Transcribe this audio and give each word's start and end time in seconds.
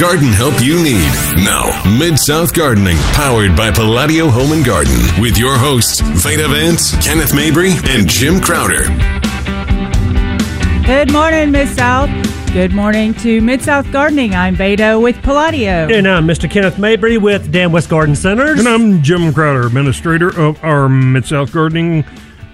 garden 0.00 0.28
help 0.28 0.62
you 0.62 0.82
need. 0.82 1.12
Now, 1.44 1.82
Mid 1.98 2.18
South 2.18 2.54
Gardening, 2.54 2.96
powered 3.12 3.54
by 3.54 3.70
Palladio 3.70 4.28
Home 4.28 4.52
and 4.52 4.64
Garden, 4.64 4.96
with 5.20 5.36
your 5.36 5.58
hosts, 5.58 6.00
Veda 6.00 6.48
Vance, 6.48 6.96
Kenneth 7.06 7.34
Mabry, 7.34 7.72
and 7.84 8.08
Jim 8.08 8.40
Crowder. 8.40 8.84
Good 10.86 11.12
morning, 11.12 11.50
Mid 11.50 11.68
South. 11.68 12.08
Good 12.54 12.72
morning 12.72 13.12
to 13.16 13.42
Mid 13.42 13.60
South 13.60 13.92
Gardening. 13.92 14.34
I'm 14.34 14.56
Veda 14.56 14.98
with 14.98 15.22
Palladio. 15.22 15.88
And 15.92 16.08
I'm 16.08 16.26
Mr. 16.26 16.50
Kenneth 16.50 16.78
Mabry 16.78 17.18
with 17.18 17.52
Dan 17.52 17.70
West 17.70 17.90
Garden 17.90 18.16
Centers. 18.16 18.58
And 18.58 18.66
I'm 18.66 19.02
Jim 19.02 19.34
Crowder, 19.34 19.66
administrator 19.66 20.28
of 20.28 20.64
our 20.64 20.88
Mid 20.88 21.26
South 21.26 21.52
Gardening 21.52 22.06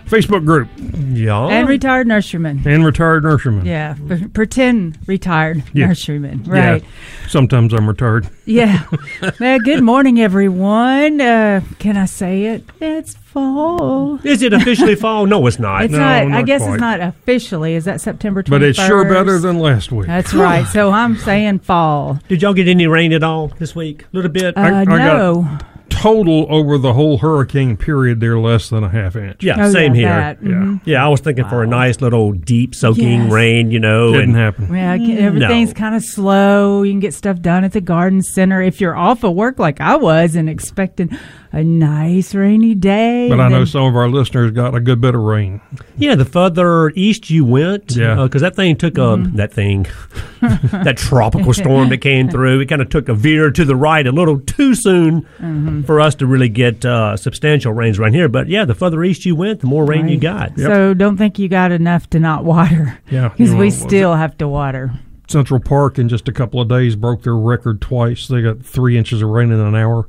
Facebook 0.07 0.45
group. 0.45 0.69
Yeah. 1.13 1.47
And 1.49 1.69
retired 1.69 2.07
nurseryman. 2.07 2.65
And 2.65 2.85
retired 2.85 3.25
nurseryman. 3.25 3.65
Yeah, 3.65 3.97
p- 4.09 4.29
pretend 4.29 4.99
retired 5.07 5.65
Yeah. 5.73 5.89
nurseryman. 5.89 6.47
Right. 6.47 6.83
Yeah. 6.83 6.89
Sometimes 7.29 7.73
I'm 7.75 7.89
retired. 7.89 8.29
Yeah. 8.45 8.85
well, 9.41 9.59
good 9.59 9.83
morning, 9.83 10.21
everyone. 10.21 11.21
Uh, 11.21 11.61
can 11.81 11.97
I 11.97 12.05
say 12.05 12.45
it? 12.45 12.65
It's 12.81 13.15
fall. 13.15 14.21
Is 14.25 14.43
it 14.43 14.53
officially 14.53 14.95
fall? 14.95 15.27
No, 15.27 15.45
it's 15.49 15.59
not. 15.59 15.85
It's 15.85 15.93
No, 15.93 15.99
not. 15.99 16.33
I 16.39 16.43
guess 16.43 16.63
quite. 16.63 16.75
it's 16.75 16.81
not 16.81 17.01
officially. 17.01 17.75
Is 17.75 17.85
that 17.87 18.01
September 18.01 18.43
21st? 18.45 18.51
But 18.51 18.63
it's 18.63 18.87
sure 18.87 19.05
better 19.05 19.39
than 19.41 19.59
last 19.59 19.91
week. 19.91 20.07
That's 20.07 20.33
right. 20.33 20.65
So 20.77 20.91
I'm 20.91 21.17
saying 21.17 21.61
fall. 21.61 22.21
Did 22.29 22.43
y'all 22.43 22.55
get 22.55 22.69
any 22.69 22.87
rain 22.87 23.13
at 23.13 23.23
all 23.25 23.49
this 23.59 23.75
week? 23.75 24.03
A 24.03 24.07
little 24.13 24.31
bit? 24.31 24.57
Uh, 24.57 24.61
I 24.61 24.85
got- 24.85 24.99
no. 24.99 25.59
Total 25.97 26.47
over 26.51 26.77
the 26.79 26.93
whole 26.93 27.19
hurricane 27.19 27.77
period, 27.77 28.21
they're 28.21 28.39
less 28.39 28.69
than 28.69 28.85
a 28.85 28.89
half 28.89 29.17
inch. 29.17 29.43
yeah, 29.43 29.57
Oh, 29.59 29.71
same 29.71 29.95
yeah, 29.95 30.01
here. 30.01 30.09
that. 30.09 30.43
Mhm. 30.43 30.81
Yeah, 30.85 31.05
I 31.05 31.09
was 31.09 31.21
thinking 31.21 31.47
for 31.47 31.63
a 31.63 31.67
nice 31.67 32.01
little 32.01 32.33
deep 32.33 32.75
soaking 32.75 33.23
Yes. 33.25 33.33
rain, 33.33 33.71
you 33.71 33.81
know. 33.81 34.13
Didn't 34.13 34.31
and 34.31 34.37
happen. 34.37 34.69
Yeah, 34.75 34.93
I 34.93 34.99
can- 34.99 35.19
everything's 35.19 35.73
kind 35.73 35.95
of 35.95 36.03
slow. 36.03 36.83
You 36.83 36.93
can 36.93 37.01
get 37.01 37.15
stuff 37.15 37.41
done 37.41 37.65
at 37.65 37.73
the 37.73 37.81
garden 37.81 38.21
center. 38.23 38.61
If 38.61 38.81
you're 38.81 38.97
off 38.97 39.25
of 39.25 39.33
work 39.35 39.59
like 39.59 39.81
I 39.81 39.97
was 39.97 40.37
and 40.37 40.49
expecting 40.51 41.11
a 41.57 41.65
nice 41.65 42.35
rainy 42.35 42.75
day, 42.75 43.31
But 43.31 43.41
I 43.41 43.49
know 43.49 43.59
then- 43.59 43.67
some 43.67 43.85
of 43.85 43.97
our 43.97 44.11
listeners 44.11 44.51
got 44.51 44.75
a 44.75 44.81
good 44.81 45.01
bit 45.01 45.15
of 45.15 45.23
rain. 45.23 45.63
Yeah, 45.97 46.15
the 46.15 46.27
further 46.27 46.91
east 46.95 47.31
you 47.31 47.47
went, 47.47 47.97
Yeah. 47.97 48.21
Uh, 48.21 48.25
because 48.25 48.43
that 48.43 48.55
thing 48.55 48.77
took 48.77 48.99
a 48.99 49.17
that 49.35 49.55
thing, 49.55 49.87
that 50.43 50.99
tropical 50.99 51.55
storm 51.55 51.89
that 51.89 51.99
came 51.99 52.29
through. 52.29 52.61
It 52.61 52.67
kind 52.67 52.83
of 52.83 52.91
took 52.91 53.09
a 53.09 53.15
veer 53.15 53.51
to 53.51 53.65
the 53.65 53.75
right 53.75 54.07
a 54.07 54.13
little 54.13 54.39
too 54.39 54.75
soon 54.75 55.23
mm-hmm. 55.23 55.83
for 55.85 55.99
us 55.99 56.15
to 56.17 56.27
really 56.27 56.51
get 56.51 56.85
uh, 56.85 57.17
substantial 57.17 57.73
rains 57.73 57.99
right 57.99 58.13
here. 58.13 58.29
But 58.29 58.49
yeah, 58.49 58.67
the 58.67 58.75
further 58.75 59.03
east 59.03 59.25
you 59.25 59.35
went, 59.35 59.61
the 59.61 59.67
more 59.67 59.87
rain 59.87 60.09
you 60.09 60.17
Right. 60.17 60.55
got. 60.55 60.59
So 60.59 60.93
don't 60.93 61.17
think 61.17 61.39
you 61.39 61.49
got 61.49 61.73
enough 61.73 62.11
to 62.11 62.19
not 62.21 62.45
water. 62.45 62.99
Yeah, 63.11 63.29
because 63.29 63.39
you 63.39 63.47
know, 63.47 63.53
we 63.53 63.59
what 63.59 63.65
was 63.67 63.81
still 63.81 64.15
have 64.15 64.37
to 64.39 64.49
water. 64.49 64.91
Central 65.29 65.61
Park 65.61 65.99
in 65.99 66.09
just 66.09 66.29
a 66.29 66.33
couple 66.33 66.61
of 66.61 66.69
days 66.69 66.97
broke 66.97 67.23
their 67.23 67.37
record 67.37 67.81
twice. 67.81 68.29
They 68.29 68.43
got 68.43 68.63
three 68.63 68.99
inches 68.99 69.23
of 69.23 69.29
rain 69.29 69.53
in 69.53 69.61
an 69.61 69.75
hour. 69.75 70.09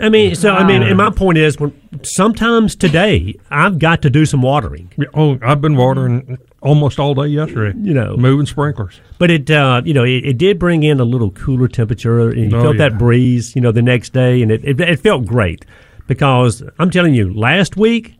I 0.00 0.08
mean, 0.08 0.34
so 0.34 0.52
I 0.54 0.64
mean, 0.66 0.82
and 0.82 0.96
my 0.96 1.10
point 1.10 1.38
is, 1.38 1.58
when 1.58 1.72
sometimes 2.04 2.76
today 2.76 3.34
I've 3.50 3.78
got 3.78 4.02
to 4.02 4.10
do 4.10 4.24
some 4.26 4.42
watering. 4.42 4.90
Oh, 5.14 5.38
I've 5.42 5.60
been 5.60 5.76
watering 5.76 6.38
almost 6.60 6.98
all 6.98 7.14
day 7.14 7.26
yesterday. 7.26 7.76
You 7.82 7.94
know. 7.94 8.16
moving 8.16 8.46
sprinklers. 8.46 9.00
But 9.18 9.30
it, 9.30 9.50
uh, 9.50 9.82
you 9.84 9.94
know, 9.94 10.04
it, 10.04 10.24
it 10.24 10.38
did 10.38 10.58
bring 10.58 10.82
in 10.82 11.00
a 11.00 11.04
little 11.04 11.30
cooler 11.32 11.68
temperature, 11.68 12.28
and 12.28 12.50
you 12.50 12.56
Oh, 12.56 12.62
felt 12.62 12.76
yeah. 12.78 12.88
that 12.88 12.98
breeze, 12.98 13.54
you 13.56 13.60
know, 13.62 13.72
the 13.72 13.82
next 13.82 14.12
day, 14.12 14.40
and 14.42 14.50
it, 14.52 14.64
it, 14.64 14.80
it 14.80 15.00
felt 15.00 15.24
great. 15.26 15.64
Because 16.06 16.62
I'm 16.78 16.90
telling 16.90 17.12
you, 17.14 17.34
last 17.34 17.76
week, 17.76 18.14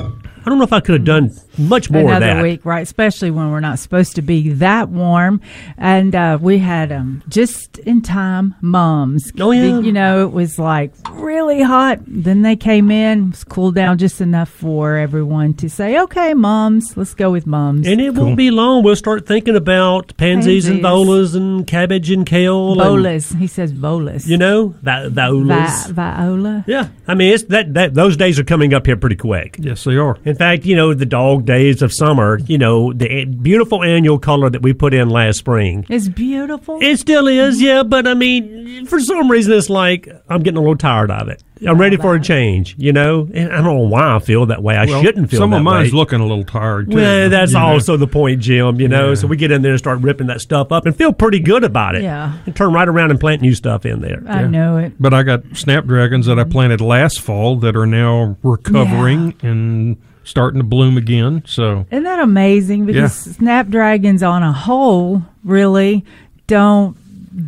I 0.48 0.50
don't 0.50 0.56
know 0.56 0.64
if 0.64 0.72
I 0.72 0.80
could 0.80 0.94
have 0.94 1.04
done 1.04 1.30
much 1.58 1.90
more 1.90 2.00
of 2.04 2.08
Another 2.08 2.36
that. 2.36 2.42
week, 2.42 2.64
right? 2.64 2.80
Especially 2.80 3.30
when 3.30 3.50
we're 3.50 3.60
not 3.60 3.78
supposed 3.78 4.14
to 4.14 4.22
be 4.22 4.48
that 4.54 4.88
warm. 4.88 5.42
And 5.76 6.14
uh, 6.14 6.38
we 6.40 6.56
had 6.56 6.90
um, 6.90 7.22
just 7.28 7.76
in 7.80 8.00
time 8.00 8.54
mums. 8.62 9.30
Oh, 9.38 9.50
yeah. 9.50 9.78
You 9.80 9.92
know, 9.92 10.22
it 10.24 10.32
was 10.32 10.58
like 10.58 10.94
really 11.10 11.60
hot. 11.60 11.98
Then 12.06 12.40
they 12.40 12.56
came 12.56 12.90
in, 12.90 13.24
it 13.26 13.30
was 13.32 13.44
cooled 13.44 13.74
down 13.74 13.98
just 13.98 14.22
enough 14.22 14.48
for 14.48 14.96
everyone 14.96 15.52
to 15.54 15.68
say, 15.68 15.98
okay, 16.00 16.32
mums, 16.32 16.96
let's 16.96 17.12
go 17.12 17.30
with 17.30 17.46
mums. 17.46 17.86
And 17.86 18.00
it 18.00 18.14
won't 18.14 18.38
be 18.38 18.50
long. 18.50 18.82
We'll 18.82 18.96
start 18.96 19.26
thinking 19.26 19.54
about 19.54 20.16
pansies, 20.16 20.66
and 20.66 20.80
Pansies. 20.80 20.82
violas 20.82 21.34
and 21.34 21.66
cabbage 21.66 22.10
and 22.10 22.24
kale. 22.24 22.70
and, 22.72 22.78
Bolas. 22.80 23.32
He 23.32 23.46
says 23.48 23.70
bolas. 23.74 24.26
you 24.26 24.38
know, 24.38 24.68
vi- 24.80 25.08
violas. 25.10 25.88
Vi- 25.88 25.92
viola. 25.92 26.64
yeah, 26.66 26.88
I 27.06 27.14
mean, 27.14 27.34
it's 27.34 27.44
that, 27.44 27.74
that 27.74 27.92
those 27.92 28.16
days 28.16 28.38
are 28.38 28.44
coming 28.44 28.72
up 28.72 28.86
here 28.86 28.96
pretty 28.96 29.16
quick. 29.16 29.56
Yes, 29.58 29.84
they 29.84 29.96
are. 29.96 30.16
In 30.24 30.36
fact, 30.38 30.64
you 30.64 30.76
know, 30.76 30.94
the 30.94 31.06
dog 31.06 31.44
days 31.44 31.82
of 31.82 31.92
summer, 31.92 32.38
you 32.46 32.56
know, 32.58 32.92
the 32.92 33.24
beautiful 33.24 33.84
annual 33.84 34.18
color 34.18 34.48
that 34.48 34.62
we 34.62 34.72
put 34.72 34.94
in 34.94 35.10
last 35.10 35.38
spring. 35.38 35.84
It's 35.88 36.08
beautiful. 36.08 36.78
It 36.80 36.98
still 36.98 37.26
is, 37.26 37.60
yeah, 37.60 37.82
but 37.82 38.06
I 38.06 38.14
mean, 38.14 38.86
for 38.86 39.00
some 39.00 39.30
reason, 39.30 39.52
it's 39.52 39.68
like 39.68 40.08
I'm 40.28 40.42
getting 40.42 40.58
a 40.58 40.60
little 40.60 40.76
tired 40.76 41.10
of 41.10 41.28
it. 41.28 41.42
I'm 41.66 41.78
ready 41.80 41.96
for 41.96 42.14
a 42.14 42.20
change, 42.20 42.74
you 42.78 42.92
know? 42.92 43.28
And 43.32 43.52
I 43.52 43.56
don't 43.56 43.64
know 43.64 43.88
why 43.88 44.14
I 44.16 44.18
feel 44.18 44.46
that 44.46 44.62
way. 44.62 44.76
I 44.76 44.84
Well, 44.86 45.02
shouldn't 45.02 45.30
feel 45.30 45.40
some 45.40 45.52
of 45.52 45.62
mine's 45.62 45.92
way. 45.92 45.96
looking 45.98 46.20
a 46.20 46.26
little 46.26 46.44
tired 46.44 46.90
too. 46.90 46.96
well, 46.96 47.30
that's 47.30 47.52
you 47.52 47.58
know. 47.58 47.64
also 47.66 47.96
the 47.96 48.06
point, 48.06 48.40
Jim, 48.40 48.80
you 48.80 48.88
know? 48.88 49.08
Yeah. 49.08 49.14
So 49.14 49.26
we 49.26 49.36
get 49.36 49.50
in 49.50 49.62
there 49.62 49.72
and 49.72 49.78
start 49.78 50.00
ripping 50.00 50.26
that 50.28 50.40
stuff 50.40 50.70
up 50.72 50.86
and 50.86 50.94
feel 50.94 51.12
pretty 51.12 51.40
good 51.40 51.64
about 51.64 51.94
it. 51.94 52.02
Yeah. 52.02 52.38
And 52.46 52.54
turn 52.54 52.72
right 52.72 52.86
around 52.88 53.10
and 53.10 53.18
plant 53.18 53.42
new 53.42 53.54
stuff 53.54 53.84
in 53.86 54.00
there. 54.00 54.22
I 54.28 54.44
know 54.46 54.76
it. 54.78 54.92
But 55.00 55.14
I 55.14 55.22
got 55.22 55.42
snapdragons 55.54 56.26
that 56.26 56.38
I 56.38 56.44
planted 56.44 56.80
last 56.80 57.20
fall 57.20 57.56
that 57.56 57.74
are 57.76 57.86
now 57.86 58.36
recovering 58.42 59.34
and 59.42 59.96
starting 60.24 60.60
to 60.60 60.64
bloom 60.64 60.96
again. 60.96 61.42
So 61.46 61.86
Isn't 61.90 62.04
that 62.04 62.20
amazing? 62.20 62.86
Because 62.86 63.14
snapdragons 63.14 64.22
on 64.22 64.42
a 64.42 64.52
whole 64.52 65.22
really 65.44 66.04
don't 66.46 66.96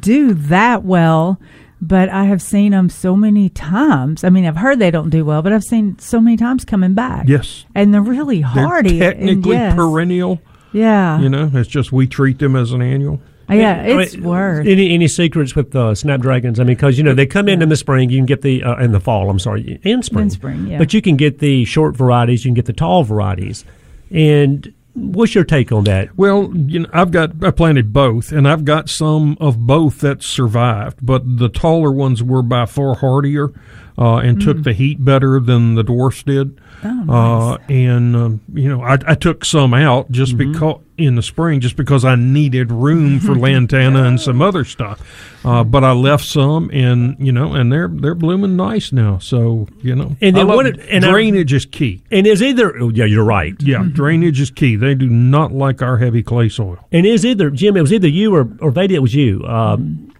do 0.01 0.35
that 0.35 0.83
well. 0.85 1.39
But 1.83 2.11
I 2.11 2.25
have 2.25 2.43
seen 2.43 2.73
them 2.73 2.91
so 2.91 3.17
many 3.17 3.49
times. 3.49 4.23
I 4.23 4.29
mean, 4.29 4.45
I've 4.45 4.57
heard 4.57 4.79
they 4.79 4.91
don't 4.91 5.09
do 5.09 5.25
well, 5.25 5.41
but 5.41 5.53
I've 5.53 5.65
seen 5.65 5.99
so 5.99 6.21
many 6.21 6.37
times 6.37 6.65
coming 6.65 6.93
back. 6.95 7.27
yes, 7.27 7.65
And 7.75 7.95
they're 7.95 8.03
really 8.03 8.43
hardy, 8.43 8.99
they're 8.99 9.13
hardy. 9.13 9.21
and 9.21 9.29
technically 9.43 9.57
yes. 9.57 9.75
perennial. 9.75 10.41
Yeah. 10.73 11.19
You 11.21 11.29
know, 11.31 11.51
it's 11.55 11.69
just 11.69 11.91
we 11.91 12.07
treat 12.07 12.39
them 12.39 12.55
as 12.55 12.73
an 12.73 12.83
annual. 12.83 13.21
yeah, 13.49 13.81
I 13.81 13.87
mean, 13.89 14.01
it's 14.01 14.17
worth. 14.19 14.67
Any 14.67 14.95
any 14.95 15.09
secrets 15.09 15.57
with 15.57 15.75
uh, 15.75 15.95
snapdragons? 15.95 16.61
I 16.61 16.65
mean, 16.65 16.77
because 16.77 16.97
you 16.99 17.03
know 17.03 17.15
they 17.15 17.27
come 17.27 17.49
in 17.49 17.63
in 17.63 17.69
the 17.69 17.77
spring. 17.77 18.09
You 18.11 18.19
can 18.19 18.27
get 18.27 18.43
the 18.43 18.63
uh, 18.63 18.77
in 18.77 18.93
the 18.93 19.01
fall. 19.01 19.29
I'm 19.29 19.41
sorry, 19.41 19.81
in 19.83 20.03
spring. 20.05 20.25
In 20.27 20.31
spring, 20.31 20.67
yeah. 20.69 20.79
But 20.79 20.95
you 20.95 21.03
can 21.03 21.17
get 21.17 21.41
the 21.41 21.65
short 21.65 21.97
varieties. 21.97 22.45
You 22.45 22.51
can 22.51 22.55
get 22.55 22.67
the 22.67 22.73
tall 22.73 23.03
varieties. 23.03 23.65
And 24.13 24.73
what's 25.01 25.35
your 25.35 25.45
take 25.45 25.73
on 25.73 25.85
that? 25.85 26.17
Well, 26.17 26.53
you 26.55 26.81
know, 26.81 26.91
I've 26.93 27.11
got 27.11 27.43
I 27.43 27.51
planted 27.51 27.93
both, 27.93 28.33
and 28.33 28.47
I've 28.49 28.65
got 28.65 28.89
some 28.89 29.37
of 29.41 29.67
both 29.67 30.01
that 30.01 30.23
survived. 30.23 30.99
But 31.03 31.39
the 31.39 31.49
taller 31.49 31.91
ones 31.91 32.23
were 32.23 32.43
by 32.43 32.67
far 32.67 32.95
hardier 32.95 33.53
uh, 34.01 34.17
and 34.17 34.41
took 34.41 34.63
the 34.63 34.73
heat 34.73 35.05
better 35.05 35.39
than 35.39 35.75
the 35.75 35.83
dwarfs 35.85 36.23
did. 36.23 36.57
Mm. 36.57 36.61
Oh, 36.83 37.51
nice. 37.51 37.59
uh, 37.59 37.73
and 37.73 38.17
um, 38.17 38.41
you 38.55 38.67
know, 38.69 38.83
I, 38.83 38.97
I 39.07 39.15
took 39.15 39.45
some 39.45 39.75
out 39.75 40.11
just 40.11 40.39
because 40.39 40.81
in 40.97 41.15
the 41.17 41.23
spring, 41.23 41.61
just 41.61 41.77
because 41.77 42.05
I 42.07 42.15
needed 42.15 42.73
room 42.73 43.21
for 43.21 43.35
lantana 43.39 44.05
and 44.05 44.19
some 44.21 44.41
other 44.41 44.65
stuff. 44.65 45.01
Uh, 45.45 45.63
but 45.65 45.85
I 45.85 45.93
left 45.93 46.25
some, 46.25 46.71
and 46.73 47.17
you 47.19 47.33
know, 47.33 47.53
and 47.55 47.71
they're 47.71 47.89
they're 47.89 48.15
blooming 48.15 48.57
nice 48.57 48.93
now. 48.93 49.19
So 49.19 49.69
you 49.83 49.95
know, 49.95 50.17
And 50.23 50.35
then 50.37 50.49
I 50.51 50.55
what 50.55 50.67
it- 50.67 50.81
and 50.89 51.05
I- 51.05 51.11
drainage 51.11 51.53
is 51.53 51.67
key. 51.67 52.03
And 52.11 52.27
is 52.27 52.43
either 52.43 52.75
oh, 52.81 52.89
yeah, 52.89 53.05
you're 53.05 53.25
right. 53.25 53.55
Yeah, 53.61 53.85
drainage 53.93 54.41
is 54.41 54.51
key. 54.51 54.77
They 54.77 54.95
do 54.95 55.09
not 55.11 55.53
like 55.53 55.83
our 55.83 55.99
heavy 55.99 56.23
clay 56.23 56.49
soil. 56.49 56.79
And 56.93 57.05
is 57.07 57.27
either 57.27 57.51
Jim? 57.51 57.77
It 57.77 57.83
was 57.83 57.93
either 57.93 58.09
you 58.09 58.35
or 58.35 58.49
or 58.61 58.71
Veda. 58.71 58.95
It 58.95 59.03
was 59.03 59.15
you. 59.15 59.45
Um, 59.47 60.15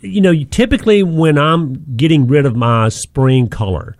you 0.00 0.20
know, 0.20 0.44
typically 0.44 1.02
when 1.02 1.38
I'm 1.38 1.84
getting 1.96 2.26
rid 2.26 2.46
of 2.46 2.54
my 2.56 2.88
spring 2.88 3.48
color, 3.48 3.96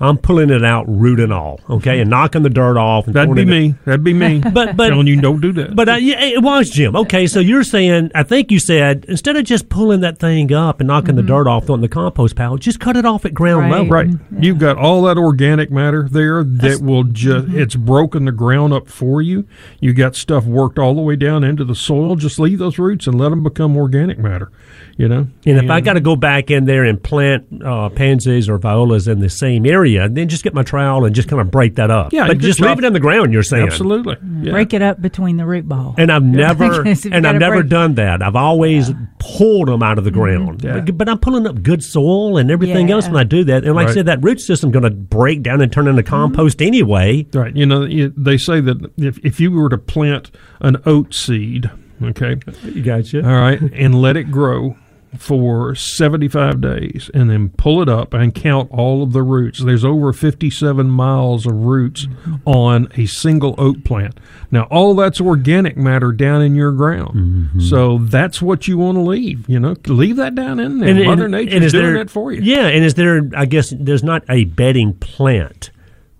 I'm 0.00 0.16
pulling 0.16 0.50
it 0.50 0.64
out 0.64 0.84
root 0.88 1.18
and 1.18 1.32
all, 1.32 1.60
okay, 1.68 2.00
and 2.00 2.08
knocking 2.08 2.42
the 2.44 2.50
dirt 2.50 2.76
off. 2.76 3.06
And 3.06 3.14
That'd 3.16 3.34
be 3.34 3.42
throwing 3.44 3.48
it- 3.64 3.68
me. 3.70 3.74
That'd 3.84 4.04
be 4.04 4.12
me. 4.14 4.38
But 4.40 4.76
but 4.76 4.88
telling 4.90 5.06
you 5.08 5.20
don't 5.20 5.40
do 5.40 5.52
that. 5.54 5.74
But 5.74 5.88
uh, 5.88 5.92
yeah, 5.94 6.20
it 6.22 6.42
was 6.42 6.70
Jim. 6.70 6.94
Okay, 6.94 7.26
so 7.26 7.40
you're 7.40 7.64
saying, 7.64 8.10
I 8.14 8.22
think 8.22 8.50
you 8.52 8.58
said, 8.60 9.06
instead 9.08 9.36
of 9.36 9.44
just 9.44 9.68
pulling 9.68 10.00
that 10.02 10.18
thing 10.18 10.52
up 10.52 10.80
and 10.80 10.86
knocking 10.86 11.16
the 11.16 11.22
dirt 11.22 11.48
off 11.48 11.68
on 11.68 11.80
the 11.80 11.88
compost 11.88 12.36
pile, 12.36 12.56
just 12.56 12.78
cut 12.80 12.96
it 12.96 13.04
off 13.04 13.24
at 13.24 13.34
ground 13.34 13.62
Right. 13.62 13.72
level. 13.72 13.88
right, 13.88 14.08
you've 14.40 14.58
got 14.58 14.76
all 14.76 15.02
that 15.02 15.18
organic 15.18 15.70
matter 15.70 16.06
there 16.10 16.44
that 16.44 16.80
will 16.80 17.04
just 17.04 17.48
it's 17.48 17.74
broken 17.74 18.24
the 18.24 18.32
ground 18.32 18.72
up 18.72 18.88
for 18.88 19.20
you. 19.20 19.46
You 19.80 19.92
got 19.94 20.14
stuff 20.14 20.44
worked 20.44 20.78
all 20.78 20.94
the 20.94 21.02
way 21.02 21.16
down 21.16 21.42
into 21.44 21.64
the 21.64 21.74
soil. 21.74 22.14
Just 22.16 22.38
leave 22.38 22.58
those 22.60 22.78
roots 22.78 23.06
and 23.06 23.18
let 23.18 23.30
them 23.30 23.42
become 23.42 23.76
organic 23.76 24.18
matter. 24.18 24.50
You 24.96 25.08
know. 25.08 25.26
And 25.46 25.58
if 25.58 25.70
I 25.70 25.80
got 25.80 25.92
to 25.94 26.00
go 26.00 26.16
back 26.16 26.50
in 26.50 26.64
there 26.64 26.84
and 26.84 27.00
plant 27.02 27.62
uh, 27.64 27.88
pansies 27.88 28.48
or 28.48 28.58
violas 28.58 29.06
in 29.08 29.20
the 29.20 29.28
same 29.30 29.64
area, 29.66 29.87
then 29.96 30.28
just 30.28 30.44
get 30.44 30.52
my 30.52 30.62
trowel 30.62 31.06
and 31.06 31.14
just 31.14 31.28
kind 31.28 31.40
of 31.40 31.50
break 31.50 31.76
that 31.76 31.90
up. 31.90 32.12
Yeah, 32.12 32.26
but 32.26 32.38
just 32.38 32.58
just 32.58 32.68
leave 32.68 32.78
it 32.78 32.86
in 32.86 32.92
the 32.92 33.00
ground. 33.00 33.32
You're 33.32 33.42
saying 33.42 33.66
Absolutely. 33.66 34.16
Yeah. 34.42 34.52
Break 34.52 34.74
it 34.74 34.82
up 34.82 35.00
between 35.00 35.36
the 35.36 35.46
root 35.46 35.68
ball. 35.68 35.94
And 35.98 36.10
I've 36.10 36.22
never 36.38 36.82
and 36.82 37.26
I've 37.26 37.36
never 37.36 37.60
break- 37.60 37.68
done 37.68 37.94
that. 37.94 38.22
I've 38.22 38.36
always 38.36 38.90
pulled 39.18 39.68
them 39.68 39.82
out 39.82 39.98
of 39.98 40.04
the 40.04 40.10
mm-hmm. 40.10 40.20
ground. 40.20 40.64
Yeah. 40.64 40.80
But, 40.80 40.98
but 40.98 41.08
I'm 41.08 41.18
pulling 41.18 41.46
up 41.46 41.62
good 41.62 41.82
soil 41.82 42.38
and 42.38 42.50
everything 42.50 42.88
Yeah. 42.88 42.96
else 42.96 43.06
when 43.06 43.16
I 43.16 43.24
do 43.24 43.44
that. 43.44 43.64
And 43.64 43.74
like 43.74 43.88
I 43.88 43.94
said, 43.94 44.06
that 44.06 44.22
root 44.22 44.40
system's 44.40 44.72
going 44.72 44.84
to 44.84 44.90
break 44.90 45.42
down 45.42 45.60
and 45.60 45.72
turn 45.72 45.86
into 45.88 46.02
mm-hmm. 46.02 46.10
compost 46.10 46.60
anyway. 46.60 47.26
Right. 47.32 47.54
You 47.54 47.66
know, 47.66 47.86
they 47.86 48.36
say 48.36 48.60
that 48.60 48.92
if, 48.96 49.18
if 49.24 49.40
you 49.40 49.52
were 49.52 49.68
to 49.68 49.78
plant 49.78 50.30
an 50.60 50.82
oat 50.86 51.14
seed, 51.14 51.70
okay, 52.02 52.36
You 52.64 52.82
gotcha. 52.82 53.24
all 53.24 53.40
right, 53.40 53.60
and 53.60 54.00
let 54.00 54.16
it 54.16 54.30
grow, 54.30 54.76
for 55.16 55.74
75 55.74 56.60
days 56.60 57.10
and 57.14 57.30
then 57.30 57.48
pull 57.50 57.80
it 57.80 57.88
up 57.88 58.12
and 58.12 58.34
count 58.34 58.70
all 58.70 59.02
of 59.02 59.12
the 59.12 59.22
roots. 59.22 59.58
There's 59.60 59.84
over 59.84 60.12
57 60.12 60.88
miles 60.88 61.46
of 61.46 61.54
roots 61.54 62.06
on 62.44 62.88
a 62.96 63.06
single 63.06 63.54
oak 63.58 63.84
plant. 63.84 64.18
Now, 64.50 64.64
all 64.64 64.94
that's 64.94 65.20
organic 65.20 65.76
matter 65.76 66.12
down 66.12 66.42
in 66.42 66.54
your 66.54 66.72
ground. 66.72 67.14
Mm-hmm. 67.16 67.60
So 67.60 67.98
that's 67.98 68.42
what 68.42 68.68
you 68.68 68.78
want 68.78 68.96
to 68.96 69.02
leave. 69.02 69.48
You 69.48 69.60
know, 69.60 69.76
leave 69.86 70.16
that 70.16 70.34
down 70.34 70.60
in 70.60 70.78
there. 70.78 70.90
And- 70.90 71.04
Mother 71.04 71.24
and- 71.24 71.32
Nature's 71.32 71.54
and 71.54 71.64
is 71.64 71.72
doing 71.72 71.84
there- 71.84 71.94
that 72.04 72.10
for 72.10 72.32
you. 72.32 72.42
Yeah, 72.42 72.66
and 72.66 72.84
is 72.84 72.94
there? 72.94 73.28
I 73.36 73.46
guess 73.46 73.72
there's 73.78 74.02
not 74.04 74.24
a 74.28 74.44
bedding 74.44 74.94
plant, 74.94 75.70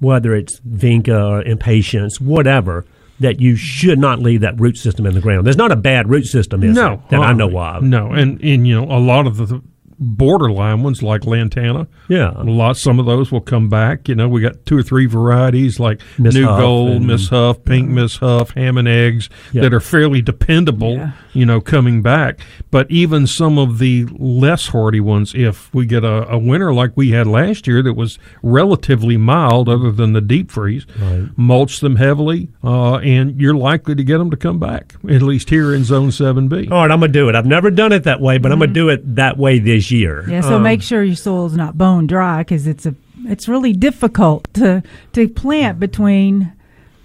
whether 0.01 0.35
it's 0.35 0.61
vinca 0.61 1.31
or 1.31 1.43
impatiens, 1.43 2.21
whatever, 2.21 2.85
that 3.21 3.41
you 3.41 3.57
should 3.57 3.99
not 3.99 4.21
leave 4.21 4.41
that 4.43 4.59
root 4.61 4.77
system 4.77 5.07
in 5.07 5.15
the 5.15 5.21
ground. 5.21 5.47
There's 5.47 5.57
not 5.57 5.73
a 5.73 5.77
bad 5.77 6.09
root 6.09 6.27
system, 6.27 6.63
is 6.63 6.75
no, 6.75 7.03
there, 7.11 7.19
that 7.19 7.21
I 7.21 7.29
uh-uh. 7.29 7.33
know 7.33 7.59
of. 7.59 7.83
No, 7.83 8.13
and 8.13 8.41
and 8.43 8.67
you 8.67 8.81
know 8.81 8.85
a 8.85 8.99
lot 8.99 9.27
of 9.27 9.37
the 9.37 9.63
borderline 9.99 10.83
ones 10.83 11.03
like 11.03 11.25
lantana. 11.27 11.87
Yeah. 12.09 12.33
a 12.37 12.45
lot. 12.45 12.77
Some 12.77 12.99
of 12.99 13.07
those 13.07 13.31
will 13.33 13.41
come 13.41 13.69
back. 13.69 14.09
You 14.09 14.15
know, 14.15 14.29
we 14.29 14.41
got 14.41 14.65
two 14.67 14.77
or 14.79 14.83
three 14.83 15.07
varieties 15.07 15.81
like 15.81 16.01
Miss 16.19 16.35
New 16.35 16.47
Huff 16.47 16.61
Gold, 16.61 16.91
and- 16.93 17.07
Miss 17.07 17.29
Huff, 17.29 17.65
Pink 17.65 17.89
Miss 17.89 18.17
Huff, 18.17 18.51
Ham 18.51 18.77
and 18.79 18.87
Eggs 18.89 19.29
Yeah. 19.53 19.63
that 19.63 19.75
are 19.75 19.81
fairly 19.81 20.23
dependable. 20.23 20.95
Yeah. 20.95 21.11
You 21.33 21.47
know, 21.47 21.61
coming 21.61 22.03
back. 22.03 22.41
But 22.71 22.91
even 22.91 23.27
some 23.27 23.59
of 23.59 23.79
the 23.79 24.07
less 24.19 24.69
hardy 24.69 24.99
ones, 25.01 25.35
if 25.37 25.73
we 25.75 25.87
get 25.87 26.03
a, 26.05 26.29
a 26.31 26.39
winter 26.39 26.73
like 26.75 26.93
we 26.97 27.11
had 27.11 27.27
last 27.29 27.67
year 27.67 27.83
that 27.83 27.95
was 27.95 28.19
relatively 28.43 29.17
mild, 29.17 29.69
other 29.69 29.93
than 29.93 30.13
the 30.15 30.21
deep 30.21 30.51
freeze, 30.51 30.85
mulch 31.37 31.81
them 31.81 31.97
heavily, 31.97 32.49
uh, 32.65 32.97
and 32.97 33.41
you're 33.41 33.55
likely 33.55 33.95
to 33.95 34.03
get 34.03 34.19
them 34.19 34.31
to 34.31 34.37
come 34.37 34.59
back. 34.59 34.95
At 35.09 35.23
least 35.23 35.51
here 35.51 35.75
in 35.75 35.85
Zone 35.85 36.11
Seven 36.11 36.49
B. 36.49 36.69
All 36.71 36.83
right, 36.83 36.91
I'm 36.91 37.01
gonna 37.01 37.13
do 37.13 37.29
it. 37.29 37.35
I've 37.35 37.47
never 37.47 37.71
done 37.71 37.93
it 37.93 38.05
that 38.05 38.21
way, 38.21 38.39
but 38.39 38.51
I'm 38.51 38.59
gonna 38.59 38.73
do 38.73 38.89
it 38.89 39.15
that 39.17 39.37
way 39.39 39.59
this 39.59 39.88
year. 39.91 40.25
Yeah, 40.29 40.41
so 40.43 40.57
Um, 40.57 40.63
make 40.63 40.83
sure 40.83 41.03
your 41.03 41.17
soil's 41.17 41.57
not 41.57 41.77
bone 41.79 42.07
dry 42.07 42.41
because 42.43 42.67
it's 42.67 42.87
a 42.87 42.95
it's 43.27 43.49
really 43.49 43.73
difficult 43.73 44.47
to 44.55 44.83
to 45.13 45.29
plant 45.29 45.81
between 45.81 46.53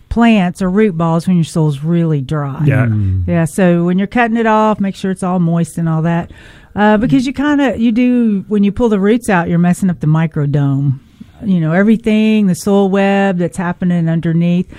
plants 0.09 0.61
or 0.61 0.69
root 0.69 0.95
balls 0.95 1.27
when 1.27 1.35
your 1.37 1.43
soil's 1.43 1.83
really 1.83 2.21
dry. 2.21 2.63
Yeah. 2.65 2.87
Yeah, 3.25 3.45
so 3.45 3.85
when 3.85 3.97
you're 3.97 4.07
cutting 4.07 4.37
it 4.37 4.45
off, 4.45 4.79
make 4.79 4.95
sure 4.95 5.09
it's 5.09 5.23
all 5.23 5.39
moist 5.39 5.77
and 5.79 5.89
all 5.89 6.03
that. 6.03 6.31
Uh, 6.75 6.97
because 6.97 7.25
you 7.25 7.33
kind 7.33 7.61
of 7.61 7.79
you 7.79 7.91
do 7.91 8.45
when 8.47 8.63
you 8.63 8.71
pull 8.71 8.89
the 8.89 8.99
roots 8.99 9.29
out, 9.29 9.49
you're 9.49 9.59
messing 9.59 9.89
up 9.89 9.99
the 9.99 10.07
microbiome. 10.07 10.99
You 11.43 11.59
know 11.59 11.71
everything, 11.73 12.47
the 12.47 12.55
soil 12.55 12.89
web 12.89 13.37
that's 13.37 13.57
happening 13.57 14.07
underneath. 14.07 14.71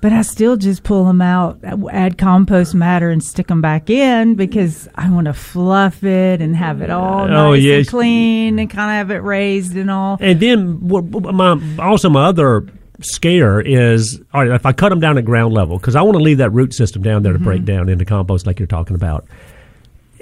But 0.00 0.12
I 0.12 0.22
still 0.22 0.56
just 0.56 0.82
pull 0.82 1.04
them 1.04 1.20
out, 1.20 1.58
add 1.92 2.16
compost 2.16 2.74
matter, 2.74 3.10
and 3.10 3.22
stick 3.22 3.48
them 3.48 3.60
back 3.60 3.90
in 3.90 4.34
because 4.34 4.88
I 4.94 5.10
want 5.10 5.26
to 5.26 5.34
fluff 5.34 6.02
it 6.02 6.40
and 6.40 6.56
have 6.56 6.80
it 6.80 6.88
all 6.88 7.24
Oh, 7.24 7.50
nice 7.52 7.62
yes. 7.62 7.78
and 7.80 7.88
clean 7.88 8.58
and 8.58 8.70
kind 8.70 8.90
of 8.90 8.94
have 9.08 9.10
it 9.10 9.22
raised 9.22 9.76
and 9.76 9.90
all. 9.90 10.16
And 10.18 10.40
then 10.40 10.78
my 10.88 11.60
also 11.78 12.08
my 12.08 12.24
other 12.26 12.66
scare 13.02 13.60
is 13.60 14.20
all 14.32 14.42
right 14.46 14.54
if 14.54 14.64
I 14.66 14.72
cut 14.72 14.88
them 14.90 15.00
down 15.00 15.16
at 15.18 15.24
ground 15.24 15.52
level 15.54 15.78
because 15.78 15.96
I 15.96 16.02
want 16.02 16.16
to 16.18 16.22
leave 16.22 16.38
that 16.38 16.50
root 16.50 16.72
system 16.74 17.02
down 17.02 17.22
there 17.22 17.32
to 17.34 17.38
break 17.38 17.58
Mm-hmm. 17.62 17.64
down 17.66 17.88
into 17.90 18.04
compost 18.06 18.46
like 18.46 18.58
you're 18.58 18.66
talking 18.66 18.96
about. 18.96 19.26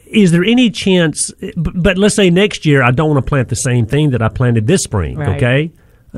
Is 0.06 0.32
there 0.32 0.42
any 0.44 0.70
chance? 0.70 1.30
But 1.56 1.98
let's 1.98 2.14
say 2.16 2.30
next 2.30 2.64
year 2.66 2.82
I 2.82 2.90
don't 2.90 3.10
want 3.10 3.24
to 3.24 3.28
plant 3.28 3.48
the 3.48 3.56
same 3.56 3.86
thing 3.86 4.10
that 4.10 4.22
I 4.22 4.28
planted 4.28 4.66
this 4.66 4.82
spring. 4.82 5.18
Right. 5.18 5.36
Okay. 5.36 5.70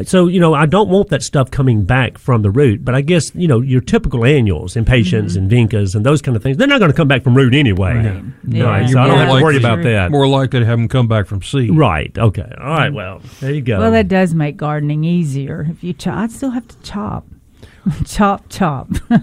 So 0.05 0.29
you 0.29 0.39
know 0.39 0.55
I 0.55 0.67
don't 0.67 0.89
want 0.89 1.09
that 1.09 1.23
stuff 1.23 1.51
coming 1.51 1.85
back 1.85 2.17
from 2.17 2.43
the 2.43 2.51
root, 2.51 2.85
but 2.85 2.95
I 2.95 3.01
guess 3.01 3.35
you 3.35 3.49
know 3.49 3.61
your 3.61 3.81
typical 3.81 4.25
annuals, 4.25 4.77
impatiens 4.77 5.37
mm-hmm. 5.37 5.53
and 5.53 5.71
vincas 5.71 5.95
and 5.95 6.07
those 6.07 6.23
kind 6.23 6.37
of 6.37 6.43
things, 6.43 6.57
they're 6.57 6.69
not 6.69 6.79
going 6.79 6.91
to 6.91 6.97
come 6.97 7.09
back 7.09 7.23
from 7.23 7.37
root 7.37 7.55
anyway. 7.55 7.95
Yeah. 7.95 8.65
Right, 8.65 8.83
Yeah. 8.83 8.87
so 8.87 9.01
I 9.01 9.07
don't 9.09 9.17
Yeah. 9.19 9.25
have 9.27 9.37
to 9.39 9.43
worry 9.43 9.57
about 9.57 9.83
that. 9.83 10.11
More 10.11 10.29
likely 10.29 10.61
to 10.61 10.67
have 10.67 10.79
them 10.79 10.89
come 10.89 11.09
back 11.09 11.27
from 11.27 11.43
seed. 11.43 11.77
Right. 11.77 12.17
Okay. 12.17 12.53
All 12.59 12.67
right. 12.69 12.93
Mm. 12.93 12.95
Well, 12.95 13.21
there 13.41 13.53
you 13.53 13.63
go. 13.63 13.79
Well, 13.81 13.91
that 13.91 14.09
does 14.09 14.33
make 14.33 14.57
gardening 14.57 15.03
easier. 15.05 15.67
If 15.69 15.83
you 15.83 15.93
chop, 15.93 16.17
I'd 16.19 16.31
still 16.31 16.51
have 16.51 16.69
to 16.69 16.77
chop, 16.83 17.27
chop, 18.07 18.49
chop. 18.49 18.89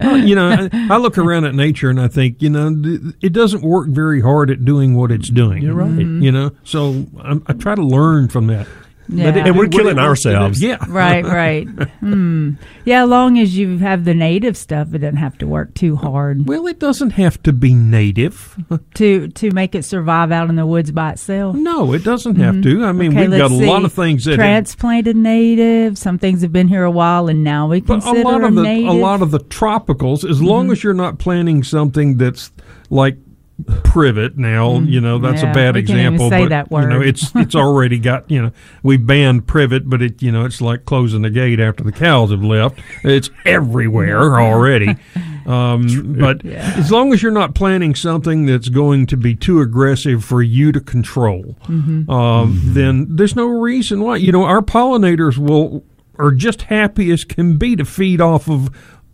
Well, 0.00 0.16
you 0.16 0.36
know, 0.36 0.48
I, 0.48 0.94
I 0.94 0.96
look 0.98 1.18
around 1.18 1.44
at 1.44 1.56
nature 1.56 1.90
and 1.90 2.00
I 2.00 2.06
think, 2.06 2.40
you 2.40 2.48
know, 2.48 2.72
it 3.20 3.32
doesn't 3.32 3.62
work 3.62 3.88
very 3.88 4.20
hard 4.20 4.48
at 4.48 4.64
doing 4.64 4.94
what 4.94 5.10
it's 5.10 5.28
doing. 5.28 5.62
You're 5.62 5.74
right. 5.74 5.90
Mm-hmm. 5.90 6.22
You 6.22 6.30
know, 6.30 6.52
so 6.62 7.04
I, 7.20 7.40
I 7.46 7.52
try 7.54 7.74
to 7.74 7.82
learn 7.82 8.28
from 8.28 8.46
that. 8.46 8.68
Yeah. 9.08 9.28
and 9.28 9.56
we're 9.56 9.68
killing 9.68 9.96
works 9.96 10.22
to 10.22 10.30
do. 10.30 10.36
ourselves. 10.36 10.62
Yeah. 10.62 10.76
right, 10.88 11.24
right. 11.24 11.66
Hmm. 12.00 12.52
Yeah, 12.84 13.04
as 13.04 13.08
long 13.08 13.38
as 13.38 13.56
you 13.56 13.78
have 13.78 14.04
the 14.04 14.14
native 14.14 14.56
stuff, 14.56 14.92
it 14.94 14.98
doesn't 14.98 15.16
have 15.16 15.38
to 15.38 15.46
work 15.46 15.74
too 15.74 15.96
hard 15.96 16.46
Well, 16.46 16.66
it 16.66 16.78
doesn't 16.78 17.10
have 17.10 17.42
to 17.44 17.52
be 17.52 17.74
native. 17.74 18.56
to 18.94 19.28
to 19.28 19.50
make 19.52 19.74
it 19.74 19.84
survive 19.84 20.30
out 20.32 20.48
in 20.50 20.56
the 20.56 20.66
woods 20.66 20.90
by 20.90 21.12
itself. 21.12 21.56
No, 21.56 21.92
it 21.92 22.04
doesn't 22.04 22.36
have 22.36 22.62
to. 22.62 22.84
I 22.84 22.92
mean, 22.92 23.12
Okay, 23.12 23.28
we've 23.28 23.38
got 23.38 23.50
a 23.50 23.54
let's 23.54 23.66
lot 23.66 23.84
of 23.84 23.92
things 23.92 24.24
that 24.24 24.32
have, 24.32 24.38
transplanted 24.38 25.16
native. 25.16 25.96
Some 25.98 26.18
things 26.18 26.42
have 26.42 26.52
been 26.52 26.68
here 26.68 26.84
a 26.84 26.90
while, 26.90 27.28
and 27.28 27.42
now 27.42 27.68
we 27.68 27.80
but 27.80 28.02
consider 28.02 28.20
a 28.20 28.24
lot 28.24 28.44
of 28.44 28.54
the 28.54 28.62
native. 28.62 28.88
Mm-hmm. 28.90 28.98
a 28.98 29.00
lot 29.00 29.22
of 29.22 29.30
the 29.30 29.40
tropicals, 29.40 30.28
as 30.28 30.42
long 30.42 30.70
as 30.70 30.84
you're 30.84 30.94
not 30.94 31.18
planting 31.18 31.62
something 31.62 32.16
that's 32.18 32.52
like 32.90 33.16
privet 33.84 34.38
now 34.38 34.78
you 34.78 35.00
know 35.00 35.18
that's 35.18 35.40
Mm, 35.42 35.44
Yeah, 35.44 35.50
a 35.50 35.54
bad 35.54 35.74
we 35.74 35.82
can't 35.82 35.98
even 35.98 36.14
example 36.14 36.30
say 36.30 36.42
but 36.44 36.48
that 36.50 36.68
you 36.70 36.88
know 36.88 37.00
it's 37.00 37.32
it's 37.34 37.54
already 37.56 37.98
got 37.98 38.30
you 38.30 38.40
know 38.40 38.52
we 38.84 38.96
banned 38.96 39.48
privet 39.48 39.88
but 39.90 40.00
it 40.00 40.22
you 40.22 40.30
know 40.30 40.44
it's 40.44 40.60
like 40.60 40.84
closing 40.84 41.22
the 41.22 41.30
gate 41.30 41.58
after 41.58 41.82
the 41.82 41.90
cows 41.92 42.30
have 42.30 42.42
left. 42.44 42.78
It's 43.04 43.30
everywhere 43.44 44.38
already. 44.40 44.96
Um, 45.48 46.14
but 46.18 46.44
Yeah. 46.44 46.74
as 46.76 46.92
long 46.92 47.14
as 47.14 47.22
you're 47.22 47.32
not 47.32 47.54
planting 47.54 47.94
something 47.94 48.44
that's 48.44 48.68
going 48.68 49.06
to 49.06 49.16
be 49.16 49.34
too 49.34 49.62
aggressive 49.62 50.22
for 50.22 50.42
you 50.42 50.72
to 50.72 50.80
control 50.80 51.56
Mm-hmm. 51.68 52.10
um, 52.10 52.60
then 52.64 53.06
there's 53.16 53.34
no 53.34 53.46
reason 53.46 54.02
why. 54.02 54.16
You 54.16 54.30
know 54.30 54.44
our 54.44 54.60
pollinators 54.60 55.38
will 55.38 55.84
are 56.18 56.32
just 56.32 56.62
happy 56.62 57.10
as 57.10 57.24
can 57.24 57.56
be 57.56 57.76
to 57.76 57.86
feed 57.86 58.20
off 58.20 58.48
of 58.50 58.68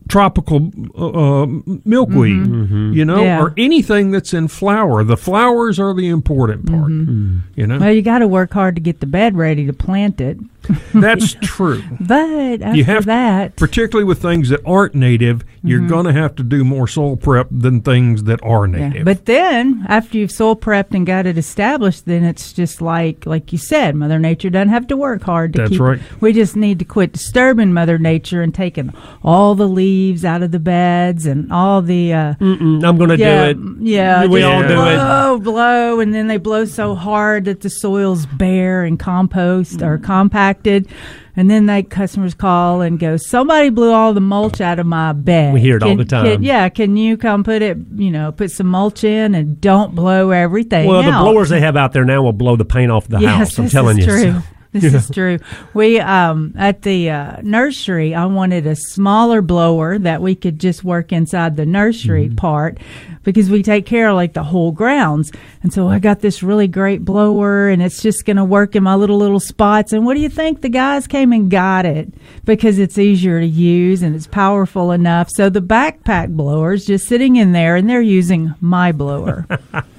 tropical 0.09 0.71
uh, 0.99 1.43
uh, 1.43 1.47
milkweed, 1.85 2.47
you 2.95 3.05
know, 3.05 3.15
Mm-hmm. 3.17 3.25
Yeah. 3.25 3.41
or 3.41 3.55
anything 3.57 4.11
that's 4.11 4.35
in 4.35 4.49
flower. 4.49 5.03
The 5.05 5.17
flowers 5.17 5.79
are 5.81 5.95
the 5.95 6.09
important 6.09 6.67
part, 6.67 6.91
Mm-hmm. 6.91 7.39
you 7.57 7.67
know. 7.67 7.79
well, 7.79 7.93
you 7.93 8.03
got 8.03 8.19
to 8.19 8.29
work 8.29 8.53
hard 8.53 8.75
to 8.77 8.81
get 8.81 9.01
the 9.01 9.07
bed 9.07 9.37
ready 9.37 9.67
to 9.67 9.73
plant 9.73 10.21
it. 10.21 10.39
That's 10.95 11.35
true. 11.43 11.83
But 12.01 12.63
after 12.63 12.85
have- 12.85 13.05
that, 13.07 13.57
Particularly 13.57 14.07
with 14.07 14.23
things 14.23 14.49
that 14.49 14.61
aren't 14.65 14.95
native, 14.95 15.45
you're 15.63 15.87
going 15.87 16.07
to 16.07 16.13
have 16.13 16.35
to 16.37 16.43
do 16.43 16.65
more 16.65 16.89
soil 16.89 17.17
prep 17.17 17.49
than 17.51 17.81
things 17.83 18.25
that 18.25 18.43
are 18.43 18.65
Mm-hmm. 18.67 18.75
Yeah, 18.81 18.89
native. 18.89 19.05
But 19.05 19.25
then, 19.27 19.85
after 19.89 20.17
you've 20.19 20.31
soil 20.33 20.57
prepped 20.57 20.95
and 20.95 21.07
got 21.07 21.27
it 21.27 21.37
established, 21.37 22.07
then 22.07 22.25
it's 22.25 22.53
just 22.55 22.81
like, 22.81 23.27
like 23.27 23.53
you 23.53 23.59
said, 23.59 23.95
Mother 23.95 24.19
Nature 24.19 24.49
doesn't 24.51 24.69
have 24.71 24.87
to 24.89 24.97
work 24.97 25.23
hard 25.23 25.53
to 25.55 25.59
That's 25.59 25.71
keep. 25.73 25.81
right. 25.81 26.01
We 26.23 26.33
just 26.33 26.57
need 26.57 26.79
to 26.79 26.85
quit 26.87 27.13
disturbing 27.13 27.73
Mother 27.75 27.99
Nature 27.99 28.41
and 28.43 28.55
taking 28.55 28.93
all 29.23 29.55
the 29.55 29.69
leaves 29.69 29.94
out 30.25 30.43
of 30.43 30.51
the 30.51 30.59
beds 30.59 31.27
and 31.27 31.53
all 31.53 31.83
the. 31.83 32.13
Uh, 32.13 32.35
I'm 32.41 32.81
going 32.99 33.11
to 33.11 33.17
yeah, 33.19 33.53
do 33.53 33.77
it. 33.79 33.83
yeah. 33.83 34.27
We 34.27 34.43
all 34.43 34.63
do 34.63 34.69
it. 34.69 34.97
blow, 34.97 35.39
blow, 35.39 36.01
and 36.01 36.15
then 36.15 36.27
they 36.29 36.37
blow 36.39 36.65
so 36.65 36.95
hard 36.95 37.45
that 37.47 37.61
the 37.61 37.71
soil's 37.71 38.27
bare 38.27 38.85
and 38.85 38.99
compost 38.99 39.83
or 39.83 39.95
Mm-hmm. 39.99 40.05
compacted. 40.05 40.89
And 41.37 41.51
then 41.51 41.67
they 41.67 41.83
customers 41.83 42.33
call 42.33 42.81
and 42.81 42.97
go, 42.97 43.17
somebody 43.17 43.69
blew 43.71 43.91
all 43.93 44.15
the 44.15 44.21
mulch 44.21 44.61
out 44.61 44.79
of 44.79 44.87
my 44.87 45.13
bed. 45.13 45.53
We 45.53 45.61
hear 45.61 45.77
it 45.79 45.83
all 45.83 45.97
the 45.97 46.05
time. 46.05 46.27
can- 46.27 46.43
yeah, 46.45 46.69
can 46.69 46.97
you 46.97 47.17
come 47.17 47.43
put 47.43 47.61
it? 47.61 47.77
You 47.97 48.13
know, 48.13 48.31
put 48.31 48.53
some 48.53 48.69
mulch 48.69 49.03
in 49.03 49.35
and 49.35 49.61
don't 49.61 49.97
blow 49.97 50.31
everything. 50.31 50.87
Well, 50.87 51.03
the 51.03 51.11
blowers 51.11 51.49
they 51.49 51.59
have 51.59 51.77
out 51.77 51.93
there 51.93 52.05
now 52.05 52.23
will 52.23 52.33
blow 52.33 52.55
the 52.55 52.65
paint 52.65 52.93
off 52.93 53.09
the 53.09 53.19
yes, 53.19 53.37
house. 53.57 53.59
I'm 53.59 53.69
telling 53.69 53.99
you. 53.99 54.05
True. 54.05 54.23
So, 54.33 54.43
This 54.75 54.93
is 54.93 55.11
true. 55.11 55.39
We 55.73 56.01
um 56.01 56.53
at 56.57 56.83
the 56.83 57.11
uh, 57.11 57.41
nursery, 57.43 58.15
I 58.15 58.27
wanted 58.27 58.67
a 58.67 58.77
smaller 58.77 59.41
blower 59.41 59.99
that 59.99 60.21
we 60.21 60.35
could 60.35 60.59
just 60.59 60.85
work 60.85 61.13
inside 61.13 61.57
the 61.57 61.65
nursery 61.67 62.27
Mm-hmm. 62.27 62.37
part 62.37 62.79
because 63.23 63.49
we 63.49 63.63
take 63.63 63.87
care 63.87 64.09
of 64.11 64.17
like 64.17 64.35
the 64.35 64.43
whole 64.43 64.71
grounds. 64.71 65.33
And 65.63 65.73
so 65.73 65.89
I 65.89 65.99
got 65.99 66.21
this 66.21 66.43
really 66.43 66.69
great 66.69 67.05
blower, 67.05 67.69
and 67.69 67.83
it's 67.83 68.03
just 68.03 68.27
going 68.27 68.37
to 68.37 68.45
work 68.45 68.77
in 68.77 68.83
my 68.83 68.95
little 68.95 69.17
little 69.17 69.41
spots. 69.41 69.93
And 69.93 70.05
what 70.05 70.15
do 70.15 70.21
you 70.21 70.29
think? 70.29 70.61
The 70.61 70.69
guys 70.69 71.07
came 71.07 71.33
and 71.33 71.51
got 71.51 71.87
it 71.87 72.13
because 72.45 72.79
it's 72.79 72.99
easier 72.99 73.41
to 73.41 73.47
use 73.47 74.03
and 74.03 74.15
it's 74.15 74.27
powerful 74.27 74.91
enough. 74.93 75.31
So 75.31 75.49
the 75.49 75.63
backpack 75.63 76.37
blower's 76.37 76.85
just 76.85 77.07
sitting 77.09 77.37
in 77.37 77.53
there, 77.53 77.77
and 77.77 77.89
they're 77.89 78.03
using 78.03 78.55
my 78.61 78.93
blower. 78.93 79.47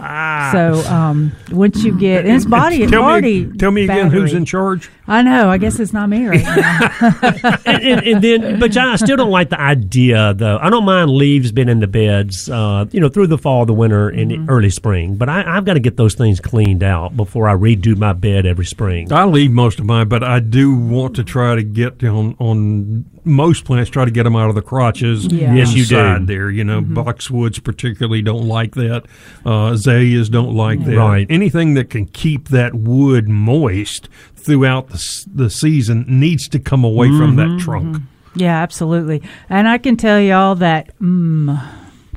so 0.51 0.83
um, 0.89 1.31
once 1.51 1.83
you 1.83 1.97
get 1.97 2.25
and 2.25 2.35
it's 2.35 2.45
body 2.59 2.85
tell 2.87 3.01
body 3.01 3.45
me, 3.45 3.57
tell 3.57 3.71
me 3.71 3.83
again 3.85 4.11
who's 4.11 4.33
in 4.33 4.45
charge 4.45 4.64
charge. 4.65 4.91
I 5.07 5.21
know. 5.21 5.49
I 5.49 5.57
guess 5.57 5.79
it's 5.79 5.93
not 5.93 6.09
me 6.09 6.25
right 6.27 6.41
now. 6.43 7.59
and, 7.65 7.83
and, 7.83 8.07
and 8.07 8.23
then, 8.23 8.59
but 8.59 8.71
John, 8.71 8.89
I 8.89 8.95
still 8.95 9.17
don't 9.17 9.29
like 9.29 9.49
the 9.49 9.59
idea, 9.61 10.33
though. 10.33 10.57
I 10.59 10.69
don't 10.69 10.83
mind 10.85 11.11
leaves 11.11 11.51
being 11.51 11.69
in 11.69 11.79
the 11.79 11.87
beds, 11.87 12.49
uh, 12.49 12.85
you 12.91 12.99
know, 12.99 13.09
through 13.09 13.27
the 13.27 13.37
fall, 13.37 13.65
the 13.65 13.73
winter, 13.73 14.09
and 14.09 14.25
Mm-hmm. 14.25 14.49
early 14.49 14.71
spring. 14.71 15.15
But 15.17 15.29
I, 15.29 15.55
I've 15.57 15.65
got 15.65 15.75
to 15.75 15.79
get 15.79 15.97
those 15.97 16.15
things 16.15 16.39
cleaned 16.39 16.81
out 16.83 17.15
before 17.15 17.47
I 17.47 17.53
redo 17.53 17.95
my 17.95 18.11
bed 18.11 18.45
every 18.47 18.65
spring. 18.65 19.13
I 19.13 19.23
leave 19.25 19.51
most 19.51 19.79
of 19.79 19.85
mine, 19.85 20.07
but 20.09 20.23
I 20.23 20.39
do 20.39 20.73
want 20.75 21.15
to 21.17 21.23
try 21.23 21.53
to 21.55 21.61
get 21.63 22.03
on 22.03 22.35
on 22.39 23.05
most 23.23 23.63
plants. 23.65 23.91
Try 23.91 24.03
to 24.05 24.11
get 24.11 24.23
them 24.23 24.35
out 24.35 24.49
of 24.49 24.55
the 24.55 24.61
crotches. 24.63 25.27
Yeah. 25.27 25.53
Yes, 25.53 25.73
you 25.75 25.85
do. 25.85 25.97
inside 25.99 26.27
There, 26.27 26.49
you 26.49 26.63
know, 26.63 26.81
boxwoods 26.81 27.63
particularly 27.63 28.23
don't 28.23 28.47
like 28.47 28.73
that. 28.75 29.03
Uh, 29.45 29.71
azaleas 29.73 30.27
don't 30.29 30.55
like 30.55 30.83
that. 30.85 30.97
Right. 30.97 31.27
Anything 31.29 31.75
that 31.75 31.91
can 31.91 32.07
keep 32.07 32.49
that 32.49 32.73
wood 32.73 33.29
moist 33.29 34.09
throughout 34.45 34.89
the 34.89 35.25
the 35.33 35.49
season 35.49 36.05
needs 36.07 36.47
to 36.49 36.59
come 36.59 36.83
away 36.83 37.07
from 37.09 37.35
that 37.35 37.59
trunk. 37.59 38.03
yeah, 38.35 38.61
absolutely. 38.61 39.21
And 39.49 39.67
I 39.67 39.77
can 39.77 39.97
tell 39.97 40.19
y'all 40.19 40.55
that 40.55 40.97
mm, 40.99 41.59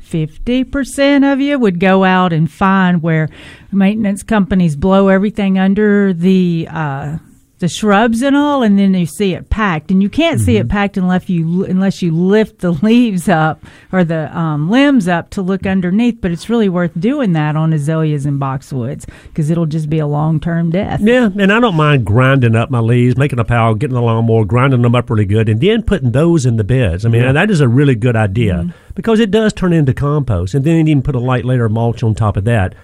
50% 0.01 1.33
of 1.33 1.39
you 1.39 1.59
would 1.59 1.79
go 1.79 2.03
out 2.03 2.33
and 2.33 2.51
find 2.51 3.01
where 3.03 3.29
maintenance 3.71 4.23
companies 4.23 4.75
blow 4.75 5.07
everything 5.07 5.59
under 5.59 6.13
the 6.13 6.67
uh, 6.69 7.17
the 7.59 7.67
shrubs 7.67 8.21
and 8.21 8.35
all 8.35 8.63
and 8.63 8.79
then 8.79 8.93
you 8.93 9.05
see 9.05 9.33
it 9.33 9.49
packed. 9.49 9.91
And 9.91 10.01
you 10.01 10.09
can't 10.09 10.39
see 10.39 10.57
it 10.57 10.69
packed 10.69 10.97
unless 10.97 11.29
you 11.29 11.65
unless 11.65 12.01
you 12.01 12.11
lift 12.11 12.59
the 12.59 12.71
leaves 12.83 13.29
up 13.29 13.63
or 13.91 14.03
the 14.03 14.35
um, 14.37 14.69
limbs 14.69 15.07
up 15.07 15.29
to 15.31 15.41
look 15.41 15.65
underneath 15.65 16.19
but 16.21 16.31
it's 16.31 16.49
really 16.49 16.69
worth 16.69 16.91
doing 16.99 17.33
that 17.33 17.55
on 17.55 17.73
azaleas 17.73 18.25
and 18.25 18.39
boxwoods 18.39 19.07
because 19.25 19.49
it'll 19.49 19.65
just 19.65 19.89
be 19.89 19.99
a 19.99 20.07
long-term 20.07 20.71
death. 20.71 21.01
Yeah, 21.01 21.25
and 21.25 21.51
I 21.51 21.59
don't 21.59 21.75
mind 21.75 22.05
grinding 22.05 22.55
up 22.55 22.69
my 22.69 22.79
leaves, 22.79 23.17
making 23.17 23.39
a 23.39 23.45
pile, 23.45 23.75
getting 23.75 23.95
the 23.95 24.01
lawnmower, 24.01 24.45
grinding 24.45 24.81
them 24.81 24.95
up 24.95 25.09
really 25.09 25.25
good, 25.25 25.49
and 25.49 25.61
then 25.61 25.83
putting 25.83 26.11
those 26.11 26.45
in 26.45 26.57
the 26.57 26.63
beds. 26.63 27.05
I 27.05 27.09
mean, 27.09 27.33
that 27.33 27.51
is 27.51 27.61
a 27.61 27.67
really 27.67 27.95
good 27.95 28.15
idea 28.15 28.73
because 28.95 29.19
it 29.19 29.31
does 29.31 29.53
turn 29.53 29.73
into 29.73 29.93
compost, 29.93 30.53
and 30.53 30.65
then 30.65 30.87
you 30.87 30.91
even 30.91 31.03
put 31.03 31.15
a 31.15 31.19
light 31.19 31.45
layer 31.45 31.65
of 31.65 31.71
mulch 31.71 32.03
on 32.03 32.15
top 32.15 32.37
of 32.37 32.45
that. 32.45 32.75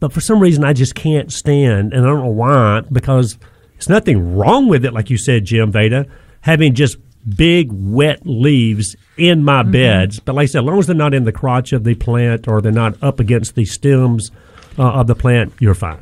But 0.00 0.12
for 0.12 0.20
some 0.20 0.40
reason, 0.40 0.64
I 0.64 0.72
just 0.72 0.94
can't 0.94 1.32
stand, 1.32 1.92
and 1.92 2.04
I 2.04 2.08
don't 2.08 2.22
know 2.22 2.28
why, 2.28 2.82
because 2.92 3.36
there's 3.78 3.88
nothing 3.88 4.36
wrong 4.36 4.68
with 4.68 4.84
it, 4.84 4.92
like 4.92 5.08
you 5.08 5.16
said, 5.16 5.44
Jim 5.44 5.70
Veda, 5.70 6.06
having 6.40 6.74
just 6.74 6.98
big 7.28 7.70
wet 7.72 8.20
leaves 8.26 8.96
in 9.16 9.44
my 9.44 9.62
beds. 9.62 10.18
But 10.18 10.34
like 10.34 10.44
I 10.44 10.46
said, 10.46 10.58
as 10.60 10.64
long 10.64 10.78
as 10.80 10.86
they're 10.88 10.96
not 10.96 11.14
in 11.14 11.24
the 11.24 11.32
crotch 11.32 11.72
of 11.72 11.84
the 11.84 11.94
plant 11.94 12.48
or 12.48 12.60
they're 12.60 12.72
not 12.72 13.00
up 13.02 13.20
against 13.20 13.54
the 13.54 13.64
stems 13.64 14.30
uh, 14.78 14.82
of 14.82 15.06
the 15.06 15.14
plant, 15.14 15.52
you're 15.60 15.74
fine. 15.74 15.98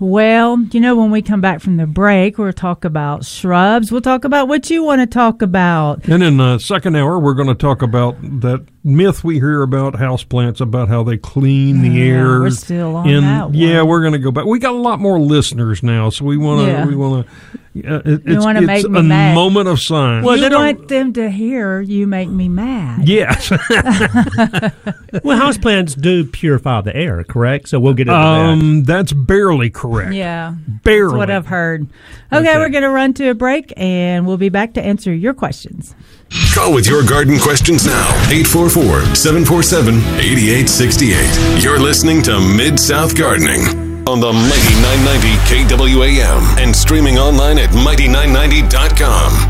Well, 0.00 0.58
you 0.72 0.80
know, 0.80 0.96
when 0.96 1.10
we 1.10 1.20
come 1.20 1.42
back 1.42 1.60
from 1.60 1.76
the 1.76 1.86
break, 1.86 2.38
we'll 2.38 2.52
talk 2.54 2.86
about 2.86 3.24
shrubs. 3.26 3.92
We'll 3.92 4.00
talk 4.00 4.24
about 4.24 4.48
what 4.48 4.70
you 4.70 4.82
want 4.82 5.00
to 5.02 5.06
talk 5.06 5.42
about. 5.42 6.08
And 6.08 6.22
in 6.22 6.38
the 6.38 6.58
second 6.58 6.96
hour, 6.96 7.18
we're 7.18 7.34
going 7.34 7.48
to 7.48 7.54
talk 7.54 7.82
about 7.82 8.16
that 8.40 8.64
myth 8.82 9.22
we 9.22 9.34
hear 9.34 9.60
about 9.60 9.92
houseplants 9.94 10.58
about 10.62 10.88
how 10.88 11.02
they 11.02 11.18
clean 11.18 11.82
the 11.82 11.90
Yeah, 11.90 12.04
air. 12.14 12.40
we're 12.40 12.48
still 12.50 12.96
on 12.96 13.10
and 13.10 13.26
that 13.26 13.44
one. 13.50 13.54
Yeah, 13.54 13.82
we're 13.82 14.00
going 14.00 14.14
to 14.14 14.18
go 14.18 14.30
back. 14.30 14.46
We 14.46 14.58
got 14.58 14.72
a 14.72 14.78
lot 14.78 15.00
more 15.00 15.20
listeners 15.20 15.82
now, 15.82 16.08
so 16.08 16.24
we 16.24 16.38
want 16.38 16.64
to. 16.64 16.72
Yeah. 16.72 16.86
We 16.86 16.96
want 16.96 17.26
to. 17.26 17.32
Uh, 17.72 17.98
it, 18.04 18.04
You 18.26 18.34
it's 18.36 18.44
wanna 18.44 18.58
it's 18.62 18.66
make 18.66 18.84
a 18.84 18.88
me 18.88 19.02
mad. 19.02 19.34
moment 19.36 19.68
of 19.68 19.80
science. 19.80 20.26
Well, 20.26 20.34
you 20.34 20.42
they 20.42 20.48
don't- 20.48 20.78
want 20.78 20.88
them 20.88 21.12
to 21.12 21.30
hear 21.30 21.80
you 21.80 22.06
make 22.08 22.28
me 22.28 22.48
mad. 22.48 23.06
yes. 23.08 23.50
Well, 25.22 25.38
houseplants 25.38 26.00
do 26.00 26.24
purify 26.24 26.80
the 26.82 26.94
air, 26.94 27.24
correct? 27.24 27.68
So 27.68 27.80
we'll 27.80 27.94
get 27.94 28.02
into 28.02 28.12
that. 28.12 28.18
um, 28.18 28.84
that's 28.84 29.12
barely 29.12 29.68
correct. 29.68 29.89
Yeah. 30.12 30.54
Barely. 30.84 31.12
That's 31.12 31.18
what 31.18 31.30
I've 31.30 31.46
heard. 31.46 31.88
Okay, 32.32 32.40
Okay. 32.50 32.58
we're 32.58 32.68
going 32.68 32.82
to 32.84 32.90
run 32.90 33.12
to 33.14 33.30
a 33.30 33.34
break 33.34 33.72
and 33.76 34.26
we'll 34.26 34.36
be 34.36 34.48
back 34.48 34.74
to 34.74 34.82
answer 34.82 35.12
your 35.12 35.34
questions. 35.34 35.94
Call 36.54 36.72
with 36.72 36.86
your 36.88 37.02
garden 37.04 37.38
questions 37.40 37.84
now. 37.86 38.06
844 38.30 39.14
747 39.16 39.94
8868. 40.20 41.62
You're 41.64 41.80
listening 41.80 42.22
to 42.22 42.38
Mid 42.38 42.78
South 42.78 43.16
Gardening 43.16 43.62
on 44.08 44.20
the 44.20 44.32
Mighty 44.32 44.74
990 45.04 45.74
KWAM 45.74 46.58
and 46.58 46.74
streaming 46.74 47.18
online 47.18 47.58
at 47.58 47.70
Mighty990.com. 47.70 49.49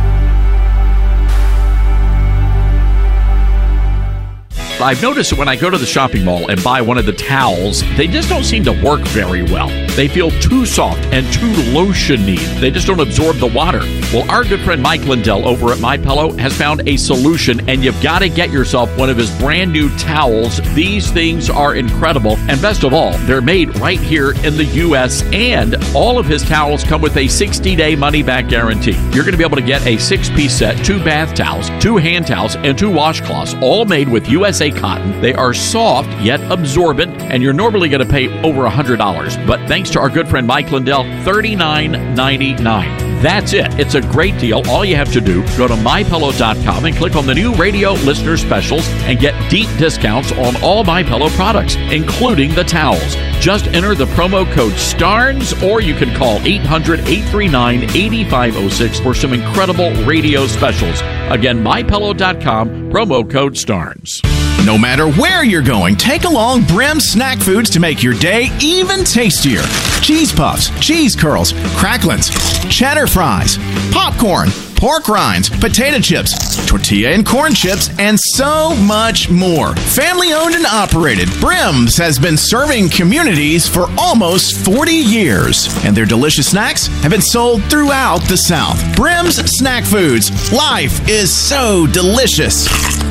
I've 4.82 5.02
noticed 5.02 5.30
that 5.30 5.38
when 5.38 5.48
I 5.48 5.56
go 5.56 5.68
to 5.68 5.76
the 5.76 5.84
shopping 5.84 6.24
mall 6.24 6.50
and 6.50 6.62
buy 6.64 6.80
one 6.80 6.96
of 6.96 7.04
the 7.04 7.12
towels, 7.12 7.82
they 7.96 8.06
just 8.06 8.30
don't 8.30 8.44
seem 8.44 8.64
to 8.64 8.72
work 8.82 9.00
very 9.08 9.42
well. 9.42 9.68
They 9.94 10.08
feel 10.08 10.30
too 10.40 10.64
soft 10.64 11.00
and 11.12 11.30
too 11.32 11.52
lotiony. 11.74 12.38
They 12.60 12.70
just 12.70 12.86
don't 12.86 13.00
absorb 13.00 13.36
the 13.36 13.46
water. 13.46 13.80
Well, 14.12 14.30
our 14.30 14.42
good 14.44 14.60
friend 14.60 14.82
Mike 14.82 15.02
Lindell 15.04 15.46
over 15.46 15.70
at 15.72 15.80
My 15.80 15.98
Pillow 15.98 16.32
has 16.38 16.56
found 16.56 16.88
a 16.88 16.96
solution, 16.96 17.68
and 17.68 17.84
you've 17.84 18.00
got 18.02 18.20
to 18.20 18.30
get 18.30 18.50
yourself 18.50 18.96
one 18.96 19.10
of 19.10 19.18
his 19.18 19.30
brand 19.38 19.72
new 19.72 19.94
towels. 19.98 20.60
These 20.74 21.10
things 21.10 21.50
are 21.50 21.74
incredible, 21.74 22.36
and 22.48 22.62
best 22.62 22.82
of 22.82 22.94
all, 22.94 23.12
they're 23.26 23.42
made 23.42 23.78
right 23.78 24.00
here 24.00 24.30
in 24.44 24.56
the 24.56 24.64
U.S. 24.64 25.22
And 25.32 25.76
all 25.94 26.18
of 26.18 26.24
his 26.24 26.42
towels 26.42 26.84
come 26.84 27.02
with 27.02 27.16
a 27.16 27.26
60-day 27.26 27.96
money-back 27.96 28.48
guarantee. 28.48 28.96
You're 29.12 29.24
going 29.24 29.32
to 29.32 29.38
be 29.38 29.44
able 29.44 29.56
to 29.56 29.62
get 29.62 29.86
a 29.86 29.98
six-piece 29.98 30.56
set, 30.56 30.82
two 30.84 31.02
bath 31.04 31.34
towels, 31.34 31.68
two 31.80 31.98
hand 31.98 32.26
towels, 32.26 32.56
and 32.56 32.78
two 32.78 32.90
washcloths, 32.90 33.60
all 33.60 33.84
made 33.84 34.08
with 34.08 34.28
USA 34.28 34.69
cotton. 34.72 35.20
They 35.20 35.34
are 35.34 35.54
soft 35.54 36.10
yet 36.20 36.40
absorbent, 36.50 37.20
and 37.22 37.42
you're 37.42 37.52
normally 37.52 37.88
going 37.88 38.06
to 38.06 38.10
pay 38.10 38.28
over 38.42 38.62
$100. 38.62 39.46
But 39.46 39.66
thanks 39.68 39.90
to 39.90 40.00
our 40.00 40.08
good 40.08 40.28
friend 40.28 40.46
Mike 40.46 40.70
Lindell, 40.70 41.04
$39.99. 41.04 43.09
That's 43.20 43.52
it. 43.52 43.78
It's 43.78 43.94
a 43.94 44.00
great 44.00 44.38
deal. 44.38 44.62
All 44.68 44.82
you 44.82 44.96
have 44.96 45.12
to 45.12 45.20
do, 45.20 45.42
go 45.58 45.68
to 45.68 45.74
mypillow.com 45.74 46.86
and 46.86 46.96
click 46.96 47.16
on 47.16 47.26
the 47.26 47.34
new 47.34 47.52
radio 47.54 47.92
listener 47.92 48.38
specials 48.38 48.88
and 49.04 49.18
get 49.18 49.34
deep 49.50 49.68
discounts 49.76 50.32
on 50.32 50.56
all 50.62 50.84
MyPillow 50.84 51.28
products, 51.36 51.76
including 51.90 52.54
the 52.54 52.64
towels. 52.64 53.16
Just 53.38 53.66
enter 53.68 53.94
the 53.94 54.06
promo 54.06 54.50
code 54.52 54.72
STARNS 54.72 55.62
or 55.62 55.82
you 55.82 55.94
can 55.94 56.14
call 56.16 56.38
800 56.46 57.00
839 57.00 57.82
8506 57.82 59.00
for 59.00 59.14
some 59.14 59.34
incredible 59.34 59.92
radio 60.04 60.46
specials. 60.46 61.02
Again, 61.30 61.62
mypillow.com, 61.62 62.90
promo 62.90 63.30
code 63.30 63.56
STARNS. 63.56 64.22
No 64.66 64.76
matter 64.76 65.10
where 65.12 65.42
you're 65.42 65.62
going, 65.62 65.96
take 65.96 66.24
along 66.24 66.64
Brim 66.64 67.00
snack 67.00 67.38
foods 67.38 67.70
to 67.70 67.80
make 67.80 68.02
your 68.02 68.12
day 68.12 68.48
even 68.60 69.04
tastier. 69.04 69.62
Cheese 70.02 70.32
puffs, 70.32 70.68
cheese 70.80 71.16
curls, 71.16 71.54
cracklins, 71.80 72.30
cheddar 72.70 73.06
fries, 73.10 73.58
popcorn, 73.92 74.48
pork 74.76 75.08
rinds, 75.08 75.50
potato 75.50 75.98
chips, 75.98 76.64
tortilla 76.66 77.10
and 77.10 77.26
corn 77.26 77.52
chips, 77.52 77.90
and 77.98 78.18
so 78.18 78.74
much 78.76 79.28
more. 79.28 79.74
Family 79.76 80.32
owned 80.32 80.54
and 80.54 80.64
operated, 80.66 81.28
Brim's 81.40 81.96
has 81.96 82.18
been 82.18 82.36
serving 82.36 82.88
communities 82.88 83.68
for 83.68 83.88
almost 83.98 84.56
40 84.64 84.92
years, 84.92 85.68
and 85.84 85.96
their 85.96 86.06
delicious 86.06 86.50
snacks 86.50 86.86
have 87.02 87.10
been 87.10 87.20
sold 87.20 87.62
throughout 87.64 88.22
the 88.22 88.36
South. 88.36 88.80
Brim's 88.96 89.36
Snack 89.50 89.84
Foods. 89.84 90.52
Life 90.52 91.06
is 91.08 91.30
so 91.32 91.86
delicious. 91.88 93.09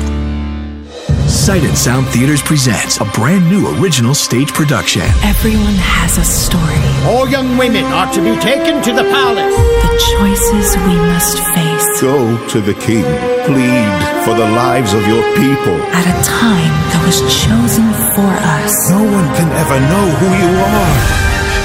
Sight 1.40 1.64
and 1.64 1.76
Sound 1.76 2.06
Theaters 2.08 2.42
presents 2.42 3.00
a 3.00 3.04
brand 3.16 3.48
new 3.48 3.64
original 3.80 4.14
stage 4.14 4.52
production. 4.52 5.00
Everyone 5.24 5.72
has 5.80 6.18
a 6.20 6.24
story. 6.24 6.84
All 7.08 7.24
young 7.28 7.56
women 7.56 7.84
are 7.96 8.12
to 8.12 8.20
be 8.20 8.36
taken 8.44 8.82
to 8.84 8.92
the 8.92 9.08
palace. 9.08 9.56
The 9.56 9.92
choices 10.20 10.76
we 10.84 10.94
must 11.08 11.40
face 11.56 12.00
Go 12.04 12.36
to 12.52 12.60
the 12.60 12.74
king. 12.76 13.08
Plead 13.48 13.88
for 14.28 14.36
the 14.36 14.52
lives 14.52 14.92
of 14.92 15.00
your 15.08 15.24
people. 15.40 15.80
at 15.96 16.04
a 16.04 16.16
time 16.28 16.74
that 16.92 17.00
was 17.08 17.24
chosen 17.24 17.88
for 18.12 18.30
us. 18.60 18.74
No 18.92 19.00
one 19.00 19.28
can 19.32 19.48
ever 19.56 19.78
know 19.88 20.06
who 20.20 20.28
you 20.44 20.52
are. 20.60 20.94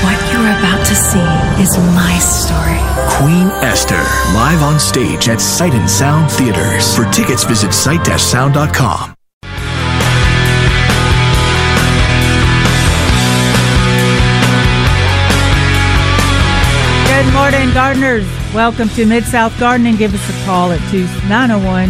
What 0.07 0.19
you're 0.31 0.55
about 0.55 0.87
to 0.87 0.95
see 0.95 1.29
is 1.59 1.75
my 1.91 2.15
story. 2.23 2.79
Queen 3.19 3.51
Esther, 3.59 3.99
live 4.31 4.63
on 4.63 4.79
stage 4.79 5.27
at 5.27 5.41
Sight 5.41 5.73
and 5.73 5.89
Sound 5.89 6.31
Theaters. 6.31 6.95
For 6.95 7.03
tickets, 7.11 7.43
visit 7.43 7.73
sight-sound.com. 7.73 9.14
gardeners. 17.75 18.25
Welcome 18.53 18.87
to 18.91 19.05
Mid 19.05 19.25
South 19.25 19.59
Gardening. 19.59 19.97
Give 19.97 20.13
us 20.13 20.29
a 20.29 20.45
call 20.45 20.71
at 20.71 20.79
901 21.27 21.89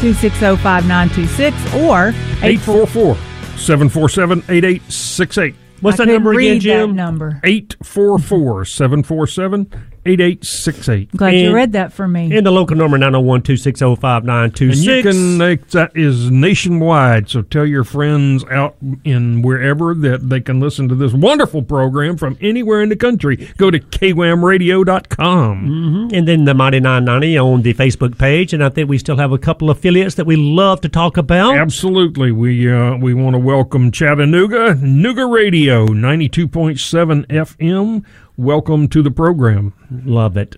260 0.00 0.38
5926 0.56 1.74
or 1.74 2.08
844 2.42 3.14
747 3.58 4.38
8868. 4.48 5.54
What's 5.82 6.00
I 6.00 6.06
that 6.06 6.12
number 6.12 6.32
again, 6.32 6.58
Jim? 6.58 6.96
Number. 6.96 7.38
844 7.44 8.64
747 8.64 9.70
8868. 10.06 11.10
Glad 11.16 11.30
you 11.34 11.52
read 11.54 11.72
that 11.72 11.92
for 11.92 12.06
me. 12.08 12.34
In 12.36 12.44
the 12.44 12.50
local 12.50 12.76
number 12.76 12.96
901 12.98 13.42
260 13.42 13.84
And 13.84 13.90
you 13.90 13.96
5926. 13.96 15.02
can 15.06 15.38
make 15.38 15.68
that 15.70 15.92
is 15.94 16.30
nationwide. 16.30 17.28
So 17.28 17.42
tell 17.42 17.66
your 17.66 17.84
friends 17.84 18.44
out 18.50 18.76
in 19.04 19.42
wherever 19.42 19.94
that 19.94 20.28
they 20.28 20.40
can 20.40 20.60
listen 20.60 20.88
to 20.88 20.94
this 20.94 21.12
wonderful 21.12 21.62
program 21.62 22.16
from 22.16 22.36
anywhere 22.40 22.82
in 22.82 22.88
the 22.88 22.96
country. 22.96 23.48
Go 23.56 23.70
to 23.70 23.78
kwamradio.com. 23.80 25.66
Mhm. 26.10 26.12
And 26.16 26.28
then 26.28 26.44
the 26.44 26.54
Mighty 26.54 26.80
990 26.80 27.38
on 27.38 27.62
the 27.62 27.74
Facebook 27.74 28.18
page. 28.18 28.52
And 28.52 28.62
I 28.62 28.68
think 28.68 28.88
we 28.88 28.98
still 28.98 29.16
have 29.16 29.32
a 29.32 29.38
couple 29.38 29.70
affiliates 29.70 30.14
that 30.16 30.26
we 30.26 30.36
love 30.36 30.80
to 30.82 30.88
talk 30.88 31.16
about. 31.16 31.56
Absolutely. 31.56 32.32
We 32.32 32.70
uh, 32.70 32.96
we 32.96 33.14
want 33.14 33.34
to 33.34 33.38
welcome 33.38 33.90
Chattanooga, 33.90 34.74
Nooga 34.74 35.30
Radio, 35.30 35.86
92.7 35.86 37.26
FM. 37.28 38.02
Welcome 38.38 38.88
to 38.88 39.02
the 39.02 39.10
program. 39.10 39.72
Love 40.04 40.36
it. 40.36 40.56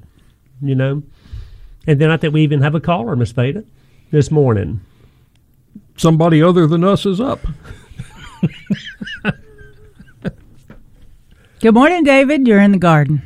You 0.61 0.75
know? 0.75 1.05
And 1.87 2.01
then 2.01 2.11
I 2.11 2.17
think 2.17 2.35
we 2.35 2.43
even 2.43 2.61
have 2.61 2.75
a 2.75 2.81
caller, 2.81 3.15
Miss 3.15 3.31
Veda, 3.31 3.63
this 4.11 4.33
morning. 4.33 4.81
Somebody 5.97 6.43
other 6.43 6.67
than 6.67 6.83
us 6.83 7.07
is 7.07 7.21
up. 7.21 7.41
Good 11.61 11.75
morning, 11.75 12.03
David. 12.03 12.49
You're 12.49 12.61
in 12.61 12.73
the 12.73 12.79
garden. 12.79 13.23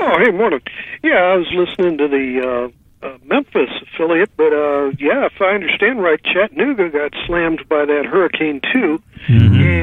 Oh, 0.00 0.18
hey, 0.18 0.30
morning. 0.32 0.62
Yeah, 1.02 1.18
I 1.18 1.36
was 1.36 1.46
listening 1.52 1.96
to 1.98 2.08
the 2.08 2.40
uh, 2.40 2.68
uh, 3.02 3.16
Memphis 3.24 3.70
affiliate, 3.82 4.30
but 4.36 4.52
uh, 4.52 4.90
yeah, 4.98 5.26
if 5.26 5.40
I 5.40 5.54
understand 5.54 6.02
right, 6.02 6.22
Chattanooga 6.22 6.90
got 6.90 7.12
slammed 7.26 7.68
by 7.68 7.84
that 7.84 8.06
hurricane 8.06 8.60
too, 8.72 9.02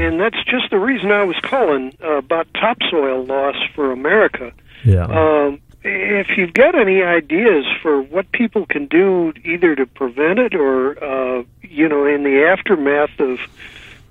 and 0.05 0.19
that's 0.19 0.43
just 0.45 0.69
the 0.69 0.79
reason 0.79 1.11
I 1.11 1.23
was 1.23 1.37
calling 1.41 1.95
uh, 2.03 2.17
about 2.17 2.47
topsoil 2.53 3.25
loss 3.25 3.55
for 3.75 3.91
America. 3.91 4.51
Yeah. 4.83 5.05
Um, 5.05 5.59
if 5.83 6.37
you've 6.37 6.53
got 6.53 6.75
any 6.75 7.01
ideas 7.01 7.65
for 7.81 8.01
what 8.01 8.31
people 8.31 8.65
can 8.65 8.87
do 8.87 9.33
either 9.45 9.75
to 9.75 9.85
prevent 9.85 10.39
it 10.39 10.55
or, 10.55 11.01
uh, 11.03 11.43
you 11.61 11.87
know, 11.87 12.05
in 12.05 12.23
the 12.23 12.45
aftermath 12.45 13.19
of 13.19 13.39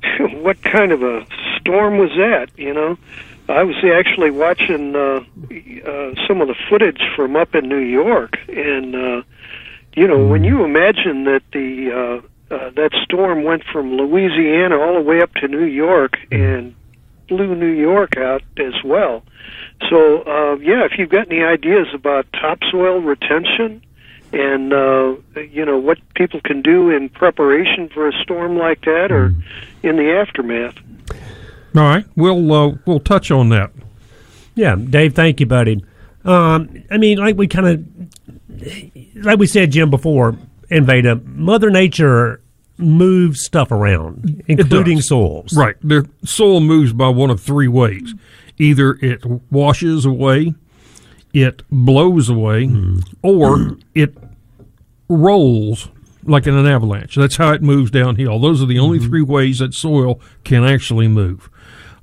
what 0.43 0.63
kind 0.63 0.93
of 0.93 1.03
a 1.03 1.27
storm 1.59 1.99
was 1.99 2.11
that, 2.11 2.49
you 2.57 2.73
know? 2.73 2.97
I 3.49 3.63
was 3.63 3.77
actually 3.85 4.31
watching 4.31 4.97
uh, 4.97 5.21
uh, 5.87 6.15
some 6.27 6.41
of 6.41 6.49
the 6.49 6.57
footage 6.69 7.01
from 7.15 7.37
up 7.37 7.55
in 7.55 7.69
New 7.69 7.79
York, 7.79 8.37
and 8.49 8.95
uh, 8.95 9.23
you 9.95 10.07
know, 10.07 10.27
when 10.27 10.45
you 10.45 10.65
imagine 10.65 11.25
that 11.25 11.43
the 11.53 12.23
uh, 12.51 12.55
uh, 12.55 12.71
that 12.71 12.91
storm 13.05 13.45
went 13.45 13.65
from 13.65 13.93
Louisiana 13.93 14.79
all 14.79 14.95
the 14.95 15.01
way 15.01 15.23
up 15.23 15.33
to 15.35 15.49
New 15.49 15.65
York 15.65 16.17
and 16.31 16.75
blew 17.29 17.55
New 17.55 17.73
York 17.73 18.17
out 18.17 18.43
as 18.59 18.75
well. 18.85 19.25
So, 19.91 20.23
uh, 20.23 20.57
yeah, 20.57 20.85
if 20.85 20.93
you've 20.99 21.11
got 21.11 21.31
any 21.31 21.43
ideas 21.43 21.89
about 21.93 22.27
topsoil 22.33 23.01
retention 23.01 23.83
and 24.33 24.73
uh, 24.73 25.17
you 25.37 25.65
know 25.65 25.79
what 25.79 25.99
people 26.15 26.41
can 26.41 26.63
do 26.63 26.91
in 26.91 27.09
preparation 27.09 27.89
for 27.89 28.09
a 28.09 28.13
storm 28.23 28.59
like 28.59 28.83
that 28.83 29.11
or 29.11 29.35
in 29.83 29.97
the 29.97 30.13
aftermath. 30.13 30.77
All 31.77 31.83
right, 31.83 32.07
we'll 32.17 32.53
uh, 32.53 32.75
we'll 32.87 33.01
touch 33.01 33.31
on 33.31 33.51
that. 33.51 33.71
Yeah, 34.55 34.77
Dave, 34.77 35.15
thank 35.15 35.41
you, 35.41 35.47
buddy. 35.47 35.85
Um, 36.25 36.85
I 36.91 36.97
mean, 36.97 37.19
like 37.19 37.37
we 37.37 37.47
kind 37.47 37.67
of, 37.67 39.25
like 39.25 39.39
we 39.39 39.47
said, 39.47 39.73
Jim, 39.73 39.91
before, 39.91 40.37
in 40.71 40.87
Veda, 40.87 41.17
Mother 41.17 41.71
Nature 41.71 42.41
moves 42.79 43.43
stuff 43.43 43.71
around, 43.71 44.43
including 44.49 45.01
soils. 45.01 45.57
Right. 45.57 45.77
The 45.83 46.09
soil 46.25 46.61
moves 46.61 46.93
by 46.93 47.09
one 47.09 47.31
of 47.31 47.41
three 47.41 47.69
ways. 47.69 48.15
Either 48.59 48.95
it 49.03 49.25
washes 49.51 50.05
away, 50.05 50.55
it 51.33 51.63
blows 51.71 52.29
away, 52.29 52.71
or 53.23 53.77
it 53.95 54.17
rolls 55.09 55.89
like 56.25 56.47
in 56.47 56.55
an 56.55 56.67
avalanche. 56.67 57.15
That's 57.15 57.37
how 57.37 57.53
it 57.53 57.63
moves 57.63 57.91
downhill. 57.91 58.41
Those 58.41 58.63
are 58.63 58.67
the 58.67 58.79
only 58.79 58.99
three 58.99 59.23
ways 59.23 59.59
that 59.59 59.75
soil 59.75 60.21
can 60.45 60.65
actually 60.65 61.09
move. 61.09 61.51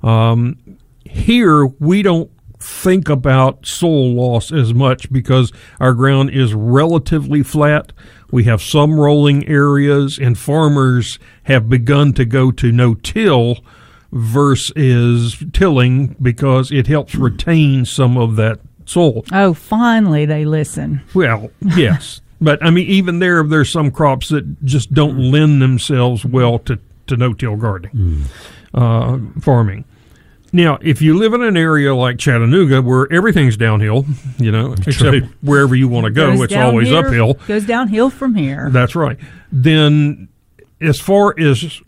Um, 0.04 0.58
here, 1.04 1.66
we 1.66 2.02
don't 2.02 2.30
think 2.60 3.08
about 3.08 3.66
soil 3.66 4.14
loss 4.14 4.52
as 4.52 4.72
much 4.72 5.10
because 5.12 5.52
our 5.80 5.92
ground 5.92 6.30
is 6.30 6.54
relatively 6.54 7.42
flat. 7.42 7.92
We 8.30 8.44
have 8.44 8.62
some 8.62 8.98
rolling 8.98 9.46
areas, 9.46 10.18
and 10.18 10.36
farmers 10.36 11.18
have 11.44 11.68
begun 11.68 12.12
to 12.14 12.24
go 12.24 12.50
to 12.52 12.72
no 12.72 12.94
till 12.94 13.58
versus 14.12 15.42
tilling 15.52 16.16
because 16.20 16.70
it 16.70 16.86
helps 16.86 17.14
retain 17.14 17.84
some 17.84 18.16
of 18.16 18.36
that 18.36 18.60
soil. 18.86 19.24
Oh, 19.32 19.54
finally 19.54 20.24
they 20.24 20.44
listen. 20.44 21.02
Well, 21.14 21.50
yes. 21.76 22.20
But 22.40 22.62
I 22.62 22.68
mean, 22.68 22.86
even 22.88 23.20
there, 23.20 23.42
there's 23.42 23.70
some 23.70 23.90
crops 23.90 24.28
that 24.28 24.62
just 24.64 24.92
don't 24.92 25.16
lend 25.30 25.62
themselves 25.62 26.26
well 26.26 26.58
to, 26.58 26.78
to 27.06 27.16
no-till 27.16 27.56
gardening, 27.56 28.24
uh, 28.74 29.18
farming. 29.40 29.84
Now, 30.54 30.78
if 30.80 31.02
you 31.02 31.18
live 31.18 31.34
in 31.34 31.42
an 31.42 31.56
area 31.56 31.92
like 31.96 32.16
Chattanooga 32.16 32.80
where 32.80 33.12
everything's 33.12 33.56
downhill, 33.56 34.06
you 34.38 34.52
know, 34.52 34.74
except 34.86 35.26
wherever 35.42 35.74
you 35.74 35.88
want 35.88 36.04
to 36.04 36.12
go, 36.12 36.30
Goes 36.30 36.42
it's 36.42 36.54
always 36.54 36.88
here- 36.88 37.04
uphill. 37.04 37.34
Goes 37.48 37.66
downhill 37.66 38.08
from 38.08 38.36
here. 38.36 38.68
That's 38.70 38.94
right. 38.94 39.18
Then, 39.50 40.28
as 40.80 41.00
far 41.00 41.34
as 41.40 41.80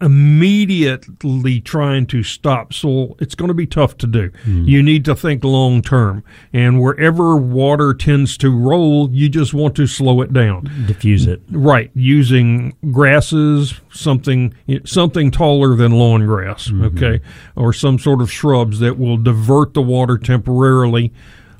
immediately 0.00 1.60
trying 1.60 2.06
to 2.06 2.22
stop 2.22 2.72
soil, 2.72 3.16
it's 3.18 3.34
going 3.34 3.48
to 3.48 3.54
be 3.54 3.66
tough 3.66 3.96
to 3.98 4.06
do. 4.06 4.30
You 4.46 4.82
need 4.82 5.04
to 5.06 5.14
think 5.16 5.42
long 5.44 5.82
term. 5.82 6.22
And 6.52 6.80
wherever 6.80 7.36
water 7.36 7.94
tends 7.94 8.36
to 8.38 8.56
roll, 8.56 9.10
you 9.10 9.28
just 9.28 9.52
want 9.52 9.74
to 9.76 9.86
slow 9.86 10.20
it 10.20 10.32
down. 10.32 10.70
Diffuse 10.86 11.26
it. 11.26 11.42
Right, 11.50 11.90
using 11.94 12.76
grasses, 12.92 13.74
something 13.92 14.54
something 14.84 15.30
taller 15.30 15.74
than 15.74 15.92
lawn 15.92 16.26
grass, 16.26 16.70
okay, 16.72 17.20
or 17.56 17.72
some 17.72 17.98
sort 17.98 18.20
of 18.20 18.30
shrubs 18.30 18.78
that 18.78 18.98
will 18.98 19.16
divert 19.16 19.74
the 19.74 19.82
water 19.82 20.16
temporarily. 20.18 21.12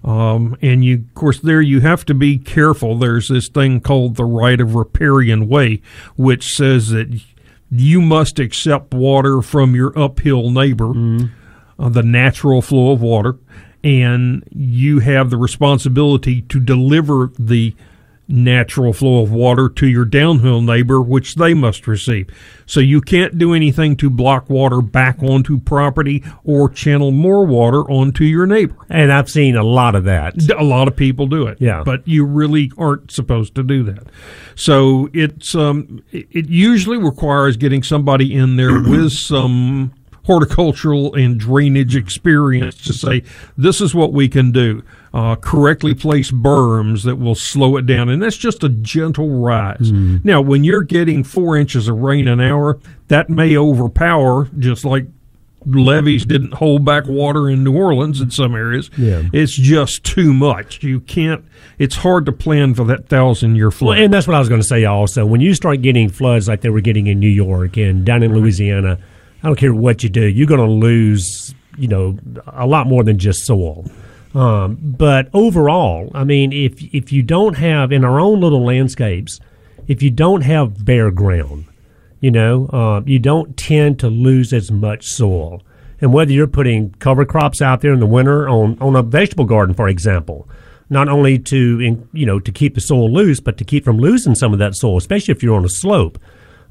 Um, 0.05 0.57
and 0.63 0.85
you, 0.85 0.95
of 0.95 1.15
course, 1.15 1.41
there 1.41 1.61
you 1.61 1.81
have 1.81 2.07
to 2.07 2.15
be 2.15 2.39
careful. 2.39 2.97
There's 2.97 3.29
this 3.29 3.49
thing 3.49 3.81
called 3.81 4.15
the 4.15 4.25
right 4.25 4.61
of 4.61 4.77
riparian 4.77 5.49
way, 5.49 5.83
which 6.17 6.55
says 6.55 6.91
that 6.91 7.21
you 7.71 8.01
must 8.01 8.39
accept 8.39 8.95
water 8.95 9.43
from 9.43 9.75
your 9.75 9.97
uphill 9.99 10.51
neighbor, 10.51 10.91
uh, 11.79 11.89
the 11.89 12.03
natural 12.03 12.63
flow 12.63 12.93
of 12.93 13.01
water, 13.03 13.37
and 13.85 14.43
you 14.51 14.99
have 15.01 15.31
the 15.31 15.37
responsibility 15.37 16.43
to 16.43 16.59
deliver 16.61 17.31
the 17.39 17.75
natural 18.29 18.93
flow 18.93 19.23
of 19.23 19.33
water 19.33 19.69
to 19.71 19.87
your 19.87 20.05
downhill 20.05 20.61
neighbor, 20.61 21.01
which 21.01 21.37
they 21.37 21.55
must 21.55 21.87
receive. 21.87 22.29
So 22.67 22.81
you 22.81 23.01
can't 23.01 23.39
do 23.39 23.55
anything 23.55 23.97
to 23.97 24.11
block 24.11 24.51
water 24.51 24.83
back 24.83 25.23
onto 25.23 25.59
property 25.59 26.23
or 26.45 26.69
channel 26.69 27.11
more 27.11 27.47
water 27.47 27.91
onto 27.91 28.25
your 28.25 28.47
neighbor. 28.47 28.77
And 28.91 29.11
I've 29.11 29.31
seen 29.31 29.57
a 29.57 29.63
lot 29.63 29.95
of 29.95 30.05
that. 30.05 30.35
A 30.53 30.63
lot 30.63 30.89
of 30.89 30.95
people 30.95 31.27
do 31.27 31.47
it. 31.47 31.59
Yeah. 31.61 31.83
But 31.85 32.07
you 32.07 32.27
really 32.27 32.71
aren't 32.77 33.11
supposed 33.11 33.55
to 33.55 33.63
do 33.63 33.83
that. 33.85 34.07
So 34.55 35.09
it's 35.15 35.55
um 35.55 36.03
it 36.13 36.29
it 36.31 36.49
usually 36.49 36.99
requires 36.99 37.57
getting 37.57 37.83
somebody 37.83 38.35
in 38.35 38.57
there 38.57 38.83
with 38.83 39.13
some 39.13 39.95
horticultural 40.29 41.15
and 41.15 41.41
drainage 41.41 41.97
experience 41.97 42.77
to 42.77 42.93
say 42.93 43.23
this 43.57 43.81
is 43.81 43.95
what 43.95 44.13
we 44.13 44.29
can 44.29 44.53
do. 44.53 44.83
Uh, 45.15 45.35
correctly 45.37 45.95
place 45.95 46.31
berms 46.31 47.03
that 47.05 47.17
will 47.17 47.35
slow 47.35 47.79
it 47.79 47.87
down, 47.87 48.11
and 48.11 48.23
that's 48.23 48.37
just 48.37 48.63
a 48.63 48.69
gentle 48.69 49.41
rise. 49.41 49.91
Now, 49.91 50.43
when 50.43 50.65
you're 50.65 50.83
getting 50.83 51.25
four 51.25 51.57
inches 51.57 51.89
of 51.89 51.97
rain 51.97 52.29
an 52.29 52.43
hour, 52.43 52.79
that 53.09 53.31
may 53.31 53.57
overpower, 53.57 54.51
just 54.59 54.85
like 54.85 55.07
levees 55.65 56.27
didn't 56.27 56.55
hold 56.55 56.85
back 56.85 57.07
water 57.07 57.49
in 57.49 57.65
New 57.65 57.75
Orleans 57.75 58.21
in 58.21 58.31
some 58.31 58.55
areas. 58.55 58.91
Yeah. 58.99 59.23
It's 59.33 59.55
just 59.55 60.05
too 60.05 60.35
much. 60.35 60.83
You 60.83 61.01
can't. 61.01 61.43
It's 61.79 61.97
hard 61.97 62.27
to 62.27 62.33
plan 62.33 62.75
for 62.75 62.85
that 62.85 63.09
thousand 63.09 63.57
year 63.57 63.71
flood. 63.71 63.97
Well, 63.97 64.05
and 64.05 64.13
that's 64.13 64.27
what 64.27 64.35
I 64.35 64.41
was 64.41 64.51
going 64.51 64.61
to 64.61 64.67
say 64.67 64.85
also. 64.85 65.25
When 65.25 65.41
you 65.41 65.55
start 65.55 65.81
getting 65.81 66.11
floods 66.11 66.49
like 66.49 66.61
they 66.61 66.69
were 66.69 66.83
getting 66.83 67.07
in 67.07 67.19
New 67.19 67.29
York 67.29 67.79
and 67.79 68.05
down 68.05 68.23
in 68.23 68.35
Louisiana, 68.35 68.99
I 69.43 69.47
don't 69.47 69.57
care 69.57 69.75
what 69.75 70.03
you 70.03 70.09
do, 70.09 70.27
you're 70.27 70.47
going 70.47 70.61
to 70.61 70.67
lose, 70.67 71.55
you 71.77 71.89
know, 71.89 72.19
a 72.47 72.67
lot 72.67 72.87
more 72.87 73.05
than 73.05 73.19
just 73.19 73.45
soil. 73.45 73.87
Um, 74.35 74.79
but 74.81 75.29
overall, 75.33 76.11
I 76.15 76.25
mean, 76.25 76.53
if 76.53 76.83
if 76.95 77.13
you 77.13 77.23
don't 77.23 77.55
have 77.55 77.93
in 77.93 78.05
our 78.05 78.21
own 78.21 78.41
little 78.41 78.65
landscapes, 78.65 79.41
if 79.87 80.03
you 80.03 80.11
don't 80.11 80.43
have 80.43 80.85
bare 80.85 81.11
ground, 81.11 81.65
you 82.21 82.31
know, 82.31 82.67
uh, 82.67 83.01
you 83.07 83.19
don't 83.19 83.57
tend 83.57 83.99
to 84.01 84.09
lose 84.09 84.53
as 84.53 84.71
much 84.71 85.07
soil. 85.07 85.63
And 86.01 86.13
whether 86.13 86.33
you're 86.33 86.47
putting 86.47 86.91
cover 87.01 87.25
crops 87.25 87.61
out 87.61 87.81
there 87.81 87.93
in 87.93 88.01
the 88.01 88.07
winter 88.07 88.49
on, 88.49 88.79
on 88.81 88.95
a 88.95 89.03
vegetable 89.03 89.47
garden, 89.47 89.75
for 89.75 89.89
example, 89.89 90.49
not 90.91 91.09
only 91.09 91.39
to 91.39 91.81
you 92.13 92.27
know 92.27 92.39
to 92.41 92.53
keep 92.53 92.75
the 92.75 92.81
soil 92.81 93.13
loose, 93.13 93.41
but 93.41 93.57
to 93.59 93.65
keep 93.65 93.85
from 93.85 93.99
losing 93.99 94.35
some 94.35 94.53
of 94.53 94.59
that 94.59 94.75
soil, 94.75 94.97
especially 94.97 95.33
if 95.33 95.43
you're 95.43 95.57
on 95.57 95.65
a 95.65 95.71
slope. 95.71 96.19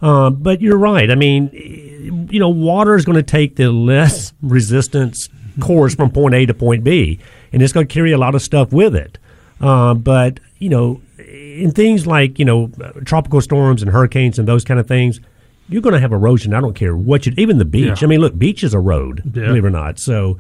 Uh, 0.01 0.29
but 0.29 0.61
you're 0.61 0.77
right. 0.77 1.09
I 1.09 1.15
mean, 1.15 2.27
you 2.31 2.39
know, 2.39 2.49
water 2.49 2.95
is 2.95 3.03
going 3.05 3.15
to 3.15 3.23
take 3.23 3.55
the 3.55 3.71
less 3.71 4.33
resistance 4.41 5.29
course 5.59 5.95
from 5.95 6.11
point 6.11 6.35
A 6.35 6.45
to 6.45 6.53
point 6.53 6.83
B, 6.83 7.19
and 7.51 7.61
it's 7.63 7.73
going 7.73 7.87
to 7.87 7.93
carry 7.93 8.11
a 8.11 8.17
lot 8.17 8.35
of 8.35 8.41
stuff 8.41 8.71
with 8.71 8.95
it. 8.95 9.17
Uh, 9.59 9.93
but 9.95 10.39
you 10.59 10.69
know, 10.69 11.01
in 11.17 11.71
things 11.71 12.05
like 12.05 12.37
you 12.37 12.45
know 12.45 12.69
tropical 13.05 13.41
storms 13.41 13.81
and 13.81 13.91
hurricanes 13.91 14.37
and 14.37 14.47
those 14.47 14.63
kind 14.63 14.79
of 14.79 14.87
things, 14.87 15.19
you're 15.67 15.81
going 15.81 15.93
to 15.93 15.99
have 15.99 16.11
erosion. 16.13 16.53
I 16.53 16.61
don't 16.61 16.75
care 16.75 16.95
what 16.95 17.25
you, 17.25 17.33
even 17.37 17.57
the 17.57 17.65
beach. 17.65 18.01
Yeah. 18.01 18.05
I 18.05 18.07
mean, 18.07 18.19
look, 18.21 18.37
beaches 18.37 18.75
erode, 18.75 19.23
Yeah. 19.25 19.47
believe 19.47 19.65
it 19.65 19.67
or 19.67 19.71
not. 19.71 19.97
So, 19.97 20.37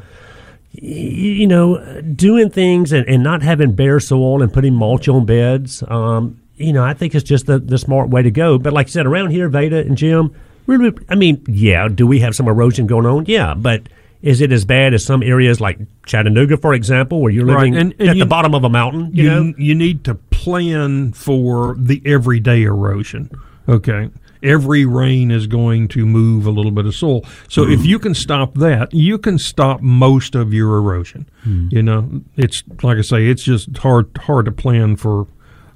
you 0.71 1.47
know, 1.47 2.01
doing 2.01 2.49
things 2.49 2.91
and, 2.91 3.07
and 3.07 3.23
not 3.23 3.41
having 3.41 3.71
bare 3.73 3.99
soil 3.99 4.41
and 4.43 4.53
putting 4.53 4.75
mulch 4.75 5.07
on 5.07 5.25
beds, 5.25 5.83
um, 5.87 6.39
you 6.57 6.73
know, 6.73 6.83
I 6.83 6.93
think 6.93 7.15
it's 7.15 7.23
just 7.23 7.45
the, 7.45 7.59
the 7.59 7.77
smart 7.77 8.09
way 8.09 8.21
to 8.21 8.31
go. 8.31 8.57
But 8.57 8.73
like 8.73 8.87
you 8.87 8.91
said, 8.91 9.05
around 9.05 9.31
here, 9.31 9.47
Veda 9.49 9.79
and 9.79 9.97
Jim, 9.97 10.33
really, 10.65 10.91
I 11.09 11.15
mean, 11.15 11.43
yeah, 11.47 11.87
do 11.87 12.05
we 12.07 12.19
have 12.19 12.35
some 12.35 12.47
erosion 12.47 12.87
going 12.87 13.05
on? 13.05 13.25
Yeah, 13.25 13.53
but 13.53 13.83
is 14.21 14.41
it 14.41 14.51
as 14.51 14.65
bad 14.65 14.93
as 14.93 15.05
some 15.05 15.21
areas 15.21 15.61
like 15.61 15.77
Chattanooga, 16.05 16.57
for 16.57 16.73
example, 16.73 17.21
where 17.21 17.31
you're 17.31 17.45
Right, 17.45 17.71
living 17.71 17.75
and- 17.75 17.95
and 17.99 18.09
at 18.09 18.15
you- 18.15 18.23
the 18.23 18.29
bottom 18.29 18.55
of 18.55 18.63
a 18.63 18.69
mountain? 18.69 19.11
You, 19.13 19.23
you 19.23 19.29
know, 19.29 19.53
you 19.57 19.75
need 19.75 20.03
to 20.05 20.15
plan 20.15 21.13
for 21.13 21.75
the 21.77 22.01
everyday 22.05 22.63
erosion. 22.63 23.29
Okay. 23.69 24.09
Every 24.43 24.85
rain 24.85 25.31
is 25.31 25.47
going 25.47 25.87
to 25.89 26.05
move 26.05 26.45
a 26.45 26.51
little 26.51 26.71
bit 26.71 26.85
of 26.85 26.95
soil. 26.95 27.25
So 27.49 27.63
if 27.63 27.79
mm-hmm. 27.79 27.85
you 27.85 27.99
can 27.99 28.13
stop 28.13 28.53
that, 28.55 28.93
you 28.93 29.17
can 29.17 29.39
stop 29.39 29.81
most 29.81 30.35
of 30.35 30.53
your 30.53 30.77
erosion. 30.77 31.27
Hmm. 31.43 31.67
You 31.71 31.81
know, 31.81 32.21
it's 32.35 32.63
like 32.83 32.97
I 32.97 33.01
say, 33.01 33.27
it's 33.27 33.43
just 33.43 33.75
hard 33.77 34.09
hard 34.21 34.45
to 34.45 34.51
plan 34.51 34.95
for 34.95 35.25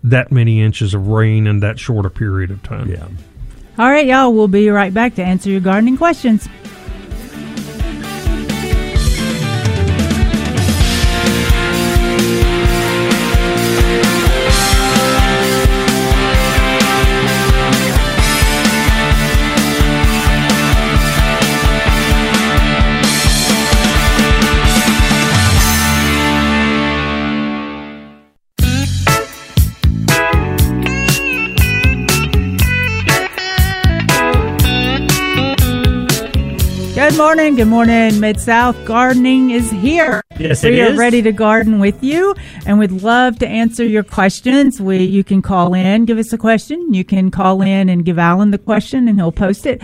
that 0.04 0.32
many 0.32 0.62
inches 0.62 0.94
of 0.94 1.08
rain 1.08 1.48
in 1.48 1.60
that 1.60 1.80
short 1.80 2.06
a 2.06 2.10
period 2.10 2.52
of 2.52 2.62
time. 2.64 2.90
Yeah. 2.90 3.08
All 3.78 3.90
right, 3.90 4.06
y'all. 4.06 4.34
We'll 4.34 4.48
be 4.48 4.70
right 4.70 4.94
back 4.94 5.16
to 5.16 5.24
answer 5.24 5.50
your 5.50 5.62
gardening 5.62 5.98
questions. 5.98 6.48
Good 37.12 37.18
morning. 37.18 37.56
Good 37.56 37.68
morning. 37.68 38.22
Mid 38.22 38.40
South 38.40 38.86
Gardening 38.86 39.50
is 39.50 39.70
here. 39.70 40.24
Yes, 40.40 40.64
we 40.64 40.80
are 40.80 40.92
is. 40.92 40.98
ready 40.98 41.22
to 41.22 41.34
garden 41.34 41.80
with 41.80 42.02
you, 42.02 42.34
and 42.66 42.80
we'd 42.80 42.94
love 42.94 43.38
to 43.40 43.48
answer 43.48 43.84
your 43.84 44.02
questions. 44.02 44.80
We 44.80 45.04
you 45.04 45.22
can 45.22 45.42
call 45.42 45.74
in, 45.74 46.06
give 46.06 46.18
us 46.18 46.32
a 46.32 46.38
question. 46.38 46.94
You 46.94 47.04
can 47.04 47.30
call 47.30 47.62
in 47.64 47.90
and 47.90 48.06
give 48.06 48.18
Alan 48.18 48.52
the 48.52 48.58
question, 48.58 49.10
and 49.10 49.20
he'll 49.20 49.34
post 49.34 49.66
it. 49.66 49.82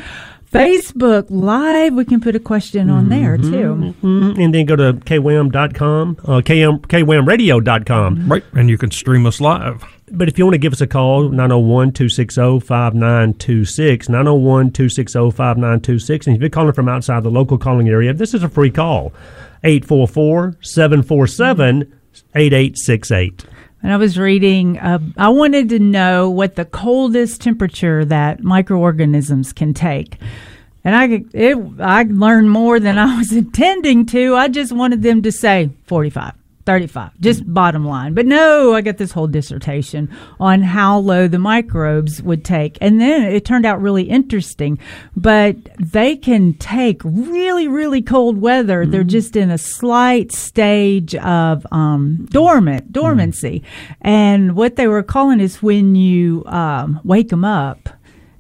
Facebook 0.52 1.26
Live, 1.30 1.94
we 1.94 2.06
can 2.06 2.22
put 2.22 2.36
a 2.36 2.40
question 2.40 2.90
on 2.90 3.10
there 3.10 3.38
too. 3.38 3.94
Mhm. 4.02 4.38
and 4.42 4.54
then 4.56 4.66
go 4.66 4.76
to 4.76 4.94
kwam.com, 4.94 6.18
uh, 6.26 6.42
km, 6.42 6.80
kwamradio.com. 6.88 8.24
Right. 8.28 8.44
And 8.54 8.70
you 8.70 8.78
can 8.78 8.92
stream 8.92 9.26
us 9.26 9.42
live. 9.42 9.84
But 10.10 10.30
if 10.30 10.38
you 10.40 10.46
want 10.46 10.54
to 10.54 10.58
give 10.60 10.72
us 10.72 10.80
a 10.80 10.88
call, 10.88 11.30
901 11.30 11.92
260 11.92 12.60
5926, 12.62 14.08
901 14.08 14.72
260 14.72 15.32
5926. 15.32 16.28
And 16.28 16.36
if 16.38 16.42
you're 16.42 16.50
calling 16.50 16.72
from 16.72 16.88
outside 16.88 17.24
the 17.24 17.30
local 17.32 17.58
calling 17.58 17.90
area, 17.90 18.14
this 18.14 18.34
is 18.34 18.42
a 18.42 18.48
free 18.50 18.70
call 18.72 19.12
844 19.66 20.56
747 20.62 21.92
8868. 22.36 23.46
And 23.84 23.94
I 23.94 23.98
was 23.98 24.18
reading, 24.18 24.78
uh, 24.80 25.00
I 25.18 25.30
wanted 25.30 25.70
to 25.70 25.80
know 25.80 26.30
what 26.30 26.56
the 26.56 26.66
coldest 26.66 27.42
temperature 27.42 28.04
that 28.06 28.44
microorganisms 28.44 29.54
can 29.54 29.74
take. 29.74 30.18
And 30.84 30.96
I, 30.96 31.24
it, 31.34 31.58
I 31.80 32.04
learned 32.04 32.50
more 32.50 32.80
than 32.80 32.98
I 32.98 33.18
was 33.18 33.32
intending 33.44 34.06
to. 34.08 34.36
I 34.36 34.48
just 34.48 34.72
wanted 34.72 35.04
them 35.04 35.22
to 35.22 35.32
say 35.32 35.70
45, 35.86 36.34
35, 36.68 37.18
just 37.22 37.52
bottom 37.54 37.86
line. 37.86 38.14
But 38.14 38.26
no, 38.26 38.76
I 38.76 38.82
got 38.82 38.98
this 38.98 39.14
whole 39.14 39.26
dissertation 39.26 40.14
on 40.38 40.62
how 40.62 41.00
low 41.00 41.30
the 41.30 41.40
microbes 41.40 42.22
would 42.22 42.44
take. 42.44 42.78
And 42.82 43.00
then 43.00 43.24
it 43.24 43.46
turned 43.46 43.66
out 43.66 43.82
really 43.82 44.04
interesting. 44.04 44.78
But 45.16 45.56
they 45.80 46.18
can 46.18 46.56
take 46.56 47.02
really, 47.06 47.70
really 47.70 48.02
cold 48.02 48.42
weather. 48.42 48.86
They're 48.86 49.06
just 49.06 49.38
in 49.38 49.50
a 49.50 49.58
slight 49.58 50.34
stage 50.34 51.16
of 51.16 51.66
um, 51.72 52.28
dormant, 52.32 52.92
dormancy. 52.92 53.64
And 54.02 54.54
what 54.54 54.76
they 54.76 54.88
were 54.88 55.04
calling 55.04 55.40
is 55.40 55.64
when 55.64 55.96
you 55.96 56.44
um, 56.48 57.00
wake 57.06 57.30
them 57.30 57.46
up 57.46 57.88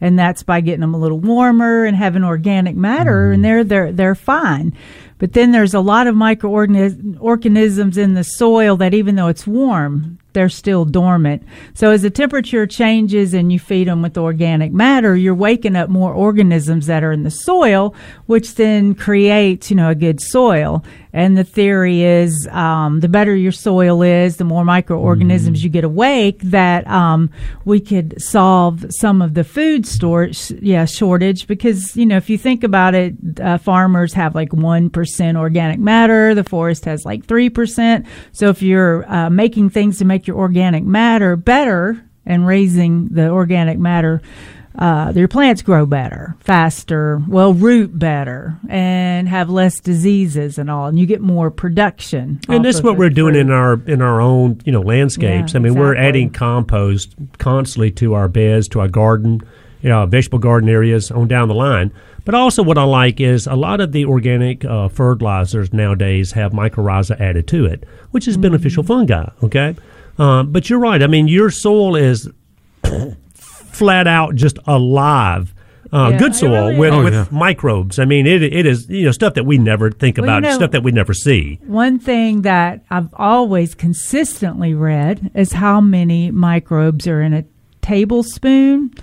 and 0.01 0.19
that's 0.19 0.43
by 0.43 0.61
getting 0.61 0.81
them 0.81 0.93
a 0.93 0.99
little 0.99 1.19
warmer 1.19 1.85
and 1.85 1.95
having 1.95 2.23
organic 2.23 2.75
matter, 2.75 3.31
and 3.31 3.43
they're 3.43 3.63
they're 3.63 3.91
they're 3.91 4.15
fine. 4.15 4.75
But 5.19 5.33
then 5.33 5.51
there's 5.51 5.73
a 5.73 5.79
lot 5.79 6.07
of 6.07 6.15
microorganisms 6.15 7.97
in 7.97 8.13
the 8.13 8.23
soil 8.23 8.77
that 8.77 8.93
even 8.93 9.15
though 9.15 9.27
it's 9.27 9.47
warm, 9.47 10.19
they're 10.37 10.49
still 10.49 10.85
dormant. 10.85 11.41
So 11.73 11.89
as 11.89 12.03
the 12.03 12.11
temperature 12.11 12.67
changes 12.67 13.33
and 13.33 13.51
you 13.51 13.57
feed 13.57 13.87
them 13.87 14.03
with 14.03 14.19
organic 14.19 14.71
matter, 14.71 15.15
you're 15.15 15.33
waking 15.33 15.75
up 15.75 15.89
more 15.89 16.13
organisms 16.13 16.85
that 16.85 17.03
are 17.03 17.11
in 17.11 17.23
the 17.23 17.31
soil, 17.31 17.95
which 18.27 18.53
then 18.53 18.93
creates, 18.93 19.71
you 19.71 19.75
know, 19.75 19.89
a 19.89 19.95
good 19.95 20.21
soil. 20.21 20.83
And 21.11 21.35
the 21.35 21.43
theory 21.43 22.03
is 22.03 22.47
um, 22.51 22.99
the 22.99 23.09
better 23.09 23.35
your 23.35 23.51
soil 23.51 24.03
is, 24.03 24.37
the 24.37 24.43
more 24.43 24.63
microorganisms 24.63 25.63
you 25.63 25.69
get 25.71 25.83
awake, 25.83 26.39
that 26.43 26.85
um, 26.85 27.31
we 27.65 27.79
could 27.79 28.21
solve 28.21 28.85
some 28.89 29.23
of 29.23 29.33
the 29.33 29.43
food 29.43 29.87
storage, 29.87 30.51
yeah, 30.61 30.85
shortage. 30.85 31.47
Because 31.47 31.97
you 31.97 32.05
know, 32.05 32.17
if 32.17 32.29
you 32.29 32.37
think 32.37 32.63
about 32.63 32.93
it, 32.93 33.15
uh, 33.41 33.57
farmers 33.57 34.13
have 34.13 34.35
like 34.35 34.53
one 34.53 34.91
percent 34.91 35.37
organic 35.37 35.79
matter. 35.79 36.35
The 36.35 36.43
forest 36.43 36.85
has 36.85 37.03
like 37.03 37.25
three 37.25 37.49
percent. 37.49 38.05
So 38.31 38.49
if 38.49 38.61
you're 38.61 39.11
uh, 39.11 39.31
making 39.31 39.71
things 39.71 39.97
to 39.97 40.05
make 40.05 40.26
your 40.27 40.37
organic 40.37 40.83
matter 40.83 41.35
better 41.35 42.03
and 42.25 42.45
raising 42.45 43.07
the 43.09 43.29
organic 43.29 43.79
matter 43.79 44.21
uh, 44.77 45.11
your 45.15 45.27
plants 45.27 45.63
grow 45.63 45.87
better, 45.87 46.35
faster, 46.39 47.19
well, 47.27 47.51
root 47.51 47.97
better, 47.97 48.55
and 48.69 49.27
have 49.27 49.49
less 49.49 49.79
diseases 49.79 50.59
and 50.59 50.69
all, 50.69 50.85
and 50.85 50.99
you 50.99 51.07
get 51.07 51.19
more 51.19 51.49
production. 51.49 52.39
And 52.47 52.63
this 52.63 52.75
is 52.75 52.83
what 52.83 52.95
we're 52.95 53.09
doing 53.09 53.35
in 53.35 53.49
our 53.49 53.81
in 53.87 54.03
our 54.03 54.21
own 54.21 54.61
you 54.65 54.71
know 54.71 54.81
landscapes. 54.81 55.53
Yeah, 55.53 55.59
I 55.59 55.63
mean, 55.63 55.73
we're 55.73 55.95
adding 55.95 56.29
compost 56.29 57.15
constantly 57.39 57.89
to 57.91 58.13
our 58.13 58.27
beds, 58.27 58.67
to 58.69 58.79
our 58.79 58.87
garden, 58.87 59.41
you 59.81 59.89
know, 59.89 60.05
vegetable 60.05 60.39
garden 60.39 60.69
areas 60.69 61.09
on 61.09 61.27
down 61.27 61.47
the 61.47 61.55
line. 61.55 61.91
But 62.23 62.35
also, 62.35 62.61
what 62.61 62.77
I 62.77 62.83
like 62.83 63.19
is 63.19 63.47
a 63.47 63.55
lot 63.55 63.81
of 63.81 63.93
the 63.93 64.05
organic 64.05 64.63
uh, 64.63 64.89
fertilizers 64.89 65.73
nowadays 65.73 66.33
have 66.33 66.51
mycorrhiza 66.51 67.19
added 67.19 67.47
to 67.47 67.65
it, 67.65 67.83
which 68.11 68.27
is 68.27 68.35
Mm-hmm. 68.35 68.41
beneficial 68.43 68.83
fungi. 68.83 69.27
Okay, 69.41 69.75
um, 70.17 70.51
but 70.51 70.69
you're 70.69 70.79
right. 70.79 71.01
I 71.03 71.07
mean, 71.07 71.27
your 71.27 71.49
soil 71.51 71.95
is 71.95 72.29
flat 73.33 74.07
out 74.07 74.35
just 74.35 74.57
alive. 74.67 75.53
Uh, 75.93 76.09
Yeah, 76.11 76.17
good 76.19 76.31
it 76.31 76.35
soil 76.35 76.67
really 76.67 76.77
with. 76.79 76.93
Oh, 76.93 77.03
with 77.03 77.13
yeah. 77.13 77.25
microbes. 77.31 77.97
I 77.99 78.05
mean, 78.05 78.27
it 78.27 78.43
it 78.43 78.65
is 78.65 78.89
you 78.89 79.05
know 79.05 79.11
stuff 79.11 79.35
that 79.35 79.45
we 79.45 79.57
never 79.57 79.89
think 79.89 80.17
Well, 80.17 80.25
you 80.25 80.31
about, 80.31 80.43
know- 80.43 80.55
stuff 80.55 80.71
that 80.71 80.83
we 80.83 80.91
never 80.91 81.13
see. 81.13 81.59
One 81.65 81.97
thing 81.99 82.41
that 82.41 82.83
I've 82.89 83.07
always 83.13 83.73
consistently 83.73 84.73
read 84.73 85.31
is 85.33 85.53
how 85.53 85.79
many 85.79 86.29
microbes 86.31 87.07
are 87.07 87.21
in 87.21 87.33
a 87.33 87.45
tablespoon 87.81 88.93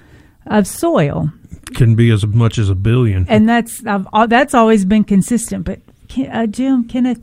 of 0.46 0.66
soil, 0.66 1.30
Can 1.74 1.94
be 1.94 2.10
as 2.10 2.26
much 2.26 2.58
as 2.58 2.68
a 2.68 2.74
billion. 2.74 3.24
and 3.30 3.48
that's 3.48 3.82
I've, 3.86 4.06
that's 4.28 4.52
always 4.52 4.84
been 4.84 5.04
consistent. 5.04 5.64
But 5.64 5.80
uh, 6.30 6.46
Jim, 6.48 6.84
Kenneth, 6.86 7.18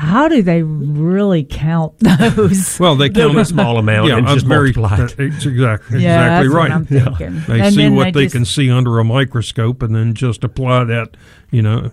how 0.00 0.28
do 0.28 0.42
they 0.42 0.62
really 0.62 1.42
count 1.42 1.94
those? 1.98 2.78
Well, 2.78 2.94
they 2.94 3.10
count 3.10 3.36
a 3.36 3.44
small 3.44 3.78
amount 3.78 4.06
Yeah, 4.08 4.18
and 4.18 4.28
just 4.28 4.46
very, 4.46 4.72
multiply 4.72 5.04
it. 5.04 5.14
It's 5.18 5.44
exactly 5.46 6.02
Yeah, 6.02 6.38
exactly 6.38 6.48
that's 6.48 6.48
what 6.48 6.54
right. 6.54 6.70
I'm 6.70 6.86
thinking. 6.86 7.42
They 7.48 7.60
And 7.60 7.74
see 7.74 7.82
then 7.82 7.96
what 7.96 8.04
they 8.04 8.10
they, 8.12 8.22
just- 8.26 8.34
can 8.36 8.44
see 8.44 8.70
under 8.70 8.98
a 9.00 9.04
microscope, 9.04 9.82
and 9.82 9.94
then 9.94 10.14
just 10.14 10.44
apply 10.44 10.84
that. 10.84 11.16
You 11.50 11.62
know, 11.62 11.90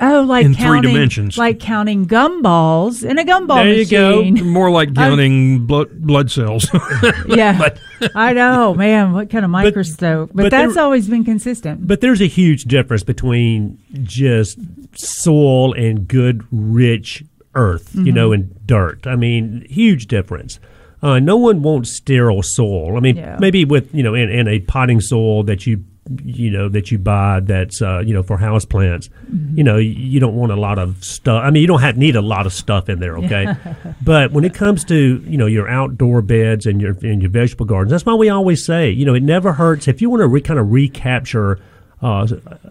Oh, 0.00 0.22
like 0.22 0.44
in 0.44 0.54
three 0.54 0.62
counting, 0.64 0.92
dimensions. 0.92 1.38
like 1.38 1.60
counting 1.60 2.06
gumballs 2.06 3.08
in 3.08 3.16
a 3.16 3.24
gumball 3.24 3.62
There 3.62 3.72
you 3.74 3.86
go. 3.86 4.24
machine. 4.24 4.48
more 4.50 4.68
like 4.70 4.92
counting 4.94 5.66
blood 5.66 5.88
blood 6.02 6.30
cells. 6.32 6.66
yeah, 7.28 7.56
but, 7.56 7.78
I 8.14 8.32
know, 8.32 8.74
man. 8.74 9.12
What 9.12 9.30
kind 9.30 9.44
of 9.44 9.52
microscope? 9.52 10.30
But, 10.34 10.44
but 10.44 10.50
that's 10.50 10.74
there- 10.74 10.82
always 10.82 11.08
been 11.08 11.24
consistent. 11.24 11.86
But 11.86 12.00
there's 12.00 12.20
a 12.20 12.26
huge 12.26 12.64
difference 12.64 13.04
between 13.04 13.78
just 14.02 14.58
soil 14.98 15.72
and 15.74 16.08
good, 16.08 16.44
rich 16.50 17.22
earth, 17.54 17.94
you 17.94 18.10
know, 18.10 18.32
and 18.32 18.66
dirt. 18.66 19.06
I 19.06 19.14
mean, 19.14 19.64
huge 19.70 20.06
difference. 20.08 20.58
Uh, 21.02 21.20
no 21.20 21.36
one 21.36 21.62
wants 21.62 21.92
sterile 21.92 22.42
soil. 22.42 22.96
I 22.96 23.00
mean, 23.00 23.16
Yeah. 23.16 23.36
maybe 23.38 23.64
with 23.64 23.94
you 23.94 24.02
know 24.02 24.14
in, 24.14 24.28
in 24.28 24.48
a 24.48 24.58
potting 24.58 25.00
soil 25.00 25.44
that 25.44 25.66
you 25.66 25.84
you 26.24 26.50
know 26.50 26.68
that 26.68 26.90
you 26.90 26.98
buy 26.98 27.40
that's 27.40 27.80
uh, 27.80 28.00
you 28.00 28.12
know 28.12 28.22
for 28.22 28.36
house 28.36 28.64
plants 28.64 29.08
Mm-hmm. 29.24 29.56
you 29.56 29.64
know 29.64 29.78
you 29.78 30.20
don't 30.20 30.34
want 30.34 30.52
a 30.52 30.56
lot 30.56 30.78
of 30.78 31.02
stuff 31.02 31.42
i 31.42 31.50
mean 31.50 31.62
you 31.62 31.66
don't 31.66 31.80
have 31.80 31.96
need 31.96 32.14
a 32.14 32.20
lot 32.20 32.44
of 32.44 32.52
stuff 32.52 32.88
in 32.90 33.00
there 33.00 33.16
okay? 33.18 33.46
But 34.04 34.32
when 34.32 34.44
it 34.44 34.52
comes 34.52 34.84
to 34.84 35.24
you 35.26 35.38
know 35.38 35.46
your 35.46 35.66
outdoor 35.66 36.20
beds 36.20 36.66
and 36.66 36.80
your 36.80 36.92
and 37.02 37.22
your 37.22 37.30
vegetable 37.30 37.64
gardens 37.64 37.90
that's 37.90 38.04
why 38.04 38.12
we 38.14 38.28
always 38.28 38.62
say 38.64 38.90
you 38.90 39.06
know 39.06 39.14
it 39.14 39.22
never 39.22 39.54
hurts. 39.54 39.88
If 39.88 40.02
you 40.02 40.10
want 40.10 40.20
to 40.20 40.26
re- 40.28 40.42
kind 40.42 40.60
of 40.60 40.70
recapture 40.70 41.58
uh, 42.02 42.28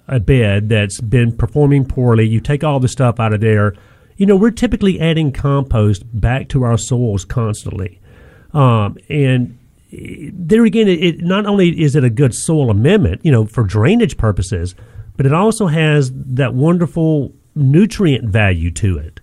a 0.07 0.19
bed 0.19 0.69
that's 0.69 1.01
been 1.01 1.35
performing 1.35 1.85
poorly 1.85 2.27
you 2.27 2.39
take 2.39 2.63
all 2.63 2.79
the 2.79 2.87
stuff 2.87 3.19
out 3.19 3.33
of 3.33 3.41
there 3.41 3.73
you 4.15 4.27
know 4.27 4.35
we're 4.35 4.51
typically 4.51 4.99
adding 4.99 5.31
compost 5.31 6.03
back 6.13 6.49
to 6.49 6.61
our 6.63 6.77
soils 6.77 7.25
constantly. 7.25 7.99
Um, 8.53 8.97
and 9.09 9.57
there 10.33 10.65
again, 10.65 10.87
it, 10.87 11.03
it 11.03 11.21
not 11.21 11.45
only 11.45 11.81
is 11.81 11.95
it 11.95 12.03
a 12.03 12.09
good 12.09 12.33
soil 12.33 12.69
amendment, 12.69 13.21
you 13.23 13.31
know, 13.31 13.45
for 13.45 13.63
drainage 13.63 14.17
purposes, 14.17 14.75
but 15.15 15.25
it 15.25 15.33
also 15.33 15.67
has 15.67 16.11
that 16.13 16.53
wonderful 16.53 17.33
nutrient 17.55 18.25
value 18.25 18.71
to 18.71 18.97
it. 18.97 19.19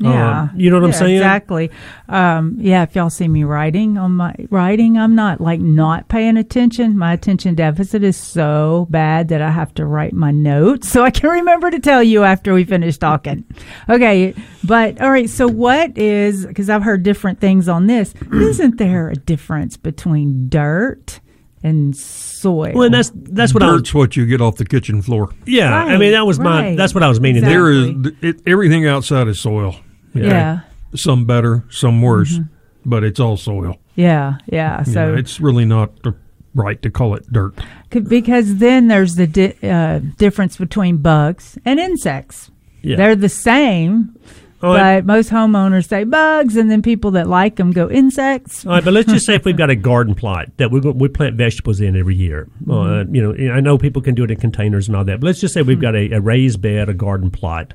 Yeah, 0.00 0.42
Um, 0.42 0.50
you 0.54 0.70
know 0.70 0.76
what 0.78 0.86
I'm 0.86 0.92
saying? 0.92 1.16
Exactly. 1.16 1.70
Um, 2.08 2.56
yeah, 2.58 2.82
if 2.84 2.94
y'all 2.94 3.10
see 3.10 3.26
me 3.28 3.44
writing 3.44 3.98
on 3.98 4.12
my 4.12 4.34
writing, 4.50 4.96
I'm 4.96 5.14
not 5.14 5.40
like 5.40 5.60
not 5.60 6.08
paying 6.08 6.36
attention. 6.36 6.96
My 6.96 7.12
attention 7.12 7.54
deficit 7.54 8.04
is 8.04 8.16
so 8.16 8.86
bad 8.90 9.28
that 9.28 9.42
I 9.42 9.50
have 9.50 9.74
to 9.74 9.86
write 9.86 10.12
my 10.12 10.30
notes 10.30 10.88
so 10.92 11.04
I 11.04 11.10
can 11.10 11.30
remember 11.30 11.70
to 11.70 11.80
tell 11.80 12.02
you 12.02 12.22
after 12.24 12.54
we 12.54 12.64
finish 12.64 12.96
talking. 12.98 13.44
Okay, 13.88 14.34
but 14.64 15.00
all 15.00 15.10
right. 15.10 15.28
So 15.28 15.48
what 15.48 15.96
is 15.98 16.46
because 16.46 16.70
I've 16.70 16.82
heard 16.82 17.02
different 17.02 17.40
things 17.40 17.68
on 17.68 17.86
this. 17.86 18.14
Isn't 18.32 18.78
there 18.78 19.08
a 19.10 19.16
difference 19.16 19.76
between 19.76 20.48
dirt 20.48 21.20
and 21.62 21.96
soil? 21.96 22.72
Well, 22.72 22.84
and 22.84 22.94
that's 22.94 23.10
that's 23.14 23.52
what 23.52 23.62
I 23.62 23.72
was. 23.72 23.80
Dirt's 23.82 23.94
what 23.94 24.16
you 24.16 24.26
get 24.26 24.40
off 24.40 24.56
the 24.56 24.64
kitchen 24.64 25.02
floor. 25.02 25.30
Yeah, 25.44 25.74
I 25.74 25.98
mean 25.98 26.12
that 26.12 26.24
was 26.26 26.38
my 26.38 26.74
that's 26.76 26.94
what 26.94 27.02
I 27.02 27.08
was 27.08 27.20
meaning. 27.20 27.42
Exactly. 27.42 27.92
there. 27.92 28.02
There 28.20 28.32
is 28.32 28.36
it, 28.36 28.42
everything 28.46 28.86
outside 28.86 29.26
is 29.28 29.40
soil. 29.40 29.76
Yeah. 30.14 30.60
Some 30.94 31.24
better, 31.26 31.64
some 31.70 32.00
worse, 32.02 32.34
Mm-hmm. 32.38 32.90
but 32.90 33.04
it's 33.04 33.20
all 33.20 33.36
soil. 33.36 33.76
Yeah, 33.94 34.38
yeah. 34.46 34.82
So 34.84 34.92
know, 35.12 35.14
it's 35.14 35.40
really 35.40 35.64
not 35.64 36.02
the 36.02 36.14
right 36.54 36.80
to 36.82 36.90
call 36.90 37.14
it 37.14 37.30
dirt. 37.32 37.54
Because 37.90 38.56
then 38.56 38.88
there's 38.88 39.16
the 39.16 39.26
di- 39.26 39.54
uh, 39.62 40.00
difference 40.16 40.56
between 40.56 40.98
bugs 40.98 41.58
and 41.64 41.78
insects. 41.80 42.50
Yeah. 42.82 42.96
They're 42.96 43.16
the 43.16 43.28
same, 43.28 44.16
but 44.60 45.04
most 45.04 45.30
homeowners 45.30 45.88
say 45.88 46.04
bugs, 46.04 46.56
and 46.56 46.70
then 46.70 46.80
people 46.80 47.10
that 47.12 47.26
like 47.28 47.56
them 47.56 47.70
go 47.72 47.90
insects. 47.90 48.64
All 48.64 48.72
right, 48.72 48.84
but 48.84 48.92
let's 48.94 49.12
just 49.12 49.26
say 49.26 49.34
if 49.34 49.44
we've 49.44 49.56
got 49.56 49.68
a 49.70 49.76
garden 49.76 50.14
plot 50.14 50.46
that 50.56 50.70
we 50.70 50.80
we 50.80 51.08
plant 51.08 51.36
vegetables 51.36 51.80
in 51.80 51.96
every 51.96 52.14
year. 52.16 52.48
Uh, 52.62 52.72
Mm-hmm. 52.72 53.14
you 53.14 53.22
know, 53.34 53.52
I 53.54 53.60
know 53.60 53.78
people 53.78 54.00
can 54.00 54.14
do 54.14 54.24
it 54.24 54.30
in 54.30 54.38
containers 54.38 54.86
and 54.88 54.96
all 54.96 55.04
that, 55.04 55.20
but 55.20 55.26
let's 55.26 55.40
just 55.40 55.52
say 55.54 55.62
we've 55.62 55.80
got 55.80 55.94
a, 55.96 56.12
a 56.12 56.20
raised 56.20 56.62
bed, 56.62 56.88
a 56.88 56.94
garden 56.94 57.30
plot, 57.30 57.74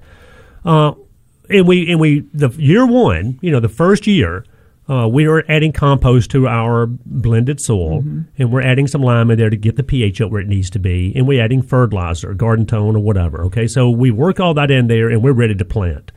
uh, 0.65 0.93
and 1.49 1.67
we 1.67 1.89
and 1.91 1.99
we 1.99 2.21
the 2.33 2.49
year 2.49 2.85
one, 2.85 3.39
you 3.41 3.51
know, 3.51 3.59
the 3.59 3.69
first 3.69 4.07
year. 4.07 4.45
Uh, 4.89 5.07
we 5.07 5.25
are 5.25 5.45
adding 5.47 5.71
compost 5.71 6.29
to 6.29 6.45
our 6.45 6.87
blended 6.87 7.57
soil, 7.61 8.01
Mm-hmm. 8.01 8.21
and 8.37 8.51
we're 8.51 8.61
adding 8.61 8.85
some 8.85 9.01
lime 9.01 9.31
in 9.31 9.37
there 9.37 9.49
to 9.49 9.55
get 9.55 9.77
the 9.77 9.83
pH 9.83 10.19
up 10.19 10.29
where 10.29 10.41
it 10.41 10.47
needs 10.49 10.69
to 10.71 10.77
be, 10.79 11.13
and 11.15 11.25
we're 11.25 11.41
adding 11.41 11.61
fertilizer, 11.61 12.33
Garden-tone, 12.33 12.93
or 12.97 12.99
whatever. 12.99 13.43
Okay, 13.45 13.65
so 13.65 13.89
we 13.89 14.11
work 14.11 14.41
all 14.41 14.53
that 14.55 14.69
in 14.69 14.87
there, 14.87 15.07
and 15.09 15.23
we're 15.23 15.31
ready 15.31 15.55
to 15.55 15.63
plant. 15.63 16.11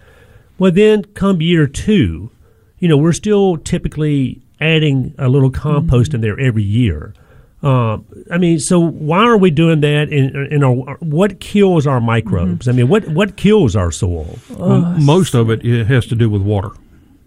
Well, 0.58 0.72
then 0.72 1.04
come 1.14 1.40
year 1.40 1.68
two, 1.68 2.32
you 2.80 2.88
know, 2.88 2.96
we're 2.96 3.12
still 3.12 3.56
typically 3.56 4.42
adding 4.60 5.14
a 5.16 5.28
little 5.28 5.50
compost 5.52 6.12
in 6.12 6.20
there 6.20 6.38
every 6.40 6.64
year. 6.64 7.14
Uh, 7.62 7.98
I 8.30 8.38
mean, 8.38 8.60
so 8.60 8.78
why 8.78 9.24
are 9.24 9.38
we 9.38 9.50
doing 9.50 9.80
that? 9.80 10.12
In, 10.12 10.46
in 10.52 10.62
our, 10.62 10.96
what 11.00 11.40
kills 11.40 11.86
our 11.86 12.00
microbes? 12.00 12.68
I 12.68 12.72
mean, 12.72 12.88
what 12.88 13.08
what 13.08 13.36
kills 13.36 13.74
our 13.74 13.90
soil? 13.90 14.38
Um, 14.58 15.04
most 15.04 15.34
of 15.34 15.50
it, 15.50 15.64
it 15.64 15.86
has 15.86 16.06
to 16.06 16.14
do 16.14 16.28
with 16.28 16.42
water. 16.42 16.70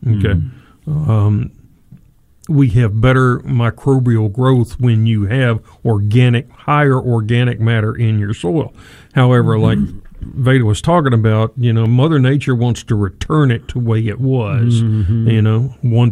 Okay. 0.08 0.40
Um, 0.88 1.52
we 2.48 2.70
have 2.70 3.02
better 3.02 3.40
microbial 3.40 4.32
growth 4.32 4.80
when 4.80 5.06
you 5.06 5.26
have 5.26 5.62
organic, 5.86 6.50
higher 6.50 6.98
organic 7.00 7.60
matter 7.60 7.96
in 7.96 8.18
your 8.18 8.34
soil. 8.34 8.74
However, 9.14 9.60
like 9.60 9.78
Veda 10.22 10.66
was 10.66 10.82
talking 10.82 11.14
about, 11.14 11.54
you 11.58 11.74
know, 11.74 11.86
Mother 11.86 12.18
Nature 12.18 12.56
wants 12.56 12.84
to 12.84 12.96
return 12.96 13.52
it 13.52 13.68
to 13.70 13.80
the 13.80 13.80
way 13.80 14.08
it 14.08 14.20
was. 14.20 14.82
You 15.32 15.42
know, 15.42 15.76
one 15.82 16.12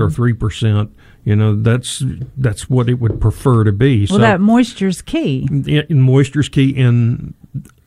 or 0.00 0.10
three 0.10 0.32
percent. 0.32 0.90
You 1.26 1.34
know, 1.34 1.60
that's 1.60 2.04
that's 2.36 2.70
what 2.70 2.88
it 2.88 3.00
would 3.00 3.20
prefer 3.20 3.64
to 3.64 3.72
be. 3.72 4.06
Well, 4.08 4.20
that 4.20 4.40
moisture's 4.40 5.02
key. 5.02 5.48
Yeah, 5.50 5.82
and 5.90 6.00
moisture's 6.02 6.48
key 6.48 6.80
and 6.80 7.34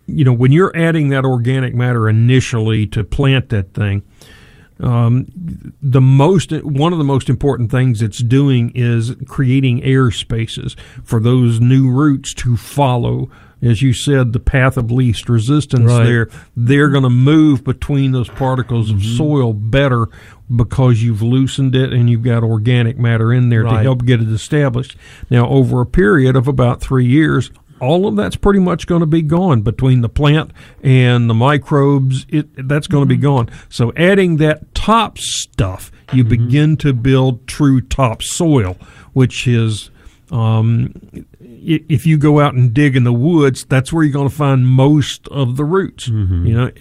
you 0.05 0.25
know 0.25 0.33
when 0.33 0.51
you're 0.51 0.75
adding 0.75 1.09
that 1.09 1.23
organic 1.23 1.73
matter 1.73 2.09
initially 2.09 2.85
to 2.87 3.03
plant 3.03 3.49
that 3.49 3.73
thing 3.73 4.03
um, 4.81 5.27
the 5.81 6.01
most 6.01 6.51
one 6.63 6.93
of 6.93 6.99
the 6.99 7.05
most 7.05 7.29
important 7.29 7.69
things 7.69 8.01
it's 8.01 8.19
doing 8.19 8.71
is 8.75 9.15
creating 9.27 9.83
air 9.83 10.09
spaces 10.09 10.75
for 11.03 11.19
those 11.19 11.59
new 11.59 11.91
roots 11.91 12.33
to 12.35 12.55
follow 12.55 13.29
as 13.61 13.81
you 13.81 13.93
said 13.93 14.33
the 14.33 14.39
path 14.39 14.77
of 14.77 14.91
least 14.91 15.29
resistance 15.29 15.91
Right. 15.91 16.03
there 16.03 16.29
they're 16.55 16.89
going 16.89 17.03
to 17.03 17.09
move 17.09 17.63
between 17.63 18.11
those 18.11 18.29
particles 18.29 18.89
of 18.89 18.97
mm-hmm. 18.97 19.17
soil 19.17 19.53
better 19.53 20.07
because 20.53 21.03
you've 21.03 21.21
loosened 21.21 21.75
it 21.75 21.93
and 21.93 22.09
you've 22.09 22.23
got 22.23 22.43
organic 22.43 22.97
matter 22.97 23.31
in 23.31 23.49
there 23.49 23.63
to 23.63 23.79
help 23.79 24.05
get 24.05 24.21
it 24.21 24.29
established 24.29 24.97
now 25.29 25.47
over 25.47 25.81
a 25.81 25.85
period 25.85 26.35
of 26.35 26.47
about 26.47 26.81
three 26.81 27.05
years 27.05 27.51
all 27.79 28.07
of 28.07 28.15
that's 28.15 28.35
pretty 28.35 28.59
much 28.59 28.87
going 28.87 28.99
to 28.99 29.05
be 29.05 29.21
gone 29.21 29.61
between 29.61 30.01
the 30.01 30.09
plant 30.09 30.51
and 30.83 31.29
the 31.29 31.33
microbes. 31.33 32.25
It 32.29 32.67
that's 32.67 32.87
going 32.87 33.03
to 33.03 33.07
be 33.07 33.15
mm-hmm. 33.15 33.23
gone. 33.23 33.49
So 33.69 33.93
adding 33.95 34.37
that 34.37 34.73
top 34.75 35.17
stuff, 35.17 35.91
you 36.13 36.23
mm-hmm. 36.23 36.45
begin 36.45 36.77
to 36.77 36.93
build 36.93 37.47
true 37.47 37.81
topsoil, 37.81 38.77
which 39.13 39.47
is. 39.47 39.91
Um, 40.31 40.93
if 41.61 42.05
you 42.05 42.17
go 42.17 42.39
out 42.39 42.53
and 42.53 42.73
dig 42.73 42.95
in 42.95 43.03
the 43.03 43.13
woods, 43.13 43.65
that's 43.65 43.91
where 43.91 44.03
you're 44.03 44.13
going 44.13 44.29
to 44.29 44.35
find 44.35 44.67
most 44.67 45.27
of 45.29 45.57
the 45.57 45.65
roots. 45.65 46.07
Mm-hmm. 46.07 46.45
You 46.45 46.53
know, 46.53 46.71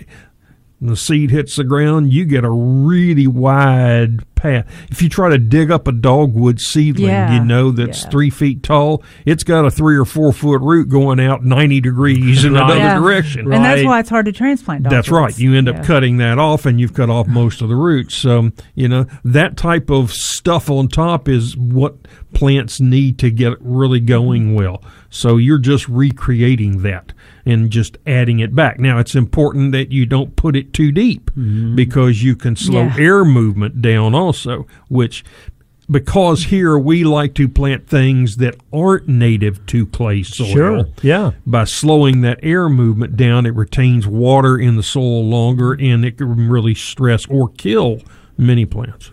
when 0.79 0.91
the 0.91 0.97
seed 0.97 1.31
hits 1.31 1.57
the 1.57 1.65
ground, 1.65 2.13
you 2.13 2.25
get 2.25 2.45
a 2.45 2.51
really 2.51 3.27
wide 3.27 4.23
path. 4.37 4.65
If 4.91 5.03
you 5.03 5.09
try 5.09 5.29
to 5.31 5.39
dig 5.39 5.73
up 5.73 5.89
a 5.89 5.93
dogwood 5.93 6.61
seedling, 6.61 7.09
Yeah, 7.09 7.35
you 7.35 7.45
know 7.45 7.73
that's 7.73 8.05
yeah. 8.05 8.11
three 8.11 8.31
feet 8.31 8.63
tall. 8.63 9.03
It's 9.27 9.43
got 9.43 9.65
a 9.65 9.71
three 9.73 9.97
or 9.97 10.05
four 10.05 10.33
foot 10.33 10.61
root 10.61 10.89
going 10.89 11.19
out 11.19 11.45
ninety 11.45 11.81
degrees 11.81 12.45
in 12.45 12.53
Right. 12.55 12.63
another 12.65 12.79
Yeah. 12.79 12.99
direction. 13.01 13.53
And 13.53 13.65
that's 13.65 13.85
why 13.85 13.99
it's 13.99 14.09
hard 14.11 14.27
to 14.27 14.33
transplant 14.33 14.85
dogwoods. 14.85 15.09
That's 15.09 15.11
right. 15.11 15.37
You 15.37 15.55
end 15.55 15.69
up 15.69 15.77
Yeah. 15.79 15.83
cutting 15.85 16.19
that 16.19 16.39
off, 16.39 16.67
and 16.67 16.79
you've 16.81 16.95
cut 16.95 17.11
off 17.11 17.27
most 17.27 17.61
of 17.61 17.69
the 17.69 17.75
roots. 17.77 18.15
So 18.15 18.51
you 18.77 18.87
know 18.89 19.07
that 19.25 19.57
type 19.57 19.91
of 19.91 20.13
stuff 20.13 20.71
on 20.71 20.87
top 20.87 21.29
is 21.29 21.57
what 21.57 21.97
plants 22.33 22.81
need 22.81 23.19
to 23.19 23.31
get 23.33 23.55
really 23.61 23.99
going 24.01 24.55
well. 24.55 24.81
So 25.11 25.37
you're 25.39 25.59
just 25.59 25.89
recreating 25.89 26.83
that 26.83 27.13
and 27.45 27.71
just 27.71 27.97
adding 28.07 28.41
it 28.41 28.55
back. 28.55 28.79
Now 28.79 28.99
it's 28.99 29.15
important 29.15 29.73
that 29.73 29.91
you 29.93 30.07
don't 30.07 30.37
put 30.37 30.57
it 30.57 30.73
too 30.73 30.93
deep 30.93 31.31
mm-hmm. 31.33 31.75
because 31.75 32.23
you 32.23 32.37
can 32.37 32.57
slow 32.57 32.85
Yeah. 32.85 32.97
air 32.99 33.25
movement 33.25 33.81
down 33.83 34.15
also, 34.15 34.67
which 34.89 35.25
because 35.91 36.45
here 36.45 36.79
we 36.79 37.03
like 37.03 37.35
to 37.35 37.49
plant 37.49 37.89
things 37.89 38.37
that 38.37 38.57
aren't 38.73 39.09
native 39.09 39.65
to 39.67 39.87
clay 39.87 40.23
soil 40.23 40.47
Sure. 40.53 40.87
Yeah. 41.03 41.31
by 41.47 41.65
slowing 41.65 42.21
that 42.21 42.39
air 42.43 42.69
movement 42.69 43.17
down, 43.17 43.47
it 43.47 43.55
retains 43.55 44.07
water 44.07 44.59
in 44.59 44.77
the 44.77 44.83
soil 44.83 45.25
longer 45.27 45.73
and 45.73 46.05
it 46.05 46.19
can 46.19 46.49
really 46.49 46.75
stress 46.75 47.25
or 47.27 47.49
kill 47.49 48.03
many 48.37 48.67
plants. 48.67 49.13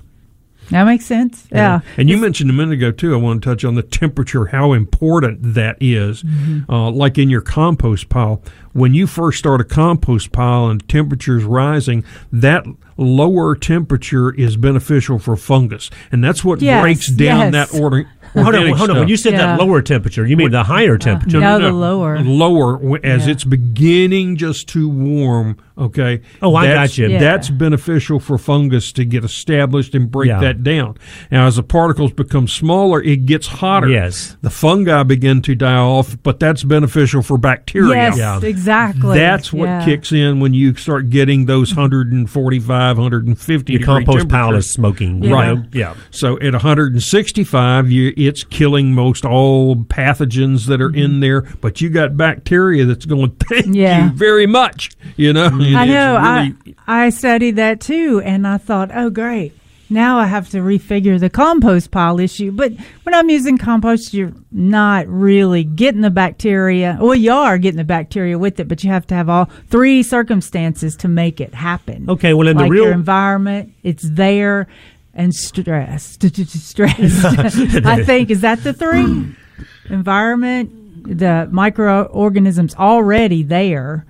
That 0.70 0.84
makes 0.86 1.06
sense. 1.06 1.48
Yeah. 1.52 1.82
And 1.98 2.10
you 2.10 2.18
mentioned 2.18 2.50
a 2.50 2.54
minute 2.54 2.74
ago, 2.74 2.92
too, 2.92 3.14
I 3.14 3.18
want 3.18 3.42
to 3.44 3.50
touch 3.50 3.64
on 3.64 3.76
the 3.76 3.84
temperature, 3.84 4.48
how 4.48 4.74
important 4.74 5.40
that 5.54 5.78
is. 5.80 6.24
Mm-hmm. 6.24 6.72
Uh, 6.72 6.92
like 6.92 7.18
in 7.18 7.30
your 7.30 7.42
compost 7.42 8.10
pile, 8.10 8.42
when 8.74 8.94
you 8.94 9.08
first 9.08 9.38
start 9.40 9.62
a 9.62 9.64
compost 9.64 10.32
pile 10.32 10.68
and 10.68 10.88
temperature's 10.90 11.44
rising, 11.44 12.04
that 12.32 12.66
lower 12.98 13.56
temperature 13.56 14.34
is 14.34 14.58
beneficial 14.58 15.20
for 15.20 15.36
fungus. 15.36 15.90
And 16.12 16.24
that's 16.24 16.44
what 16.44 16.62
Yes, 16.62 16.82
breaks 16.82 17.08
down 17.08 17.54
yes. 17.54 17.72
that 17.72 17.80
order. 17.80 18.10
Hold 18.34 18.56
on, 18.56 18.68
hold 18.74 18.90
on. 18.90 19.00
When 19.00 19.08
you 19.08 19.18
said 19.18 19.34
that 19.36 19.60
lower 19.60 19.82
temperature, 19.82 20.26
you 20.26 20.36
mean 20.36 20.52
the 20.52 20.64
higher 20.64 20.98
temperature? 20.98 21.40
No, 21.40 21.58
no, 21.58 21.68
the 21.68 21.74
lower. 21.74 22.20
Lower 22.20 23.00
as 23.04 23.26
Yeah. 23.28 23.32
it's 23.34 23.44
beginning 23.46 24.36
just 24.36 24.68
to 24.70 24.90
warm 24.90 25.58
Okay. 25.78 26.22
Oh, 26.42 26.56
I 26.56 26.68
that's, 26.68 26.92
got 26.92 26.98
you. 26.98 27.08
Yeah. 27.10 27.20
That's 27.20 27.50
beneficial 27.50 28.20
for 28.22 28.38
fungus 28.38 28.94
to 28.94 29.04
get 29.04 29.26
established 29.26 29.94
and 29.94 30.10
break 30.10 30.30
Yeah. 30.30 30.40
that 30.40 30.64
down. 30.64 30.96
Now, 31.30 31.48
as 31.48 31.58
the 31.58 31.64
particles 31.64 32.14
become 32.14 32.48
smaller, 32.48 33.02
it 33.02 33.26
gets 33.26 33.48
hotter. 33.48 33.90
Yes. 33.90 34.38
The 34.42 34.50
fungi 34.50 35.04
begin 35.04 35.42
to 35.42 35.54
die 35.56 35.76
off, 35.76 36.16
but 36.24 36.40
that's 36.40 36.64
beneficial 36.64 37.22
for 37.22 37.38
bacteria. 37.38 37.94
Yes, 37.94 38.18
Yeah. 38.18 38.40
exactly. 38.42 39.18
That's 39.18 39.52
what 39.52 39.66
Yeah. 39.66 39.84
kicks 39.86 40.14
in 40.14 40.40
when 40.40 40.54
you 40.54 40.76
start 40.76 41.10
getting 41.10 41.46
those 41.46 41.72
145, 41.76 42.98
150 42.98 43.74
Your 43.74 43.80
degree 43.80 44.06
compost 44.06 44.30
pile 44.30 44.56
is 44.56 44.70
smoking. 44.70 45.20
Right. 45.30 45.56
know? 45.58 45.64
Yeah. 45.74 45.94
So 46.10 46.40
at 46.40 46.54
165, 46.54 47.92
you, 47.92 48.14
it's 48.16 48.44
killing 48.46 48.94
most 48.94 49.26
all 49.26 49.76
pathogens 49.76 50.68
that 50.68 50.82
are 50.82 50.86
Mm-hmm. 50.86 50.96
in 51.00 51.20
there, 51.20 51.42
but 51.62 51.82
you 51.82 51.90
got 51.90 52.16
bacteria 52.16 52.86
that's 52.86 53.06
going, 53.06 53.32
thank 53.50 53.76
Yeah. 53.76 54.06
you 54.06 54.12
very 54.16 54.46
much. 54.46 54.92
You 55.18 55.34
know, 55.34 55.50
And 55.68 55.78
I 55.78 55.86
know. 55.86 56.14
really- 56.18 56.76
I 56.88 57.06
I 57.06 57.10
studied 57.10 57.56
that 57.58 57.80
too, 57.82 58.22
and 58.24 58.48
I 58.48 58.58
thought, 58.58 58.92
oh, 58.94 59.10
great. 59.10 59.54
Now 59.88 60.18
I 60.18 60.26
have 60.26 60.50
to 60.50 60.58
refigure 60.58 61.20
the 61.20 61.30
compost 61.30 61.92
pile 61.92 62.20
issue. 62.20 62.52
But 62.52 62.74
when 63.04 63.14
I'm 63.14 63.30
using 63.30 63.58
compost, 63.60 64.16
you're 64.16 64.34
not 64.52 65.08
really 65.08 65.64
getting 65.64 66.02
the 66.02 66.10
bacteria. 66.10 66.98
Well, 67.00 67.14
you 67.14 67.32
are 67.32 67.60
getting 67.60 67.78
the 67.78 67.84
bacteria 67.84 68.40
with 68.40 68.60
it, 68.60 68.68
but 68.68 68.84
you 68.84 68.90
have 68.90 69.06
to 69.08 69.14
have 69.16 69.30
all 69.30 69.46
three 69.70 70.02
circumstances 70.02 70.96
to 70.98 71.08
make 71.08 71.40
it 71.40 71.54
happen. 71.54 72.10
Okay, 72.10 72.34
well, 72.34 72.48
in 72.48 72.58
the 72.58 72.68
real- 72.68 72.86
your 72.86 72.94
environment, 72.94 73.74
it's 73.84 74.10
there, 74.10 74.66
and 75.14 75.36
stress. 75.36 76.18
Stress. 76.48 77.26
I 77.86 78.04
think 78.04 78.32
is 78.32 78.42
that 78.42 78.64
the 78.64 78.74
three 78.74 79.36
environment, 79.90 80.72
the 81.20 81.48
microorganisms 81.52 82.76
already 82.76 83.44
there. 83.44 84.06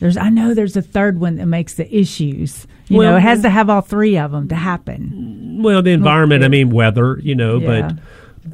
There's, 0.00 0.16
I 0.16 0.28
know 0.28 0.54
there's 0.54 0.76
a 0.76 0.82
third 0.82 1.20
one 1.20 1.36
that 1.36 1.46
makes 1.46 1.74
the 1.74 1.94
issues. 1.96 2.66
You 2.88 3.00
know, 3.00 3.16
it 3.16 3.20
has 3.20 3.42
to 3.42 3.48
have 3.50 3.70
all 3.70 3.80
three 3.80 4.18
of 4.18 4.32
them 4.32 4.48
to 4.48 4.54
happen. 4.54 5.60
Well, 5.62 5.82
the 5.82 5.92
environment. 5.92 6.44
I 6.44 6.48
mean, 6.48 6.70
weather. 6.70 7.18
You 7.22 7.34
know, 7.34 7.58
Yeah. 7.58 7.92
but 7.92 7.98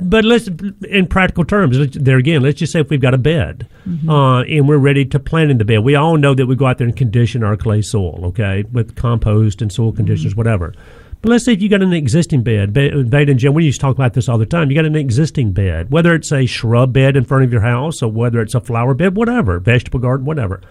but 0.02 0.24
let's 0.24 0.48
in 0.88 1.06
practical 1.08 1.44
terms. 1.44 1.76
There 1.96 2.16
again, 2.18 2.42
let's 2.42 2.60
just 2.60 2.72
say 2.72 2.78
if 2.80 2.90
we've 2.90 3.00
got 3.00 3.14
a 3.14 3.18
bed 3.18 3.66
Mm-hmm. 3.88 4.08
uh, 4.08 4.42
and 4.42 4.68
we're 4.68 4.76
ready 4.78 5.04
to 5.06 5.18
plant 5.18 5.50
in 5.50 5.58
the 5.58 5.64
bed. 5.64 5.78
We 5.78 5.96
all 5.96 6.16
know 6.16 6.32
that 6.34 6.46
we 6.46 6.54
go 6.54 6.66
out 6.66 6.78
there 6.78 6.86
and 6.86 6.96
condition 6.96 7.42
our 7.42 7.56
clay 7.56 7.82
soil. 7.82 8.20
Okay, 8.26 8.62
with 8.70 8.94
compost 8.94 9.60
and 9.62 9.72
soil 9.72 9.92
conditioners, 9.92 10.32
Mm-hmm. 10.32 10.38
whatever. 10.38 10.74
But 11.22 11.30
let's 11.30 11.44
say 11.44 11.52
if 11.54 11.60
you 11.60 11.68
got 11.68 11.82
an 11.82 11.92
existing 11.92 12.42
bed, 12.44 12.72
Bait 12.72 13.28
and 13.28 13.38
Jim, 13.38 13.52
we 13.52 13.64
used 13.64 13.80
to 13.80 13.86
talk 13.86 13.96
about 13.96 14.14
this 14.14 14.28
all 14.28 14.38
the 14.38 14.46
time. 14.46 14.70
You 14.70 14.76
got 14.76 14.86
an 14.86 14.96
existing 14.96 15.52
bed, 15.52 15.90
whether 15.90 16.14
it's 16.14 16.32
a 16.32 16.46
shrub 16.46 16.92
bed 16.94 17.14
in 17.16 17.24
front 17.24 17.44
of 17.44 17.52
your 17.52 17.60
house 17.60 18.00
or 18.02 18.10
whether 18.10 18.40
it's 18.40 18.54
a 18.54 18.60
flower 18.60 18.94
bed, 18.94 19.16
whatever, 19.16 19.58
vegetable 19.58 19.98
garden, 20.00 20.24
whatever. 20.24 20.62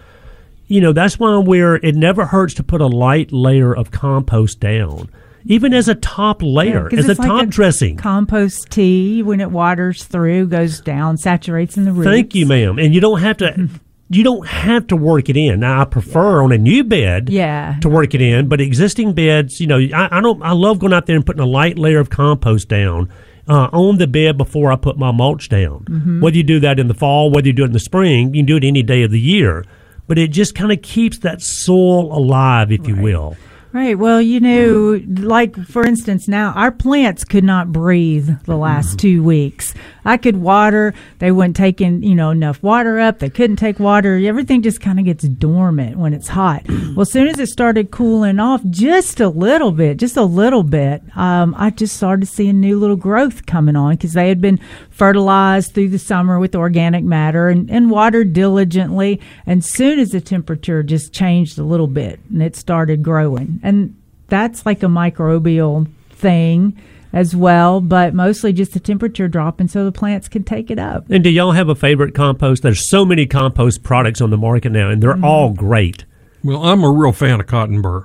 You 0.70 0.80
know, 0.80 0.92
that's 0.92 1.18
why 1.18 1.36
we're, 1.38 1.76
it 1.76 1.96
never 1.96 2.24
hurts 2.26 2.54
to 2.54 2.62
put 2.62 2.80
a 2.80 2.86
light 2.86 3.32
layer 3.32 3.74
of 3.76 3.90
compost 3.90 4.60
down, 4.60 5.08
even 5.44 5.74
as 5.74 5.88
a 5.88 5.96
top 5.96 6.42
layer, 6.42 6.88
'cause 6.88 7.00
as 7.00 7.18
a 7.18 7.20
like 7.20 7.28
top 7.28 7.48
dressing. 7.48 7.96
Compost 7.96 8.70
tea, 8.70 9.20
when 9.20 9.40
it 9.40 9.50
waters 9.50 10.04
through, 10.04 10.46
goes 10.46 10.80
down, 10.80 11.16
saturates 11.16 11.76
in 11.76 11.86
the 11.86 11.92
roots. 11.92 12.06
Thank 12.08 12.36
you, 12.36 12.46
ma'am. 12.46 12.78
And 12.78 12.94
you 12.94 13.00
don't 13.00 13.18
have 13.20 13.38
to, 13.38 13.68
you 14.10 14.22
don't 14.22 14.46
have 14.46 14.86
to 14.86 14.96
work 14.96 15.28
it 15.28 15.36
in. 15.36 15.58
Now, 15.58 15.80
I 15.80 15.84
prefer 15.86 16.40
on 16.40 16.52
a 16.52 16.58
new 16.58 16.84
bed 16.84 17.30
Yeah. 17.30 17.74
to 17.80 17.88
work 17.88 18.14
it 18.14 18.22
in, 18.22 18.46
but 18.46 18.60
existing 18.60 19.12
beds, 19.14 19.60
you 19.60 19.66
know, 19.66 19.78
I, 19.78 20.18
I 20.18 20.20
don't, 20.20 20.40
I 20.40 20.52
love 20.52 20.78
going 20.78 20.92
out 20.92 21.06
there 21.06 21.16
and 21.16 21.26
putting 21.26 21.42
a 21.42 21.46
light 21.46 21.78
layer 21.80 21.98
of 21.98 22.10
compost 22.10 22.68
down. 22.68 23.08
Uh, 23.48 23.68
on 23.72 23.98
the 23.98 24.06
bed 24.06 24.38
before 24.38 24.70
I 24.70 24.76
put 24.76 24.96
my 24.96 25.10
mulch 25.10 25.48
down. 25.48 25.84
Mm-hmm. 25.90 26.20
Whether 26.20 26.36
you 26.36 26.44
do 26.44 26.60
that 26.60 26.78
in 26.78 26.86
the 26.86 26.94
fall, 26.94 27.32
whether 27.32 27.48
you 27.48 27.52
do 27.52 27.64
it 27.64 27.68
in 27.68 27.72
the 27.72 27.80
spring, 27.80 28.28
you 28.32 28.40
can 28.42 28.46
do 28.46 28.56
it 28.56 28.62
any 28.62 28.84
day 28.84 29.02
of 29.02 29.10
the 29.10 29.18
year. 29.18 29.64
But 30.10 30.18
it 30.18 30.32
just 30.32 30.56
kind 30.56 30.72
of 30.72 30.82
keeps 30.82 31.18
that 31.18 31.40
soil 31.40 32.12
alive, 32.12 32.72
if 32.72 32.84
you 32.88 32.96
will. 32.96 33.36
Right. 33.72 33.96
Well, 33.96 34.20
you 34.20 34.40
know, 34.40 35.00
like 35.06 35.54
for 35.66 35.86
instance, 35.86 36.26
now 36.26 36.50
our 36.54 36.72
plants 36.72 37.22
could 37.22 37.44
not 37.44 37.70
breathe 37.70 38.28
the 38.44 38.56
last 38.56 38.98
two 38.98 39.22
weeks. 39.22 39.72
I 40.04 40.16
could 40.16 40.38
water; 40.38 40.92
they 41.20 41.30
weren't 41.30 41.54
taking, 41.54 42.02
you 42.02 42.16
know, 42.16 42.30
enough 42.30 42.60
water 42.64 42.98
up. 42.98 43.20
They 43.20 43.30
couldn't 43.30 43.58
take 43.58 43.78
water. 43.78 44.16
Everything 44.16 44.62
just 44.62 44.80
kind 44.80 44.98
of 44.98 45.04
gets 45.04 45.22
dormant 45.22 45.96
when 45.96 46.12
it's 46.12 46.26
hot. 46.26 46.66
Well, 46.66 47.02
as 47.02 47.12
soon 47.12 47.28
as 47.28 47.38
it 47.38 47.48
started 47.48 47.92
cooling 47.92 48.40
off, 48.40 48.60
just 48.68 49.20
a 49.20 49.28
little 49.28 49.70
bit, 49.70 49.98
just 49.98 50.16
a 50.16 50.24
little 50.24 50.64
bit, 50.64 51.02
um, 51.16 51.54
I 51.56 51.70
just 51.70 51.96
started 51.96 52.26
seeing 52.26 52.58
new 52.58 52.76
little 52.76 52.96
growth 52.96 53.46
coming 53.46 53.76
on 53.76 53.92
because 53.92 54.14
they 54.14 54.28
had 54.28 54.40
been 54.40 54.58
fertilized 55.00 55.72
through 55.72 55.88
the 55.88 55.98
summer 55.98 56.38
with 56.38 56.54
organic 56.54 57.02
matter 57.02 57.48
and, 57.48 57.70
and 57.70 57.90
watered 57.90 58.34
diligently. 58.34 59.18
And 59.46 59.64
soon 59.64 59.98
as 59.98 60.10
the 60.10 60.20
temperature 60.20 60.82
just 60.82 61.10
changed 61.10 61.58
a 61.58 61.64
little 61.64 61.86
bit 61.86 62.20
and 62.28 62.42
it 62.42 62.54
started 62.54 63.02
growing. 63.02 63.60
And 63.62 63.96
that's 64.28 64.66
like 64.66 64.82
a 64.82 64.86
microbial 64.88 65.88
thing 66.10 66.78
as 67.14 67.34
well, 67.34 67.80
but 67.80 68.12
mostly 68.12 68.52
just 68.52 68.74
the 68.74 68.78
temperature 68.78 69.26
dropping 69.26 69.68
so 69.68 69.86
the 69.86 69.90
plants 69.90 70.28
can 70.28 70.44
take 70.44 70.70
it 70.70 70.78
up. 70.78 71.06
And 71.08 71.24
do 71.24 71.30
y'all 71.30 71.52
have 71.52 71.70
a 71.70 71.74
favorite 71.74 72.14
compost? 72.14 72.62
There's 72.62 72.86
so 72.90 73.06
many 73.06 73.24
compost 73.24 73.82
products 73.82 74.20
on 74.20 74.28
the 74.28 74.36
market 74.36 74.70
now, 74.70 74.90
and 74.90 75.02
they're 75.02 75.14
Mm-hmm. 75.14 75.24
all 75.24 75.54
great. 75.54 76.04
Well, 76.42 76.62
I'm 76.64 76.82
a 76.84 76.90
real 76.90 77.12
fan 77.12 77.40
of 77.40 77.46
cotton 77.46 77.82
burr. 77.82 78.04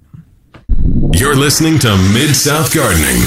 You're 1.14 1.36
listening 1.36 1.80
to 1.80 1.98
Mid 2.14 2.36
South 2.36 2.74
Gardening 2.74 3.22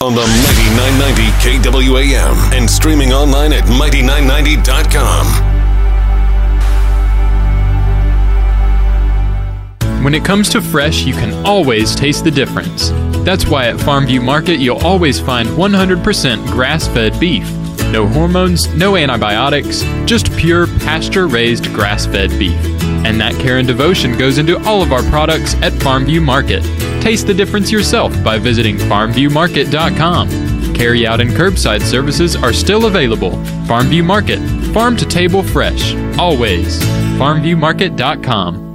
on 0.00 0.14
the 0.14 0.20
Mighty 0.20 0.68
990 0.76 1.70
KWAM 1.70 2.52
and 2.52 2.70
streaming 2.70 3.12
online 3.12 3.52
at 3.52 3.64
mighty990.com. 3.64 5.57
When 10.02 10.14
it 10.14 10.24
comes 10.24 10.48
to 10.50 10.60
fresh, 10.60 11.04
you 11.04 11.12
can 11.12 11.44
always 11.44 11.94
taste 11.94 12.24
the 12.24 12.30
difference. 12.30 12.90
That's 13.24 13.46
why 13.46 13.66
at 13.66 13.76
Farmview 13.76 14.24
Market 14.24 14.58
you'll 14.58 14.78
always 14.78 15.20
find 15.20 15.48
100% 15.48 16.46
grass 16.46 16.86
fed 16.88 17.18
beef. 17.18 17.50
No 17.90 18.06
hormones, 18.06 18.72
no 18.74 18.96
antibiotics, 18.96 19.82
just 20.06 20.32
pure 20.36 20.66
pasture 20.66 21.26
raised 21.26 21.66
grass 21.74 22.06
fed 22.06 22.30
beef. 22.38 22.58
And 23.04 23.20
that 23.20 23.34
care 23.34 23.58
and 23.58 23.66
devotion 23.66 24.16
goes 24.16 24.38
into 24.38 24.56
all 24.64 24.82
of 24.82 24.92
our 24.92 25.02
products 25.04 25.54
at 25.56 25.72
Farmview 25.72 26.22
Market. 26.22 26.62
Taste 27.02 27.26
the 27.26 27.34
difference 27.34 27.72
yourself 27.72 28.12
by 28.22 28.38
visiting 28.38 28.76
farmviewmarket.com. 28.76 30.74
Carry 30.74 31.06
out 31.06 31.20
and 31.20 31.30
curbside 31.30 31.82
services 31.82 32.36
are 32.36 32.52
still 32.52 32.86
available. 32.86 33.32
Farmview 33.66 34.04
Market, 34.04 34.38
farm 34.72 34.96
to 34.96 35.04
table 35.06 35.42
fresh, 35.42 35.94
always. 36.18 36.80
FarmviewMarket.com. 37.18 38.67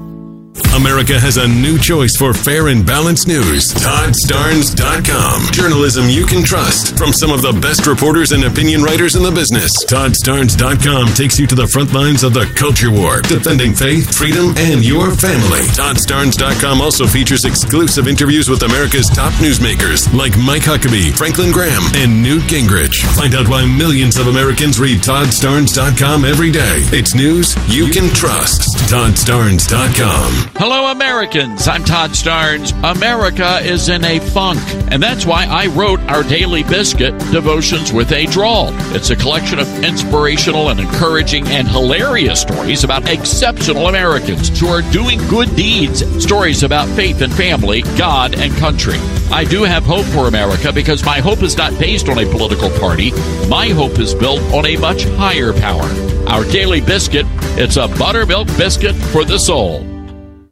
America 0.76 1.20
has 1.20 1.38
a 1.38 1.48
new 1.48 1.78
choice 1.78 2.18
for 2.18 2.34
fair 2.34 2.68
and 2.68 2.86
balanced 2.86 3.28
news. 3.28 3.74
ToddStarnes.com. 3.74 5.54
Journalism 5.54 6.10
you 6.10 6.26
can 6.26 6.43
trust 6.43 6.97
from 6.97 7.14
some 7.14 7.32
of 7.32 7.41
the 7.41 7.54
best 7.54 7.86
reporters 7.86 8.32
and 8.34 8.43
opinion 8.43 8.82
writers 8.84 9.16
in 9.16 9.24
the 9.24 9.32
business. 9.32 9.72
ToddStarnes.com 9.86 11.14
takes 11.14 11.39
you 11.39 11.47
to 11.47 11.56
the 11.56 11.68
front 11.68 11.93
lines 11.93 12.24
of 12.24 12.34
the 12.34 12.45
culture 12.58 12.91
war, 12.91 13.22
defending 13.22 13.74
faith, 13.74 14.14
freedom, 14.18 14.54
and 14.58 14.84
your 14.84 15.12
family. 15.14 15.62
ToddStarnes.com 15.78 16.82
also 16.82 17.06
features 17.06 17.45
exclusive 17.45 18.08
interviews 18.08 18.49
with 18.49 18.64
America's 18.64 19.10
top 19.10 19.34
newsmakers 19.41 20.12
like 20.14 20.38
Mike 20.38 20.66
Huckabee, 20.66 21.14
Franklin 21.14 21.51
Graham, 21.51 21.84
and 21.95 22.22
Newt 22.22 22.43
Gingrich. 22.49 23.06
Find 23.16 23.34
out 23.36 23.47
why 23.47 23.66
millions 23.66 24.18
of 24.18 24.28
Americans 24.28 24.80
read 24.80 24.99
ToddStarnes.com 24.99 26.26
every 26.26 26.51
day. 26.51 26.82
It's 26.91 27.16
news 27.16 27.56
you 27.70 27.88
can 27.93 28.10
trust. 28.14 28.74
ToddStarnes.com. 28.89 30.43
Hello, 30.56 30.91
Americans. 30.91 31.68
I'm 31.68 31.84
Todd 31.84 32.12
Starnes. 32.12 32.72
America 32.84 33.60
is 33.64 33.89
in 33.89 34.04
a 34.04 34.20
funk, 34.20 34.60
and 34.91 35.02
that's 35.02 35.26
why 35.26 35.46
I 35.46 35.68
wrote 35.68 36.00
our 36.02 36.24
daily 36.24 36.64
biscuit, 36.64 37.18
Devotions 37.32 37.91
with 37.91 38.12
a 38.12 38.26
Drawl. 38.28 38.70
It's 38.96 39.10
a 39.10 39.16
collection 39.16 39.60
of 39.60 39.84
inspirational 39.84 40.70
and 40.70 40.80
encouraging 40.80 41.48
and 41.48 41.68
hilarious 41.68 42.41
stories 42.41 42.84
about 42.84 43.10
exceptional 43.10 43.88
Americans 43.88 44.60
who 44.60 44.68
are 44.68 44.82
doing 44.91 45.20
good 45.28 45.54
deeds, 45.56 46.04
stories 46.24 46.64
about 46.64 46.88
faith 46.89 47.22
and 47.22 47.34
family, 47.34 47.82
God 47.98 48.36
and 48.36 48.54
country. 48.56 48.98
I 49.32 49.46
do 49.46 49.64
have 49.64 49.84
hope 49.84 50.06
for 50.08 50.28
America 50.28 50.72
because 50.72 51.06
my 51.06 51.20
hope 51.20 51.41
is 51.41 51.58
not 51.58 51.78
based 51.80 52.10
on 52.10 52.20
a 52.20 52.30
political 52.32 52.70
party. 52.80 53.12
My 53.48 53.70
hope 53.70 54.00
is 54.00 54.14
built 54.14 54.41
on 54.54 54.66
a 54.66 54.78
much 54.78 55.04
higher 55.18 55.54
power. 55.54 55.89
Our 56.28 56.44
daily 56.46 56.82
biscuit, 56.82 57.26
it's 57.58 57.78
a 57.78 57.88
buttermilk 57.88 58.48
biscuit 58.58 58.96
for 58.96 59.26
the 59.26 59.38
soul. 59.38 59.93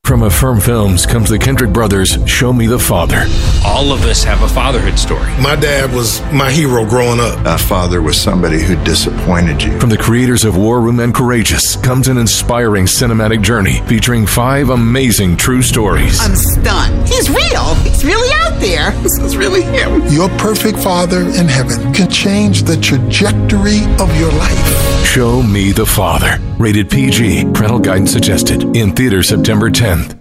From 0.04 0.24
Affirm 0.24 0.60
Films 0.60 1.06
comes 1.06 1.30
the 1.30 1.38
Kendrick 1.40 1.72
Brothers' 1.72 2.18
Show 2.28 2.52
Me 2.52 2.66
the 2.68 2.80
Father. 2.80 3.24
All 3.64 3.94
of 3.94 4.02
us 4.04 4.24
have 4.24 4.42
a 4.42 4.48
fatherhood 4.50 5.00
story. 5.00 5.30
My 5.40 5.56
dad 5.56 5.94
was 5.94 6.20
my 6.34 6.52
hero 6.52 6.84
growing 6.86 7.20
up. 7.22 7.40
My 7.46 7.56
father 7.56 8.02
was 8.02 8.20
somebody 8.20 8.62
who 8.62 8.76
disappointed 8.84 9.64
you. 9.64 9.80
From 9.80 9.90
the 9.90 9.98
creators 9.98 10.44
of 10.44 10.58
War 10.58 10.82
Room 10.82 11.00
and 11.00 11.14
Courageous 11.14 11.78
comes 11.78 12.08
an 12.10 12.18
inspiring 12.18 12.86
cinematic 12.86 13.42
journey 13.42 13.80
featuring 13.88 14.26
five 14.26 14.70
amazing 14.70 15.38
true 15.38 15.62
stories. 15.62 16.20
I'm 16.20 16.36
stunned. 16.36 17.08
He's 17.08 17.30
real. 17.30 17.76
He's 17.76 18.04
really 18.04 18.34
out 18.42 18.60
there. 18.60 18.92
This 19.02 19.18
is 19.20 19.38
really 19.38 19.62
him. 19.62 20.02
Your 20.08 20.30
perfect 20.38 20.78
father 20.80 21.22
in 21.22 21.48
heaven 21.48 21.94
can 21.94 22.10
change 22.10 22.64
the 22.64 22.76
trajectory 22.78 23.84
of 24.00 24.16
your 24.20 24.32
life. 24.34 25.06
Show 25.06 25.42
Me 25.42 25.72
the 25.72 25.86
Father. 25.86 26.38
Rated 26.62 26.92
PG. 26.92 27.46
Parental 27.54 27.80
guidance 27.80 28.12
suggested. 28.12 28.62
In 28.78 28.96
theater 28.96 29.24
September 29.24 29.72
10th. 29.72 30.20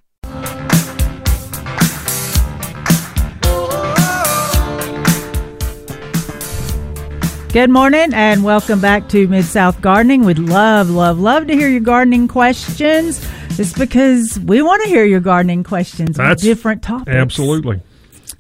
Good 7.53 7.69
morning 7.69 8.15
and 8.15 8.43
welcome 8.43 8.81
back 8.81 9.07
to 9.11 9.29
Mid 9.29 9.45
South 9.45 9.83
Gardening. 9.83 10.25
We'd 10.25 10.39
love, 10.39 10.89
love, 10.89 11.19
love 11.19 11.47
to 11.49 11.53
hear 11.53 11.69
your 11.69 11.81
gardening 11.81 12.27
questions. 12.27 13.23
It's 13.59 13.75
because 13.75 14.41
we 14.41 14.63
want 14.63 14.83
to 14.85 14.89
hear 14.89 15.05
your 15.05 15.21
gardening 15.21 15.63
questions 15.63 16.17
That's 16.17 16.43
with 16.43 16.57
different 16.57 16.83
topics. 16.83 17.15
Absolutely. 17.15 17.83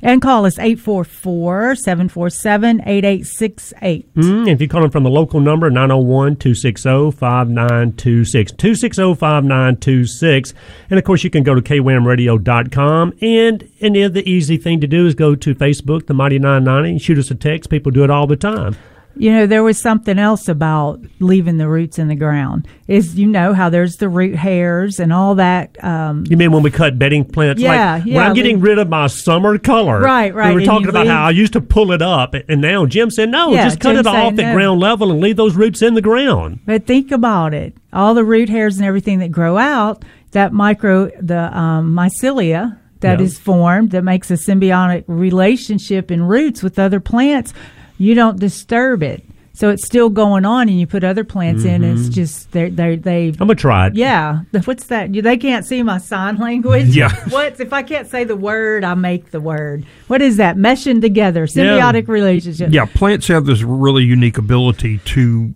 And 0.02 0.22
call 0.22 0.46
us 0.46 0.58
844 0.58 1.76
747 1.76 2.80
8868. 2.80 4.14
Mm, 4.14 4.48
if 4.48 4.60
you're 4.60 4.68
calling 4.68 4.90
from 4.90 5.02
the 5.02 5.10
local 5.10 5.40
number, 5.40 5.70
901 5.70 6.36
260 6.36 7.10
5926. 7.10 8.52
260 8.52 9.14
5926. 9.14 10.54
And 10.88 10.98
of 10.98 11.04
course, 11.04 11.22
you 11.22 11.30
can 11.30 11.42
go 11.42 11.54
to 11.54 11.60
kwamradio.com. 11.60 13.12
And 13.20 13.62
of 13.82 14.14
the 14.14 14.22
easy 14.28 14.56
thing 14.56 14.80
to 14.80 14.86
do 14.86 15.06
is 15.06 15.14
go 15.14 15.34
to 15.34 15.54
Facebook, 15.54 16.06
the 16.06 16.14
Mighty 16.14 16.38
990, 16.38 16.90
and 16.90 17.02
shoot 17.02 17.18
us 17.18 17.30
a 17.30 17.34
text. 17.34 17.70
People 17.70 17.92
do 17.92 18.04
it 18.04 18.10
all 18.10 18.26
the 18.26 18.36
time. 18.36 18.76
You 19.16 19.32
know, 19.32 19.46
there 19.46 19.62
was 19.62 19.76
something 19.78 20.18
else 20.18 20.48
about 20.48 21.00
leaving 21.18 21.58
the 21.58 21.68
roots 21.68 21.98
in 21.98 22.08
the 22.08 22.14
ground. 22.14 22.66
Is 22.88 23.16
you 23.18 23.26
know 23.26 23.52
how 23.52 23.68
there's 23.68 23.96
the 23.96 24.08
root 24.08 24.34
hairs 24.36 24.98
and 25.00 25.12
all 25.12 25.34
that. 25.34 25.82
Um, 25.84 26.24
You 26.28 26.36
mean 26.36 26.52
when 26.52 26.62
we 26.62 26.70
cut 26.70 26.98
bedding 26.98 27.24
plants? 27.24 27.60
Yeah, 27.60 27.94
like 27.96 28.06
yeah, 28.06 28.14
When 28.16 28.24
I'm 28.26 28.34
getting 28.34 28.56
leave- 28.56 28.62
rid 28.64 28.78
of 28.78 28.88
my 28.88 29.08
summer 29.08 29.58
color. 29.58 30.00
Right, 30.00 30.32
right, 30.34 30.54
We 30.54 30.60
were 30.60 30.66
talking 30.66 30.88
about 30.88 31.02
leave- 31.06 31.10
how 31.12 31.24
I 31.26 31.30
used 31.30 31.52
to 31.54 31.60
pull 31.60 31.92
it 31.92 32.00
up, 32.02 32.34
and 32.48 32.60
now 32.60 32.86
Jim 32.86 33.10
said, 33.10 33.28
no, 33.30 33.52
Yeah, 33.52 33.64
just 33.64 33.80
cut 33.80 33.90
Jim's 33.94 34.00
it 34.00 34.06
off 34.06 34.14
saying 34.14 34.40
at 34.40 34.46
no. 34.46 34.54
ground 34.54 34.80
level 34.80 35.10
and 35.10 35.20
leave 35.20 35.36
those 35.36 35.54
roots 35.56 35.82
in 35.82 35.94
the 35.94 36.02
ground. 36.02 36.60
But 36.64 36.86
think 36.86 37.10
about 37.10 37.52
it. 37.52 37.76
All 37.92 38.14
the 38.14 38.24
root 38.24 38.48
hairs 38.48 38.78
and 38.78 38.86
everything 38.86 39.18
that 39.18 39.32
grow 39.32 39.58
out, 39.58 40.04
that 40.30 40.52
micro, 40.52 41.10
the 41.20 41.56
um, 41.58 41.92
mycelia 41.94 42.78
that 43.00 43.20
is 43.20 43.34
Yeah. 43.38 43.42
formed 43.44 43.90
that 43.90 44.04
makes 44.04 44.30
a 44.30 44.34
symbiotic 44.34 45.04
relationship 45.08 46.10
in 46.10 46.22
roots 46.22 46.62
with 46.62 46.78
other 46.78 47.00
plants, 47.00 47.52
you 48.00 48.14
don't 48.14 48.40
disturb 48.40 49.02
it. 49.02 49.22
So 49.52 49.68
it's 49.68 49.84
still 49.84 50.08
going 50.08 50.46
on, 50.46 50.70
and 50.70 50.80
you 50.80 50.86
put 50.86 51.04
other 51.04 51.22
plants 51.22 51.64
in. 51.64 51.84
It's 51.84 52.08
Mhm. 52.08 52.12
just 52.12 52.50
they 52.52 52.70
they 52.70 52.96
they. 52.96 53.26
I'm 53.28 53.34
going 53.34 53.48
to 53.48 53.54
try 53.56 53.88
it. 53.88 53.94
Yeah, 53.94 54.40
what's 54.64 54.84
that? 54.84 55.12
They 55.12 55.36
can't 55.36 55.66
see 55.66 55.82
my 55.82 55.98
sign 55.98 56.36
language. 56.36 56.96
Yeah. 56.96 57.12
What's 57.28 57.60
if 57.60 57.72
I 57.74 57.82
can't 57.82 58.08
say 58.08 58.24
the 58.24 58.36
word, 58.36 58.84
I 58.84 58.94
make 58.94 59.32
the 59.32 59.40
word. 59.40 59.84
What 60.06 60.22
is 60.22 60.38
that? 60.38 60.56
Meshing 60.56 61.02
together, 61.02 61.46
symbiotic 61.46 62.08
relationship. 62.08 62.72
Yeah, 62.72 62.86
plants 62.86 63.28
have 63.28 63.44
this 63.44 63.62
really 63.62 64.04
unique 64.04 64.38
ability 64.38 64.98
to 65.16 65.52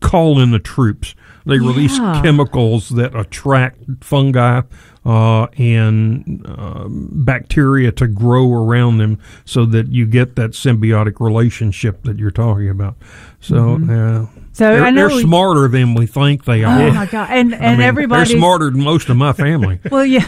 call 0.00 0.38
in 0.40 0.50
the 0.50 0.58
troops. 0.58 1.14
They 1.46 1.58
release 1.58 1.98
Yeah. 1.98 2.22
chemicals 2.22 2.88
that 2.90 3.14
attract 3.14 3.78
fungi 4.00 4.62
uh, 5.04 5.46
and 5.58 6.42
um 6.48 7.08
bacteria 7.12 7.92
to 7.92 8.06
grow 8.06 8.50
around 8.54 8.96
them 8.96 9.18
so 9.44 9.66
that 9.66 9.88
you 9.88 10.06
get 10.06 10.36
that 10.36 10.52
symbiotic 10.52 11.20
relationship 11.20 12.02
that 12.04 12.18
you're 12.18 12.30
talking 12.30 12.70
about. 12.70 12.96
So, 13.40 13.76
Mhm. 13.76 13.90
uh, 13.90 14.26
So 14.52 14.64
they're, 14.64 14.84
I 14.84 14.90
know 14.90 15.08
they're 15.08 15.16
we- 15.16 15.22
smarter 15.22 15.68
than 15.68 15.94
we 15.94 16.06
think 16.06 16.46
they 16.46 16.64
are. 16.64 16.80
Oh 16.88 16.92
my 16.92 17.04
god! 17.06 17.28
And 17.30 17.54
I 17.54 17.58
and 17.58 17.78
mean, 17.78 17.86
everybody 17.86 18.28
they're 18.30 18.38
smarter 18.38 18.70
than 18.70 18.82
most 18.82 19.10
of 19.10 19.16
my 19.18 19.34
family. 19.34 19.78
Well, 19.90 20.06
yeah. 20.06 20.24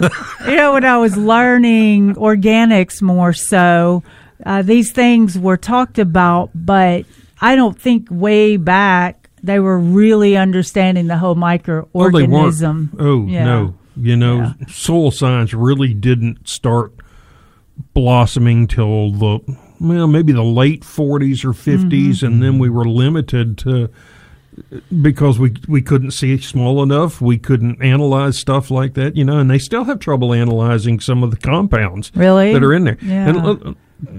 you 0.48 0.56
know, 0.56 0.72
when 0.72 0.84
I 0.86 0.96
was 0.96 1.18
learning 1.18 2.14
organics 2.14 3.02
more 3.02 3.34
so, 3.34 4.02
uh, 4.46 4.62
these 4.62 4.92
things 4.92 5.38
were 5.38 5.58
talked 5.58 5.98
about, 5.98 6.48
but 6.54 7.04
I 7.42 7.54
don't 7.56 7.78
think 7.78 8.08
way 8.10 8.56
back 8.56 9.19
they 9.42 9.58
were 9.60 9.78
really 9.78 10.36
understanding 10.36 11.06
the 11.06 11.18
whole 11.18 11.34
microorganism. 11.34 12.88
Oh 12.98 13.26
Yeah. 13.26 13.44
no! 13.44 13.74
You 13.96 14.16
know, 14.16 14.54
soil 14.68 15.10
science 15.10 15.52
really 15.52 15.94
didn't 15.94 16.48
start 16.48 16.92
blossoming 17.94 18.66
till 18.66 19.12
the 19.12 19.40
well, 19.80 20.06
maybe 20.06 20.32
the 20.32 20.42
late 20.42 20.84
forties 20.84 21.44
or 21.44 21.52
50s 21.52 22.22
and 22.22 22.42
then 22.42 22.58
we 22.58 22.68
were 22.68 22.84
limited 22.84 23.56
to 23.58 23.88
because 25.02 25.38
we 25.38 25.54
we 25.68 25.80
couldn't 25.80 26.10
see 26.10 26.36
small 26.38 26.82
enough. 26.82 27.20
We 27.20 27.38
couldn't 27.38 27.82
analyze 27.82 28.36
stuff 28.38 28.70
like 28.70 28.94
that, 28.94 29.16
you 29.16 29.24
know, 29.24 29.38
and 29.38 29.50
they 29.50 29.58
still 29.58 29.84
have 29.84 29.98
trouble 29.98 30.34
analyzing 30.34 31.00
some 31.00 31.22
of 31.22 31.30
the 31.30 31.36
compounds 31.38 32.12
Really? 32.14 32.52
that 32.52 32.62
are 32.62 32.72
in 32.74 32.84
there. 32.84 32.98
Yeah. 33.00 33.28
And 33.28 33.76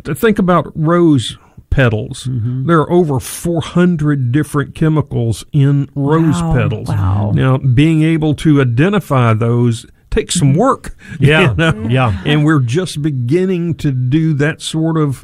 uh, 0.08 0.14
think 0.16 0.40
about 0.40 0.72
rose 0.76 1.38
petals. 1.72 2.26
Mm-hmm. 2.26 2.68
There 2.68 2.80
are 2.82 2.92
over 2.92 3.20
400 3.20 4.32
different 4.32 4.76
chemicals 4.76 5.44
in 5.52 5.90
rose 5.96 6.40
Wow, 6.42 6.54
petals. 6.54 6.88
wow. 6.90 7.32
Now, 7.34 7.58
being 7.58 8.04
able 8.04 8.36
to 8.36 8.62
identify 8.62 9.34
those 9.34 9.88
takes 10.12 10.36
some 10.36 10.54
work. 10.54 10.96
Yeah, 11.20 11.52
you 11.52 11.56
know? 11.56 11.88
yeah. 11.90 12.22
And 12.26 12.46
we're 12.46 12.60
just 12.60 13.02
beginning 13.02 13.76
to 13.76 13.92
do 13.92 14.34
that 14.36 14.62
sort 14.62 14.98
of 14.98 15.24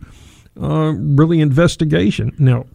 uh, 0.60 0.94
really 0.96 1.40
investigation. 1.42 2.34
Now, 2.40 2.66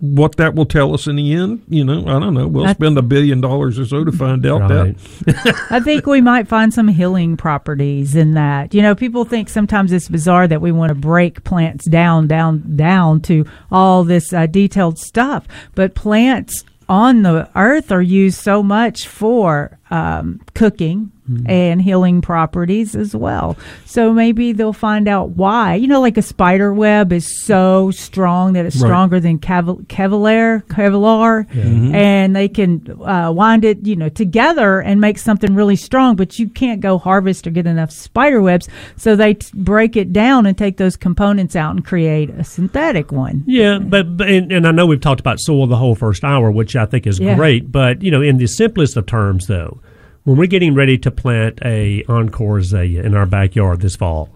what 0.00 0.36
that 0.36 0.54
will 0.54 0.64
tell 0.66 0.94
us 0.94 1.06
in 1.06 1.16
the 1.16 1.32
end, 1.32 1.62
you 1.68 1.84
know, 1.84 2.00
I 2.06 2.18
don't 2.18 2.34
know. 2.34 2.48
We'll 2.48 2.64
That's- 2.64 2.76
spend 2.76 2.96
a 2.98 3.02
billion 3.02 3.40
dollars 3.40 3.78
or 3.78 3.84
so 3.86 4.02
to 4.04 4.10
find 4.12 4.44
out 4.46 4.62
Right. 4.62 4.96
that. 5.26 5.66
I 5.70 5.80
think 5.80 6.06
we 6.06 6.20
might 6.20 6.48
find 6.48 6.72
some 6.72 6.88
healing 6.88 7.36
properties 7.36 8.16
in 8.16 8.32
that. 8.34 8.72
You 8.74 8.82
know, 8.82 8.94
people 8.94 9.24
think 9.24 9.48
sometimes 9.48 9.92
it's 9.92 10.08
bizarre 10.08 10.48
that 10.48 10.60
we 10.62 10.72
want 10.72 10.88
to 10.90 10.94
break 10.94 11.44
plants 11.44 11.84
down, 11.84 12.26
down, 12.26 12.76
down 12.76 13.20
to 13.22 13.44
all 13.70 14.04
this 14.04 14.32
uh, 14.32 14.46
detailed 14.46 14.98
stuff. 14.98 15.46
But 15.74 15.94
plants 15.94 16.64
on 16.88 17.22
the 17.22 17.48
earth 17.54 17.92
are 17.92 18.02
used 18.02 18.40
so 18.40 18.62
much 18.62 19.06
for 19.06 19.78
um, 19.90 20.40
cooking, 20.54 21.12
and 21.46 21.80
healing 21.82 22.20
properties 22.20 22.94
as 22.96 23.14
well. 23.14 23.56
So 23.84 24.12
maybe 24.12 24.52
they'll 24.52 24.72
find 24.72 25.08
out 25.08 25.30
why. 25.30 25.74
You 25.74 25.86
know, 25.86 26.00
like 26.00 26.16
a 26.16 26.22
spider 26.22 26.72
web 26.72 27.12
is 27.12 27.26
so 27.44 27.90
strong 27.90 28.52
that 28.54 28.64
it's 28.66 28.76
Right. 28.76 28.88
stronger 28.88 29.20
than 29.20 29.38
Kevlar, 29.38 30.62
Kevlar, 30.64 31.46
Mhm. 31.52 31.94
and 31.94 32.34
they 32.36 32.48
can 32.48 32.82
uh, 33.04 33.32
wind 33.34 33.64
it, 33.64 33.86
you 33.86 33.96
know, 33.96 34.08
together 34.08 34.80
and 34.80 35.00
make 35.00 35.18
something 35.18 35.54
really 35.54 35.76
strong. 35.76 36.16
But 36.16 36.38
you 36.38 36.48
can't 36.48 36.80
go 36.80 36.98
harvest 36.98 37.46
or 37.46 37.50
get 37.50 37.66
enough 37.66 37.90
spider 37.90 38.40
webs, 38.40 38.68
so 38.96 39.16
they 39.16 39.34
t- 39.34 39.48
break 39.54 39.96
it 39.96 40.12
down 40.12 40.46
and 40.46 40.56
take 40.56 40.76
those 40.76 40.96
components 40.96 41.56
out 41.56 41.74
and 41.74 41.84
create 41.84 42.30
a 42.30 42.44
synthetic 42.44 43.12
one. 43.12 43.42
Yeah, 43.46 43.78
but, 43.78 44.16
but 44.16 44.28
and, 44.28 44.52
and 44.52 44.66
I 44.66 44.70
know 44.70 44.86
we've 44.86 45.00
talked 45.00 45.20
about 45.20 45.40
soil 45.40 45.66
the 45.66 45.76
whole 45.76 45.94
first 45.94 46.24
hour, 46.24 46.50
which 46.50 46.76
I 46.76 46.86
think 46.86 47.06
is 47.06 47.18
Yeah. 47.20 47.34
great. 47.36 47.70
But 47.72 48.02
you 48.02 48.10
know, 48.10 48.22
in 48.22 48.38
the 48.38 48.46
simplest 48.46 48.96
of 48.96 49.06
terms, 49.06 49.46
though, 49.46 49.78
when 50.24 50.36
we're 50.36 50.46
getting 50.46 50.74
ready 50.74 50.98
to 50.98 51.10
plant 51.10 51.58
a 51.64 52.04
encore 52.08 52.58
azalea 52.58 53.02
in 53.02 53.14
our 53.14 53.26
backyard 53.26 53.80
this 53.80 53.96
fall, 53.96 54.28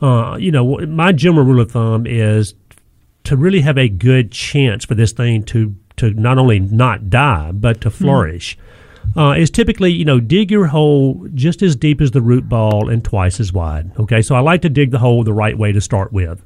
uh, 0.00 0.36
you 0.38 0.50
know, 0.50 0.78
my 0.86 1.12
general 1.12 1.44
rule 1.44 1.60
of 1.60 1.72
thumb 1.72 2.06
is 2.06 2.54
to 3.24 3.36
really 3.36 3.60
have 3.60 3.78
a 3.78 3.88
good 3.88 4.32
chance 4.32 4.84
for 4.84 4.94
this 4.94 5.12
thing 5.12 5.42
to 5.44 5.74
to 5.96 6.10
not 6.14 6.38
only 6.38 6.60
not 6.60 7.10
die 7.10 7.50
but 7.52 7.80
to 7.80 7.90
flourish. 7.90 8.56
Uh, 9.16 9.32
is 9.32 9.50
typically, 9.50 9.90
you 9.90 10.04
know, 10.04 10.20
dig 10.20 10.50
your 10.50 10.66
hole 10.66 11.26
just 11.34 11.62
as 11.62 11.74
deep 11.74 12.00
as 12.00 12.10
the 12.10 12.20
root 12.20 12.46
ball 12.46 12.90
and 12.90 13.02
twice 13.02 13.40
as 13.40 13.52
wide. 13.52 13.90
Okay, 13.98 14.20
so 14.20 14.34
I 14.34 14.40
like 14.40 14.60
to 14.62 14.68
dig 14.68 14.90
the 14.90 14.98
hole 14.98 15.24
the 15.24 15.32
right 15.32 15.56
way 15.56 15.72
to 15.72 15.80
start 15.80 16.12
with. 16.12 16.42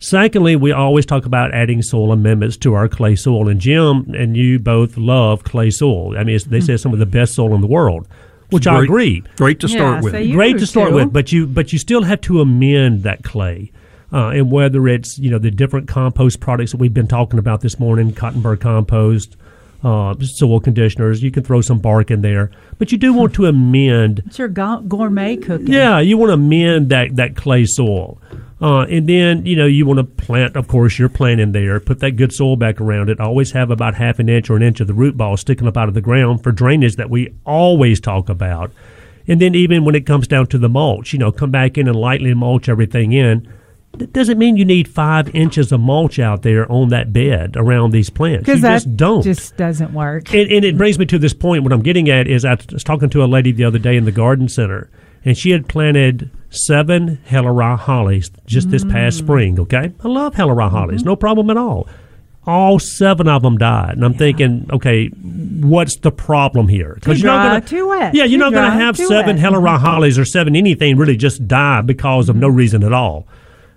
Secondly, 0.00 0.56
we 0.56 0.72
always 0.72 1.04
talk 1.04 1.26
about 1.26 1.52
adding 1.52 1.82
soil 1.82 2.12
amendments 2.12 2.56
to 2.58 2.74
our 2.74 2.88
clay 2.88 3.16
soil. 3.16 3.48
And 3.48 3.60
Jim 3.60 4.14
and 4.14 4.36
you 4.36 4.58
both 4.58 4.96
love 4.96 5.44
clay 5.44 5.70
soil. 5.70 6.16
I 6.16 6.24
mean, 6.24 6.36
it's, 6.36 6.44
they 6.44 6.60
say 6.60 6.74
it's 6.74 6.82
some 6.82 6.92
of 6.92 6.98
the 6.98 7.06
best 7.06 7.34
soil 7.34 7.54
in 7.54 7.60
the 7.60 7.66
world, 7.66 8.06
which 8.50 8.66
I 8.66 8.76
Great- 8.78 8.84
agree. 8.88 9.22
great 9.36 9.60
to 9.60 9.68
start 9.68 9.96
Yeah, 9.96 10.00
with. 10.02 10.12
so 10.14 10.32
Great 10.32 10.58
to 10.58 10.66
start 10.66 10.90
too. 10.90 10.94
with, 10.96 11.12
but 11.12 11.32
you 11.32 11.46
but 11.46 11.72
you 11.72 11.78
still 11.78 12.02
have 12.02 12.20
to 12.22 12.40
amend 12.40 13.02
that 13.04 13.22
clay. 13.22 13.70
Uh, 14.10 14.28
and 14.28 14.50
whether 14.50 14.88
it's 14.88 15.18
you 15.18 15.30
know 15.30 15.38
the 15.38 15.50
different 15.50 15.86
compost 15.86 16.40
products 16.40 16.70
that 16.72 16.78
we've 16.78 16.94
been 16.94 17.06
talking 17.08 17.38
about 17.38 17.60
this 17.60 17.78
morning, 17.78 18.12
cotton 18.12 18.40
burr 18.40 18.56
compost, 18.56 19.36
uh, 19.84 20.14
soil 20.20 20.60
conditioners, 20.60 21.22
you 21.22 21.30
can 21.30 21.42
throw 21.42 21.60
some 21.60 21.78
bark 21.78 22.10
in 22.10 22.22
there, 22.22 22.50
but 22.78 22.90
you 22.90 22.96
do 22.96 23.12
want 23.12 23.34
to 23.34 23.44
amend 23.46 24.22
It's 24.26 24.38
your 24.38 24.48
gourmet 24.48 25.36
cooking. 25.36 25.66
yeah, 25.68 26.00
you 26.00 26.16
want 26.16 26.30
to 26.30 26.34
amend 26.34 26.88
that, 26.88 27.16
that 27.16 27.36
clay 27.36 27.66
soil. 27.66 28.18
Uh, 28.60 28.80
and 28.80 29.08
then, 29.08 29.46
you 29.46 29.54
know, 29.54 29.66
you 29.66 29.86
want 29.86 29.98
to 29.98 30.04
plant, 30.04 30.56
of 30.56 30.66
course, 30.66 30.98
your 30.98 31.08
plant 31.08 31.40
in 31.40 31.52
there, 31.52 31.78
put 31.78 32.00
that 32.00 32.12
good 32.12 32.32
soil 32.32 32.56
back 32.56 32.80
around 32.80 33.08
it. 33.08 33.20
Always 33.20 33.52
have 33.52 33.70
about 33.70 33.94
half 33.94 34.18
an 34.18 34.28
inch 34.28 34.50
or 34.50 34.56
an 34.56 34.62
inch 34.62 34.80
of 34.80 34.88
the 34.88 34.94
root 34.94 35.16
ball 35.16 35.36
sticking 35.36 35.68
up 35.68 35.76
out 35.76 35.88
of 35.88 35.94
the 35.94 36.00
ground 36.00 36.42
for 36.42 36.50
drainage 36.50 36.96
that 36.96 37.08
we 37.08 37.32
always 37.46 38.00
talk 38.00 38.28
about. 38.28 38.72
And 39.28 39.40
then 39.40 39.54
even 39.54 39.84
when 39.84 39.94
it 39.94 40.06
comes 40.06 40.26
down 40.26 40.48
to 40.48 40.58
the 40.58 40.68
mulch, 40.68 41.12
you 41.12 41.18
know, 41.18 41.30
come 41.30 41.50
back 41.50 41.78
in 41.78 41.86
and 41.86 41.96
lightly 41.96 42.34
mulch 42.34 42.68
everything 42.68 43.12
in. 43.12 43.48
That 43.92 44.12
doesn't 44.12 44.38
mean 44.38 44.56
you 44.56 44.64
need 44.64 44.86
five 44.86 45.34
inches 45.34 45.72
of 45.72 45.80
mulch 45.80 46.18
out 46.18 46.42
there 46.42 46.70
on 46.70 46.88
that 46.90 47.12
bed 47.12 47.56
around 47.56 47.90
these 47.90 48.10
plants. 48.10 48.44
Because 48.44 48.60
that 48.60 48.74
just 48.74 48.96
don't. 48.96 49.22
just 49.22 49.56
doesn't 49.56 49.92
work. 49.92 50.32
And, 50.34 50.50
and 50.50 50.64
it 50.64 50.76
brings 50.76 50.98
me 50.98 51.06
to 51.06 51.18
this 51.18 51.32
point. 51.32 51.62
What 51.62 51.72
I'm 51.72 51.82
getting 51.82 52.08
at 52.10 52.28
is 52.28 52.44
I 52.44 52.58
was 52.70 52.84
talking 52.84 53.08
to 53.10 53.24
a 53.24 53.26
lady 53.26 53.50
the 53.50 53.64
other 53.64 53.78
day 53.78 53.96
in 53.96 54.04
the 54.04 54.12
garden 54.12 54.48
center, 54.48 54.90
and 55.24 55.36
she 55.36 55.50
had 55.50 55.68
planted 55.68 56.30
seven 56.50 57.18
Helleri 57.28 57.78
hollies 57.78 58.30
just 58.46 58.70
this 58.70 58.84
past 58.84 59.18
Mm. 59.18 59.24
spring. 59.24 59.60
Okay, 59.60 59.92
I 60.04 60.08
love 60.08 60.34
Helleri 60.34 60.70
hollies, 60.70 61.04
no 61.04 61.16
problem 61.16 61.50
at 61.50 61.56
all. 61.56 61.86
All 62.46 62.78
seven 62.78 63.28
of 63.28 63.42
them 63.42 63.58
died, 63.58 63.92
and 63.96 64.04
I'm 64.04 64.14
thinking, 64.14 64.66
okay, 64.72 65.08
what's 65.08 65.96
the 65.96 66.10
problem 66.10 66.66
here? 66.68 66.94
Because 66.94 67.18
Too 67.18 67.26
you're 67.26 67.34
dry, 67.34 67.42
not 67.48 67.48
gonna, 67.52 67.66
too 67.66 67.88
wet. 67.88 68.14
Yeah, 68.14 68.24
you're 68.24 68.38
Too 68.38 68.44
not 68.44 68.52
going 68.54 68.70
to 68.70 68.76
dry, 68.76 68.84
have 68.86 68.96
too 68.96 69.06
seven 69.06 69.36
wet. 69.36 69.44
Helleri 69.52 69.78
hollies 69.80 70.18
or 70.18 70.24
seven 70.24 70.56
anything 70.56 70.96
really 70.96 71.16
just 71.18 71.46
die 71.46 71.82
because 71.82 72.30
of 72.30 72.36
no 72.36 72.48
reason 72.48 72.82
at 72.84 72.92
all. 72.94 73.26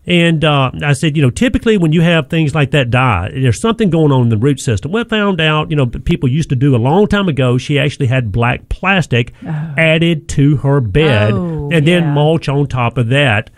And 0.07 0.43
uh, 0.43 0.71
I 0.83 0.93
said, 0.93 1.15
you 1.15 1.21
know, 1.21 1.29
typically 1.29 1.77
when 1.77 1.93
you 1.93 2.01
have 2.01 2.27
things 2.27 2.55
like 2.55 2.71
that 2.71 2.89
die, 2.89 3.29
there's 3.33 3.61
something 3.61 3.91
going 3.91 4.11
on 4.11 4.23
in 4.23 4.29
the 4.29 4.37
root 4.37 4.59
system. 4.59 4.91
We 4.91 5.03
found 5.03 5.39
out, 5.39 5.69
you 5.69 5.75
know, 5.75 5.85
people 5.85 6.27
used 6.27 6.49
to 6.49 6.55
do 6.55 6.75
a 6.75 6.77
long 6.77 7.07
time 7.07 7.27
ago. 7.29 7.59
She 7.59 7.77
actually 7.77 8.07
had 8.07 8.31
black 8.31 8.67
plastic 8.69 9.31
added 9.45 10.27
to 10.29 10.57
her 10.57 10.81
bed, 10.81 11.33
Oh, 11.33 11.69
and 11.71 11.85
then 11.87 12.03
yeah. 12.03 12.13
mulch 12.13 12.49
on 12.49 12.65
top 12.67 12.97
of 12.97 13.09
that. 13.09 13.51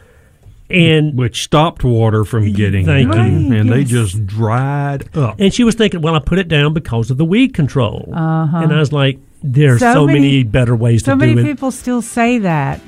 And 0.70 1.18
which 1.18 1.44
stopped 1.44 1.84
water 1.84 2.26
from 2.26 2.52
getting 2.52 2.86
Thank 2.88 3.14
you. 3.14 3.22
in, 3.22 3.54
and 3.54 3.70
they 3.70 3.84
just 3.84 4.26
dried 4.26 5.16
up. 5.16 5.36
And 5.40 5.54
she 5.54 5.64
was 5.64 5.76
thinking, 5.76 6.02
well, 6.02 6.16
I 6.16 6.20
put 6.20 6.40
it 6.40 6.48
down 6.48 6.74
because 6.74 7.12
of 7.12 7.18
the 7.18 7.26
weed 7.26 7.54
control. 7.54 8.10
Uh-huh. 8.12 8.58
And 8.58 8.74
I 8.74 8.80
was 8.80 8.92
like, 8.92 9.20
there's 9.44 9.82
so, 9.82 9.94
So 9.94 10.06
many, 10.08 10.20
many- 10.20 10.44
better 10.44 10.76
ways 10.76 11.04
So 11.06 11.14
to 11.14 11.20
do 11.20 11.26
it. 11.26 11.30
So 11.30 11.36
many 11.36 11.48
people 11.48 11.70
still 11.72 12.02
say 12.02 12.40
that. 12.40 12.82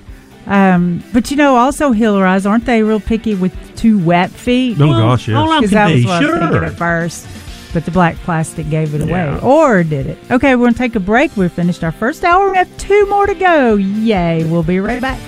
Um, 0.48 1.04
but 1.14 1.32
you 1.32 1.38
know, 1.38 1.56
also 1.56 1.92
Helleris, 1.92 2.46
aren't 2.50 2.66
they 2.66 2.84
real 2.84 3.00
picky 3.00 3.34
with 3.36 3.54
two 3.76 3.98
wet 4.00 4.30
feet? 4.30 4.78
Oh, 4.80 4.88
gosh, 4.92 5.28
yes. 5.28 5.38
all 5.38 5.52
of 5.52 5.62
'Cause 5.62 5.72
them 5.72 5.90
that 5.90 5.94
was 5.94 6.02
be, 6.04 6.08
what 6.08 6.24
I 6.24 6.28
was 6.32 6.40
thinking 6.40 6.64
at 6.64 6.78
first. 6.78 7.28
But 7.74 7.84
the 7.84 7.92
black 7.92 8.16
plastic 8.18 8.70
gave 8.70 8.96
it 8.96 9.02
away. 9.02 9.38
Or 9.42 9.84
did 9.84 10.08
it? 10.08 10.18
Okay, 10.32 10.56
we're 10.56 10.64
going 10.64 10.74
to 10.74 10.78
take 10.78 10.96
a 10.96 11.00
break. 11.02 11.36
We've 11.36 11.52
finished 11.52 11.84
our 11.84 11.92
first 11.92 12.24
hour. 12.24 12.50
We 12.50 12.58
have 12.58 12.78
two 12.78 13.06
more 13.08 13.26
to 13.28 13.34
go. 13.36 13.76
Yay. 13.76 14.46
We'll 14.46 14.64
be 14.64 14.80
right 14.80 15.02
back. 15.02 15.20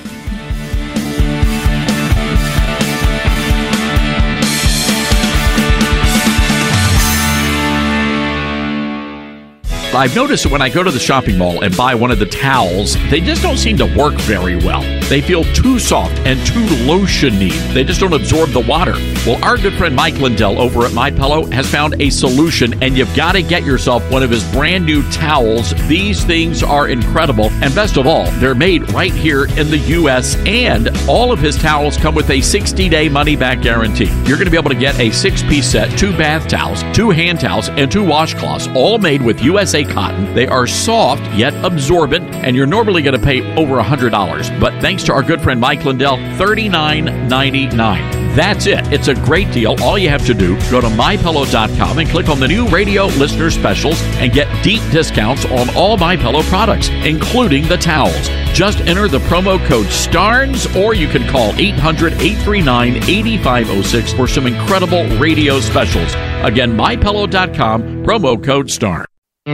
I've 9.95 10.15
noticed 10.15 10.43
that 10.43 10.51
when 10.51 10.61
I 10.61 10.69
go 10.69 10.83
to 10.83 10.91
the 10.91 10.99
shopping 10.99 11.37
mall 11.37 11.63
and 11.63 11.75
buy 11.75 11.95
one 11.95 12.11
of 12.11 12.19
the 12.19 12.25
towels, 12.25 12.95
they 13.09 13.21
just 13.21 13.41
don't 13.41 13.57
seem 13.57 13.77
to 13.77 13.85
work 13.97 14.13
very 14.21 14.57
well. 14.57 14.81
They 15.09 15.21
feel 15.21 15.45
too 15.53 15.79
soft 15.79 16.19
and 16.19 16.45
too 16.45 16.65
lotiony. 16.85 17.51
They 17.73 17.85
just 17.85 18.01
don't 18.01 18.13
absorb 18.13 18.49
the 18.49 18.59
water. 18.59 18.91
Well, 19.25 19.43
our 19.43 19.57
good 19.57 19.73
friend 19.73 19.95
Mike 19.95 20.15
Lindell 20.15 20.59
over 20.59 20.85
at 20.85 20.93
My 20.93 21.09
Pillow 21.09 21.45
has 21.47 21.71
found 21.71 21.99
a 22.01 22.09
solution, 22.09 22.83
and 22.83 22.97
you've 22.97 23.15
got 23.15 23.31
to 23.31 23.41
get 23.41 23.63
yourself 23.63 24.03
one 24.11 24.21
of 24.21 24.29
his 24.29 24.43
brand 24.51 24.85
new 24.85 25.09
towels. 25.11 25.73
These 25.87 26.25
things 26.25 26.61
are 26.61 26.89
incredible, 26.89 27.49
and 27.63 27.73
best 27.73 27.95
of 27.95 28.05
all, 28.05 28.29
they're 28.33 28.53
made 28.53 28.91
right 28.91 29.13
here 29.13 29.45
in 29.45 29.71
the 29.71 29.77
U.S. 29.77 30.35
And 30.45 30.89
all 31.07 31.31
of 31.31 31.39
his 31.39 31.55
towels 31.57 31.95
come 31.95 32.13
with 32.13 32.29
a 32.29 32.39
60-day 32.39 33.07
money-back 33.07 33.61
guarantee. 33.61 34.11
You're 34.25 34.37
going 34.37 34.45
to 34.45 34.51
be 34.51 34.57
able 34.57 34.69
to 34.69 34.75
get 34.75 34.99
a 34.99 35.09
six-piece 35.11 35.71
set, 35.71 35.97
two 35.97 36.11
bath 36.17 36.49
towels, 36.49 36.83
two 36.93 37.09
hand 37.09 37.39
towels, 37.39 37.69
and 37.69 37.89
two 37.89 38.03
washcloths, 38.03 38.73
all 38.75 38.97
made 38.97 39.21
with 39.21 39.41
USA 39.41 39.85
cotton. 39.89 40.33
They 40.33 40.47
are 40.47 40.67
soft 40.67 41.23
yet 41.33 41.53
absorbent, 41.65 42.33
and 42.35 42.55
you're 42.55 42.65
normally 42.65 43.01
going 43.01 43.19
to 43.19 43.25
pay 43.25 43.41
over 43.55 43.81
$100. 43.81 44.59
But 44.59 44.79
thanks 44.81 45.03
to 45.03 45.13
our 45.13 45.23
good 45.23 45.41
friend 45.41 45.59
Mike 45.59 45.85
Lindell, 45.85 46.17
$39.99. 46.17 48.27
That's 48.37 48.67
it. 48.67 48.93
It's 48.93 49.07
a 49.07 49.15
great 49.15 49.51
deal. 49.51 49.75
All 49.81 49.97
you 49.97 50.09
have 50.09 50.23
to 50.27 50.33
do, 50.35 50.55
go 50.69 50.79
to 50.79 50.87
mypillow.com 50.87 51.97
and 51.97 52.07
click 52.07 52.29
on 52.29 52.39
the 52.39 52.47
new 52.47 52.67
radio 52.67 53.05
listener 53.05 53.49
specials 53.49 53.99
and 54.17 54.31
get 54.31 54.63
deep 54.63 54.83
discounts 54.91 55.43
on 55.45 55.75
all 55.75 55.97
MyPillow 55.97 56.43
products, 56.43 56.89
including 56.89 57.67
the 57.67 57.77
towels. 57.77 58.29
Just 58.53 58.81
enter 58.81 59.07
the 59.07 59.17
promo 59.21 59.57
code 59.65 59.87
STARNES 59.87 60.75
or 60.75 60.93
you 60.93 61.07
can 61.07 61.27
call 61.27 61.51
800 61.55 62.13
839 62.13 62.97
8506 62.97 64.13
for 64.13 64.27
some 64.27 64.45
incredible 64.45 65.07
radio 65.17 65.59
specials. 65.59 66.13
Again, 66.43 66.77
mypillow.com, 66.77 68.03
promo 68.03 68.43
code 68.43 68.69
STARNES. 68.69 69.16
The 69.47 69.53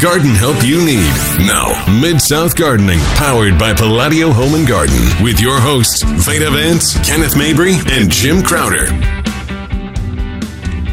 garden 0.00 0.36
help 0.36 0.64
you 0.64 0.84
need. 0.84 1.10
Now, 1.44 1.84
Mid 2.00 2.22
South 2.22 2.54
Gardening, 2.54 3.00
powered 3.16 3.58
by 3.58 3.74
Palladio 3.74 4.30
Home 4.30 4.54
and 4.54 4.68
Garden, 4.68 5.02
with 5.20 5.40
your 5.40 5.58
hosts, 5.60 6.04
Veda 6.04 6.52
Vance, 6.52 6.96
Kenneth 7.04 7.36
Mabry, 7.36 7.74
and 7.90 8.08
Jim 8.08 8.44
Crowder. 8.44 9.25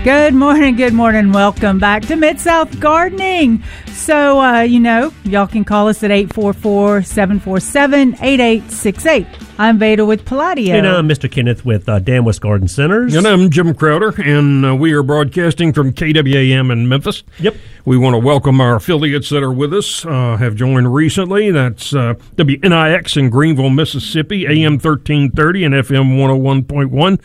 Good 0.04 0.34
morning, 0.34 0.76
good 0.76 0.92
morning. 0.94 1.32
Welcome 1.32 1.80
back 1.80 2.02
to 2.08 2.18
Mid 2.18 2.38
South 2.38 2.78
Gardening. 2.82 3.64
So, 3.88 4.42
uh, 4.42 4.60
you 4.60 4.82
know, 4.82 5.14
y'all 5.24 5.48
can 5.48 5.64
call 5.64 5.88
us 5.88 6.04
at 6.04 6.12
844 6.12 7.04
747 7.04 8.16
8868. 8.20 9.26
I'm 9.64 9.80
Veda 9.80 10.06
with 10.06 10.26
Palladio. 10.26 10.76
And 10.76 10.86
I'm 10.86 11.08
Mr. 11.08 11.32
Kenneth 11.32 11.64
with 11.64 11.88
uh, 11.88 12.00
Dan 12.00 12.26
West 12.26 12.42
Garden 12.42 12.68
Centers. 12.68 13.16
And 13.16 13.26
I'm 13.26 13.50
Jim 13.50 13.74
Crowder, 13.74 14.10
and 14.22 14.66
uh, 14.66 14.76
we 14.76 14.92
are 14.92 15.04
broadcasting 15.04 15.72
from 15.72 15.94
KWAM 15.94 16.70
in 16.70 16.90
Memphis. 16.90 17.24
Yep. 17.40 17.56
We 17.86 17.98
want 17.98 18.14
to 18.14 18.18
welcome 18.18 18.60
our 18.60 18.76
affiliates 18.76 19.30
that 19.30 19.42
are 19.42 19.54
with 19.54 19.74
us, 19.74 20.06
uh, 20.06 20.36
have 20.36 20.56
joined 20.56 20.94
recently. 20.94 21.50
That's 21.50 21.94
uh, 21.94 22.16
WNIX 22.36 23.16
in 23.16 23.30
Greenville, 23.30 23.70
Mississippi, 23.70 24.46
AM 24.46 24.74
1330 24.74 25.64
and 25.64 25.74
FM 25.76 26.18
101.1. 26.18 27.22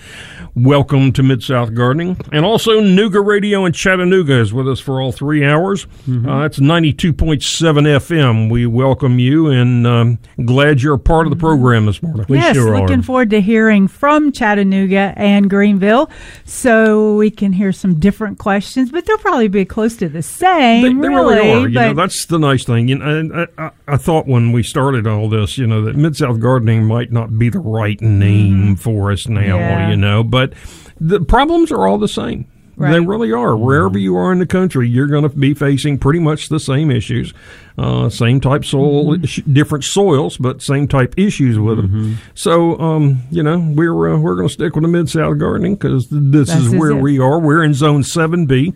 Welcome 0.55 1.13
to 1.13 1.23
Mid 1.23 1.43
South 1.43 1.75
Gardening. 1.75 2.21
And 2.33 2.45
also, 2.45 2.81
Nooga 2.81 3.25
Radio 3.25 3.65
in 3.65 3.73
Chattanooga 3.73 4.41
is 4.41 4.53
with 4.53 4.69
us 4.69 4.81
for 4.81 5.01
all 5.01 5.13
three 5.13 5.45
hours. 5.45 5.87
Mm-hmm. 6.09 6.29
Uh, 6.29 6.45
it's 6.45 6.59
92.7 6.59 7.13
FM. 7.13 8.51
We 8.51 8.67
welcome 8.67 9.21
you 9.21 9.49
and 9.49 9.87
um, 9.87 10.19
glad 10.45 10.83
you're 10.83 10.95
a 10.95 10.99
part 10.99 11.27
of 11.27 11.31
the 11.31 11.37
program 11.37 11.87
this 11.87 12.03
morning. 12.03 12.27
Yes, 12.37 12.57
looking 12.57 13.03
forward 13.03 13.31
to 13.31 13.41
hearing 13.41 13.89
from 13.89 14.33
Chattanooga 14.33 15.15
and 15.17 15.49
Greenville 15.49 16.11
so 16.45 17.17
we 17.17 17.31
can 17.31 17.53
hear 17.53 17.73
some 17.73 17.99
different 17.99 18.39
questions, 18.39 18.91
but 18.91 19.07
they'll 19.07 19.19
probably 19.19 19.49
be 19.49 19.65
close 19.65 19.97
to 19.97 20.09
the 20.09 20.23
same. 20.23 20.83
They, 20.83 20.89
they 20.89 21.09
really, 21.09 21.37
really 21.37 21.53
are. 21.53 21.69
You 21.69 21.75
know, 21.75 21.95
that's 21.95 22.27
the 22.27 22.39
nice 22.39 22.65
thing. 22.65 22.89
You 22.89 22.99
know, 22.99 23.49
I, 23.57 23.67
I, 23.67 23.71
I 23.87 23.97
thought 23.97 24.27
when 24.27 24.53
we 24.53 24.63
started 24.63 25.07
all 25.07 25.29
this, 25.29 25.59
you 25.59 25.67
know, 25.67 25.83
that 25.85 25.97
Mid 25.97 26.17
South 26.17 26.41
Gardening 26.41 26.85
might 26.85 27.13
not 27.13 27.39
be 27.39 27.49
the 27.49 27.61
right 27.61 28.01
name 28.01 28.77
for 28.77 29.11
us 29.13 29.29
now. 29.29 29.41
Mm-hmm. 29.41 29.59
Yeah. 29.59 29.91
You 29.91 29.97
know, 29.97 30.23
but 30.23 30.53
the 31.01 31.21
problems 31.21 31.73
are 31.73 31.87
all 31.87 31.99
the 31.99 32.09
same. 32.09 32.51
They 32.79 33.01
really 33.01 33.33
are. 33.33 33.57
Wherever 33.57 33.99
you 33.99 34.17
are 34.17 34.33
in 34.33 34.39
the 34.39 34.47
country, 34.47 34.89
you're 34.89 35.07
going 35.07 35.23
to 35.23 35.29
be 35.37 35.55
facing 35.55 35.99
pretty 35.99 36.19
much 36.21 36.49
the 36.49 36.61
same 36.61 36.91
issues, 36.91 37.35
uh, 37.77 38.09
same 38.09 38.41
type 38.41 38.65
soil, 38.65 39.17
Mm-hmm. 39.17 39.25
sh- 39.25 39.41
different 39.53 39.85
soils, 39.85 40.37
but 40.37 40.63
same 40.63 40.87
type 40.89 41.15
issues 41.19 41.59
with 41.59 41.79
them. 41.79 42.19
So, 42.35 42.79
um, 42.79 43.23
you 43.31 43.43
know, 43.43 43.59
we're 43.59 44.15
uh, 44.15 44.19
we're 44.19 44.37
going 44.37 44.49
to 44.49 44.53
stick 44.55 44.75
with 44.75 44.83
the 44.83 44.89
Mid 44.89 45.09
South 45.11 45.39
Gardening 45.39 45.75
because 45.77 46.09
this 46.11 46.49
This 46.49 46.55
is 46.57 46.67
is 46.73 46.75
where 46.79 46.91
it. 46.93 47.01
we 47.03 47.19
are. 47.19 47.39
We're 47.41 47.63
in 47.65 47.75
Zone 47.75 48.03
Seven 48.05 48.47
B. 48.47 48.75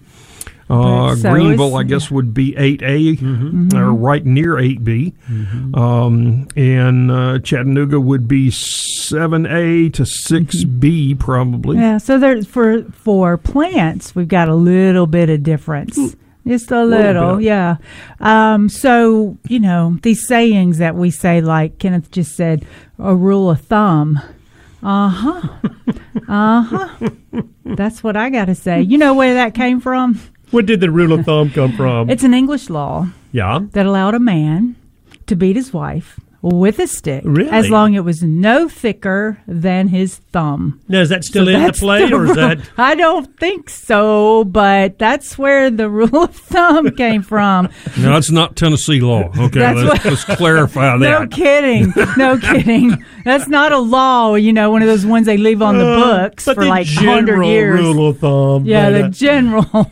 Uh, 0.73 1.15
so 1.17 1.31
Greenville, 1.31 1.77
I 1.77 1.83
guess, 1.83 2.11
would 2.11 2.33
be 2.33 2.53
8A 2.53 3.19
Mm-hmm. 3.19 3.77
or 3.77 3.93
right 3.93 4.25
near 4.25 4.55
8B. 4.55 5.13
Um, 5.77 6.49
and 6.57 7.11
uh, 7.11 7.39
Chattanooga 7.41 8.01
would 8.01 8.27
be 8.27 8.49
7A 8.51 9.93
to 9.93 10.03
6B, 10.03 11.19
probably. 11.19 11.77
Yeah, 11.77 11.99
so 11.99 12.19
there's 12.19 12.47
for 12.47 12.85
for 12.93 13.37
plants, 13.37 14.15
we've 14.15 14.29
got 14.29 14.49
a 14.49 14.55
little 14.55 15.07
bit 15.07 15.29
of 15.29 15.43
difference. 15.43 15.99
Just 16.47 16.73
a 16.73 16.85
Little 16.85 17.13
little, 17.27 17.41
yeah. 17.41 17.77
Um, 18.19 18.69
so, 18.69 19.39
you 19.49 19.61
know, 19.61 19.99
these 20.03 20.27
sayings 20.27 20.79
that 20.79 20.97
we 20.97 21.11
say, 21.13 21.41
like 21.41 21.79
Kenneth 21.79 22.11
just 22.11 22.35
said, 22.35 22.67
a 22.99 23.15
rule 23.15 23.49
of 23.51 23.61
thumb. 23.61 24.19
Uh 24.83 25.09
huh. 25.09 25.49
uh 26.29 26.63
huh. 26.63 26.89
That's 27.65 28.03
what 28.03 28.17
I 28.17 28.29
got 28.31 28.47
to 28.47 28.57
say. 28.57 28.81
You 28.83 28.99
know 28.99 29.15
where 29.15 29.35
that 29.35 29.55
came 29.55 29.79
from? 29.81 30.19
What 30.53 30.67
did 30.67 30.81
the 30.81 30.91
rule 30.91 31.15
of 31.15 31.25
thumb 31.25 31.51
come 31.51 31.73
from? 31.73 32.11
It's 32.11 32.25
an 32.25 32.35
English 32.35 32.69
law 32.69 33.09
yeah. 33.33 33.61
that 33.73 33.87
allowed 33.87 34.15
a 34.15 34.21
man 34.21 34.77
to 35.25 35.35
beat 35.35 35.57
his 35.57 35.73
wife 35.73 36.21
with 36.43 36.79
a 36.81 36.87
stick 36.89 37.23
Really? 37.25 37.51
as 37.51 37.71
long 37.71 37.95
as 37.95 38.01
it 38.01 38.05
was 38.05 38.23
no 38.23 38.69
thicker 38.69 39.39
than 39.47 39.89
his 39.89 40.17
thumb. 40.33 40.81
Now, 40.89 41.01
is 41.01 41.09
that 41.11 41.25
still 41.25 41.47
So 41.47 41.53
in 41.53 41.63
the 41.63 41.73
play, 41.73 42.09
the 42.09 42.17
or 42.17 42.27
is 42.27 42.35
that? 42.35 42.59
I 42.77 42.97
don't 42.97 43.39
think 43.39 43.71
so, 43.71 44.43
but 44.45 44.99
that's 44.99 45.39
where 45.39 45.71
the 45.71 45.89
rule 46.01 46.25
of 46.25 46.35
thumb 46.35 46.91
came 46.97 47.23
from. 47.23 47.69
No, 47.97 48.13
that's 48.15 48.31
not 48.33 48.57
Tennessee 48.57 49.01
law. 49.01 49.31
Okay, 49.39 49.61
let's, 49.61 49.89
what- 49.89 50.05
let's 50.05 50.25
clarify 50.25 50.97
that. 50.99 50.99
No 50.99 51.27
kidding. 51.29 51.93
No 52.17 52.37
kidding. 52.39 53.05
That's 53.25 53.47
not 53.47 53.71
a 53.71 53.79
law, 53.79 54.35
you 54.35 54.53
know, 54.53 54.71
one 54.73 54.83
of 54.83 54.89
those 54.89 55.07
ones 55.07 55.27
they 55.27 55.37
leave 55.37 55.63
on 55.63 55.79
the 55.79 55.85
books 55.85 56.49
Uh, 56.49 56.51
but 56.51 56.55
for 56.57 56.65
the 56.65 56.71
like 56.71 56.87
100 56.89 57.27
general 57.27 57.49
years. 57.49 57.81
rule 57.81 58.09
of 58.09 58.19
thumb. 58.19 58.65
yeah, 58.65 58.91
the 58.91 59.05
uh, 59.05 59.09
general. 59.11 59.91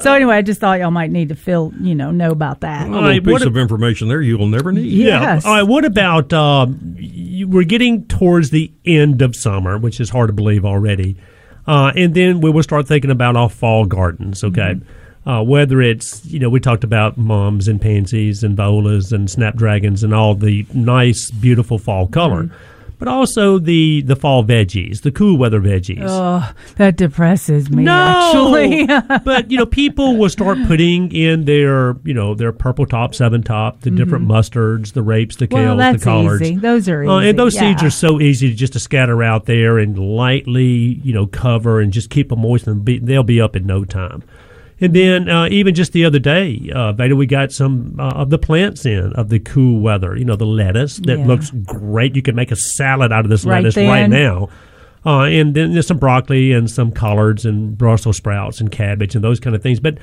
so 0.00 0.12
anyway, 0.12 0.36
I 0.36 0.42
just 0.42 0.60
thought 0.60 0.78
y'all 0.80 0.90
might 0.90 1.10
need 1.10 1.30
to 1.30 1.34
feel, 1.34 1.72
you 1.80 1.94
know, 1.94 2.10
know 2.10 2.30
about 2.30 2.60
that. 2.60 2.88
A 2.88 2.90
little 2.90 3.20
piece 3.38 3.46
of 3.46 3.56
information 3.56 4.08
there 4.08 4.20
you'll 4.20 4.46
never 4.48 4.70
need. 4.70 4.84
Yes. 4.92 5.44
Yeah. 5.44 5.48
All 5.50 5.56
right. 5.56 5.62
What 5.78 5.84
about 5.84 6.32
you, 6.96 7.46
we're 7.46 7.62
getting 7.62 8.04
towards 8.06 8.50
the 8.50 8.72
end 8.84 9.22
of 9.22 9.36
summer, 9.36 9.78
which 9.78 10.00
is 10.00 10.10
hard 10.10 10.26
to 10.26 10.32
believe 10.32 10.64
already, 10.64 11.16
uh, 11.68 11.92
and 11.94 12.14
then 12.14 12.40
we 12.40 12.50
will 12.50 12.64
start 12.64 12.88
thinking 12.88 13.12
about 13.12 13.36
our 13.36 13.48
fall 13.48 13.86
gardens. 13.86 14.42
Okay. 14.42 14.74
Uh, 15.24 15.44
whether 15.44 15.80
it's 15.80 16.26
you 16.26 16.40
know 16.40 16.50
we 16.50 16.58
talked 16.58 16.82
about 16.82 17.16
mums 17.16 17.68
and 17.68 17.80
pansies 17.80 18.42
and 18.42 18.56
violas 18.56 19.12
and 19.12 19.30
snapdragons 19.30 20.02
and 20.02 20.12
all 20.12 20.34
the 20.34 20.66
nice 20.74 21.30
beautiful 21.30 21.78
fall 21.78 22.08
color, 22.08 22.50
but 22.98 23.08
also 23.08 23.58
the 23.58 24.02
the 24.02 24.16
fall 24.16 24.44
veggies, 24.44 25.02
the 25.02 25.10
cool 25.12 25.36
weather 25.38 25.60
veggies. 25.60 26.04
Oh, 26.06 26.52
that 26.76 26.96
depresses 26.96 27.70
me, 27.70 27.84
No, 27.84 27.92
actually. 27.92 28.86
but 29.24 29.50
you 29.50 29.56
know, 29.58 29.66
people 29.66 30.16
will 30.16 30.28
start 30.28 30.58
putting 30.66 31.12
in 31.12 31.44
their, 31.44 31.96
you 32.04 32.14
know, 32.14 32.34
their 32.34 32.52
purple 32.52 32.86
top, 32.86 33.14
seven 33.14 33.42
top, 33.42 33.80
the 33.82 33.90
different 33.90 34.26
mustards, 34.28 34.92
the 34.92 35.02
rapes, 35.02 35.36
the 35.36 35.48
Mm-hmm. 35.48 35.54
Well, 35.64 35.76
kales, 35.78 35.98
the 35.98 36.04
collards. 36.04 36.42
easy. 36.42 36.56
Those 36.56 36.88
are 36.88 37.04
Uh, 37.04 37.20
easy, 37.20 37.28
and 37.30 37.38
those 37.38 37.58
seeds 37.58 37.82
are 37.82 37.90
so 37.90 38.20
easy 38.20 38.48
to 38.50 38.54
just 38.54 38.74
to 38.74 38.80
scatter 38.80 39.22
out 39.22 39.46
there 39.46 39.78
and 39.78 39.98
lightly, 39.98 41.00
you 41.04 41.12
know, 41.14 41.26
cover 41.26 41.80
and 41.80 41.92
just 41.92 42.10
keep 42.10 42.28
them 42.28 42.40
moist, 42.40 42.66
and 42.66 42.84
be, 42.84 42.98
they'll 42.98 43.22
be 43.22 43.40
up 43.40 43.56
in 43.56 43.66
no 43.66 43.84
time. 43.84 44.22
And 44.80 44.94
then 44.94 45.28
uh, 45.28 45.48
even 45.50 45.74
just 45.74 45.92
the 45.92 46.04
other 46.04 46.18
day, 46.20 46.70
uh, 46.72 46.92
Veda, 46.92 47.16
we 47.16 47.26
got 47.26 47.50
some 47.50 47.96
uh, 47.98 48.10
of 48.14 48.30
the 48.30 48.38
plants 48.38 48.86
in 48.86 49.12
of 49.14 49.28
the 49.28 49.40
cool 49.40 49.80
weather. 49.80 50.16
You 50.16 50.24
know, 50.24 50.36
the 50.36 50.46
lettuce 50.46 50.98
that 50.98 51.18
Yeah. 51.18 51.26
looks 51.26 51.50
great. 51.50 52.14
You 52.14 52.22
can 52.22 52.36
make 52.36 52.52
a 52.52 52.56
salad 52.56 53.10
out 53.12 53.24
of 53.24 53.30
this 53.30 53.44
Right 53.44 53.56
lettuce 53.62 53.76
right 53.76 54.08
now. 54.08 54.48
Uh, 55.04 55.22
and 55.22 55.54
then 55.54 55.72
there's 55.72 55.86
some 55.86 55.98
broccoli 55.98 56.52
and 56.52 56.70
some 56.70 56.92
collards 56.92 57.44
and 57.46 57.76
Brussels 57.76 58.16
sprouts 58.18 58.60
and 58.60 58.70
cabbage 58.70 59.14
and 59.14 59.24
those 59.24 59.40
kind 59.40 59.56
of 59.56 59.62
things. 59.62 59.80
But 59.80 59.98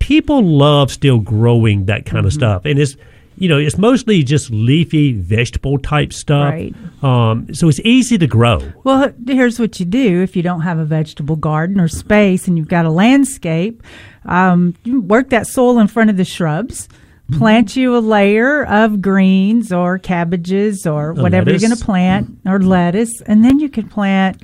people 0.00 0.42
love 0.42 0.90
still 0.90 1.18
growing 1.18 1.84
that 1.86 2.04
kind 2.06 2.18
Mm-hmm. 2.20 2.26
of 2.26 2.32
stuff, 2.32 2.64
and 2.64 2.78
it's 2.78 2.96
you 3.40 3.48
know 3.48 3.58
it's 3.58 3.78
mostly 3.78 4.22
just 4.22 4.50
leafy 4.50 5.12
vegetable 5.14 5.78
type 5.78 6.12
stuff. 6.12 6.52
Right. 6.52 6.74
Um, 7.02 7.52
so 7.52 7.68
it's 7.68 7.80
easy 7.80 8.18
to 8.18 8.26
grow. 8.26 8.60
Well, 8.84 9.12
here's 9.26 9.58
what 9.58 9.80
you 9.80 9.86
do 9.86 10.22
if 10.22 10.36
you 10.36 10.42
don't 10.42 10.60
have 10.60 10.78
a 10.78 10.84
vegetable 10.84 11.36
garden 11.36 11.80
or 11.80 11.88
space 11.88 12.46
and 12.46 12.56
you've 12.56 12.68
got 12.68 12.84
a 12.84 12.90
landscape. 12.90 13.82
Um, 14.26 14.76
you 14.84 15.00
work 15.00 15.30
that 15.30 15.46
soil 15.46 15.78
in 15.78 15.88
front 15.88 16.10
of 16.10 16.16
the 16.16 16.24
shrubs. 16.24 16.86
Mm-hmm. 16.86 17.38
Plant 17.38 17.76
you 17.76 17.96
a 17.96 18.00
layer 18.00 18.64
of 18.66 19.00
greens 19.00 19.72
or 19.72 19.98
cabbages 19.98 20.86
or 20.86 21.10
A 21.10 21.14
whatever 21.14 21.50
you're 21.50 21.60
going 21.60 21.76
to 21.76 21.84
plant 21.84 22.38
or 22.44 22.60
lettuce, 22.60 23.20
and 23.22 23.44
then 23.44 23.60
you 23.60 23.68
can 23.68 23.88
plant 23.88 24.42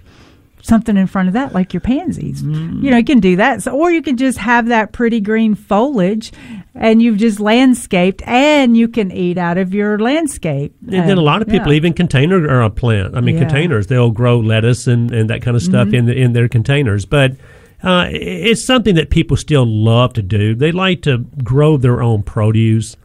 something 0.67 0.97
in 0.97 1.07
front 1.07 1.29
of 1.29 1.35
that, 1.35 1.53
like 1.55 1.73
your 1.73 1.81
pansies. 1.81 2.43
Mm. 2.43 2.83
You 2.83 2.91
know, 2.91 2.97
you 2.99 3.05
can 3.05 3.21
do 3.21 3.37
that, 3.37 3.62
so, 3.62 3.73
or 3.73 3.91
you 3.91 4.03
can 4.03 4.17
just 4.17 4.39
have 4.39 4.67
that 4.67 4.93
pretty 4.93 5.21
green 5.21 5.55
foliage, 5.55 6.33
and 6.75 7.01
you've 7.01 7.17
just 7.19 7.41
landscaped, 7.41 8.23
and 8.27 8.77
you 8.77 8.89
can 8.89 9.11
eat 9.12 9.39
out 9.39 9.59
of 9.59 9.73
your 9.73 9.99
landscape. 9.99 10.75
And 10.91 11.09
then 11.09 11.19
a 11.19 11.23
lot 11.23 11.41
of 11.43 11.49
people 11.49 11.73
Yeah. 11.73 11.77
even 11.77 11.93
container 11.93 12.37
or 12.47 12.62
a 12.62 12.71
plant. 12.71 13.17
I 13.17 13.21
mean, 13.21 13.37
Yeah. 13.37 13.43
containers. 13.45 13.87
They'll 13.87 14.11
grow 14.11 14.39
lettuce 14.39 14.87
and, 14.87 15.11
and 15.12 15.31
that 15.31 15.43
kind 15.43 15.57
of 15.57 15.62
stuff 15.62 15.89
Mhm. 15.89 15.95
in 15.95 16.07
the, 16.07 16.14
in 16.17 16.33
their 16.33 16.49
containers. 16.49 17.05
But 17.05 17.33
uh, 17.83 18.09
it's 18.11 18.64
something 18.64 18.95
that 18.97 19.11
people 19.11 19.37
still 19.37 19.67
love 19.67 20.14
to 20.14 20.23
do. 20.23 20.55
They 20.55 20.73
like 20.73 21.03
to 21.03 21.19
grow 21.45 21.77
their 21.77 22.03
own 22.03 22.23
produce. 22.23 22.97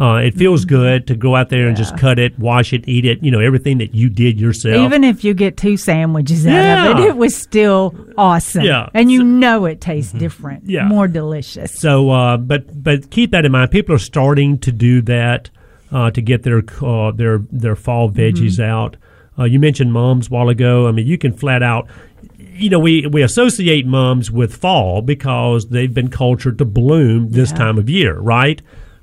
Uh, 0.00 0.14
it 0.16 0.34
feels 0.34 0.64
Mm-hmm. 0.64 0.68
good 0.76 1.06
to 1.08 1.14
go 1.14 1.36
out 1.36 1.50
there 1.50 1.68
and 1.68 1.76
just 1.76 1.96
cut 1.98 2.18
it, 2.18 2.38
wash 2.38 2.72
it, 2.72 2.88
eat 2.88 3.04
it. 3.04 3.22
You 3.22 3.30
know, 3.30 3.38
everything 3.40 3.78
that 3.78 3.94
you 3.94 4.08
did 4.08 4.40
yourself. 4.40 4.76
Even 4.86 5.04
if 5.04 5.22
you 5.24 5.34
get 5.34 5.56
two 5.58 5.76
sandwiches 5.76 6.46
out 6.46 6.92
of 6.92 7.00
it, 7.00 7.08
it 7.08 7.16
was 7.18 7.36
still 7.36 7.94
awesome. 8.16 8.64
Yeah. 8.64 8.84
Mm-hmm. 8.86 8.96
And 8.96 9.12
you 9.12 9.22
know 9.22 9.66
it 9.66 9.80
tastes 9.80 10.12
different. 10.12 10.64
Yeah. 10.66 10.88
More 10.88 11.06
delicious. 11.06 11.72
So, 11.78 12.08
uh, 12.10 12.38
but 12.38 12.82
but 12.82 13.10
keep 13.10 13.30
that 13.32 13.44
in 13.44 13.52
mind. 13.52 13.70
People 13.72 13.94
are 13.94 13.98
starting 13.98 14.58
to 14.60 14.72
do 14.72 15.02
that 15.02 15.50
uh, 15.92 16.10
to 16.12 16.22
get 16.22 16.44
their 16.44 16.62
uh, 16.80 17.10
their 17.12 17.38
their 17.52 17.76
fall 17.76 18.10
veggies 18.10 18.58
Mm-hmm. 18.58 18.62
out. 18.70 18.96
Uh, 19.38 19.44
you 19.44 19.58
mentioned 19.60 19.92
mums 19.92 20.28
a 20.28 20.30
while 20.30 20.48
ago. 20.48 20.88
I 20.88 20.92
mean, 20.92 21.06
you 21.06 21.18
can 21.18 21.32
flat 21.32 21.62
out. 21.62 21.88
You 22.38 22.68
know, 22.70 22.78
we, 22.78 23.06
we 23.06 23.22
associate 23.22 23.86
mums 23.86 24.30
with 24.30 24.54
fall 24.56 25.00
because 25.02 25.68
they've 25.68 25.92
been 25.92 26.08
cultured 26.10 26.58
to 26.58 26.64
bloom 26.64 27.30
this 27.30 27.50
Yeah. 27.50 27.56
time 27.58 27.78
of 27.78 27.88
year, 27.88 28.18
right? 28.18 28.60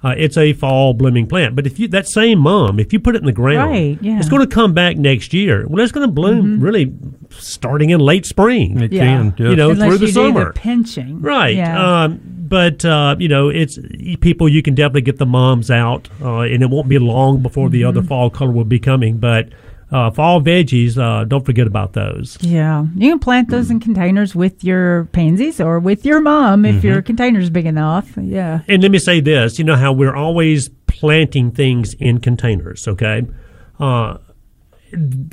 Uh, 0.07 0.13
it's 0.17 0.37
a 0.37 0.53
fall 0.53 0.93
blooming 0.93 1.27
plant, 1.27 1.55
but 1.55 1.65
if 1.67 1.79
you 1.79 1.87
that 1.89 2.07
same 2.07 2.39
mom, 2.39 2.79
if 2.79 2.93
you 2.93 2.99
put 2.99 3.15
it 3.15 3.19
in 3.19 3.25
the 3.25 3.31
ground, 3.31 3.71
Right, 3.71 3.97
yeah. 4.01 4.17
it's 4.19 4.29
going 4.29 4.41
to 4.47 4.53
come 4.53 4.73
back 4.73 4.95
next 4.97 5.33
year. 5.33 5.65
Well, 5.67 5.83
it's 5.83 5.91
going 5.91 6.07
to 6.07 6.11
bloom 6.13 6.59
really 6.59 6.93
starting 7.31 7.89
in 7.89 7.99
late 7.99 8.25
spring. 8.25 8.79
It 8.81 8.91
Yeah. 8.93 9.05
can. 9.05 9.25
yes. 9.37 9.49
You 9.49 9.55
know, 9.55 9.71
Unless 9.71 9.89
through 9.89 9.97
the 9.97 10.05
you 10.07 10.11
summer. 10.11 10.45
do 10.45 10.51
the 10.53 10.59
pinching. 10.59 11.21
Right. 11.21 11.55
Yeah. 11.55 12.03
Um, 12.03 12.19
but 12.23 12.85
uh, 12.85 13.15
you 13.19 13.27
know, 13.27 13.49
it's 13.49 13.77
people. 14.21 14.47
You 14.47 14.61
can 14.61 14.73
definitely 14.75 15.01
get 15.01 15.17
the 15.17 15.25
moms 15.25 15.69
out, 15.69 16.07
uh, 16.21 16.39
and 16.41 16.63
it 16.63 16.69
won't 16.69 16.87
be 16.87 16.97
long 16.99 17.41
before 17.41 17.69
the 17.69 17.83
other 17.83 18.01
fall 18.01 18.29
color 18.29 18.51
will 18.51 18.63
be 18.63 18.79
coming. 18.79 19.17
But 19.17 19.49
uh, 19.91 20.11
fall 20.11 20.41
veggies, 20.41 20.97
uh, 20.97 21.23
don't 21.23 21.45
forget 21.45 21.65
about 21.67 21.93
those. 21.93 22.37
yeah. 22.41 22.85
You 22.95 23.11
can 23.11 23.19
plant 23.19 23.49
those 23.49 23.71
in 23.71 23.79
containers 23.79 24.35
with 24.35 24.63
your 24.63 25.05
pansies 25.13 25.61
or 25.61 25.79
with 25.79 26.05
your 26.05 26.19
mom 26.21 26.65
if 26.65 26.75
Mm-hmm. 26.77 26.87
your 26.87 27.01
container's 27.01 27.49
big 27.49 27.65
enough. 27.65 28.11
Yeah. 28.17 28.61
And 28.67 28.81
let 28.83 28.91
me 28.91 28.99
say 28.99 29.19
this: 29.21 29.57
you 29.59 29.63
know 29.65 29.75
how 29.75 29.93
we're 29.93 30.15
always 30.15 30.69
planting 30.87 31.51
things 31.51 31.93
in 31.95 32.19
containers. 32.19 32.87
Okay. 32.87 33.25
Uh, 33.79 34.17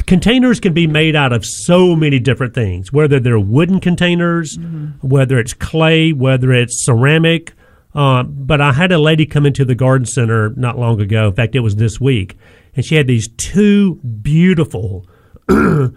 containers 0.07 0.61
can 0.61 0.73
be 0.75 0.87
made 0.87 1.17
out 1.17 1.33
of 1.33 1.45
so 1.45 1.95
many 1.97 2.19
different 2.19 2.55
things, 2.55 2.93
whether 2.93 3.21
they're 3.21 3.39
wooden 3.39 3.81
containers, 3.81 4.59
whether 5.01 5.39
it's 5.39 5.55
clay, 5.55 6.13
whether 6.13 6.53
it's 6.53 6.85
ceramic. 6.85 7.53
Uh, 7.95 8.25
but 8.25 8.61
I 8.61 8.73
had 8.73 8.91
a 8.91 8.99
lady 8.99 9.25
come 9.25 9.47
into 9.47 9.65
the 9.65 9.77
garden 9.77 10.05
center 10.07 10.51
not 10.57 10.79
long 10.79 11.01
ago. 11.01 11.29
In 11.29 11.35
fact, 11.35 11.55
it 11.55 11.61
was 11.61 11.77
this 11.77 12.01
week, 12.01 12.37
and 12.77 12.85
she 12.85 12.95
had 12.97 13.07
these 13.07 13.29
two 13.37 13.97
beautiful 13.97 15.07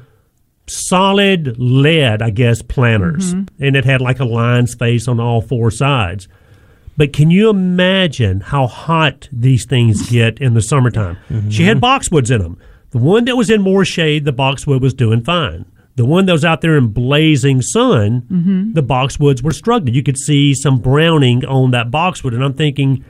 solid 0.67 1.57
lead, 1.57 2.21
I 2.21 2.29
guess, 2.29 2.61
planters, 2.61 3.33
Mm-hmm. 3.33 3.63
and 3.63 3.75
it 3.75 3.85
had 3.85 4.01
like 4.01 4.19
a 4.19 4.25
line 4.25 4.67
space 4.67 5.07
on 5.07 5.19
all 5.19 5.41
four 5.41 5.71
sides. 5.71 6.27
But 6.97 7.13
can 7.13 7.29
you 7.29 7.49
imagine 7.49 8.41
how 8.41 8.67
hot 8.67 9.29
these 9.31 9.65
things 9.65 10.09
get 10.09 10.39
in 10.39 10.55
the 10.55 10.61
summertime? 10.61 11.17
She 11.49 11.63
had 11.63 11.79
boxwoods 11.79 12.31
in 12.33 12.41
them. 12.41 12.57
The 12.89 12.97
one 12.97 13.25
that 13.25 13.35
was 13.37 13.49
in 13.49 13.61
more 13.61 13.85
shade, 13.85 14.25
the 14.25 14.31
boxwood 14.31 14.81
was 14.81 14.93
doing 14.93 15.23
fine. 15.23 15.65
The 15.95 16.05
one 16.05 16.25
that 16.25 16.31
was 16.33 16.45
out 16.45 16.61
there 16.61 16.75
in 16.77 16.87
blazing 16.87 17.61
sun, 17.61 18.23
Mhm. 18.31 18.73
the 18.73 18.83
boxwoods 18.83 19.43
were 19.43 19.51
struggling. 19.51 19.93
You 19.93 20.03
could 20.03 20.17
see 20.17 20.53
some 20.53 20.79
browning 20.79 21.45
on 21.45 21.71
that 21.71 21.91
boxwood, 21.91 22.33
and 22.33 22.43
I'm 22.43 22.53
thinking, 22.53 23.03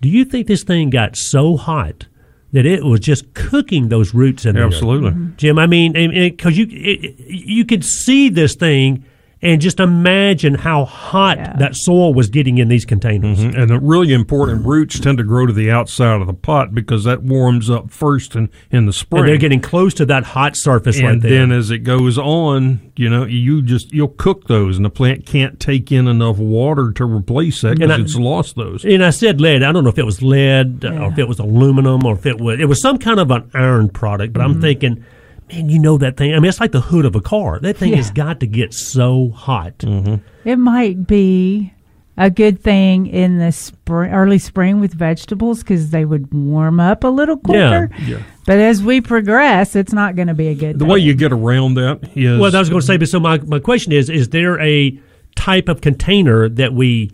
do 0.00 0.08
you 0.08 0.24
think 0.24 0.46
this 0.46 0.62
thing 0.62 0.90
got 0.90 1.16
so 1.16 1.56
hot 1.56 2.06
that 2.52 2.66
it 2.66 2.84
was 2.84 3.00
just 3.00 3.32
cooking 3.34 3.88
those 3.88 4.14
roots 4.14 4.44
in 4.44 4.54
there? 4.54 4.64
Absolutely. 4.64 5.14
Jim. 5.36 5.58
I 5.58 5.66
mean, 5.66 5.92
because 5.92 6.56
you 6.58 6.66
it, 6.70 7.18
you 7.18 7.64
could 7.64 7.84
see 7.84 8.28
this 8.28 8.54
thing 8.54 9.04
and 9.42 9.60
just 9.60 9.80
imagine 9.80 10.54
how 10.54 10.84
hot 10.84 11.38
that 11.58 11.74
soil 11.74 12.12
was 12.12 12.28
getting 12.28 12.58
in 12.58 12.68
these 12.68 12.84
containers. 12.84 13.38
Mhm. 13.38 13.56
And 13.56 13.70
the 13.70 13.80
really 13.80 14.12
important 14.12 14.66
roots 14.66 15.00
tend 15.00 15.16
to 15.18 15.24
grow 15.24 15.46
to 15.46 15.52
the 15.52 15.70
outside 15.70 16.20
of 16.20 16.26
the 16.26 16.34
pot 16.34 16.74
because 16.74 17.04
that 17.04 17.22
warms 17.22 17.70
up 17.70 17.90
first 17.90 18.36
in, 18.36 18.50
in 18.70 18.84
the 18.86 18.92
spring. 18.92 19.20
And 19.20 19.28
they're 19.30 19.38
getting 19.38 19.60
close 19.60 19.94
to 19.94 20.04
that 20.06 20.24
hot 20.24 20.56
surface 20.56 20.98
and 20.98 21.06
right 21.06 21.20
there. 21.22 21.30
then 21.30 21.52
as 21.52 21.70
it 21.70 21.78
goes 21.78 22.18
on, 22.18 22.80
you 22.96 23.08
know, 23.08 23.24
you 23.24 23.62
just 23.62 23.92
you'll 23.94 24.08
cook 24.08 24.46
those, 24.46 24.76
and 24.76 24.84
the 24.84 24.90
plant 24.90 25.24
can't 25.24 25.58
take 25.58 25.90
in 25.90 26.06
enough 26.06 26.36
water 26.36 26.92
to 26.92 27.04
replace 27.04 27.62
that 27.62 27.78
because 27.78 27.98
it's 27.98 28.16
lost 28.16 28.56
those. 28.56 28.84
And 28.84 29.02
I 29.02 29.08
said 29.10 29.40
lead. 29.40 29.62
I 29.62 29.72
don't 29.72 29.84
know 29.84 29.90
if 29.90 29.98
it 29.98 30.04
was 30.04 30.20
lead 30.22 30.84
uh, 30.84 30.90
or 30.92 31.12
if 31.12 31.18
it 31.18 31.28
was 31.28 31.38
aluminum 31.38 32.04
or 32.04 32.12
if 32.14 32.26
it 32.26 32.38
was 32.38 32.60
it 32.60 32.68
was 32.68 32.82
some 32.82 32.98
kind 32.98 33.18
of 33.18 33.30
an 33.30 33.50
iron 33.54 33.88
product. 33.88 34.34
But 34.34 34.40
Mm-hmm. 34.40 34.50
I'm 34.54 34.60
thinking, 34.60 35.04
man, 35.52 35.68
you 35.68 35.78
know 35.78 35.98
that 35.98 36.16
thing. 36.16 36.34
I 36.34 36.38
mean, 36.38 36.48
it's 36.48 36.60
like 36.60 36.72
the 36.72 36.80
hood 36.80 37.04
of 37.04 37.14
a 37.14 37.20
car. 37.20 37.58
That 37.60 37.76
thing 37.76 37.90
Yeah. 37.90 37.96
has 37.96 38.10
got 38.10 38.40
to 38.40 38.46
get 38.46 38.72
so 38.74 39.30
hot. 39.30 39.78
Mm-hmm. 39.78 40.16
It 40.48 40.56
might 40.56 41.06
be 41.06 41.72
a 42.16 42.28
good 42.30 42.60
thing 42.60 43.06
in 43.06 43.38
the 43.38 43.50
spring, 43.52 44.12
early 44.12 44.38
spring 44.38 44.80
with 44.80 44.92
vegetables 44.92 45.60
because 45.60 45.90
they 45.90 46.04
would 46.04 46.32
warm 46.34 46.78
up 46.80 47.04
a 47.04 47.08
little 47.08 47.36
quicker. 47.38 47.90
Yeah. 48.04 48.22
But 48.46 48.58
as 48.58 48.82
we 48.82 49.00
progress, 49.00 49.74
it's 49.76 49.92
not 49.92 50.16
going 50.16 50.28
to 50.28 50.34
be 50.34 50.48
a 50.48 50.54
good. 50.54 50.60
Thing. 50.60 50.78
The 50.78 50.84
thing. 50.84 50.92
way 50.92 50.98
you 51.00 51.14
get 51.14 51.32
around 51.32 51.74
that 51.74 52.00
is 52.14 52.38
Well, 52.40 52.54
I 52.54 52.58
was 52.58 52.68
going 52.68 52.80
to 52.80 52.86
say, 52.86 52.96
but 52.96 53.08
so 53.08 53.20
my, 53.20 53.38
my 53.38 53.58
question 53.58 53.92
is: 53.92 54.10
Is 54.10 54.28
there 54.30 54.60
a 54.60 54.98
type 55.36 55.68
of 55.68 55.80
container 55.80 56.48
that 56.48 56.74
we 56.74 57.10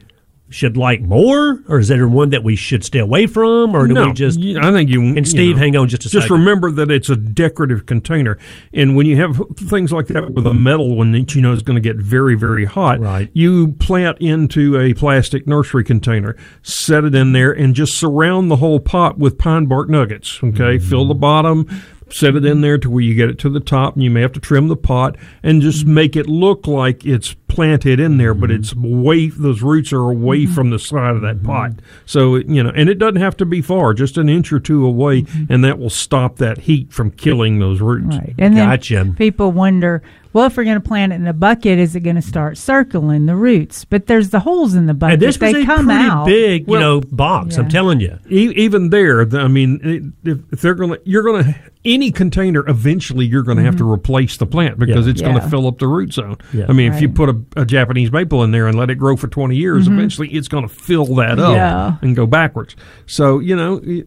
should 0.49 0.77
like 0.77 1.01
more, 1.01 1.61
or 1.69 1.79
is 1.81 1.89
there 1.89 2.07
one 2.07 2.31
that 2.31 2.45
we 2.45 2.55
should 2.55 2.85
stay 2.85 3.01
away 3.01 3.27
from, 3.27 3.75
or 3.75 3.87
do 3.89 3.95
no, 3.95 4.07
we 4.07 4.13
just? 4.13 4.39
I 4.39 4.71
think 4.73 4.89
you 4.91 5.03
And 5.03 5.17
you 5.17 5.25
Steve, 5.25 5.57
know, 5.57 5.63
hang 5.63 5.77
on 5.77 5.89
just 5.89 6.05
a 6.07 6.09
Just 6.09 6.25
second. 6.29 6.39
remember 6.39 6.71
that 6.71 6.91
it's 6.91 7.09
a 7.11 7.17
decorative 7.17 7.87
container, 7.87 8.39
and 8.73 8.95
when 8.97 9.07
you 9.07 9.17
have 9.17 9.41
things 9.57 9.93
like 9.93 10.07
that 10.09 10.33
with 10.35 10.47
a 10.47 10.55
metal 10.55 10.95
one 10.97 11.11
that 11.13 11.35
you 11.35 11.43
know 11.43 11.53
is 11.53 11.63
going 11.63 11.75
to 11.77 11.81
get 11.81 11.97
very 11.97 12.37
very 12.37 12.65
hot, 12.65 13.01
right? 13.01 13.29
You 13.33 13.73
plant 13.73 14.19
into 14.21 14.79
a 14.79 14.95
plastic 14.95 15.47
nursery 15.47 15.83
container, 15.85 16.37
set 16.63 17.05
it 17.05 17.15
in 17.15 17.33
there, 17.33 17.51
and 17.53 17.75
just 17.75 17.97
surround 17.99 18.51
the 18.51 18.57
whole 18.57 18.79
pot 18.81 19.19
with 19.19 19.39
pine 19.39 19.67
bark 19.67 19.89
nuggets. 19.89 20.39
Okay, 20.43 20.77
Mm-hmm. 20.79 20.89
fill 20.89 21.09
the 21.09 21.15
bottom. 21.15 21.67
Set 22.09 22.37
it 22.37 22.45
in 22.45 22.61
there 22.61 22.79
to 22.79 22.89
where 22.89 23.03
you 23.03 23.17
get 23.17 23.29
it 23.31 23.39
to 23.41 23.49
the 23.51 23.59
top, 23.59 23.95
and 23.97 24.05
you 24.05 24.13
may 24.13 24.21
have 24.21 24.31
to 24.35 24.39
trim 24.41 24.69
the 24.69 24.77
pot 24.77 25.17
and 25.43 25.61
just 25.61 25.85
make 25.87 26.15
it 26.15 26.29
look 26.29 26.69
like 26.69 27.05
it's 27.05 27.35
planted 27.57 27.99
in 27.99 28.19
there, 28.19 28.35
but 28.35 28.51
it's 28.53 28.73
way 28.77 29.29
those 29.29 29.63
roots 29.63 29.93
are 29.93 30.09
away 30.09 30.45
Mm-hmm. 30.45 30.55
from 30.55 30.71
the 30.71 30.79
side 30.79 31.17
of 31.17 31.23
that 31.23 31.43
pot. 31.43 31.73
So 32.05 32.37
you 32.37 32.63
know, 32.63 32.71
and 32.77 32.89
it 32.89 32.99
doesn't 32.99 33.17
have 33.21 33.37
to 33.39 33.47
be 33.47 33.61
far, 33.63 33.95
just 33.95 34.17
an 34.19 34.29
inch 34.29 34.53
or 34.53 34.61
two 34.61 34.87
away, 34.87 35.25
and 35.49 35.65
that 35.65 35.79
will 35.79 35.91
stop 35.91 36.37
that 36.37 36.59
heat 36.59 36.93
from 36.93 37.11
killing 37.11 37.59
those 37.59 37.81
roots. 37.81 38.07
Mm-hmm. 38.15 38.19
Right. 38.19 38.35
And 38.39 38.57
then 38.57 39.15
people 39.17 39.51
wonder, 39.51 40.03
well, 40.33 40.47
if 40.47 40.57
we're 40.57 40.65
going 40.65 40.81
to 40.81 40.87
plant 40.87 41.13
it 41.13 41.17
in 41.17 41.27
a 41.27 41.33
bucket, 41.33 41.79
is 41.79 41.97
it 41.97 42.01
going 42.01 42.17
to 42.17 42.23
start 42.23 42.59
circling 42.59 43.27
the 43.27 43.37
roots? 43.37 43.85
But 43.85 44.07
there's 44.07 44.31
the 44.31 44.41
holes 44.41 44.75
in 44.75 44.87
the 44.87 44.95
bucket. 44.95 45.15
And 45.15 45.23
this 45.23 45.39
was 45.41 45.53
they 45.53 45.63
a 45.63 45.65
come 45.67 45.87
pretty 45.87 46.05
out. 46.05 46.27
big, 46.27 46.69
you 46.69 46.79
know, 46.79 47.01
box. 47.01 47.57
I'm 47.57 47.69
telling 47.69 48.01
you. 48.01 48.19
E- 48.31 48.53
even 48.57 48.91
there, 48.91 49.25
the- 49.25 49.41
I 49.41 49.49
mean, 49.49 50.13
if, 50.25 50.39
if 50.53 50.61
they're 50.61 50.75
going 50.75 50.91
to, 50.91 51.01
you're 51.05 51.23
going 51.23 51.45
to 51.45 51.55
any 51.85 52.11
container. 52.11 52.69
Eventually, 52.69 53.25
you're 53.27 53.45
going 53.45 53.59
to 53.59 53.63
have 53.65 53.77
to 53.77 53.91
replace 53.91 54.37
the 54.37 54.47
plant 54.47 54.79
because 54.79 55.07
Yeah. 55.07 55.11
it's 55.13 55.23
going 55.23 55.41
to 55.41 55.49
fill 55.49 55.67
up 55.69 55.79
the 55.79 55.87
root 55.87 56.13
zone. 56.13 56.37
Yeah. 56.53 56.67
I 56.69 56.73
mean, 56.73 56.93
if 56.93 57.01
you 57.01 57.09
put 57.09 57.29
a, 57.29 57.41
a 57.57 57.65
Japanese 57.65 58.11
maple 58.11 58.43
in 58.43 58.51
there 58.51 58.67
and 58.67 58.77
let 58.77 58.91
it 58.91 58.97
grow 58.97 59.17
for 59.17 59.29
20 59.29 59.55
years, 59.57 59.89
Mhm. 59.89 59.93
eventually 59.93 60.29
it's 60.35 60.49
going 60.49 60.69
to 60.69 60.75
fill 60.75 61.07
that 61.15 61.39
up 61.39 61.55
Yeah. 61.55 61.97
and 62.03 62.17
go 62.17 62.27
backwards. 62.27 62.75
So 63.07 63.39
you 63.39 63.55
know. 63.57 63.81
It, 63.85 64.07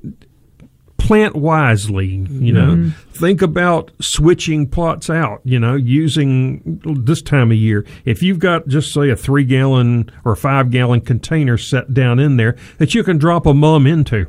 Plant 1.09 1.35
wisely, 1.35 2.23
you 2.29 2.53
know. 2.53 2.75
Mhm. 2.75 2.93
Think 3.13 3.41
about 3.41 3.89
switching 3.99 4.67
plots 4.67 5.09
out, 5.09 5.41
you 5.43 5.59
know, 5.59 5.73
using 5.73 6.79
this 6.85 7.23
time 7.23 7.49
of 7.49 7.57
year. 7.57 7.83
If 8.05 8.21
you've 8.21 8.37
got 8.37 8.67
just 8.67 8.93
say 8.93 9.09
a 9.09 9.15
three 9.15 9.43
gallon 9.43 10.11
or 10.23 10.35
five 10.35 10.69
gallon 10.69 11.01
container 11.01 11.57
set 11.57 11.95
down 11.95 12.19
in 12.19 12.37
there 12.37 12.55
that 12.77 12.93
you 12.93 13.03
can 13.03 13.17
drop 13.17 13.47
a 13.47 13.55
mum 13.55 13.87
into. 13.87 14.27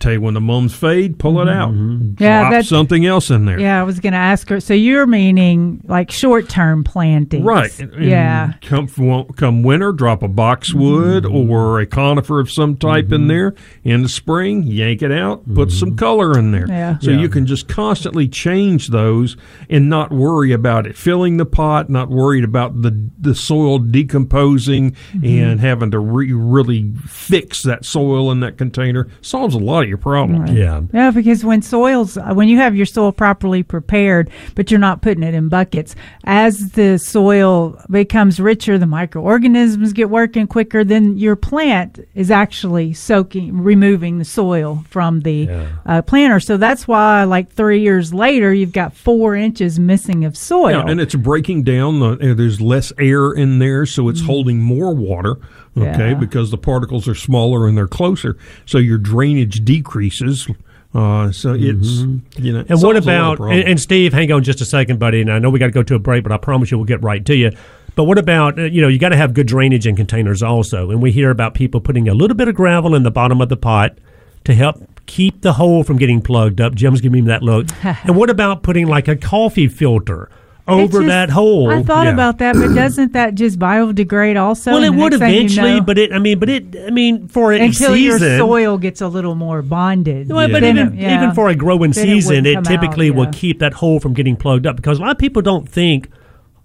Tell 0.00 0.12
you 0.14 0.20
when 0.22 0.32
the 0.34 0.40
mums 0.40 0.74
fade, 0.74 1.18
pull 1.18 1.40
it 1.42 1.48
out. 1.48 1.72
Yeah, 1.72 2.40
Drop 2.40 2.50
that's- 2.52 2.68
something 2.68 3.04
else 3.04 3.28
in 3.30 3.44
there. 3.44 3.60
Yeah, 3.60 3.78
I 3.80 3.82
was 3.84 4.00
going 4.00 4.14
to 4.14 4.18
ask 4.18 4.48
her. 4.48 4.58
So 4.58 4.72
you're 4.72 5.06
meaning 5.06 5.82
like 5.86 6.10
short 6.10 6.48
term 6.48 6.82
planting, 6.84 7.44
Right. 7.44 7.70
And- 7.78 7.92
and 7.92 8.04
Yeah. 8.06 8.52
Come 8.62 8.88
come 9.36 9.62
winter, 9.62 9.92
drop 9.92 10.22
a 10.22 10.28
boxwood 10.28 11.24
Mm-hmm. 11.24 11.50
or 11.50 11.80
a 11.80 11.86
conifer 11.86 12.40
of 12.40 12.50
some 12.50 12.76
type 12.76 13.12
in 13.12 13.26
there. 13.26 13.54
In 13.84 14.02
the 14.02 14.08
spring, 14.08 14.62
yank 14.64 15.02
it 15.02 15.12
out, 15.12 15.42
put 15.54 15.70
some 15.70 15.96
color 15.96 16.38
in 16.38 16.50
there. 16.50 16.66
Yeah. 16.66 16.98
So 17.00 17.10
Yeah. 17.10 17.20
you 17.20 17.28
can 17.28 17.44
just 17.44 17.68
constantly 17.68 18.26
change 18.26 18.88
those 18.88 19.36
and 19.68 19.90
not 19.90 20.10
worry 20.12 20.52
about 20.52 20.86
it 20.86 20.96
filling 20.96 21.36
the 21.36 21.44
pot, 21.46 21.90
not 21.90 22.08
worried 22.08 22.44
about 22.44 22.80
the 22.80 22.96
the 23.20 23.34
soil 23.34 23.78
decomposing 23.78 24.92
Mm-hmm. 25.14 25.24
and 25.26 25.60
having 25.60 25.90
to 25.90 25.98
re- 25.98 26.32
really 26.32 26.92
fix 27.06 27.62
that 27.64 27.84
soil 27.84 28.30
in 28.32 28.40
that 28.40 28.56
container. 28.56 29.06
Solves 29.20 29.54
a 29.54 29.58
lot 29.58 29.82
of 29.84 29.89
your 29.90 29.98
problems. 29.98 30.50
Yeah. 30.52 30.80
Yeah, 30.94 31.10
because 31.10 31.44
when 31.44 31.60
soils, 31.60 32.16
when 32.16 32.48
you 32.48 32.56
have 32.56 32.74
your 32.74 32.86
soil 32.86 33.12
properly 33.12 33.62
prepared, 33.62 34.30
but 34.54 34.70
you're 34.70 34.80
not 34.80 35.02
putting 35.02 35.22
it 35.22 35.34
in 35.34 35.48
buckets, 35.50 35.94
as 36.24 36.70
the 36.70 36.96
soil 36.98 37.78
becomes 37.90 38.40
richer, 38.40 38.78
the 38.78 38.86
microorganisms 38.86 39.92
get 39.92 40.08
working 40.08 40.46
quicker, 40.46 40.84
then 40.84 41.18
your 41.18 41.36
plant 41.36 41.98
is 42.14 42.30
actually 42.30 42.94
soaking, 42.94 43.60
removing 43.60 44.18
the 44.18 44.24
soil 44.24 44.84
from 44.88 45.20
the 45.20 45.50
uh, 45.84 46.00
planter. 46.02 46.40
So 46.40 46.56
that's 46.56 46.88
why, 46.88 47.24
like 47.24 47.50
three 47.50 47.80
years 47.80 48.14
later, 48.14 48.54
you've 48.54 48.72
got 48.72 48.94
four 48.94 49.34
inches 49.34 49.78
missing 49.78 50.24
of 50.24 50.36
soil. 50.36 50.70
Yeah, 50.70 50.88
and 50.88 51.00
it's 51.00 51.16
breaking 51.16 51.64
down. 51.64 52.00
The, 52.00 52.30
uh, 52.30 52.34
there's 52.34 52.60
less 52.60 52.92
air 52.98 53.32
in 53.32 53.58
there, 53.58 53.84
so 53.84 54.08
it's 54.08 54.20
holding 54.22 54.60
more 54.60 54.94
water. 54.94 55.36
Okay, 55.76 55.86
Mm-hmm. 55.86 56.00
Yeah. 56.00 56.14
because 56.14 56.50
the 56.50 56.58
particles 56.58 57.06
are 57.06 57.14
smaller 57.14 57.68
and 57.68 57.76
they're 57.76 57.86
closer, 57.86 58.36
so 58.66 58.78
your 58.78 58.98
drainage 58.98 59.64
decreases. 59.64 60.48
Uh, 60.92 61.30
so 61.30 61.54
it's 61.54 62.00
you 62.36 62.52
know. 62.52 62.64
Mm-hmm. 62.64 62.72
And 62.72 62.80
what 62.80 62.80
solves 62.80 62.82
a 62.82 62.86
lot 62.86 62.96
of 62.96 63.04
about 63.04 63.40
and, 63.52 63.68
and 63.68 63.80
Steve? 63.80 64.12
Hang 64.12 64.32
on 64.32 64.42
just 64.42 64.60
a 64.60 64.64
second, 64.64 64.98
buddy. 64.98 65.20
And 65.20 65.30
I 65.32 65.38
know 65.38 65.48
we 65.48 65.60
got 65.60 65.66
to 65.66 65.72
go 65.72 65.84
to 65.84 65.94
a 65.94 65.98
break, 66.00 66.24
but 66.24 66.32
I 66.32 66.36
promise 66.36 66.70
you 66.72 66.78
we'll 66.78 66.86
get 66.86 67.00
right 67.02 67.24
to 67.26 67.36
you. 67.36 67.52
But 67.94 68.04
what 68.04 68.18
about 68.18 68.58
uh, 68.58 68.62
you 68.64 68.82
know 68.82 68.88
you 68.88 68.98
got 68.98 69.10
to 69.10 69.16
have 69.16 69.32
good 69.32 69.46
drainage 69.46 69.86
in 69.86 69.94
containers 69.94 70.42
also, 70.42 70.90
and 70.90 71.00
we 71.00 71.12
hear 71.12 71.30
about 71.30 71.54
people 71.54 71.80
putting 71.80 72.08
a 72.08 72.14
little 72.14 72.36
bit 72.36 72.48
of 72.48 72.56
gravel 72.56 72.94
in 72.96 73.04
the 73.04 73.10
bottom 73.12 73.40
of 73.40 73.48
the 73.48 73.56
pot 73.56 73.96
to 74.44 74.54
help 74.54 74.82
keep 75.06 75.42
the 75.42 75.52
hole 75.52 75.84
from 75.84 75.96
getting 75.98 76.20
plugged 76.20 76.60
up. 76.60 76.74
Jim's 76.74 77.00
giving 77.00 77.24
me 77.24 77.28
that 77.28 77.42
look. 77.42 77.66
and 77.84 78.16
what 78.16 78.28
about 78.30 78.62
putting 78.64 78.88
like 78.88 79.06
a 79.06 79.14
coffee 79.16 79.68
filter 79.68 80.28
over 80.70 80.98
just- 80.98 81.06
that 81.08 81.30
hole? 81.30 81.70
I 81.70 81.82
thought 81.82 82.06
Yeah. 82.06 82.12
about 82.12 82.38
that, 82.38 82.54
but 82.54 82.74
doesn't 82.74 83.12
that 83.12 83.34
just 83.34 83.58
biodegrade 83.58 84.40
also? 84.40 84.72
Well, 84.72 84.84
it 84.84 84.90
would 84.90 85.12
next 85.12 85.18
thing 85.20 85.30
you 85.34 85.38
eventually, 85.40 85.74
know- 85.76 85.80
but 85.82 85.98
it. 85.98 86.12
I 86.12 86.18
mean, 86.18 86.38
but 86.38 86.48
it. 86.48 86.76
I 86.86 86.90
mean, 86.90 87.28
for 87.28 87.52
a 87.52 87.60
until 87.60 87.94
season, 87.94 88.28
your 88.28 88.38
soil 88.38 88.78
gets 88.78 89.00
a 89.00 89.08
little 89.08 89.34
more 89.34 89.62
bonded. 89.62 90.28
Well, 90.30 90.48
but 90.48 90.60
Then 90.60 90.76
even, 90.78 90.92
it- 90.94 91.00
yeah. 91.02 91.16
even 91.22 91.34
for 91.34 91.48
a 91.48 91.54
growing 91.54 91.90
Then 91.92 92.04
season, 92.06 92.44
wouldn't 92.44 92.66
it, 92.66 92.70
typically 92.70 93.10
out, 93.10 93.16
will 93.16 93.28
keep 93.32 93.58
that 93.60 93.74
hole 93.74 94.00
from 94.00 94.14
getting 94.14 94.36
plugged 94.36 94.66
up 94.66 94.76
because 94.76 94.98
a 94.98 95.02
lot 95.02 95.10
of 95.12 95.18
people 95.18 95.42
don't 95.42 95.68
think 95.68 96.08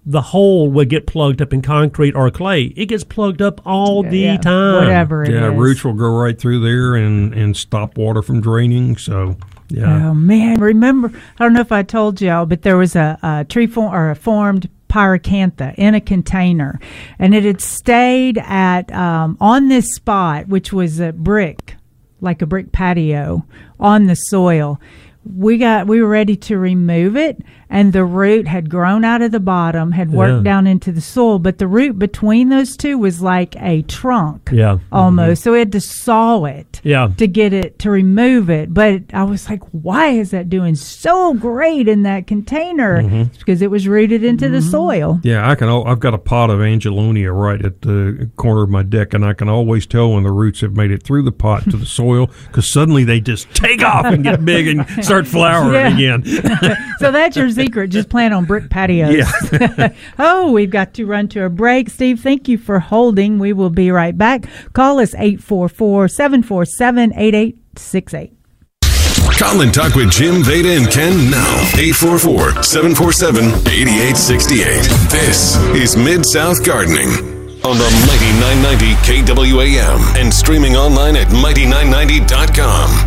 the 0.08 0.22
hole 0.22 0.70
would 0.70 0.88
get 0.88 1.04
plugged 1.08 1.42
up 1.42 1.52
in 1.52 1.60
concrete 1.60 2.14
or 2.14 2.30
clay. 2.30 2.62
It 2.76 2.86
gets 2.86 3.02
plugged 3.02 3.42
up 3.42 3.60
all 3.66 4.04
the 4.04 4.18
yeah, 4.20 4.36
time. 4.36 4.84
whatever 4.84 5.24
it 5.24 5.32
yeah, 5.32 5.50
is. 5.50 5.58
roots 5.58 5.84
will 5.84 5.94
go 5.94 6.08
right 6.16 6.38
through 6.40 6.60
there 6.60 6.94
and 6.94 7.34
and 7.34 7.56
stop 7.56 7.98
water 7.98 8.22
from 8.22 8.40
draining. 8.40 8.96
So 8.98 9.36
yeah, 9.68 10.10
Oh 10.10 10.14
man, 10.14 10.60
remember? 10.60 11.12
I 11.38 11.44
don't 11.44 11.52
know 11.52 11.60
if 11.60 11.72
I 11.72 11.82
told 11.82 12.20
y'all, 12.20 12.46
but 12.46 12.62
there 12.62 12.76
was 12.76 12.96
a, 12.96 13.18
a 13.22 13.44
tree 13.48 13.66
form 13.66 13.94
or 13.94 14.10
a 14.10 14.14
formed 14.14 14.68
pyracantha 14.88 15.74
in 15.76 15.94
a 15.94 16.00
container, 16.00 16.80
and 17.18 17.34
it 17.34 17.44
had 17.44 17.60
stayed 17.60 18.38
at 18.38 18.92
um, 18.92 19.36
on 19.40 19.68
this 19.68 19.94
spot, 19.94 20.48
which 20.48 20.72
was 20.72 21.00
a 21.00 21.12
brick, 21.12 21.76
like 22.20 22.42
a 22.42 22.46
brick 22.46 22.72
patio, 22.72 23.44
on 23.80 24.06
the 24.06 24.14
soil. 24.14 24.80
We 25.34 25.58
got 25.58 25.86
we 25.86 26.00
were 26.02 26.08
ready 26.08 26.36
to 26.36 26.58
remove 26.58 27.16
it 27.16 27.42
and 27.68 27.92
the 27.92 28.04
root 28.04 28.46
had 28.46 28.70
grown 28.70 29.04
out 29.04 29.22
of 29.22 29.32
the 29.32 29.40
bottom 29.40 29.90
had 29.92 30.10
worked 30.12 30.44
Yeah. 30.46 30.52
down 30.52 30.66
into 30.68 30.92
the 30.92 31.00
soil 31.00 31.38
but 31.40 31.58
the 31.58 31.66
root 31.66 31.98
between 31.98 32.48
those 32.48 32.76
two 32.76 32.96
was 32.96 33.20
like 33.20 33.56
a 33.60 33.82
trunk 33.82 34.50
Yeah. 34.52 34.78
almost 34.92 35.42
so 35.42 35.52
we 35.52 35.58
had 35.58 35.72
to 35.72 35.80
saw 35.80 36.44
it 36.44 36.80
Yeah. 36.84 37.08
to 37.16 37.26
get 37.26 37.52
it 37.52 37.78
to 37.80 37.90
remove 37.90 38.48
it 38.50 38.72
but 38.72 39.02
i 39.12 39.24
was 39.24 39.50
like 39.50 39.62
why 39.72 40.10
is 40.10 40.30
that 40.30 40.48
doing 40.48 40.74
so 40.76 41.34
great 41.34 41.88
in 41.88 42.02
that 42.04 42.26
container 42.26 43.02
Mhm. 43.02 43.26
it's 43.26 43.38
because 43.38 43.62
it 43.62 43.70
was 43.70 43.88
rooted 43.88 44.22
into 44.22 44.48
the 44.48 44.62
soil 44.62 45.18
Yeah, 45.24 45.48
I 45.50 45.54
can. 45.56 45.68
I've 45.68 45.98
got 46.00 46.14
a 46.14 46.18
pot 46.18 46.50
of 46.50 46.60
Angelonia 46.60 47.32
right 47.32 47.64
at 47.64 47.82
the 47.82 48.30
corner 48.36 48.62
of 48.62 48.70
my 48.70 48.82
deck, 48.82 49.14
and 49.14 49.24
I 49.24 49.32
can 49.32 49.48
always 49.48 49.86
tell 49.86 50.12
when 50.12 50.22
the 50.22 50.30
roots 50.30 50.60
have 50.60 50.76
made 50.76 50.90
it 50.90 51.02
through 51.02 51.22
the 51.22 51.32
pot 51.32 51.64
to 51.70 51.76
the 51.76 51.86
soil 52.00 52.30
because 52.46 52.66
suddenly 52.66 53.02
they 53.04 53.20
just 53.20 53.52
take 53.54 53.82
off 53.82 54.04
and 54.04 54.22
get 54.22 54.44
big 54.44 54.68
and 54.68 54.86
start 55.04 55.15
flowering 55.28 55.98
Yeah. 55.98 56.14
again. 56.18 56.76
so 56.98 57.10
that's 57.12 57.36
your 57.36 57.50
secret. 57.50 57.88
Just 57.90 58.08
plant 58.08 58.34
on 58.34 58.44
brick 58.44 58.68
patios. 58.70 59.14
Yeah. 59.14 59.94
oh, 60.18 60.52
we've 60.52 60.70
got 60.70 60.94
to 60.94 61.06
run 61.06 61.28
to 61.28 61.44
a 61.44 61.48
break. 61.50 61.90
Steve, 61.90 62.20
thank 62.20 62.48
you 62.48 62.58
for 62.58 62.78
holding. 62.80 63.38
We 63.38 63.52
will 63.52 63.70
be 63.70 63.90
right 63.90 64.16
back. 64.16 64.46
Call 64.72 64.98
us 64.98 65.14
844 65.14 66.08
747 66.08 67.12
8868. 67.14 68.32
Call 69.38 69.60
and 69.60 69.72
talk 69.74 69.94
with 69.94 70.10
Jim, 70.10 70.42
Veda, 70.42 70.70
and 70.70 70.90
Ken 70.90 71.30
now. 71.30 71.56
844 71.76 72.62
747 72.62 73.44
8868. 73.68 74.64
This 75.10 75.56
is 75.74 75.96
Mid 75.96 76.24
South 76.24 76.64
Gardening 76.64 77.08
on 77.64 77.76
the 77.76 77.90
Mighty 78.06 78.32
990 78.62 78.94
KWAM 79.34 80.16
and 80.16 80.32
streaming 80.32 80.76
online 80.76 81.16
at 81.16 81.26
Mighty990.com. 81.28 83.05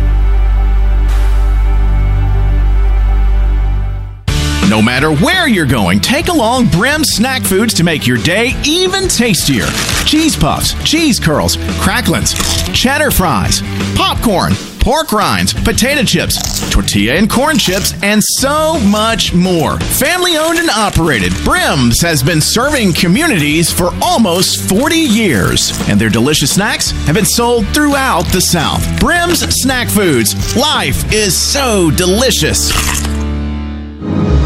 No 4.70 4.80
matter 4.80 5.12
where 5.12 5.48
you're 5.48 5.66
going, 5.66 5.98
take 5.98 6.28
along 6.28 6.68
Brim 6.68 7.02
snack 7.02 7.42
foods 7.42 7.74
to 7.74 7.82
make 7.82 8.06
your 8.06 8.18
day 8.18 8.52
even 8.64 9.08
tastier. 9.08 9.66
Cheese 10.06 10.36
puffs, 10.36 10.74
cheese 10.88 11.18
curls, 11.18 11.56
cracklins, 11.82 12.36
cheddar 12.72 13.10
fries, 13.10 13.62
popcorn, 13.96 14.52
pork 14.78 15.10
rinds, 15.10 15.52
potato 15.52 16.04
chips, 16.04 16.70
tortilla 16.70 17.14
and 17.14 17.28
corn 17.28 17.58
chips, 17.58 18.00
and 18.04 18.22
so 18.22 18.78
much 18.78 19.34
more. 19.34 19.76
Family 19.80 20.36
owned 20.36 20.60
and 20.60 20.70
operated, 20.70 21.32
Brim's 21.42 22.00
has 22.00 22.22
been 22.22 22.40
serving 22.40 22.92
communities 22.92 23.72
for 23.72 23.90
almost 24.00 24.68
40 24.68 24.94
years, 24.94 25.72
and 25.88 26.00
their 26.00 26.08
delicious 26.08 26.54
snacks 26.54 26.92
have 27.06 27.16
been 27.16 27.24
sold 27.24 27.66
throughout 27.74 28.22
the 28.26 28.40
South. 28.40 28.86
Brim's 29.00 29.40
Snack 29.62 29.88
Foods. 29.88 30.56
Life 30.56 31.12
is 31.12 31.36
so 31.36 31.90
delicious. 31.90 32.70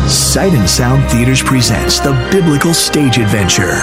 Sight 0.08 0.52
and 0.52 0.68
Sound 0.68 1.10
Theaters 1.10 1.42
presents 1.42 1.98
the 1.98 2.12
biblical 2.30 2.74
stage 2.74 3.16
adventure. 3.18 3.80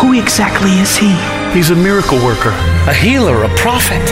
Who 0.00 0.18
exactly 0.18 0.70
is 0.78 0.96
he? 0.96 1.10
He's 1.52 1.70
a 1.70 1.74
miracle 1.74 2.18
worker, 2.24 2.52
a 2.86 2.94
healer, 2.94 3.42
a 3.42 3.48
prophet. 3.56 4.04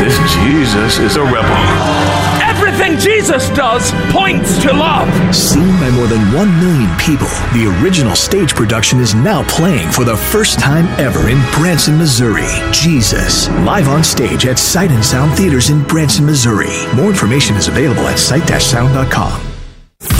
This 0.00 0.16
Jesus 0.32 0.98
is 0.98 1.16
a 1.16 1.22
rebel. 1.22 1.56
Everything 2.40 2.98
Jesus 2.98 3.50
does 3.50 3.90
points 4.12 4.62
to 4.62 4.72
love. 4.72 5.08
Seen 5.34 5.68
by 5.78 5.90
more 5.90 6.06
than 6.06 6.32
1 6.32 6.60
million 6.60 6.96
people, 6.96 7.28
the 7.52 7.74
original 7.82 8.16
stage 8.16 8.54
production 8.54 8.98
is 8.98 9.14
now 9.14 9.46
playing 9.48 9.90
for 9.90 10.04
the 10.04 10.16
first 10.16 10.58
time 10.58 10.86
ever 10.98 11.28
in 11.28 11.38
Branson, 11.52 11.98
Missouri. 11.98 12.48
Jesus, 12.72 13.48
live 13.66 13.88
on 13.88 14.02
stage 14.02 14.46
at 14.46 14.58
Sight 14.58 14.90
and 14.90 15.04
Sound 15.04 15.36
Theaters 15.36 15.68
in 15.68 15.82
Branson, 15.82 16.24
Missouri. 16.24 16.86
More 16.96 17.10
information 17.10 17.56
is 17.56 17.68
available 17.68 18.06
at 18.08 18.18
sight-sound.com. 18.18 19.47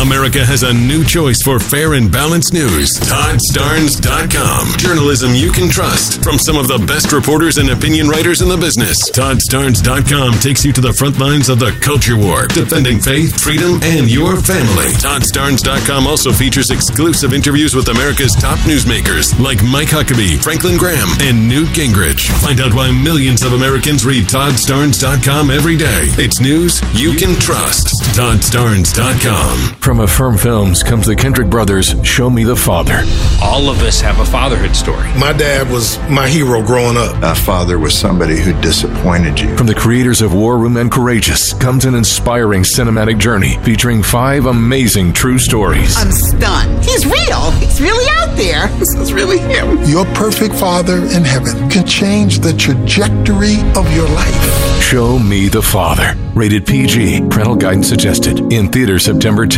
America 0.00 0.44
has 0.44 0.62
a 0.62 0.72
new 0.72 1.02
choice 1.04 1.42
for 1.42 1.58
fair 1.58 1.94
and 1.94 2.10
balanced 2.10 2.52
news. 2.52 2.90
ToddStarnes.com. 3.00 4.78
Journalism 4.78 5.34
you 5.34 5.50
can 5.50 5.68
trust 5.68 6.22
from 6.22 6.38
some 6.38 6.56
of 6.56 6.68
the 6.68 6.78
best 6.86 7.12
reporters 7.12 7.58
and 7.58 7.70
opinion 7.70 8.08
writers 8.08 8.40
in 8.40 8.48
the 8.48 8.56
business. 8.56 9.10
ToddStarnes.com 9.10 10.34
takes 10.38 10.64
you 10.64 10.72
to 10.72 10.80
the 10.80 10.92
front 10.92 11.18
lines 11.18 11.48
of 11.48 11.58
the 11.58 11.72
culture 11.80 12.16
war, 12.16 12.46
defending 12.46 13.00
faith, 13.00 13.40
freedom, 13.40 13.80
and 13.82 14.10
your 14.10 14.36
family. 14.36 14.90
ToddStarnes.com 15.02 16.06
also 16.06 16.32
features 16.32 16.70
exclusive 16.70 17.32
interviews 17.32 17.74
with 17.74 17.88
America's 17.88 18.34
top 18.34 18.58
newsmakers 18.60 19.38
like 19.40 19.62
Mike 19.64 19.88
Huckabee, 19.88 20.38
Franklin 20.42 20.76
Graham, 20.76 21.08
and 21.20 21.48
Newt 21.48 21.68
Gingrich. 21.74 22.30
Find 22.40 22.60
out 22.60 22.74
why 22.74 22.90
millions 22.90 23.42
of 23.42 23.52
Americans 23.52 24.04
read 24.06 24.24
ToddStarnes.com 24.26 25.50
every 25.50 25.76
day. 25.76 26.10
It's 26.18 26.40
news 26.40 26.80
you 26.94 27.14
can 27.14 27.38
trust. 27.40 27.98
ToddStarnes.com. 28.14 29.77
From 29.80 30.00
Affirm 30.00 30.36
Films 30.36 30.82
comes 30.82 31.06
the 31.06 31.16
Kendrick 31.16 31.48
Brothers' 31.48 31.94
Show 32.06 32.28
Me 32.28 32.44
the 32.44 32.56
Father. 32.56 33.02
All 33.42 33.70
of 33.70 33.80
us 33.80 34.00
have 34.02 34.18
a 34.18 34.24
fatherhood 34.26 34.76
story. 34.76 35.06
My 35.16 35.32
dad 35.32 35.70
was 35.70 35.98
my 36.10 36.28
hero 36.28 36.60
growing 36.62 36.98
up. 36.98 37.16
A 37.22 37.34
father 37.34 37.78
was 37.78 37.96
somebody 37.96 38.38
who 38.38 38.52
disappointed 38.60 39.40
you. 39.40 39.56
From 39.56 39.66
the 39.66 39.74
creators 39.74 40.20
of 40.20 40.34
War 40.34 40.58
Room 40.58 40.76
and 40.76 40.90
Courageous 40.92 41.54
comes 41.54 41.86
an 41.86 41.94
inspiring 41.94 42.64
cinematic 42.64 43.18
journey 43.18 43.56
featuring 43.62 44.02
five 44.02 44.44
amazing 44.44 45.14
true 45.14 45.38
stories. 45.38 45.96
I'm 45.96 46.10
stunned. 46.12 46.84
He's 46.84 47.06
real. 47.06 47.50
He's 47.52 47.80
really 47.80 48.06
out 48.18 48.36
there. 48.36 48.68
This 48.78 48.94
is 48.94 49.12
really 49.12 49.38
him. 49.38 49.82
Your 49.84 50.04
perfect 50.14 50.54
Father 50.54 50.98
in 50.98 51.24
heaven 51.24 51.68
can 51.68 51.86
change 51.86 52.40
the 52.40 52.52
trajectory 52.52 53.56
of 53.76 53.90
your 53.94 54.08
life. 54.10 54.82
Show 54.82 55.18
Me 55.18 55.48
the 55.48 55.62
Father. 55.62 56.14
Rated 56.34 56.64
PG. 56.66 57.28
Parental 57.28 57.56
guidance 57.56 57.88
suggested. 57.88 58.52
In 58.52 58.70
theaters 58.70 59.04
September 59.04 59.46
10th. 59.46 59.57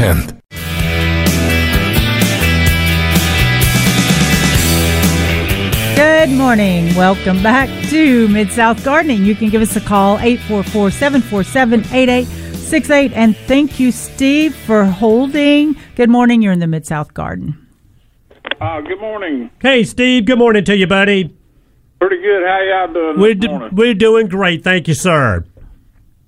Good 5.97 6.31
morning. 6.31 6.95
Welcome 6.95 7.43
back 7.43 7.69
to 7.91 8.27
Mid 8.29 8.51
South 8.51 8.83
Gardening. 8.83 9.25
You 9.27 9.35
can 9.35 9.51
give 9.51 9.61
us 9.61 9.77
a 9.77 9.81
call 9.81 10.19
844 10.19 10.91
747 10.91 11.81
8868. 11.93 13.13
And 13.13 13.37
thank 13.37 13.79
you, 13.79 13.93
Steve, 13.93 14.55
for 14.55 14.85
holding. 14.85 15.77
Good 15.97 16.09
morning. 16.09 16.41
You're 16.41 16.55
in 16.55 16.61
the 16.61 16.67
Mid 16.67 16.87
South 16.87 17.13
Garden. 17.13 17.67
Uh, 18.59 18.81
good 18.81 19.01
morning. 19.01 19.51
Hey, 19.61 19.85
Steve. 19.85 20.25
Good 20.25 20.39
morning 20.39 20.65
to 20.65 20.75
you, 20.77 20.87
buddy. 20.87 21.37
Pretty 22.01 22.23
good. 22.23 22.47
How 22.47 22.61
y'all 22.63 22.93
doing 22.95 23.21
We're, 23.21 23.35
this 23.35 23.45
do- 23.45 23.69
we're 23.73 23.95
doing 23.95 24.29
great. 24.29 24.65
Thank 24.65 24.89
you, 24.89 24.95
sir. 24.95 25.45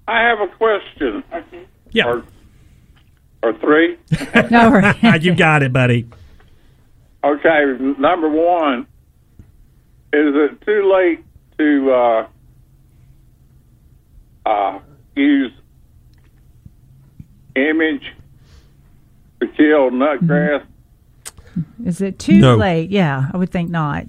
I 0.06 0.20
have 0.20 0.40
a 0.40 0.48
question. 0.48 1.24
Yeah. 1.92 2.06
Or, 2.08 2.24
or 3.42 3.52
three. 3.54 3.96
All 4.52 4.70
right. 4.70 5.22
you 5.22 5.34
got 5.34 5.62
it, 5.62 5.72
buddy. 5.72 6.06
Okay. 7.24 7.76
Number 7.98 8.28
one, 8.28 8.86
is 10.12 10.34
it 10.34 10.60
too 10.62 10.92
late 10.92 11.24
to 11.58 11.92
uh, 11.92 12.26
uh, 14.46 14.78
use 15.16 15.52
image 17.56 18.12
to 19.40 19.46
kill 19.48 19.90
nutgrass? 19.90 20.64
Is 21.84 22.00
it 22.00 22.18
too 22.18 22.38
No. 22.38 22.56
late? 22.56 22.90
Yeah, 22.90 23.28
I 23.32 23.36
would 23.36 23.50
think 23.50 23.70
not. 23.70 24.06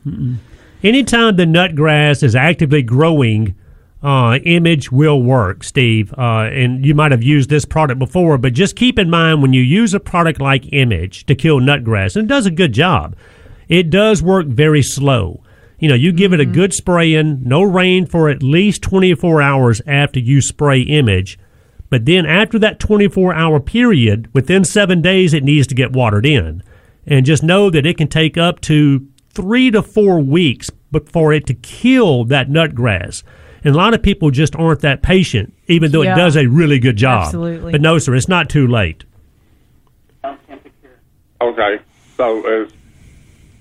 Anytime 0.84 1.36
the 1.36 1.45
nutgrass 1.45 2.23
is 2.23 2.36
actively 2.36 2.81
growing, 2.81 3.55
uh, 4.04 4.38
image 4.43 4.91
will 4.91 5.24
work, 5.24 5.64
Steve. 5.64 6.14
Uh, 6.18 6.49
and 6.51 6.86
you 6.86 6.93
might 6.93 7.12
have 7.12 7.24
used 7.24 7.49
this 7.49 7.64
product 7.64 7.99
before, 7.99 8.38
but 8.38 8.54
just 8.54 8.76
keep 8.76 8.99
in 8.99 9.10
mind 9.10 9.41
when 9.41 9.54
you 9.54 9.62
use 9.62 9.93
a 9.93 9.99
product 9.99 10.41
like 10.41 10.74
Image 10.74 11.26
to 11.26 11.36
kill 11.36 11.60
nutgrass, 11.60 12.16
and 12.16 12.26
it 12.26 12.34
does 12.34 12.45
a 12.45 12.51
good 12.51 12.74
job, 12.74 13.16
it 13.70 13.89
does 13.89 14.22
work 14.22 14.47
very 14.47 14.84
slow. 14.84 15.41
You 15.80 15.89
know, 15.89 15.95
you 15.95 16.12
give 16.12 16.34
it 16.34 16.39
a 16.39 16.45
good 16.45 16.74
spray 16.74 17.14
in, 17.14 17.43
no 17.43 17.62
rain 17.62 18.06
for 18.06 18.30
at 18.30 18.43
least 18.43 18.82
24 18.84 19.41
hours 19.41 19.82
after 19.88 20.20
you 20.20 20.41
spray 20.41 20.82
Image. 20.82 21.39
But 21.89 22.06
then 22.06 22.26
after 22.26 22.58
that 22.60 22.80
24 22.80 23.34
hour 23.34 23.60
period, 23.60 24.30
within 24.34 24.64
seven 24.64 25.01
days, 25.01 25.34
it 25.34 25.43
needs 25.43 25.68
to 25.68 25.76
get 25.76 25.93
watered 25.93 26.26
in. 26.26 26.64
And 27.06 27.26
just 27.26 27.43
know 27.43 27.70
that 27.70 27.86
it 27.86 27.97
can 27.97 28.08
take 28.08 28.38
up 28.38 28.62
to 28.62 29.08
three 29.30 29.72
to 29.72 29.82
four 29.82 30.20
weeks 30.20 30.70
before 30.91 31.34
it 31.34 31.45
to 31.47 31.54
kill 31.54 32.24
that 32.26 32.49
nut 32.49 32.76
grass. 32.76 33.24
And 33.64 33.74
a 33.74 33.78
lot 33.78 33.93
of 33.93 34.01
people 34.01 34.30
just 34.32 34.55
aren't 34.55 34.82
that 34.82 35.01
patient, 35.01 35.53
even 35.68 35.91
though 35.91 36.01
Yeah. 36.01 36.14
it 36.14 36.18
does 36.18 36.36
a 36.36 36.47
really 36.47 36.80
good 36.80 36.97
job. 36.97 37.26
Absolutely. 37.26 37.72
But 37.72 37.82
no, 37.82 37.97
sir, 37.97 38.14
it's 38.16 38.28
not 38.28 38.49
too 38.49 38.68
late. 38.68 39.05
Okay. 41.41 41.80
So 42.18 42.45
if, 42.47 42.72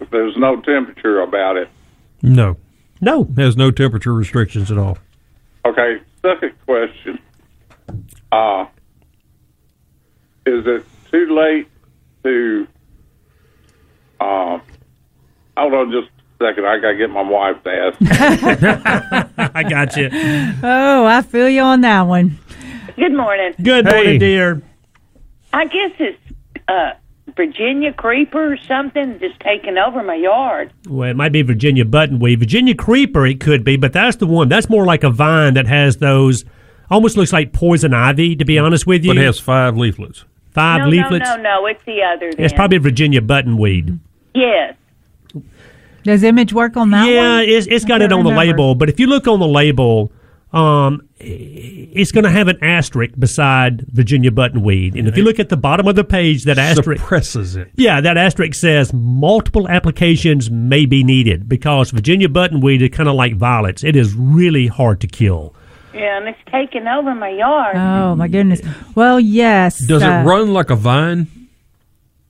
if 0.00 0.10
there's 0.10 0.36
no 0.36 0.60
temperature 0.60 1.20
about 1.20 1.56
it, 1.56 1.68
No. 2.22 2.56
No. 3.00 3.28
Has 3.36 3.56
no 3.56 3.70
temperature 3.70 4.12
restrictions 4.12 4.70
at 4.70 4.78
all. 4.78 4.98
Okay, 5.64 6.00
second 6.22 6.52
question. 6.66 7.18
Uh, 8.30 8.66
is 10.46 10.64
it 10.66 10.84
too 11.10 11.26
late 11.36 11.68
to, 12.24 12.66
uh, 14.20 14.58
hold 15.56 15.74
on 15.74 15.90
just 15.92 16.08
a 16.08 16.11
second. 16.42 16.66
I 16.66 16.78
got 16.78 16.92
to 16.92 16.96
get 16.96 17.10
my 17.10 17.22
wife 17.22 17.62
to 17.64 17.70
ask. 17.70 19.30
I 19.54 19.62
got 19.62 19.96
you. 19.96 20.10
Oh, 20.62 21.04
I 21.06 21.22
feel 21.22 21.48
you 21.48 21.62
on 21.62 21.80
that 21.82 22.02
one. 22.02 22.38
Good 22.96 23.14
morning. 23.14 23.54
Good 23.62 23.86
morning, 23.86 24.18
dear. 24.18 24.62
I 25.52 25.64
guess 25.66 25.92
it's 25.98 26.18
uh, 26.68 26.92
Virginia 27.36 27.92
creeper 27.92 28.52
or 28.52 28.56
something 28.56 29.18
just 29.18 29.38
taking 29.40 29.78
over 29.78 30.02
my 30.02 30.14
yard. 30.14 30.72
Well, 30.88 31.10
it 31.10 31.16
might 31.16 31.32
be 31.32 31.42
Virginia 31.42 31.84
buttonweed. 31.84 32.38
Virginia 32.38 32.74
creeper, 32.74 33.26
it 33.26 33.40
could 33.40 33.64
be, 33.64 33.76
but 33.76 33.92
that's 33.92 34.16
the 34.16 34.26
one. 34.26 34.48
That's 34.48 34.68
more 34.68 34.84
like 34.84 35.04
a 35.04 35.10
vine 35.10 35.54
that 35.54 35.66
has 35.66 35.98
those. 35.98 36.44
Almost 36.90 37.16
looks 37.16 37.32
like 37.32 37.52
poison 37.52 37.94
ivy, 37.94 38.36
to 38.36 38.44
be 38.44 38.58
honest 38.58 38.86
with 38.86 39.04
you. 39.04 39.10
But 39.10 39.18
it 39.18 39.24
has 39.24 39.40
five 39.40 39.76
leaflets. 39.76 40.24
Five 40.50 40.82
no, 40.82 40.88
leaflets. 40.88 41.24
No, 41.24 41.36
no, 41.36 41.42
no. 41.42 41.66
It's 41.66 41.82
the 41.84 42.02
other. 42.02 42.30
Then. 42.32 42.44
It's 42.44 42.52
probably 42.52 42.78
Virginia 42.78 43.20
buttonweed. 43.20 43.98
yes. 44.34 44.76
Does 46.04 46.22
Image 46.22 46.52
work 46.52 46.76
on 46.76 46.90
that 46.90 47.08
yeah, 47.08 47.36
one? 47.36 47.44
it's, 47.48 47.66
it's 47.66 47.84
I 47.84 47.88
got 47.88 48.02
it 48.02 48.12
on 48.12 48.24
the 48.24 48.30
label, 48.30 48.74
but 48.74 48.88
if 48.88 48.98
you 48.98 49.06
look 49.06 49.26
on 49.26 49.38
the 49.40 49.46
label, 49.46 50.12
um, 50.52 51.08
it's 51.18 52.12
going 52.12 52.24
to 52.24 52.30
have 52.30 52.48
an 52.48 52.62
asterisk 52.62 53.14
beside 53.18 53.86
Virginia 53.88 54.30
buttonweed, 54.30 54.98
and 54.98 55.08
if 55.08 55.16
you 55.16 55.24
look 55.24 55.38
at 55.38 55.48
the 55.48 55.56
bottom 55.56 55.86
of 55.86 55.96
the 55.96 56.04
page, 56.04 56.44
that 56.44 56.58
asterisk 56.58 57.00
suppresses 57.00 57.56
it. 57.56 57.70
Yeah, 57.76 58.00
that 58.00 58.16
asterisk 58.16 58.54
says 58.54 58.92
multiple 58.92 59.68
applications 59.68 60.50
may 60.50 60.84
be 60.84 61.04
needed 61.04 61.48
because 61.48 61.90
Virginia 61.90 62.28
buttonweed 62.28 62.82
is 62.82 62.90
kind 62.90 63.08
of 63.08 63.14
like 63.14 63.36
violets; 63.36 63.82
it 63.84 63.96
is 63.96 64.14
really 64.14 64.66
hard 64.66 65.00
to 65.00 65.06
kill. 65.06 65.54
Yeah, 65.94 66.18
and 66.18 66.28
it's 66.28 66.38
taking 66.50 66.86
over 66.86 67.14
my 67.14 67.30
yard. 67.30 67.76
Oh 67.76 68.14
my 68.14 68.28
goodness. 68.28 68.60
Well, 68.94 69.20
yes. 69.20 69.78
Does 69.86 70.02
uh, 70.02 70.06
it 70.06 70.24
run 70.24 70.52
like 70.52 70.70
a 70.70 70.76
vine? 70.76 71.41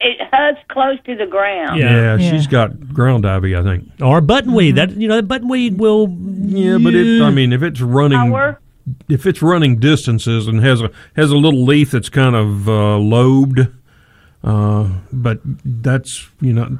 It 0.05 0.19
hugs 0.33 0.59
close 0.69 0.99
to 1.07 1.15
the 1.15 1.27
ground. 1.27 1.79
Yeah. 1.79 2.17
Yeah. 2.17 2.31
she's 2.31 2.47
got 2.47 2.93
ground 2.93 3.25
ivy, 3.27 3.57
I 3.57 3.63
think. 3.63 3.89
Or 4.01 4.21
buttonweed. 4.21 4.75
That 4.75 4.91
you 4.93 5.07
know, 5.09 5.21
that 5.21 5.29
buttonweed 5.29 5.77
will. 5.79 6.09
Yeah, 6.11 6.79
but 6.79 6.95
it. 6.95 7.23
I 7.23 7.31
mean, 7.31 7.53
if 7.53 7.63
it's 7.63 7.81
running, 7.81 8.19
Power? 8.19 8.61
if 9.09 9.27
it's 9.27 9.43
running 9.43 9.79
distances 9.79 10.49
and 10.49 10.61
has 10.63 10.81
a 10.81 10.91
has 11.15 11.31
a 11.31 11.37
little 11.37 11.65
leaf 11.65 11.93
that's 11.93 12.09
kind 12.09 12.35
of 12.35 12.69
uh, 12.69 12.97
lobed, 12.99 13.69
uh, 14.43 14.91
but 15.13 15.41
that's 15.65 16.29
you 16.41 16.53
know. 16.53 16.79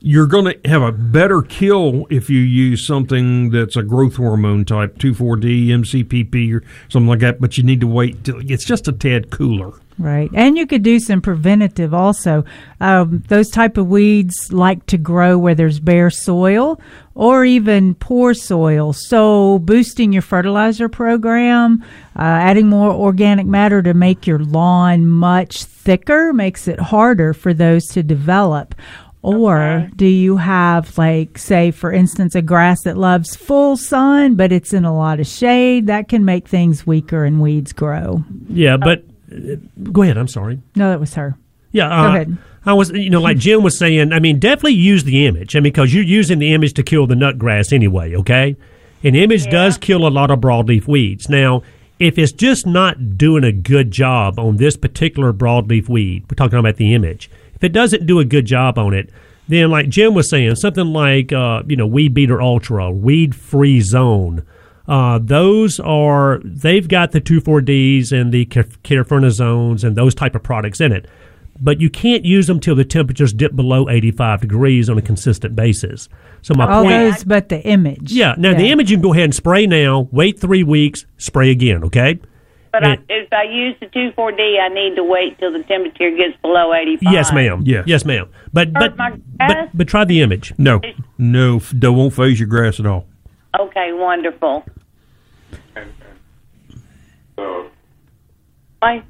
You're 0.00 0.26
going 0.26 0.44
to 0.44 0.68
have 0.68 0.82
a 0.82 0.92
better 0.92 1.42
kill 1.42 2.06
if 2.08 2.30
you 2.30 2.38
use 2.38 2.86
something 2.86 3.50
that's 3.50 3.76
a 3.76 3.82
growth 3.82 4.16
hormone 4.16 4.64
type, 4.64 4.96
2,4-D, 4.98 5.68
MCPP, 5.68 6.54
or 6.54 6.62
something 6.88 7.08
like 7.08 7.18
that. 7.20 7.40
But 7.40 7.58
you 7.58 7.64
need 7.64 7.80
to 7.80 7.88
wait 7.88 8.22
till 8.24 8.40
it's 8.48 8.64
just 8.64 8.86
a 8.86 8.92
tad 8.92 9.30
cooler. 9.30 9.72
Right, 9.98 10.30
and 10.32 10.56
you 10.56 10.64
could 10.64 10.84
do 10.84 11.00
some 11.00 11.20
preventative 11.20 11.92
also. 11.92 12.44
Um, 12.80 13.24
those 13.26 13.50
type 13.50 13.76
of 13.76 13.88
weeds 13.88 14.52
like 14.52 14.86
to 14.86 14.96
grow 14.96 15.36
where 15.36 15.56
there's 15.56 15.80
bare 15.80 16.10
soil 16.10 16.80
or 17.16 17.44
even 17.44 17.96
poor 17.96 18.32
soil. 18.32 18.92
So 18.92 19.58
boosting 19.58 20.12
your 20.12 20.22
fertilizer 20.22 20.88
program, 20.88 21.84
uh, 22.14 22.22
adding 22.22 22.68
more 22.68 22.92
organic 22.92 23.46
matter 23.46 23.82
to 23.82 23.92
make 23.92 24.24
your 24.24 24.38
lawn 24.38 25.04
much 25.04 25.64
thicker 25.64 26.32
makes 26.32 26.68
it 26.68 26.78
harder 26.78 27.34
for 27.34 27.52
those 27.52 27.86
to 27.86 28.04
develop. 28.04 28.76
Or 29.20 29.90
do 29.96 30.06
you 30.06 30.36
have, 30.36 30.96
like, 30.96 31.38
say, 31.38 31.72
for 31.72 31.92
instance, 31.92 32.34
a 32.34 32.42
grass 32.42 32.82
that 32.82 32.96
loves 32.96 33.34
full 33.34 33.76
sun, 33.76 34.36
but 34.36 34.52
it's 34.52 34.72
in 34.72 34.84
a 34.84 34.96
lot 34.96 35.18
of 35.18 35.26
shade? 35.26 35.88
That 35.88 36.08
can 36.08 36.24
make 36.24 36.46
things 36.46 36.86
weaker 36.86 37.24
and 37.24 37.40
weeds 37.40 37.72
grow. 37.72 38.22
Yeah, 38.48 38.76
but 38.76 39.04
uh, 39.32 39.56
go 39.92 40.02
ahead. 40.02 40.16
I'm 40.16 40.28
sorry. 40.28 40.60
No, 40.76 40.90
that 40.90 41.00
was 41.00 41.14
her. 41.14 41.36
Yeah, 41.72 41.88
Go 41.88 41.94
uh, 41.94 42.08
ahead. 42.08 42.38
I 42.64 42.74
was, 42.74 42.90
you 42.90 43.10
know, 43.10 43.20
like 43.20 43.38
Jim 43.38 43.62
was 43.62 43.78
saying. 43.78 44.12
I 44.12 44.20
mean, 44.20 44.38
definitely 44.38 44.74
use 44.74 45.04
the 45.04 45.26
image. 45.26 45.56
I 45.56 45.60
mean, 45.60 45.72
because 45.72 45.92
you're 45.92 46.04
using 46.04 46.38
the 46.38 46.52
image 46.52 46.74
to 46.74 46.82
kill 46.82 47.06
the 47.06 47.16
nut 47.16 47.38
grass 47.38 47.72
anyway. 47.72 48.14
Okay, 48.14 48.56
an 49.02 49.14
image 49.14 49.46
does 49.46 49.78
kill 49.78 50.06
a 50.06 50.10
lot 50.10 50.30
of 50.30 50.40
broadleaf 50.40 50.86
weeds. 50.86 51.28
Now, 51.28 51.62
if 51.98 52.18
it's 52.18 52.32
just 52.32 52.66
not 52.66 53.16
doing 53.16 53.44
a 53.44 53.52
good 53.52 53.90
job 53.90 54.38
on 54.38 54.56
this 54.56 54.76
particular 54.76 55.32
broadleaf 55.32 55.88
weed, 55.88 56.24
we're 56.30 56.36
talking 56.36 56.58
about 56.58 56.76
the 56.76 56.94
image. 56.94 57.30
If 57.58 57.64
it 57.64 57.72
doesn't 57.72 58.06
do 58.06 58.18
a 58.20 58.24
good 58.24 58.46
job 58.46 58.78
on 58.78 58.94
it, 58.94 59.10
then 59.48 59.70
like 59.70 59.88
Jim 59.88 60.14
was 60.14 60.30
saying, 60.30 60.54
something 60.54 60.86
like 60.86 61.32
uh, 61.32 61.62
you 61.66 61.76
know, 61.76 61.86
Weed 61.86 62.14
Beater 62.14 62.40
Ultra, 62.40 62.90
Weed 62.90 63.34
Free 63.34 63.80
Zone. 63.80 64.46
Uh, 64.86 65.18
those 65.20 65.78
are 65.80 66.40
they've 66.44 66.88
got 66.88 67.12
the 67.12 67.20
two 67.20 67.40
four 67.40 67.60
Ds 67.60 68.12
and 68.12 68.32
the 68.32 68.46
carfentrazones 68.46 69.84
and 69.84 69.96
those 69.96 70.14
type 70.14 70.34
of 70.34 70.42
products 70.42 70.80
in 70.80 70.92
it, 70.92 71.06
but 71.60 71.80
you 71.80 71.90
can't 71.90 72.24
use 72.24 72.46
them 72.46 72.58
till 72.60 72.74
the 72.74 72.84
temperatures 72.84 73.32
dip 73.32 73.54
below 73.54 73.88
eighty 73.88 74.10
five 74.10 74.40
degrees 74.40 74.88
on 74.88 74.96
a 74.96 75.02
consistent 75.02 75.54
basis. 75.54 76.08
So 76.40 76.54
my 76.54 76.70
All 76.70 76.84
point, 76.84 77.12
those 77.12 77.24
but 77.24 77.48
the 77.48 77.60
image. 77.66 78.12
yeah. 78.12 78.34
Now 78.38 78.54
the 78.54 78.70
image 78.70 78.90
you 78.90 78.96
can 78.96 79.02
go 79.02 79.12
ahead 79.12 79.24
and 79.24 79.34
spray 79.34 79.66
now. 79.66 80.08
Wait 80.10 80.38
three 80.38 80.62
weeks, 80.62 81.04
spray 81.18 81.50
again. 81.50 81.84
Okay. 81.84 82.20
But 82.70 82.84
I, 82.84 82.98
if 83.08 83.32
I 83.32 83.44
use 83.44 83.74
the 83.80 83.86
2,4-D, 83.86 84.58
I 84.62 84.68
need 84.68 84.96
to 84.96 85.04
wait 85.04 85.38
till 85.38 85.52
the 85.52 85.62
temperature 85.64 86.10
gets 86.10 86.36
below 86.42 86.74
85. 86.74 87.12
Yes, 87.12 87.32
ma'am. 87.32 87.62
Yes. 87.64 87.84
Yes, 87.86 88.04
ma'am. 88.04 88.28
But 88.52 88.72
but 88.72 88.96
my 88.96 89.10
but, 89.38 89.70
but 89.74 89.88
try 89.88 90.04
the 90.04 90.20
image. 90.20 90.52
No, 90.58 90.80
no, 91.16 91.56
f- 91.56 91.70
they 91.74 91.88
won't 91.88 92.12
phase 92.14 92.38
your 92.38 92.48
grass 92.48 92.78
at 92.78 92.86
all. 92.86 93.06
Okay, 93.58 93.92
wonderful. 93.92 94.64
Bye. 98.80 99.02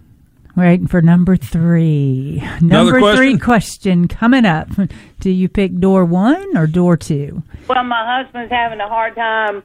Waiting 0.56 0.86
for 0.88 1.00
number 1.00 1.36
three. 1.36 2.42
Number 2.60 3.14
three 3.14 3.38
question 3.38 4.08
coming 4.08 4.44
up. 4.44 4.68
Do 5.20 5.30
you 5.30 5.48
pick 5.48 5.76
door 5.78 6.04
one 6.04 6.56
or 6.56 6.66
door 6.66 6.96
two? 6.96 7.42
Well, 7.68 7.84
my 7.84 8.22
husband's 8.22 8.50
having 8.50 8.80
a 8.80 8.88
hard 8.88 9.14
time 9.14 9.62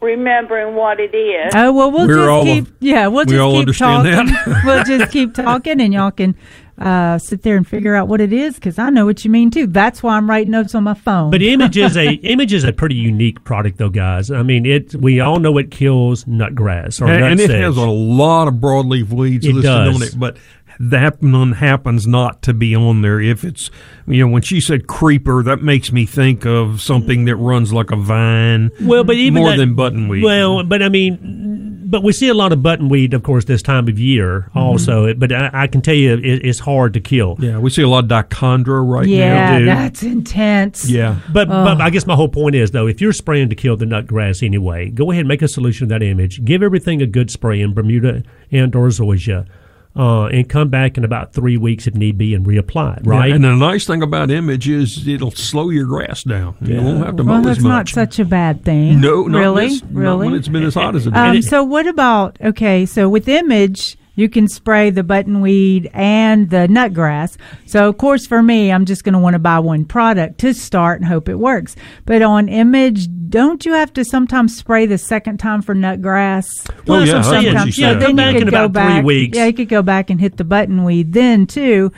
remembering 0.00 0.74
what 0.74 0.98
it 1.00 1.14
is. 1.14 1.52
Oh 1.54 1.72
well, 1.72 1.90
we'll 1.90 2.06
We're 2.06 2.16
just 2.16 2.28
all- 2.28 2.44
keep. 2.44 2.66
Yeah, 2.80 3.06
we'll 3.08 3.24
we 3.26 3.32
just 3.32 3.40
all 3.40 3.52
keep 3.52 3.60
understand 3.60 4.04
talking. 4.28 4.52
that. 4.52 4.62
we'll 4.64 4.84
just 4.84 5.12
keep 5.12 5.34
talking, 5.34 5.80
and 5.80 5.92
y'all 5.92 6.10
can 6.10 6.34
uh, 6.78 7.18
sit 7.18 7.42
there 7.42 7.56
and 7.58 7.66
figure 7.68 7.94
out 7.94 8.08
what 8.08 8.20
it 8.22 8.32
is 8.32 8.54
because 8.54 8.78
I 8.78 8.88
know 8.88 9.04
what 9.04 9.22
you 9.24 9.30
mean 9.30 9.50
too. 9.50 9.66
That's 9.66 10.02
why 10.02 10.16
I'm 10.16 10.28
writing 10.28 10.52
notes 10.52 10.74
on 10.74 10.84
my 10.84 10.94
phone. 10.94 11.30
But 11.30 11.42
image 11.42 11.76
is 11.76 11.96
a 11.96 12.12
image 12.24 12.52
is 12.54 12.64
a 12.64 12.72
pretty 12.72 12.94
unique 12.94 13.44
product, 13.44 13.76
though, 13.78 13.90
guys. 13.90 14.30
I 14.30 14.42
mean, 14.42 14.64
it. 14.66 14.94
We 14.94 15.20
all 15.20 15.38
know 15.38 15.58
it 15.58 15.70
kills 15.70 16.26
nut 16.26 16.54
grass 16.54 17.00
or 17.00 17.08
and, 17.08 17.20
nut 17.20 17.30
and 17.32 17.40
it 17.40 17.50
has 17.50 17.76
a 17.76 17.82
lot 17.86 18.48
of 18.48 18.54
broadleaf 18.54 19.10
weeds 19.10 19.44
It 19.46 19.54
listed 19.54 19.64
does. 19.70 19.94
on 19.96 20.02
it, 20.02 20.18
but 20.18 20.36
that 20.82 21.20
one 21.22 21.52
happens 21.52 22.06
not 22.06 22.40
to 22.42 22.54
be 22.54 22.74
on 22.74 23.02
there. 23.02 23.20
If 23.20 23.44
it's, 23.44 23.70
you 24.06 24.24
know, 24.26 24.32
when 24.32 24.40
she 24.42 24.60
said 24.62 24.86
creeper, 24.86 25.42
that 25.42 25.62
makes 25.62 25.92
me 25.92 26.06
think 26.06 26.46
of 26.46 26.80
something 26.80 27.26
that 27.26 27.36
runs 27.36 27.70
like 27.72 27.90
a 27.90 27.96
vine. 27.96 28.70
well, 28.80 29.04
but 29.04 29.16
even 29.16 29.42
more 29.42 29.50
that- 29.50 29.58
than 29.58 29.76
buttonweed. 29.76 30.22
Well, 30.22 30.64
but 30.64 30.82
I 30.82 30.88
mean, 30.88 31.76
but 31.90 32.02
we 32.02 32.12
see 32.12 32.28
a 32.28 32.34
lot 32.34 32.52
of 32.52 32.60
buttonweed, 32.60 33.12
of 33.14 33.22
course, 33.24 33.44
this 33.44 33.62
time 33.62 33.88
of 33.88 33.98
year. 33.98 34.42
Mm-hmm. 34.50 34.58
Also, 34.58 35.12
but 35.14 35.30
I, 35.32 35.50
I 35.52 35.66
can 35.66 35.82
tell 35.82 35.94
you, 35.94 36.14
it, 36.14 36.46
it's 36.46 36.60
hard 36.60 36.94
to 36.94 37.00
kill. 37.00 37.36
yeah, 37.40 37.58
we 37.58 37.68
see 37.68 37.82
a 37.82 37.88
lot 37.88 38.04
of 38.04 38.10
dichondra 38.10 38.82
right 38.88 39.06
yeah, 39.06 39.34
now. 39.50 39.58
do. 39.58 39.64
that's 39.66 40.02
intense. 40.02 40.88
Yeah, 40.88 41.18
But 41.32 41.48
Oh. 41.50 41.64
but 41.64 41.80
I 41.82 41.90
guess 41.90 42.06
my 42.06 42.14
whole 42.14 42.28
point 42.28 42.54
is 42.54 42.70
though, 42.70 42.86
if 42.86 43.00
you're 43.02 43.12
spraying 43.12 43.50
to 43.50 43.54
kill 43.54 43.76
the 43.76 43.84
nut 43.86 44.06
grass 44.06 44.42
anyway, 44.42 44.88
go 44.88 45.10
ahead 45.10 45.20
and 45.20 45.28
make 45.28 45.42
a 45.42 45.48
solution 45.48 45.84
of 45.84 45.88
that 45.90 46.02
image. 46.02 46.42
Give 46.44 46.62
everything 46.62 47.02
a 47.02 47.06
good 47.06 47.30
spray 47.30 47.60
in 47.60 47.74
Bermuda 47.74 48.22
and 48.50 48.74
or 48.74 48.88
zoysia, 48.88 49.46
uh, 49.96 50.26
and 50.26 50.48
come 50.48 50.68
back 50.68 50.96
in 50.96 51.04
about 51.04 51.32
three 51.32 51.56
weeks 51.56 51.86
if 51.86 51.94
need 51.94 52.16
be 52.16 52.34
and 52.34 52.46
reapply 52.46 52.98
it. 52.98 53.06
Right? 53.06 53.28
Yeah, 53.30 53.34
and 53.36 53.44
the 53.44 53.54
nice 53.56 53.86
thing 53.86 54.02
about 54.02 54.30
image 54.30 54.68
is 54.68 55.06
it'll 55.08 55.32
slow 55.32 55.70
your 55.70 55.86
grass 55.86 56.22
down. 56.22 56.56
You 56.60 56.80
won't 56.80 57.04
have 57.04 57.16
to 57.16 57.24
mow 57.24 57.32
Well, 57.40 57.48
as 57.48 57.56
that's 57.56 57.64
not 57.64 57.88
such 57.88 58.18
a 58.18 58.24
bad 58.24 58.64
thing. 58.64 59.00
no, 59.00 59.24
not 59.24 59.38
really, 59.38 59.68
this- 59.68 59.82
not 59.82 59.92
really. 59.92 60.26
when 60.26 60.34
it's 60.36 60.48
been 60.48 60.62
as 60.62 60.74
hot 60.74 60.94
as 60.94 61.06
it 61.06 61.16
Um, 61.16 61.36
is. 61.36 61.48
so 61.48 61.64
what 61.64 61.86
about 61.86 62.36
okay? 62.40 62.86
So 62.86 63.08
with 63.08 63.28
image, 63.28 63.96
you 64.20 64.28
can 64.28 64.46
spray 64.46 64.90
the 64.90 65.02
buttonweed 65.02 65.90
and 65.94 66.50
the 66.50 66.68
nutgrass. 66.68 67.36
So 67.66 67.88
of 67.88 67.98
course, 67.98 68.26
for 68.26 68.42
me, 68.42 68.70
I'm 68.70 68.84
just 68.84 69.04
going 69.04 69.14
to 69.14 69.18
want 69.18 69.34
to 69.34 69.38
buy 69.38 69.58
one 69.58 69.84
product 69.84 70.38
to 70.40 70.54
start 70.54 71.00
and 71.00 71.08
hope 71.08 71.28
it 71.28 71.36
works. 71.36 71.74
But 72.04 72.22
on 72.22 72.48
image, 72.48 73.08
don't 73.28 73.64
you 73.64 73.72
have 73.72 73.92
to 73.94 74.04
sometimes 74.04 74.56
spray 74.56 74.86
the 74.86 74.98
second 74.98 75.38
time 75.38 75.62
for 75.62 75.74
nutgrass? 75.74 76.68
Well, 76.86 77.00
that's 77.00 77.10
yeah, 77.10 77.16
what 77.16 77.26
I'm 77.26 77.42
saying. 77.42 77.54
Yeah, 77.54 77.98
said. 77.98 78.00
Then 78.00 78.34
you 78.34 78.40
could 78.40 78.50
go 78.50 78.68
back. 78.68 79.04
weeks. 79.04 79.36
Yeah, 79.36 79.46
you 79.46 79.54
could 79.54 79.68
go 79.68 79.82
back 79.82 80.10
and 80.10 80.20
hit 80.20 80.36
the 80.36 80.44
buttonweed 80.44 81.12
then 81.12 81.46
too. 81.46 81.92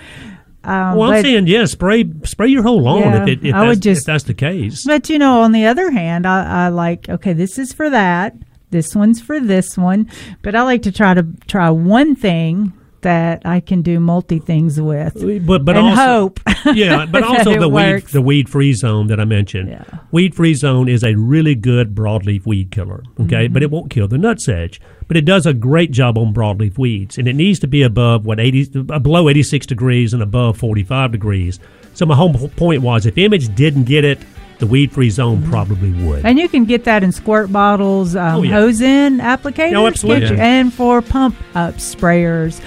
Um, 0.65 0.97
well, 0.97 1.11
I'm 1.11 1.17
but- 1.19 1.23
saying 1.23 1.47
yeah, 1.49 1.65
spray 1.65 2.05
spray 2.25 2.49
your 2.49 2.63
whole 2.63 2.83
lawn 2.83 3.01
Yeah, 3.01 3.23
if, 3.23 3.29
it, 3.29 3.45
if, 3.45 3.55
I 3.55 3.63
would 3.63 3.69
that's, 3.71 3.81
just- 3.81 4.01
if 4.03 4.07
that's 4.07 4.25
the 4.25 4.35
case. 4.35 4.85
But 4.87 5.11
you 5.11 5.19
know, 5.19 5.41
on 5.41 5.53
the 5.53 5.67
other 5.67 5.91
hand, 5.91 6.27
I, 6.27 6.67
I 6.67 6.69
like 6.69 7.09
okay, 7.09 7.33
this 7.33 7.59
is 7.59 7.73
for 7.73 7.91
that. 7.91 8.37
This 8.73 8.97
one's 8.97 9.21
for 9.21 9.39
this 9.39 9.79
one. 9.79 10.11
But 10.43 10.57
I 10.57 10.63
like 10.63 10.83
to 10.83 10.93
try 10.93 11.15
to 11.15 11.25
try 11.47 11.71
one 11.71 12.17
thing 12.17 12.73
that 13.03 13.43
I 13.45 13.59
can 13.59 13.83
do 13.83 13.99
multi 13.99 14.39
things 14.39 14.81
with, 14.81 15.15
But 15.45 15.65
but 15.65 15.77
and 15.77 15.87
also, 15.89 16.03
hope. 16.05 16.41
yeah, 16.77 17.05
but 17.05 17.23
also 17.25 17.59
the 17.59 17.69
weed 17.69 18.07
the 18.13 18.23
weed 18.23 18.49
free 18.49 18.73
zone 18.75 19.09
that 19.09 19.19
I 19.19 19.25
mentioned. 19.25 19.71
Yeah. 19.71 19.83
Weed 20.13 20.35
free 20.37 20.55
zone 20.55 20.89
is 20.89 21.03
a 21.03 21.15
really 21.17 21.57
good 21.57 21.97
broadleaf 21.97 22.47
weed 22.47 22.71
killer. 22.71 23.03
Okay, 23.21 23.47
Mm-hmm. 23.47 23.53
but 23.55 23.63
it 23.65 23.71
won't 23.73 23.91
kill 23.91 24.07
the 24.09 24.19
nutsedge. 24.19 24.79
But 25.09 25.17
it 25.17 25.25
does 25.25 25.47
a 25.47 25.53
great 25.53 25.91
job 25.91 26.17
on 26.17 26.33
broadleaf 26.33 26.79
weeds, 26.79 27.19
and 27.19 27.27
it 27.27 27.35
needs 27.35 27.59
to 27.59 27.67
be 27.67 27.83
above 27.83 28.25
what 28.25 28.39
eighty 28.39 28.71
uh, 28.89 28.99
below 29.01 29.29
eighty 29.29 29.43
six 29.43 29.67
degrees 29.67 30.15
and 30.15 30.23
above 30.23 30.57
forty 30.57 30.85
five 30.85 31.11
degrees. 31.13 31.59
So 31.95 32.07
my 32.07 32.15
whole 32.15 32.33
point 32.51 32.83
was, 32.83 33.05
if 33.05 33.19
Image 33.19 33.53
didn't 33.57 33.85
get 33.85 34.05
it, 34.05 34.21
the 34.63 34.67
weed 34.69 34.93
free 34.93 35.11
zone 35.11 35.39
Mm-hmm. 35.39 35.51
probably 35.51 35.93
would. 36.05 36.25
And 36.25 36.39
you 36.39 36.49
can 36.49 36.65
get 36.67 36.85
that 36.85 37.03
in 37.03 37.11
squirt 37.11 37.51
bottles, 37.51 38.15
um, 38.15 38.37
Oh, 38.37 38.43
yeah. 38.43 38.53
hose 38.53 38.81
in 38.81 39.19
applicators, 39.19 39.75
Oh, 39.75 39.89
absolutely. 39.89 40.37
Yeah. 40.37 40.45
and 40.45 40.73
for 40.73 41.03
pump 41.03 41.35
up 41.57 41.75
sprayers. 41.75 42.61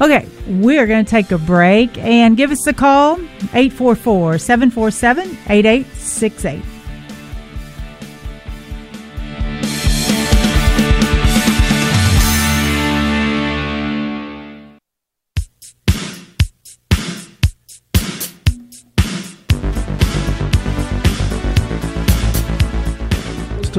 Okay, 0.00 0.26
we're 0.46 0.86
going 0.86 1.04
to 1.04 1.10
take 1.10 1.32
a 1.32 1.38
break 1.38 1.98
and 1.98 2.36
give 2.36 2.50
us 2.52 2.64
a 2.68 2.72
call 2.72 3.18
844 3.54 4.38
747 4.38 5.36
8868. 5.48 6.62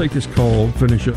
Take 0.04 0.12
this 0.12 0.26
call, 0.26 0.70
finish 0.72 1.08
up. 1.08 1.16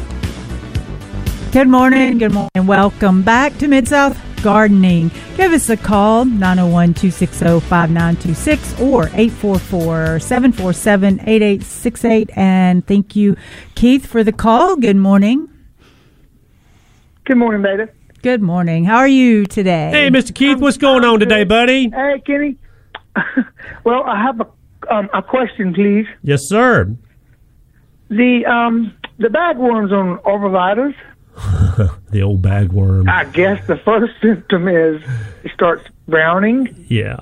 Good 1.52 1.68
morning. 1.68 2.20
Good 2.20 2.32
morning. 2.32 2.68
Welcome 2.68 3.22
back 3.22 3.58
to 3.58 3.68
Mid 3.68 3.86
South 3.88 4.18
Gardening. 4.42 5.12
Give 5.36 5.52
us 5.52 5.70
a 5.70 5.76
call 5.76 6.24
901 6.24 6.94
260 6.94 7.60
5926 7.68 8.80
or 8.80 9.08
844 9.14 10.20
747 10.20 11.20
8868. 11.20 12.30
And 12.38 12.88
thank 12.88 13.16
you, 13.16 13.36
Keith, 13.76 14.06
for 14.06 14.24
the 14.24 14.32
call. 14.32 14.78
Good 14.78 14.96
morning. 14.96 15.50
Good 17.26 17.38
morning, 17.38 17.62
baby. 17.62 17.92
Good 18.22 18.42
morning. 18.42 18.86
How 18.86 18.98
are 18.98 19.08
you 19.08 19.46
today? 19.46 19.90
Hey, 19.92 20.10
Mr. 20.10 20.34
Keith, 20.34 20.60
what's 20.60 20.78
going 20.78 21.04
on 21.04 21.20
today, 21.20 21.44
buddy? 21.44 21.90
Hey, 21.90 22.22
Kenny. 22.26 22.56
well, 23.84 24.04
I 24.04 24.22
have 24.22 24.40
a 24.40 24.48
um, 24.90 25.10
a 25.14 25.22
question, 25.22 25.74
please. 25.74 26.06
Yes, 26.24 26.48
sir. 26.48 26.96
The 28.10 28.46
um 28.46 28.94
the 29.18 29.28
bagworms 29.28 29.92
on 29.92 30.20
arborvitaes. 30.20 30.96
the 32.12 32.22
old 32.22 32.42
bagworm. 32.42 33.10
I 33.10 33.26
guess 33.26 33.66
the 33.68 33.78
first 33.78 34.14
symptom 34.22 34.68
is 34.68 35.02
it 35.44 35.52
starts 35.54 35.88
browning. 36.08 36.86
Yeah. 36.88 37.20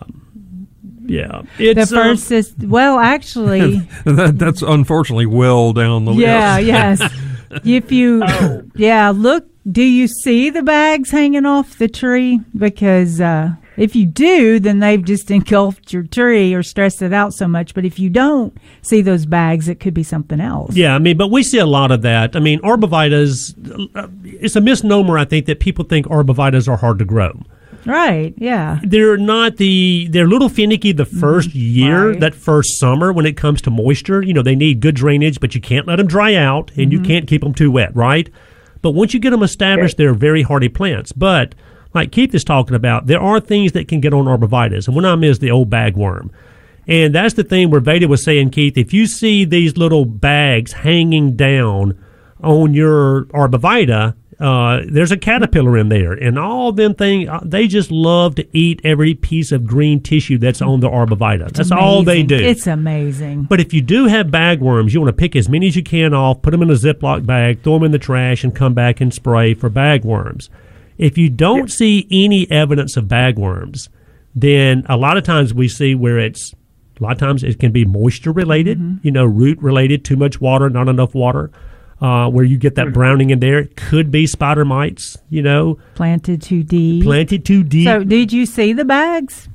Yeah. 1.08 1.44
the 1.58 1.70
It's 1.70 1.92
um, 1.92 2.04
first 2.04 2.32
is, 2.32 2.56
well, 2.58 3.00
actually, 3.00 3.80
that, 4.06 4.38
that's 4.38 4.62
unfortunately 4.62 5.26
well 5.26 5.74
down 5.74 6.06
the 6.06 6.14
yeah, 6.14 6.56
list. 6.56 6.68
Yeah, 6.68 6.98
yes. 7.00 7.14
If 7.64 7.92
you, 7.92 8.24
yeah, 8.76 9.12
look, 9.12 9.46
do 9.70 9.84
you 9.84 10.08
see 10.08 10.50
the 10.50 10.64
bags 10.64 11.12
hanging 11.12 11.46
off 11.46 11.78
the 11.78 11.88
tree? 11.88 12.42
Because 12.58 13.22
uh, 13.22 13.56
if 13.78 13.96
you 13.96 14.06
do, 14.06 14.60
then 14.60 14.80
they've 14.80 15.04
just 15.04 15.30
engulfed 15.32 15.94
your 15.94 16.04
tree 16.04 16.54
or 16.54 16.64
stressed 16.64 17.02
it 17.02 17.14
out 17.14 17.34
so 17.34 17.48
much. 17.48 17.74
But 17.74 17.86
if 17.86 18.00
you 18.00 18.10
don't 18.10 18.56
see 18.82 19.02
those 19.02 19.26
bags, 19.26 19.68
it 19.68 19.80
could 19.80 19.94
be 19.94 20.04
something 20.04 20.40
else. 20.40 20.76
Yeah, 20.76 20.96
I 20.96 21.00
mean, 21.00 21.18
but 21.18 21.30
we 21.30 21.44
see 21.44 21.60
a 21.60 21.66
lot 21.66 21.92
of 21.92 22.02
that. 22.04 22.36
I 22.36 22.40
mean, 22.40 22.60
arborvitaes, 22.62 23.56
uh, 23.96 24.08
it's 24.24 24.56
a 24.56 24.62
misnomer, 24.62 25.18
I 25.18 25.26
think, 25.26 25.46
that 25.48 25.60
people 25.60 25.86
think 25.86 26.08
arborvitaes 26.08 26.68
are 26.68 26.78
hard 26.78 27.00
to 27.00 27.06
grow. 27.06 27.40
Right, 27.86 28.34
yeah. 28.38 28.80
They're 28.84 29.18
not 29.18 29.58
the, 29.58 30.08
they're 30.10 30.26
a 30.26 30.28
little 30.28 30.50
finicky 30.50 30.92
the 30.92 31.06
1st 31.06 31.52
year, 31.54 32.10
right. 32.10 32.20
that 32.20 32.34
first 32.34 32.80
summer 32.80 33.14
when 33.14 33.28
it 33.28 33.38
comes 33.38 33.62
to 33.62 33.70
moisture. 33.70 34.24
You 34.24 34.34
know, 34.34 34.42
they 34.42 34.56
need 34.56 34.80
good 34.80 34.96
drainage, 34.96 35.40
but 35.40 35.54
you 35.54 35.62
can't 35.62 35.86
let 35.86 35.98
them 35.98 36.08
dry 36.08 36.34
out 36.34 36.72
and 36.76 36.92
you 36.92 37.00
can't 37.00 37.28
keep 37.28 37.44
them 37.44 37.54
too 37.54 37.70
wet, 37.70 37.96
right? 37.96 38.28
But 38.82 38.92
once 38.92 39.14
you 39.14 39.20
get 39.20 39.32
them 39.32 39.44
established, 39.44 39.98
they're 39.98 40.14
very 40.14 40.42
hardy 40.42 40.70
plants. 40.70 41.12
But 41.12 41.54
like 41.96 42.12
Keith 42.12 42.36
is 42.36 42.44
talking 42.44 42.76
about, 42.76 43.08
there 43.08 43.22
are 43.22 43.40
things 43.40 43.72
that 43.72 43.88
can 43.88 44.02
get 44.02 44.14
on 44.14 44.26
arborvitaes, 44.26 44.88
and 44.88 44.96
one 44.96 45.06
of 45.06 45.12
them 45.12 45.24
is 45.24 45.40
the 45.40 45.52
old 45.52 45.70
bagworm. 45.70 46.30
And 46.88 47.16
that's 47.16 47.34
the 47.34 47.44
thing 47.44 47.72
where 47.72 47.82
Veda 47.82 48.08
was 48.08 48.24
saying, 48.24 48.52
Keith, 48.52 48.78
if 48.78 48.94
you 48.94 49.08
see 49.08 49.44
these 49.44 49.76
little 49.76 50.06
bags 50.06 50.74
hanging 50.74 51.36
down 51.36 52.00
on 52.44 52.74
your 52.74 53.26
arborvita, 53.26 54.16
uh, 54.40 54.82
there's 54.88 55.12
a 55.12 55.18
caterpillar 55.18 55.78
in 55.78 55.90
there, 55.90 56.12
and 56.12 56.38
all 56.38 56.72
them 56.74 56.94
thing 56.94 57.30
uh, 57.30 57.40
they 57.44 57.68
just 57.68 57.90
love 57.90 58.36
to 58.36 58.46
eat 58.58 58.82
every 58.84 59.14
piece 59.14 59.52
of 59.54 59.66
green 59.66 60.02
tissue 60.02 60.38
that's 60.38 60.62
on 60.62 60.82
the 60.82 60.90
arborvita. 60.90 61.52
That's 61.54 61.72
all 61.72 62.04
they 62.04 62.22
do. 62.22 62.36
It's 62.36 62.68
amazing. 62.68 63.44
But 63.44 63.62
if 63.62 63.74
you 63.74 63.82
do 63.82 64.08
have 64.08 64.28
bagworms, 64.28 64.92
you 64.92 65.00
want 65.00 65.16
to 65.16 65.20
pick 65.20 65.36
as 65.36 65.48
many 65.48 65.68
as 65.68 65.78
you 65.78 65.84
can 65.84 66.14
off, 66.14 66.42
put 66.42 66.52
them 66.52 66.62
in 66.62 66.70
a 66.70 66.74
Ziploc 66.74 67.26
bag, 67.26 67.64
throw 67.64 67.76
them 67.76 67.84
in 67.84 67.92
the 67.92 68.00
trash, 68.00 68.44
and 68.44 68.54
come 68.54 68.74
back 68.74 69.00
and 69.00 69.14
spray 69.14 69.54
for 69.54 69.70
bagworms. 69.70 70.50
If 70.98 71.18
you 71.18 71.30
don't 71.30 71.72
see 71.72 72.08
any 72.10 72.50
evidence 72.50 72.96
of 72.98 73.06
bagworms, 73.06 73.90
then 74.34 74.86
a 74.88 74.98
lot 74.98 75.18
of 75.18 75.24
times 75.24 75.54
we 75.54 75.68
see 75.68 75.96
where 75.96 76.20
it's 76.20 76.54
a 77.00 77.04
lot 77.04 77.12
of 77.12 77.18
times 77.18 77.44
it 77.44 77.60
can 77.60 77.72
be 77.74 77.84
moisture 77.84 78.32
related, 78.32 78.80
you 79.04 79.12
know, 79.12 79.26
root 79.26 79.60
related, 79.62 80.06
too 80.06 80.16
much 80.16 80.40
water, 80.40 80.70
not 80.70 80.88
enough 80.88 81.14
water, 81.14 81.52
uh, 82.00 82.30
where 82.30 82.46
you 82.46 82.58
get 82.58 82.76
that 82.76 82.94
browning 82.94 83.32
in 83.32 83.40
there. 83.42 83.60
It 83.60 83.76
could 83.76 84.12
be 84.12 84.26
spider 84.28 84.64
mites, 84.64 85.18
you 85.30 85.42
know, 85.42 85.78
Planted 85.96 86.42
too 86.42 86.64
deep. 86.64 87.04
planted 87.04 87.44
too 87.44 87.64
deep. 87.64 87.86
So, 87.88 88.04
did 88.06 88.32
you 88.32 88.46
see 88.46 88.72
the 88.72 88.86
bags? 88.86 89.50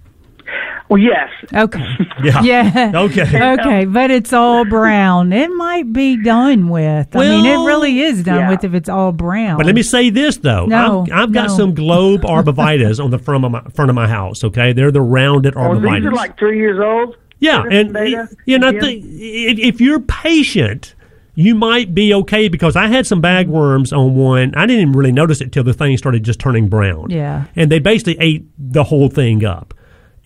Well, 0.89 0.99
yes. 0.99 1.29
Okay. 1.55 1.85
Yeah. 2.23 2.43
Yeah. 2.43 2.93
Okay. 2.95 3.55
Okay, 3.61 3.85
but 3.87 4.11
it's 4.11 4.33
all 4.33 4.65
brown. 4.65 5.33
It 5.33 5.49
might 5.51 5.93
be 5.93 6.23
done 6.23 6.69
with. 6.69 7.15
I 7.17 7.19
mean, 7.21 7.47
it 7.47 7.65
really 7.67 8.01
is 8.01 8.23
done 8.25 8.37
yeah. 8.41 8.51
with 8.51 8.65
if 8.65 8.75
it's 8.75 8.89
all 8.89 9.13
brown. 9.13 9.57
But 9.57 9.67
let 9.67 9.75
me 9.75 9.83
say 9.83 10.11
this 10.11 10.37
though, 10.39 10.67
No, 10.67 11.07
I've, 11.11 11.13
I've 11.13 11.33
got 11.33 11.49
no. 11.49 11.57
some 11.57 11.75
globe 11.75 12.21
arborvitaes 12.25 13.03
on 13.03 13.11
the 13.11 13.19
front 13.19 13.45
of 13.45 13.51
my 13.53 13.63
front 13.75 13.89
of 13.91 13.95
my 13.95 14.07
house. 14.09 14.45
Okay, 14.45 14.73
they're 14.73 14.91
the 14.91 15.01
rounded 15.01 15.55
Oh, 15.57 15.75
These 15.81 16.05
are 16.05 16.13
like 16.13 16.39
three 16.39 16.59
years 16.59 16.79
old. 16.79 17.17
yeah, 17.39 17.63
and 17.71 17.93
Veda, 17.93 18.29
you 18.45 18.59
know, 18.59 18.69
I 18.69 18.79
think 18.81 19.05
if, 19.07 19.59
if 19.59 19.81
you're 19.81 20.01
patient, 20.01 20.95
you 21.35 21.55
might 21.55 21.95
be 21.95 22.13
okay 22.13 22.49
because 22.49 22.77
I 22.77 22.89
had 22.89 23.07
some 23.07 23.23
bagworms 23.23 23.97
on 23.97 24.15
one. 24.15 24.55
I 24.55 24.67
didn't 24.67 24.83
even 24.83 24.93
really 24.93 25.13
notice 25.13 25.41
it 25.41 25.53
till 25.53 25.65
the 25.65 25.73
thing 25.73 25.97
started 25.97 26.23
just 26.25 26.39
turning 26.41 26.69
brown. 26.69 27.09
Yeah. 27.11 27.47
and 27.57 27.71
they 27.71 27.79
basically 27.79 28.17
ate 28.21 28.45
the 28.59 28.85
whole 28.85 29.09
thing 29.09 29.45
up. 29.45 29.73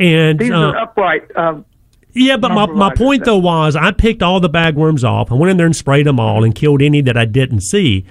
And 0.01 0.38
These 0.38 0.51
uh, 0.51 0.55
are 0.55 0.76
upright. 0.76 1.36
Um, 1.36 1.64
yeah, 2.12 2.36
but 2.36 2.51
my, 2.53 2.66
my 2.66 2.95
point 2.95 3.24
though 3.24 3.38
was 3.38 3.74
I 3.76 3.90
picked 3.90 4.22
all 4.22 4.40
the 4.40 4.51
bagworms 4.51 5.03
off. 5.05 5.30
I 5.32 5.34
went 5.34 5.51
in 5.51 5.57
there 5.57 5.66
and 5.66 5.74
sprayed 5.74 6.07
them 6.07 6.20
all 6.20 6.45
and 6.45 6.55
killed 6.55 6.80
any 6.82 7.01
that 7.03 7.16
I 7.16 7.24
didn't 7.24 7.61
see. 7.61 8.05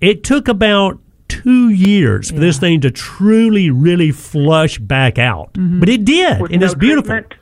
It 0.00 0.22
took 0.24 0.48
about 0.48 0.98
two 1.28 1.70
years 1.70 2.30
for 2.30 2.38
this 2.38 2.58
thing 2.58 2.80
to 2.82 2.90
truly, 2.90 3.70
really 3.70 4.10
flush 4.12 4.78
back 4.78 5.18
out, 5.18 5.52
Mm-hmm. 5.54 5.80
but 5.80 5.88
it 5.88 6.04
did, 6.04 6.40
with 6.42 6.50
and 6.52 6.60
no 6.60 6.66
it's 6.66 6.74
beautiful. 6.74 7.10
treatment. 7.10 7.34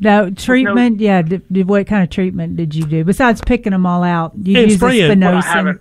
No 0.00 0.30
treatment. 0.30 0.98
yeah. 1.00 1.22
Did, 1.22 1.42
did- 1.52 1.68
what 1.68 1.86
kind 1.86 2.02
of 2.02 2.08
treatment 2.10 2.56
did 2.56 2.74
you 2.74 2.84
do 2.84 3.04
besides 3.04 3.40
picking 3.44 3.72
them 3.72 3.84
all 3.84 4.02
out? 4.02 4.32
You 4.34 4.56
And 4.58 4.70
use 4.70 4.80
the 4.80 4.86
spraying. 4.86 5.20
Well, 5.20 5.42
I 5.44 5.74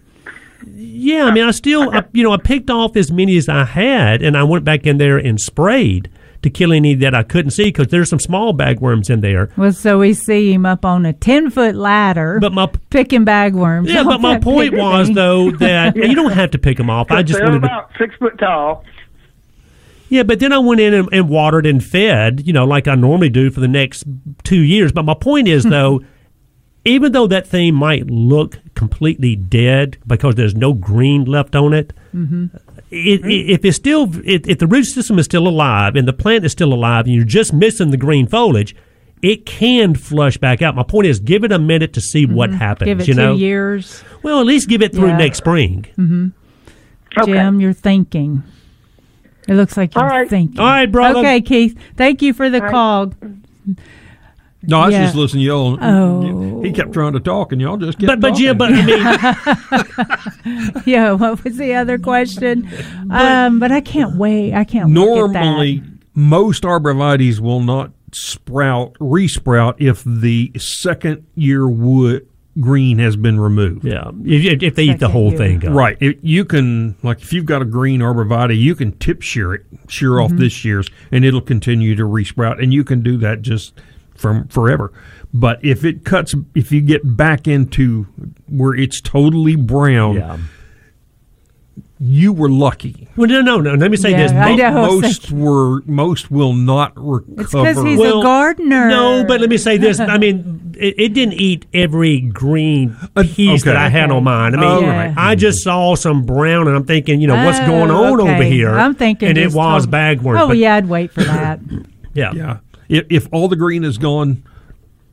Yeah, 0.68 1.26
I 1.26 1.32
mean, 1.32 1.46
I 1.46 1.52
still, 1.52 1.90
I, 1.96 2.04
you 2.12 2.24
know, 2.24 2.32
I 2.34 2.38
picked 2.38 2.70
off 2.70 2.98
as 2.98 3.12
many 3.12 3.38
as 3.38 3.48
I 3.48 3.64
had, 3.64 4.22
and 4.22 4.38
I 4.38 4.44
went 4.44 4.66
back 4.66 4.86
in 4.86 4.98
there 4.98 5.18
and 5.18 5.40
sprayed 5.40 6.10
to 6.42 6.50
kill 6.50 6.72
any 6.72 6.96
that 6.96 7.14
I 7.14 7.24
couldn't 7.24 7.52
see 7.52 7.66
because 7.66 7.88
there's 7.88 8.10
some 8.10 8.20
small 8.20 8.54
bagworms 8.54 9.10
in 9.10 9.22
there. 9.22 9.50
Well, 9.58 9.74
so 9.74 10.00
we 10.00 10.14
see 10.14 10.54
him 10.54 10.66
up 10.66 10.86
on 10.86 11.06
a 11.06 11.14
ten 11.14 11.50
foot 11.50 11.76
ladder, 11.76 12.40
But 12.40 12.54
my 12.54 12.68
picking 12.90 13.26
bagworms. 13.26 13.88
yeah, 13.88 14.04
but 14.04 14.22
my 14.22 14.40
point 14.40 14.74
was 14.74 15.08
thing. 15.08 15.16
though 15.16 15.52
that 15.60 15.96
you 15.96 16.16
don't 16.16 16.32
have 16.32 16.52
to 16.52 16.58
pick 16.58 16.78
them 16.78 16.90
off. 16.90 17.12
I 17.12 17.24
just 17.24 17.40
They're 17.40 17.48
wanted 17.48 17.62
to 17.62 17.66
about 17.68 17.92
six 17.98 18.16
foot 18.16 18.38
tall. 18.38 18.84
Yeah, 20.10 20.24
but 20.24 20.40
then 20.40 20.52
I 20.52 20.58
went 20.58 20.82
in 20.82 20.94
and, 20.94 21.10
and 21.12 21.30
watered 21.30 21.68
and 21.68 21.84
fed, 21.84 22.48
you 22.48 22.52
know, 22.52 22.66
like 22.66 22.88
I 22.88 22.96
normally 22.96 23.30
do 23.30 23.52
for 23.52 23.60
the 23.60 23.68
next 23.68 24.06
two 24.44 24.60
years. 24.60 24.92
But 24.92 25.04
my 25.04 25.14
point 25.14 25.48
is, 25.48 25.64
hmm. 25.64 25.70
though, 25.70 26.02
even 26.84 27.12
though 27.12 27.28
that 27.28 27.46
thing 27.46 27.76
might 27.76 28.08
look 28.08 28.60
completely 28.74 29.36
dead 29.36 29.98
because 30.08 30.36
there's 30.36 30.56
no 30.56 30.74
green 30.74 31.26
left 31.26 31.56
on 31.56 31.74
it, 31.74 31.94
mm-hmm. 32.14 32.48
It, 32.90 32.98
it 32.98 33.22
hmm. 33.22 33.30
if 33.30 33.66
it's 33.66 33.78
still, 33.78 34.10
if, 34.26 34.48
if 34.48 34.58
the 34.58 34.68
root 34.68 34.86
system 34.86 35.20
is 35.20 35.26
still 35.26 35.48
alive 35.48 35.96
and 35.96 36.08
the 36.08 36.14
plant 36.14 36.46
is 36.46 36.52
still 36.52 36.74
alive 36.74 37.06
and 37.06 37.14
you're 37.14 37.26
just 37.26 37.54
missing 37.54 37.92
the 37.92 37.98
green 37.98 38.28
foliage, 38.28 38.76
it 39.22 39.46
can 39.46 39.96
flush 39.96 40.38
back 40.38 40.62
out. 40.62 40.76
My 40.76 40.84
point 40.84 41.08
is, 41.08 41.20
give 41.20 41.44
it 41.44 41.52
a 41.52 41.60
minute 41.60 41.94
to 41.94 42.02
see 42.02 42.26
what 42.26 42.50
mm-hmm. 42.50 42.60
happens. 42.60 42.86
give 42.88 43.00
it 43.02 43.08
you 43.08 43.14
two 43.14 43.20
know, 43.20 43.36
years. 43.36 44.04
well, 44.24 44.40
at 44.40 44.46
least 44.46 44.70
give 44.70 44.82
it 44.82 44.94
through 44.94 45.10
Yeah. 45.10 45.18
next 45.18 45.40
spring. 45.40 45.86
Mm-hmm. 45.98 46.28
Okay. 47.18 47.34
Jim, 47.34 47.60
you're 47.60 47.74
thinking. 47.74 48.44
It 49.48 49.56
looks 49.56 49.76
like 49.76 49.96
you're 49.96 50.04
All 50.04 50.10
right. 50.10 50.30
thinking. 50.30 50.60
All 50.60 50.68
right, 50.68 50.86
brother. 50.86 51.20
Okay, 51.20 51.42
Keith. 51.42 51.78
Thank 51.96 52.22
you 52.22 52.34
for 52.34 52.50
the 52.50 52.62
call. 52.62 53.14
No, 54.64 54.80
I 54.82 54.86
was 54.88 54.94
Yeah. 54.94 55.04
just 55.06 55.16
listening 55.16 55.44
to 55.44 55.48
y'all. 55.48 55.78
Oh. 55.82 56.62
He 56.62 56.72
kept 56.74 56.92
trying 56.92 57.14
to 57.14 57.20
talk, 57.22 57.52
and 57.54 57.62
y'all 57.62 57.78
just 57.78 57.98
kept 57.98 58.08
But 58.08 58.20
but 58.20 58.30
talking. 58.30 58.46
yeah, 58.46 58.54
but 58.54 58.72
I 58.74 58.86
mean. 58.86 60.84
Yeah, 60.86 61.14
what 61.14 61.44
was 61.44 61.58
the 61.58 61.74
other 61.76 61.98
question? 61.98 62.70
um, 63.10 63.60
but 63.60 63.72
I 63.72 63.82
can't 63.82 64.16
wait. 64.18 64.54
I 64.54 64.64
can't 64.64 64.90
look 64.92 65.30
at 65.30 65.34
that. 65.34 65.44
Normally, 65.44 65.84
most 66.14 66.64
arborvitaes 66.64 67.40
will 67.40 67.62
not 67.62 67.92
sprout, 68.12 68.94
resprout 68.96 69.76
if 69.80 70.04
the 70.04 70.52
second 70.58 71.26
year 71.36 71.68
wood 71.70 72.26
green 72.60 72.98
has 73.00 73.16
been 73.16 73.40
removed. 73.40 73.86
Yeah, 73.86 74.12
if, 74.26 74.62
if 74.64 74.76
they 74.76 74.84
eat 74.84 75.00
the 75.00 75.08
whole 75.10 75.30
year. 75.30 75.38
thing 75.38 75.68
up. 75.68 75.74
Right. 75.74 75.98
It, 76.02 76.20
you 76.22 76.44
can, 76.44 76.96
like, 77.04 77.22
if 77.22 77.32
you've 77.32 77.46
got 77.46 77.62
a 77.62 77.66
green 77.66 78.02
arborvitae, 78.02 78.60
you 78.60 78.76
can 78.76 78.92
tip 78.98 79.22
shear 79.22 79.54
it, 79.54 79.66
shear 79.88 80.20
off 80.20 80.32
this 80.32 80.66
year's, 80.66 80.90
and 81.12 81.24
it'll 81.24 81.40
continue 81.42 81.96
to 81.96 82.04
resprout. 82.04 82.62
And 82.62 82.74
you 82.74 82.84
can 82.84 83.02
do 83.02 83.16
that 83.18 83.42
just 83.42 83.74
from 84.20 84.48
forever. 84.50 84.92
But 85.34 85.64
if 85.64 85.86
it 85.86 86.04
cuts, 86.04 86.36
if 86.56 86.72
you 86.72 86.82
get 86.82 87.16
back 87.16 87.48
into 87.48 88.04
where 88.48 88.74
it's 88.76 89.00
totally 89.00 89.56
brown, 89.56 90.16
Yeah. 90.16 90.38
you 92.00 92.34
were 92.34 92.50
lucky. 92.50 93.08
Well, 93.16 93.30
no, 93.30 93.42
no, 93.42 93.60
no. 93.60 93.74
Let 93.76 93.92
me 93.92 93.98
say 93.98 94.12
Yeah, 94.12 94.18
this. 94.24 94.32
I 94.32 94.56
know. 94.56 94.72
Most 95.02 95.32
were 95.32 95.82
most 95.86 96.32
will 96.32 96.54
not 96.54 96.94
recover. 96.96 97.42
It's 97.42 97.52
because 97.52 97.84
he's 97.84 98.00
Well, 98.00 98.20
a 98.22 98.24
gardener. 98.24 98.88
No, 98.90 99.24
but 99.28 99.40
let 99.42 99.50
me 99.50 99.58
say 99.58 99.78
this. 99.78 100.00
I 100.00 100.18
mean, 100.18 100.74
it, 100.78 100.96
it 100.98 101.14
didn't 101.14 101.34
eat 101.36 101.66
every 101.74 102.22
green 102.22 102.96
uh, 103.16 103.24
piece 103.24 103.62
okay. 103.62 103.72
that 103.72 103.76
I 103.78 103.90
had 103.90 104.12
on 104.12 104.24
mine. 104.24 104.56
I 104.56 104.58
mean, 104.58 104.66
Oh, 104.70 104.80
Yeah. 104.82 105.08
right. 105.08 105.14
I 105.18 105.36
just 105.36 105.62
saw 105.62 105.96
some 105.96 106.26
brown, 106.26 106.68
and 106.68 106.76
I'm 106.76 106.86
thinking, 106.86 107.22
you 107.22 107.28
know, 107.28 107.46
what's 107.46 107.60
oh, 107.60 107.66
going 107.68 107.92
Oh, 107.92 108.14
on 108.14 108.22
over 108.22 108.44
here? 108.44 108.70
I'm 108.78 108.96
thinking, 108.96 109.30
and 109.30 109.38
it 109.38 109.54
was 109.54 109.86
total- 109.86 109.92
bagworm. 110.00 110.40
Oh, 110.40 110.48
but- 110.48 110.58
yeah, 110.58 110.76
I'd 110.76 110.88
wait 110.90 111.12
for 111.12 111.24
that. 111.24 111.60
yeah, 112.14 112.32
yeah. 112.34 112.58
If, 112.90 113.06
if 113.10 113.28
all 113.32 113.48
the 113.48 113.56
green 113.56 113.84
is 113.86 113.98
gone, 113.98 114.44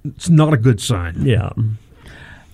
it's 0.04 0.28
not 0.28 0.52
a 0.52 0.56
good 0.56 0.80
sign. 0.80 1.16
yeah. 1.24 1.50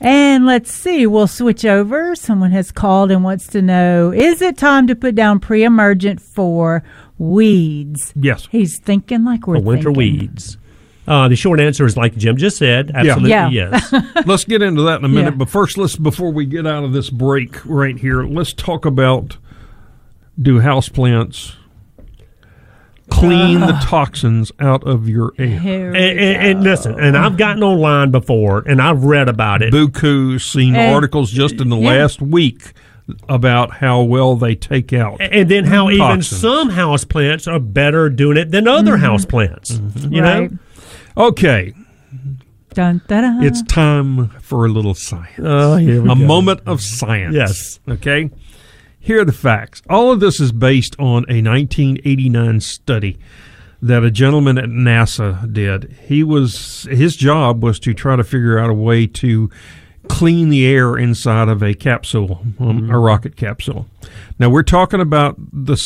And 0.04 0.46
let's 0.46 0.72
see, 0.72 1.06
we'll 1.06 1.28
switch 1.28 1.64
over. 1.64 2.16
Someone 2.16 2.50
has 2.50 2.72
called 2.72 3.12
and 3.12 3.22
wants 3.22 3.46
to 3.48 3.62
know 3.62 4.12
Is 4.12 4.42
it 4.42 4.58
time 4.58 4.88
to 4.88 4.96
put 4.96 5.14
down 5.14 5.38
pre 5.38 5.62
emergent 5.62 6.20
for 6.20 6.82
weeds? 7.18 8.12
Yes. 8.16 8.48
He's 8.50 8.78
thinking 8.80 9.24
like 9.24 9.46
we're 9.46 9.58
Or 9.58 9.62
winter 9.62 9.92
thinking. 9.92 10.18
weeds. 10.20 10.58
Uh, 11.06 11.28
the 11.28 11.36
short 11.36 11.60
answer 11.60 11.84
is 11.86 11.96
like 11.96 12.16
Jim 12.16 12.36
just 12.36 12.56
said. 12.56 12.90
Absolutely 12.92 13.30
Yeah. 13.30 13.48
yes. 13.48 13.94
let's 14.26 14.44
get 14.44 14.60
into 14.60 14.82
that 14.82 14.98
in 14.98 15.04
a 15.04 15.08
minute. 15.08 15.34
Yeah. 15.34 15.38
But 15.38 15.48
first, 15.48 15.78
let's 15.78 15.94
before 15.94 16.32
we 16.32 16.46
get 16.46 16.66
out 16.66 16.82
of 16.82 16.92
this 16.92 17.08
break 17.08 17.64
right 17.64 17.96
here, 17.96 18.24
let's 18.24 18.52
talk 18.52 18.84
about 18.84 19.36
do 20.40 20.58
houseplants 20.60 21.54
clean 23.12 23.62
uh-huh. 23.62 23.72
the 23.72 23.86
toxins 23.86 24.52
out 24.58 24.86
of 24.86 25.08
your 25.08 25.32
air? 25.38 25.58
Here 25.58 25.86
and, 25.86 25.92
we 25.94 26.00
and, 26.00 26.46
and 26.46 26.62
listen, 26.62 26.98
and 26.98 27.16
I've 27.16 27.36
gotten 27.36 27.62
online 27.62 28.10
before, 28.10 28.60
and 28.60 28.80
I've 28.80 29.04
read 29.04 29.28
about 29.28 29.62
it. 29.62 29.72
Buku 29.72 30.40
seen 30.40 30.74
And- 30.74 30.94
articles 30.94 31.30
just 31.30 31.60
in 31.60 31.68
the 31.68 31.76
yeah. 31.76 31.90
last 31.90 32.20
week 32.20 32.72
about 33.28 33.72
how 33.74 34.02
well 34.02 34.36
they 34.36 34.54
take 34.54 34.92
out. 34.92 35.20
And 35.20 35.50
then 35.50 35.64
how 35.64 35.90
even 35.90 36.22
some 36.22 36.70
house 36.70 37.04
plants 37.04 37.46
are 37.46 37.58
better 37.58 38.08
doing 38.08 38.36
it 38.36 38.50
than 38.50 38.66
other 38.68 38.92
mm-hmm. 38.92 39.04
house 39.04 39.24
plants. 39.24 39.72
Mm-hmm. 39.72 40.14
You 40.14 40.22
Mm-hmm. 40.22 40.40
Right. 40.42 40.50
know? 40.52 40.58
Okay, 41.28 41.74
Dun, 42.74 43.02
dun, 43.06 43.22
dun. 43.22 43.42
it's 43.44 43.62
time 43.64 44.28
for 44.40 44.64
a 44.64 44.68
little 44.68 44.94
science. 44.94 45.38
Oh, 45.38 45.76
here 45.76 46.00
we 46.00 46.10
a 46.10 46.14
go. 46.14 46.26
moment 46.26 46.60
of 46.64 46.80
science. 46.80 47.34
Yes. 47.34 47.80
Okay. 47.86 48.30
Here 49.04 49.20
are 49.20 49.24
the 49.24 49.32
facts. 49.32 49.82
All 49.90 50.12
of 50.12 50.20
this 50.20 50.38
is 50.38 50.52
based 50.52 50.94
on 50.96 51.24
a 51.28 51.42
1989 51.42 52.60
study 52.60 53.18
that 53.82 54.04
a 54.04 54.12
gentleman 54.12 54.58
at 54.58 54.66
NASA 54.66 55.52
did. 55.52 55.96
He 56.06 56.22
was 56.22 56.86
his 56.88 57.16
job 57.16 57.64
was 57.64 57.80
to 57.80 57.94
try 57.94 58.14
to 58.14 58.22
figure 58.22 58.60
out 58.60 58.70
a 58.70 58.74
way 58.74 59.08
to 59.08 59.50
clean 60.06 60.50
the 60.50 60.64
air 60.64 60.96
inside 60.96 61.48
of 61.48 61.64
a 61.64 61.74
capsule, 61.74 62.46
um, 62.60 62.88
a 62.90 62.98
rocket 62.98 63.34
capsule. 63.34 63.88
Now 64.38 64.50
we're 64.50 64.62
talking 64.62 65.00
about 65.00 65.34
the 65.52 65.76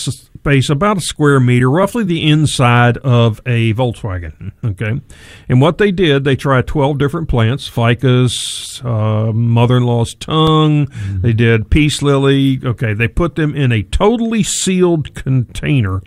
space 0.47 0.70
about 0.70 0.97
a 0.97 1.01
square 1.01 1.40
meter, 1.40 1.68
roughly 1.68 2.05
the 2.05 2.23
inside 2.23 2.97
of 2.98 3.40
a 3.47 3.74
Volkswagen. 3.74 4.52
Okay, 4.66 5.01
and 5.48 5.60
what 5.60 5.78
they 5.78 5.93
did, 5.93 6.24
they 6.24 6.35
tried 6.35 6.66
twelve 6.66 6.98
different 6.98 7.28
plants: 7.28 7.68
ficus, 7.68 8.85
uh, 8.85 9.32
mother-in-law's 9.32 10.14
tongue. 10.14 10.89
They 11.20 11.32
did 11.32 11.70
peace 11.70 12.02
lily. 12.02 12.60
Okay, 12.62 12.93
they 12.93 13.06
put 13.09 13.36
them 13.36 13.55
in 13.55 13.70
a 13.70 13.82
totally 13.85 14.43
sealed 14.43 15.14
container 15.14 16.02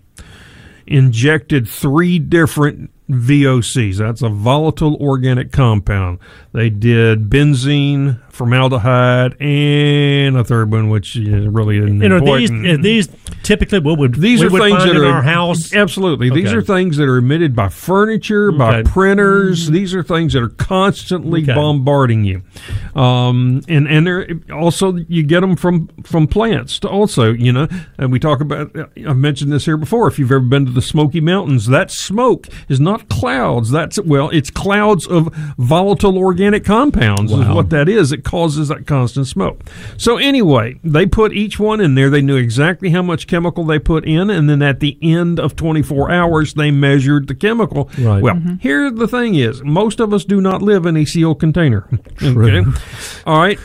injected 0.85 1.67
three 1.67 2.19
different 2.19 2.91
VOCs. 3.09 3.97
That's 3.97 4.21
a 4.21 4.29
volatile 4.29 4.95
organic 4.97 5.51
compound. 5.51 6.19
They 6.51 6.69
did 6.69 7.29
benzene, 7.29 8.19
formaldehyde, 8.39 9.35
and 9.41 10.37
a 10.37 10.43
third 10.45 10.71
one, 10.71 10.89
which 10.89 11.15
is 11.15 11.45
really 11.47 11.77
isn't 11.77 12.01
And 12.01 12.13
are 12.13 12.21
these, 12.21 12.49
are 12.49 12.73
uh, 12.73 12.77
these 12.81 13.09
typically 13.43 13.79
what 13.79 13.97
would 13.99 14.15
These 14.15 14.39
we 14.41 14.47
are 14.47 14.49
would 14.49 14.61
things 14.61 14.83
that 14.83 14.91
in 14.91 14.97
are 14.97 15.05
our 15.05 15.21
house? 15.21 15.73
Absolutely, 15.73 16.29
these 16.29 16.53
are 16.53 16.61
things 16.61 16.97
that 16.97 17.03
are 17.09 17.17
emitted 17.17 17.55
by 17.55 17.67
furniture, 17.69 18.51
by 18.51 18.69
Okay. 18.79 18.89
printers. 18.89 19.65
Mm-hmm. 19.65 19.73
These 19.73 19.93
are 19.95 20.03
things 20.03 20.33
that 20.33 20.41
are 20.41 20.49
constantly 20.49 21.41
Okay. 21.43 21.53
bombarding 21.53 22.23
you, 22.23 22.41
um, 22.95 23.61
and 23.67 23.87
and 23.87 24.07
they're 24.07 24.27
also 24.53 24.95
you 25.09 25.23
get 25.23 25.41
them 25.41 25.55
from 25.55 25.89
from 26.03 26.27
plants. 26.27 26.79
Also, 26.85 27.33
you 27.33 27.51
know, 27.51 27.67
and 27.97 28.11
we 28.11 28.19
talk 28.19 28.39
about. 28.41 28.75
Uh, 28.75 28.85
I've 29.07 29.17
mentioned 29.17 29.51
this 29.51 29.65
here 29.65 29.77
before. 29.77 30.07
If 30.07 30.17
you've 30.17 30.31
ever 30.31 30.39
been 30.39 30.65
to 30.65 30.71
the 30.71 30.81
Smoky 30.81 31.19
Mountains, 31.19 31.67
that 31.67 31.91
smoke 31.91 32.47
is 32.69 32.79
not 32.79 33.09
clouds. 33.09 33.69
That's 33.69 33.99
well, 33.99 34.29
it's 34.29 34.49
clouds 34.49 35.05
of 35.07 35.33
volatile 35.57 36.17
organic 36.17 36.63
compounds. 36.63 37.31
Is 37.31 37.47
what 37.47 37.69
that 37.71 37.89
is. 37.89 38.11
It 38.11 38.23
causes 38.29 38.67
that 38.67 38.85
constant 38.85 39.25
smoke. 39.25 39.59
So 39.97 40.17
anyway, 40.17 40.79
they 40.83 41.07
put 41.07 41.33
each 41.33 41.59
one 41.59 41.81
in 41.81 41.95
there. 41.95 42.11
They 42.11 42.21
knew 42.21 42.35
exactly 42.35 42.91
how 42.91 43.01
much 43.01 43.25
chemical 43.25 43.63
they 43.63 43.79
put 43.79 44.05
in, 44.05 44.29
and 44.29 44.47
then 44.47 44.61
at 44.61 44.81
the 44.81 44.99
end 45.01 45.39
of 45.39 45.55
24 45.55 46.11
hours, 46.11 46.53
they 46.53 46.69
measured 46.69 47.27
the 47.27 47.33
chemical. 47.33 47.89
Right. 47.97 48.21
Well, 48.21 48.35
mm-hmm. 48.35 48.55
here 48.57 48.91
the 48.91 49.07
thing 49.07 49.33
is, 49.33 49.63
most 49.63 49.99
of 49.99 50.13
us 50.13 50.25
do 50.25 50.41
not 50.41 50.61
live 50.61 50.85
in 50.85 50.95
a 50.95 51.05
sealed 51.05 51.39
container. 51.39 51.89
okay. 52.23 52.63
All 53.25 53.39
right. 53.39 53.59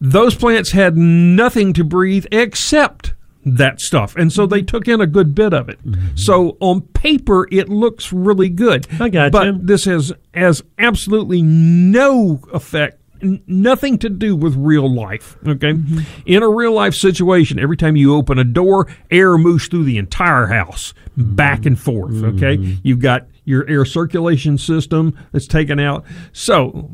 Those 0.00 0.36
plants 0.36 0.70
had 0.70 0.96
nothing 0.96 1.72
to 1.72 1.82
breathe 1.82 2.26
except 2.30 3.14
that 3.44 3.80
stuff. 3.80 4.14
And 4.16 4.32
so 4.32 4.46
they 4.46 4.58
mm-hmm. 4.58 4.66
took 4.66 4.86
in 4.86 5.00
a 5.00 5.06
good 5.06 5.34
bit 5.34 5.52
of 5.52 5.68
it. 5.68 5.84
Mm-hmm. 5.84 6.16
So 6.16 6.56
on 6.60 6.82
paper, 6.82 7.48
it 7.50 7.68
looks 7.68 8.12
really 8.12 8.48
good. 8.48 8.86
I 9.00 9.08
got 9.08 9.32
but 9.32 9.46
you. 9.46 9.58
this 9.60 9.86
has, 9.86 10.12
has 10.32 10.62
absolutely 10.78 11.42
no 11.42 12.40
effect. 12.52 13.00
Nothing 13.22 13.98
to 13.98 14.08
do 14.08 14.36
with 14.36 14.54
real 14.56 14.92
life. 14.92 15.36
Okay, 15.46 15.74
in 16.26 16.42
a 16.42 16.48
real 16.48 16.72
life 16.72 16.94
situation, 16.94 17.58
every 17.58 17.76
time 17.76 17.96
you 17.96 18.14
open 18.14 18.38
a 18.38 18.44
door, 18.44 18.86
air 19.10 19.38
moves 19.38 19.68
through 19.68 19.84
the 19.84 19.98
entire 19.98 20.46
house, 20.46 20.92
back 21.16 21.64
and 21.66 21.78
forth. 21.78 22.22
Okay, 22.22 22.56
mm-hmm. 22.56 22.74
you've 22.82 23.00
got 23.00 23.26
your 23.44 23.68
air 23.68 23.84
circulation 23.84 24.58
system 24.58 25.16
that's 25.32 25.46
taken 25.46 25.78
out. 25.78 26.04
So 26.32 26.90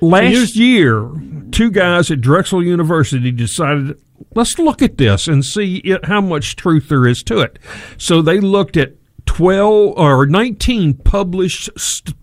Last 0.00 0.56
year, 0.56 1.10
two 1.50 1.70
guys 1.70 2.10
at 2.10 2.20
Drexel 2.20 2.62
University 2.62 3.30
decided, 3.30 3.98
let's 4.34 4.58
look 4.58 4.82
at 4.82 4.98
this 4.98 5.28
and 5.28 5.44
see 5.44 5.76
it, 5.78 6.04
how 6.04 6.20
much 6.20 6.56
truth 6.56 6.88
there 6.88 7.06
is 7.06 7.22
to 7.24 7.40
it. 7.40 7.58
So 7.96 8.20
they 8.20 8.40
looked 8.40 8.76
at 8.76 8.92
12 9.26 9.94
or 9.96 10.26
19 10.26 10.94
published 10.94 11.70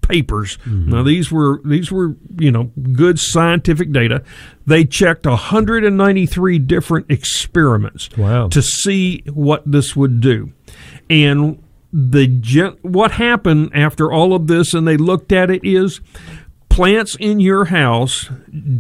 papers. 0.02 0.56
Hmm. 0.64 0.90
Now 0.90 1.04
these 1.04 1.32
were 1.32 1.62
these 1.66 1.92
were, 1.92 2.16
you 2.38 2.52
know, 2.52 2.72
good 2.94 3.20
scientific 3.20 3.92
data. 3.92 4.24
They 4.66 4.86
checked 4.86 5.26
193 5.26 6.60
different 6.60 7.10
experiments 7.10 8.10
Wow. 8.18 8.48
to 8.50 8.62
see 8.62 9.24
what 9.34 9.70
this 9.70 9.96
would 9.96 10.22
do. 10.22 10.52
And 11.10 11.62
the 11.92 12.28
gen- 12.28 12.78
what 12.84 13.12
happened 13.12 13.72
after 13.74 14.12
all 14.12 14.34
of 14.34 14.48
this 14.48 14.74
and 14.74 14.88
they 14.88 14.96
looked 14.98 15.32
at 15.32 15.50
it 15.50 15.62
is 15.66 16.00
plants 16.70 17.18
in 17.20 17.42
your 17.42 17.66
house 17.66 18.30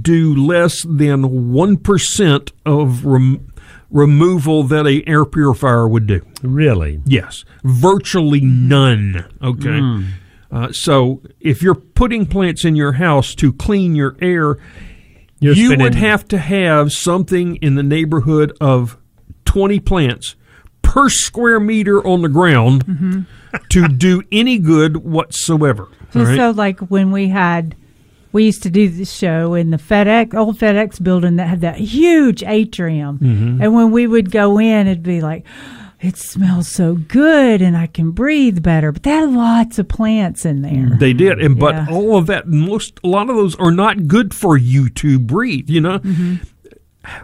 do 0.01 0.33
less 0.33 0.83
than 0.83 1.51
1% 1.51 2.51
of 2.65 3.03
rem- 3.05 3.50
removal 3.91 4.63
that 4.63 4.87
a 4.87 5.03
air 5.07 5.25
purifier 5.25 5.87
would 5.87 6.07
do. 6.07 6.21
Really? 6.41 7.01
Yes, 7.05 7.45
virtually 7.63 8.41
none. 8.41 9.25
Okay. 9.41 10.03
Uh, 10.51 10.71
so 10.71 11.21
if 11.39 11.61
you're 11.61 11.75
putting 11.75 12.25
plants 12.25 12.65
in 12.65 12.75
your 12.75 12.93
house 12.93 13.35
to 13.35 13.53
clean 13.53 13.95
your 13.95 14.15
air, 14.21 14.57
You're 15.39 15.53
you 15.55 15.67
spending- 15.67 15.83
would 15.85 15.95
have 15.95 16.27
to 16.29 16.37
have 16.37 16.91
something 16.91 17.55
in 17.57 17.75
the 17.75 17.83
neighborhood 17.83 18.51
of 18.59 18.97
20 19.45 19.79
plants 19.79 20.35
per 20.81 21.07
square 21.09 21.59
meter 21.59 22.05
on 22.05 22.21
the 22.21 22.27
ground 22.29 23.25
to 23.69 23.87
do 23.87 24.23
any 24.31 24.57
good 24.57 24.97
whatsoever. 24.97 25.87
So, 26.11 26.19
all 26.19 26.25
right? 26.25 26.37
so 26.37 26.51
like 26.51 26.79
when 26.81 27.11
we 27.11 27.29
had, 27.29 27.75
we 28.31 28.45
used 28.45 28.63
to 28.63 28.69
do 28.69 28.87
this 28.89 29.11
show 29.11 29.53
in 29.53 29.69
the 29.71 29.77
FedEx, 29.77 30.33
old 30.33 30.57
FedEx 30.57 31.01
building 31.03 31.35
that 31.37 31.47
had 31.47 31.61
that 31.61 31.77
huge 31.77 32.43
atrium. 32.43 33.19
Mm-hmm. 33.19 33.61
And 33.61 33.73
when 33.73 33.91
we 33.91 34.07
would 34.07 34.31
go 34.31 34.57
in, 34.59 34.87
it'd 34.87 35.03
be 35.03 35.21
like, 35.21 35.45
it 35.99 36.17
smells 36.17 36.67
so 36.67 36.95
good 36.95 37.61
and 37.61 37.77
I 37.77 37.85
can 37.87 38.09
breathe 38.11 38.63
better. 38.63 38.91
But 38.91 39.03
they 39.03 39.11
had 39.11 39.29
lots 39.31 39.77
of 39.77 39.87
plants 39.87 40.45
in 40.45 40.61
there. 40.63 40.97
They 40.97 41.13
did, 41.13 41.39
and 41.39 41.59
but 41.59 41.75
Yeah. 41.75 41.87
all 41.91 42.17
of 42.17 42.25
that, 42.27 42.47
most 42.47 42.99
a 43.03 43.07
lot 43.07 43.29
of 43.29 43.35
those 43.35 43.55
are 43.57 43.71
not 43.71 44.07
good 44.07 44.33
for 44.33 44.57
you 44.57 44.89
to 44.89 45.19
breathe. 45.19 45.69
You 45.69 45.81
know, 45.81 45.99
Mm-hmm. 45.99 46.35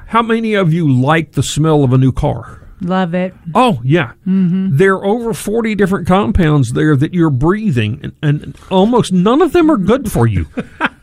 how 0.08 0.22
many 0.22 0.54
of 0.54 0.74
you 0.74 0.92
like 0.92 1.32
the 1.32 1.42
smell 1.44 1.84
of 1.84 1.92
a 1.94 1.98
new 1.98 2.12
car? 2.12 2.62
Love 2.82 3.16
it. 3.16 3.34
Oh 3.56 3.82
yeah, 3.84 4.12
Mm-hmm. 4.28 4.78
there 4.78 4.94
are 4.98 5.06
over 5.06 5.34
forty 5.34 5.74
different 5.74 6.06
compounds 6.08 6.74
there 6.74 6.96
that 6.96 7.16
you're 7.16 7.32
breathing, 7.32 8.00
and, 8.04 8.14
and 8.22 8.56
almost 8.70 9.12
none 9.12 9.42
of 9.42 9.54
them 9.54 9.72
are 9.72 9.78
good 9.78 10.12
for 10.12 10.28
you. 10.28 10.46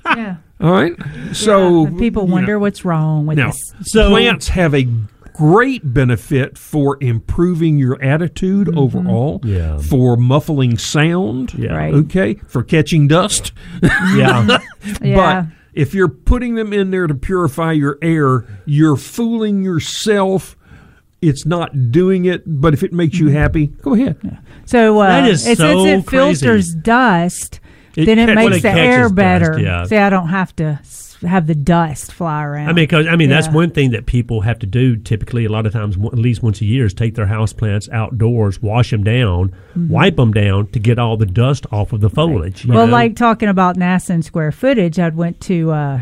Yeah. 0.07 0.37
All 0.61 0.73
right, 0.73 0.95
so 1.33 1.87
But 1.87 1.99
people 1.99 2.23
you 2.23 2.29
know, 2.29 2.35
wonder 2.35 2.59
what's 2.59 2.85
wrong 2.85 3.27
with 3.27 3.39
now, 3.39 3.49
this. 3.49 3.73
So- 3.83 4.11
plants 4.11 4.49
have 4.49 4.75
a 4.75 4.87
great 5.33 5.93
benefit 5.93 6.57
for 6.57 6.97
improving 7.01 7.77
your 7.79 8.01
attitude 8.01 8.77
overall, 8.77 9.41
Yeah. 9.45 9.79
for 9.79 10.17
muffling 10.17 10.79
sound, 10.79 11.55
Yeah. 11.55 11.75
Right. 11.75 11.93
okay, 11.95 12.35
for 12.47 12.63
catching 12.63 13.09
dust. 13.09 13.53
Yeah. 13.83 14.59
Yeah. 15.03 15.17
But 15.17 15.47
if 15.75 15.93
you're 15.95 16.09
putting 16.09 16.55
them 16.55 16.73
in 16.73 16.91
there 16.93 17.07
to 17.09 17.15
purify 17.15 17.73
your 17.73 17.99
air, 18.03 18.45
you're 18.67 18.97
fooling 18.97 19.63
yourself 19.65 20.57
it's 21.23 21.47
not 21.47 21.91
doing 21.91 22.27
it, 22.27 22.43
but 22.47 22.75
if 22.75 22.83
it 22.83 22.93
makes 22.93 23.19
you 23.19 23.29
happy, 23.31 23.69
go 23.69 23.95
ahead. 23.95 24.39
So 24.67 25.01
uh, 25.01 25.07
That 25.09 25.27
is 25.31 25.47
it 25.47 25.57
so 25.57 25.83
says 25.85 26.01
it 26.03 26.07
crazy. 26.07 26.45
filters 26.45 26.75
dust, 26.75 27.61
It 27.97 28.07
then 28.07 28.19
it 28.19 28.27
ca- 28.27 28.35
makes 28.35 28.57
it 28.59 28.63
the 28.63 28.71
air 28.71 28.75
catches 28.75 29.03
dust, 29.03 29.15
better. 29.15 29.59
yeah. 29.61 29.85
See, 29.85 29.97
I 29.97 30.11
don't 30.11 30.29
have 30.29 30.55
to 30.57 30.81
have 31.27 31.47
the 31.47 31.55
dust 31.55 32.13
fly 32.13 32.43
around. 32.45 32.69
I 32.69 32.73
mean, 32.75 32.87
cause, 32.87 33.07
I 33.07 33.17
mean 33.17 33.31
that's 33.31 33.49
one 33.49 33.71
thing 33.71 33.93
that 33.93 34.05
people 34.05 34.43
have 34.43 34.59
to 34.59 34.67
do 34.67 34.97
typically. 34.97 35.47
A 35.47 35.49
lot 35.49 35.65
of 35.65 35.73
times, 35.73 35.97
at 35.97 36.19
least 36.19 36.43
once 36.43 36.61
a 36.61 36.67
year, 36.67 36.85
is 36.85 36.93
take 36.93 37.15
their 37.15 37.27
house 37.27 37.53
plants 37.53 37.89
outdoors, 37.93 38.61
wash 38.61 38.91
them 38.91 39.05
down, 39.05 39.55
Mhm. 39.75 39.89
wipe 39.89 40.17
them 40.17 40.33
down 40.33 40.67
to 40.73 40.79
get 40.79 40.99
all 40.99 41.17
the 41.17 41.25
dust 41.25 41.65
off 41.73 41.93
of 41.95 42.01
the 42.03 42.11
foliage. 42.11 42.65
you 42.67 42.75
Well, 42.75 42.87
know? 42.87 42.93
like 42.93 43.17
talking 43.17 43.49
about 43.49 43.77
NASA 43.77 44.11
and 44.11 44.25
square 44.25 44.53
footage, 44.53 44.99
I 44.99 45.09
went 45.09 45.41
to 45.43 45.71
uh, 45.73 46.01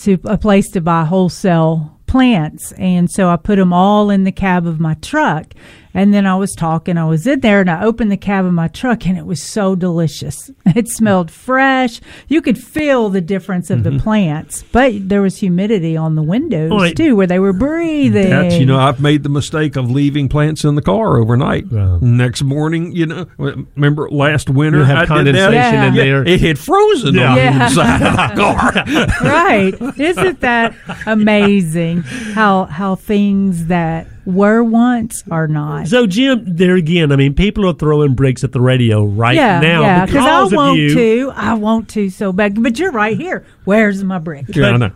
to 0.00 0.18
a 0.24 0.36
place 0.38 0.68
to 0.70 0.80
buy 0.80 1.04
wholesale 1.04 1.99
plants, 2.10 2.72
and 2.72 3.08
so 3.10 3.28
I 3.28 3.36
put 3.36 3.56
them 3.56 3.72
all 3.72 4.10
in 4.10 4.24
the 4.24 4.32
cab 4.32 4.66
of 4.66 4.80
my 4.80 4.94
truck. 4.94 5.54
And 5.92 6.14
then 6.14 6.24
I 6.24 6.36
was 6.36 6.52
talking, 6.52 6.96
I 6.96 7.04
was 7.04 7.26
in 7.26 7.40
there, 7.40 7.60
and 7.60 7.68
I 7.68 7.82
opened 7.82 8.12
the 8.12 8.16
cab 8.16 8.44
of 8.44 8.52
my 8.52 8.68
truck, 8.68 9.06
and 9.06 9.18
it 9.18 9.26
was 9.26 9.42
so 9.42 9.74
delicious. 9.74 10.50
It 10.76 10.86
smelled 10.86 11.32
fresh. 11.32 12.00
You 12.28 12.40
could 12.40 12.56
feel 12.56 13.08
the 13.08 13.20
difference 13.20 13.70
of 13.70 13.82
the 13.82 13.90
mm-hmm. 13.90 13.98
plants, 13.98 14.62
but 14.70 15.08
there 15.08 15.20
was 15.20 15.36
humidity 15.38 15.96
on 15.96 16.14
the 16.14 16.22
windows 16.22 16.70
Well, 16.70 16.82
it- 16.84 16.96
too, 16.96 17.16
where 17.16 17.26
they 17.26 17.40
were 17.40 17.52
breathing. 17.52 18.30
That's 18.30 18.54
you 18.54 18.66
know 18.66 18.78
I've 18.78 19.00
made 19.00 19.24
the 19.24 19.28
mistake 19.30 19.74
of 19.74 19.90
leaving 19.90 20.28
plants 20.28 20.64
in 20.64 20.76
the 20.76 20.82
car 20.82 21.16
overnight. 21.18 21.72
Next 21.72 22.44
morning, 22.44 22.92
you 22.92 23.06
know, 23.06 23.26
remember 23.36 24.08
last 24.10 24.48
winter 24.48 24.78
You 24.78 24.84
have 24.84 24.96
I 24.98 25.00
did 25.00 25.08
condensation 25.08 25.52
that? 25.52 25.88
in 25.88 25.94
Yeah, 25.94 26.04
there. 26.04 26.28
It 26.28 26.40
had 26.40 26.56
frozen 26.56 27.18
on 27.18 27.34
the 27.34 27.46
inside 27.64 28.02
of 28.02 28.36
the 28.36 29.10
car. 29.20 29.28
right. 29.28 29.98
Isn't 29.98 30.38
that 30.38 30.72
amazing 31.06 31.99
how 32.34 32.64
how 32.64 32.94
things 32.94 33.66
that 33.66 34.06
were 34.24 34.62
once 34.62 35.24
are 35.30 35.48
not? 35.48 35.88
So, 35.88 36.06
Jim, 36.06 36.44
there 36.46 36.76
again, 36.76 37.12
I 37.12 37.16
mean, 37.16 37.34
people 37.34 37.66
are 37.66 37.74
throwing 37.74 38.14
bricks 38.14 38.44
at 38.44 38.52
the 38.52 38.60
radio 38.60 39.04
right 39.04 39.36
yeah, 39.36 39.60
now 39.60 39.82
yeah, 39.82 40.06
because 40.06 40.26
I 40.26 40.42
of 40.42 40.52
want 40.52 40.78
you. 40.78 40.94
to. 40.94 41.32
I 41.34 41.54
want 41.54 41.88
to 41.90 42.10
so 42.10 42.32
bad. 42.32 42.62
But 42.62 42.78
you're 42.78 42.92
right 42.92 43.16
here. 43.16 43.44
Where's 43.64 44.02
my 44.04 44.18
brick? 44.18 44.46
Yeah, 44.54 44.70
I 44.70 44.76
know. 44.76 44.92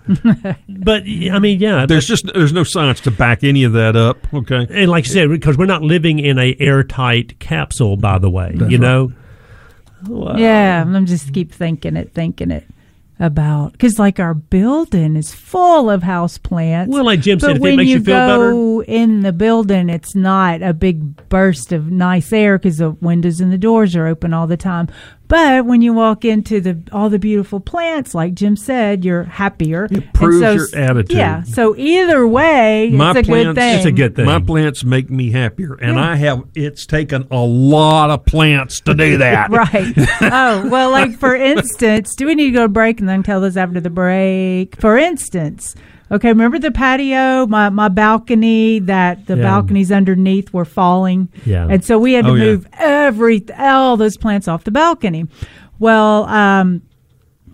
But 0.68 1.02
I 1.04 1.38
mean, 1.38 1.60
yeah, 1.60 1.86
There's 1.86 2.06
just 2.06 2.26
there's 2.32 2.52
no 2.52 2.64
science 2.64 3.00
to 3.00 3.10
back 3.10 3.44
any 3.44 3.64
of 3.64 3.72
that 3.72 3.96
up. 3.96 4.18
Okay, 4.32 4.66
and 4.70 4.90
like 4.90 5.06
you 5.06 5.12
said, 5.12 5.28
because 5.28 5.56
we're 5.56 5.66
not 5.66 5.82
living 5.82 6.18
in 6.18 6.38
a 6.38 6.56
airtight 6.58 7.38
capsule, 7.38 7.96
by 7.96 8.18
the 8.18 8.30
way, 8.30 8.54
you 8.68 8.78
know. 8.78 9.12
Well, 10.08 10.38
Yeah, 10.38 10.82
I'm 10.82 11.06
just 11.06 11.32
keep 11.32 11.52
thinking 11.52 11.96
it, 11.96 12.12
thinking 12.12 12.50
it 12.50 12.66
about 13.20 13.72
because 13.72 13.98
like 13.98 14.18
our 14.18 14.34
building 14.34 15.14
is 15.16 15.32
full 15.32 15.88
of 15.88 16.02
house 16.02 16.36
plants. 16.36 16.92
Well, 16.92 17.04
like 17.04 17.20
Jim 17.20 17.38
but 17.38 17.46
said, 17.46 17.56
if 17.56 17.64
it 17.64 17.76
makes 17.76 17.90
you 17.90 18.02
feel 18.02 18.14
go 18.14 18.82
in 18.82 19.20
the 19.20 19.32
building, 19.32 19.88
it's 19.88 20.14
not 20.14 20.62
a 20.62 20.74
big 20.74 21.28
burst 21.28 21.72
of 21.72 21.90
nice 21.90 22.32
air 22.32 22.58
because 22.58 22.78
the 22.78 22.90
windows 22.90 23.40
and 23.40 23.52
the 23.52 23.58
doors 23.58 23.94
are 23.94 24.06
open 24.06 24.34
all 24.34 24.46
the 24.46 24.56
time. 24.56 24.88
But 25.26 25.64
when 25.64 25.80
you 25.80 25.92
walk 25.94 26.24
into 26.24 26.60
the 26.60 26.82
all 26.92 27.08
the 27.08 27.18
beautiful 27.18 27.58
plants, 27.58 28.14
like 28.14 28.34
Jim 28.34 28.56
said, 28.56 29.04
you're 29.04 29.24
happier. 29.24 29.88
It 29.90 30.12
proves 30.12 30.40
your 30.40 30.80
attitude. 30.80 31.16
Yeah. 31.16 31.42
So 31.42 31.74
either 31.76 32.26
way, 32.26 32.90
my 32.90 33.10
it's 33.10 33.20
a 33.20 33.22
plants, 33.22 33.90
good 33.90 34.16
thing. 34.16 34.26
My 34.26 34.40
plants 34.40 34.84
make 34.84 35.10
me 35.10 35.30
happier, 35.30 35.74
and 35.74 35.98
I 35.98 36.16
have. 36.16 36.44
It's 36.54 36.84
taken 36.84 37.26
a 37.30 37.38
lot 37.38 38.10
of 38.10 38.26
plants 38.26 38.80
to 38.82 38.94
do 38.94 39.18
that. 39.18 39.50
right. 39.50 39.94
Oh, 40.20 40.68
well, 40.68 40.90
like 40.90 41.16
for 41.18 41.34
instance, 41.34 42.14
do 42.14 42.26
we 42.26 42.34
need 42.34 42.46
to 42.46 42.52
go 42.52 42.62
to 42.62 42.68
break 42.68 43.00
and 43.00 43.08
then 43.08 43.22
tell 43.22 43.40
this 43.40 43.56
after 43.56 43.80
the 43.80 43.90
break? 43.90 44.78
For 44.80 44.98
instance, 44.98 45.74
okay, 46.10 46.28
remember 46.28 46.58
the 46.58 46.70
patio, 46.70 47.46
my, 47.46 47.68
my 47.70 47.88
balcony, 47.88 48.78
that 48.80 49.26
the 49.26 49.36
Yeah. 49.36 49.42
balconies 49.42 49.90
underneath 49.92 50.52
were 50.52 50.64
falling? 50.64 51.28
Yeah. 51.44 51.66
And 51.68 51.84
so 51.84 51.98
we 51.98 52.12
had 52.14 52.24
to 52.26 52.30
Oh, 52.32 52.34
yeah. 52.34 52.44
move 52.44 52.66
every, 52.78 53.44
all 53.58 53.96
those 53.96 54.16
plants 54.16 54.46
off 54.48 54.64
the 54.64 54.70
balcony. 54.70 55.26
Well, 55.78 56.24
um, 56.26 56.82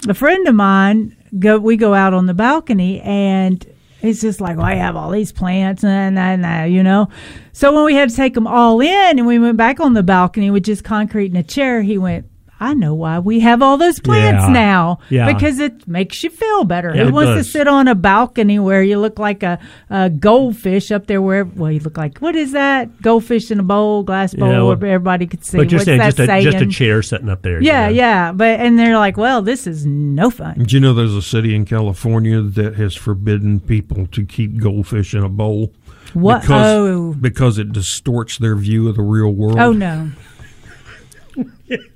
a 0.08 0.14
friend 0.14 0.46
of 0.48 0.54
mine, 0.54 1.16
go 1.38 1.58
we 1.58 1.76
go 1.76 1.94
out 1.94 2.12
on 2.14 2.26
the 2.26 2.34
balcony 2.34 3.00
and 3.02 3.64
it's 4.02 4.20
just 4.22 4.40
like, 4.40 4.56
well, 4.56 4.66
I 4.66 4.74
have 4.76 4.96
all 4.96 5.10
these 5.10 5.30
plants 5.30 5.84
and 5.84 6.18
and 6.18 6.44
and, 6.44 6.72
you 6.72 6.82
know. 6.82 7.08
So 7.52 7.72
when 7.74 7.84
we 7.84 7.94
had 7.94 8.08
to 8.08 8.16
take 8.16 8.32
them 8.34 8.46
all 8.46 8.80
in 8.80 9.18
and 9.18 9.26
we 9.26 9.38
went 9.38 9.58
back 9.58 9.78
on 9.78 9.92
the 9.94 10.02
balcony 10.02 10.50
with 10.50 10.64
just 10.64 10.84
concrete 10.84 11.26
and 11.26 11.36
a 11.36 11.42
chair, 11.42 11.82
he 11.82 11.98
went, 11.98 12.26
I 12.62 12.74
know 12.74 12.94
why 12.94 13.18
we 13.20 13.40
have 13.40 13.62
all 13.62 13.78
those 13.78 13.98
plants 14.00 14.44
Yeah. 14.44 14.52
now. 14.52 14.98
Yeah. 15.08 15.32
Because 15.32 15.58
it 15.58 15.88
makes 15.88 16.22
you 16.22 16.28
feel 16.28 16.64
better. 16.64 16.92
Yeah, 16.94 17.04
Who 17.04 17.08
it 17.08 17.12
wants 17.12 17.28
does. 17.30 17.46
to 17.46 17.52
sit 17.52 17.66
on 17.66 17.88
a 17.88 17.94
balcony 17.94 18.58
where 18.58 18.82
you 18.82 18.98
look 18.98 19.18
like 19.18 19.42
a, 19.42 19.58
a 19.88 20.10
goldfish 20.10 20.90
up 20.92 21.06
there 21.06 21.22
where 21.22 21.44
well 21.46 21.72
you 21.72 21.80
look 21.80 21.96
like 21.96 22.18
what 22.18 22.36
is 22.36 22.52
that? 22.52 23.00
Goldfish 23.00 23.50
in 23.50 23.58
a 23.60 23.62
bowl, 23.62 24.02
glass 24.02 24.34
bowl 24.34 24.48
Yeah, 24.48 24.62
well, 24.62 24.76
where 24.76 24.92
everybody 24.92 25.26
could 25.26 25.42
see. 25.44 25.56
But 25.56 25.70
you're 25.70 25.78
What's 25.78 25.86
saying 25.86 25.98
that 26.00 26.06
just 26.08 26.18
a, 26.20 26.26
saying? 26.26 26.44
just 26.44 26.58
a 26.62 26.66
chair 26.66 27.02
sitting 27.02 27.28
up 27.30 27.40
there. 27.42 27.60
you 27.62 27.66
Yeah, 27.68 27.86
know. 27.86 27.92
yeah. 27.92 28.32
But 28.32 28.60
and 28.60 28.78
they're 28.78 28.98
like, 28.98 29.16
Well, 29.16 29.40
this 29.40 29.66
is 29.66 29.86
no 29.86 30.30
fun. 30.30 30.62
Do 30.64 30.76
you 30.76 30.80
know 30.80 30.92
there's 30.92 31.14
a 31.14 31.22
city 31.22 31.54
in 31.54 31.64
California 31.64 32.42
that 32.42 32.74
has 32.76 32.94
forbidden 32.94 33.60
people 33.60 34.06
to 34.08 34.24
keep 34.26 34.58
goldfish 34.60 35.14
in 35.14 35.24
a 35.24 35.28
bowl? 35.30 35.72
What? 36.12 36.42
Because, 36.42 36.76
Oh. 36.76 37.14
because 37.14 37.56
it 37.58 37.72
distorts 37.72 38.36
their 38.36 38.56
view 38.56 38.88
of 38.88 38.96
the 38.96 39.02
real 39.02 39.30
world. 39.32 39.58
Oh 39.58 39.72
no. 39.72 40.10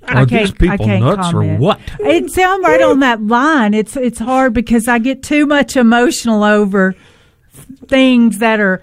Are 0.08 0.26
these 0.26 0.52
people 0.52 0.86
nuts 0.86 1.32
or 1.32 1.56
what? 1.56 1.80
It's 2.00 2.38
I'm 2.38 2.62
right 2.62 2.82
on 2.82 3.00
that 3.00 3.22
line. 3.22 3.74
It's 3.74 3.96
it's 3.96 4.18
hard 4.18 4.52
because 4.52 4.88
I 4.88 4.98
get 4.98 5.22
too 5.22 5.46
much 5.46 5.76
emotional 5.76 6.44
over 6.44 6.94
things 7.86 8.38
that 8.38 8.60
are 8.60 8.82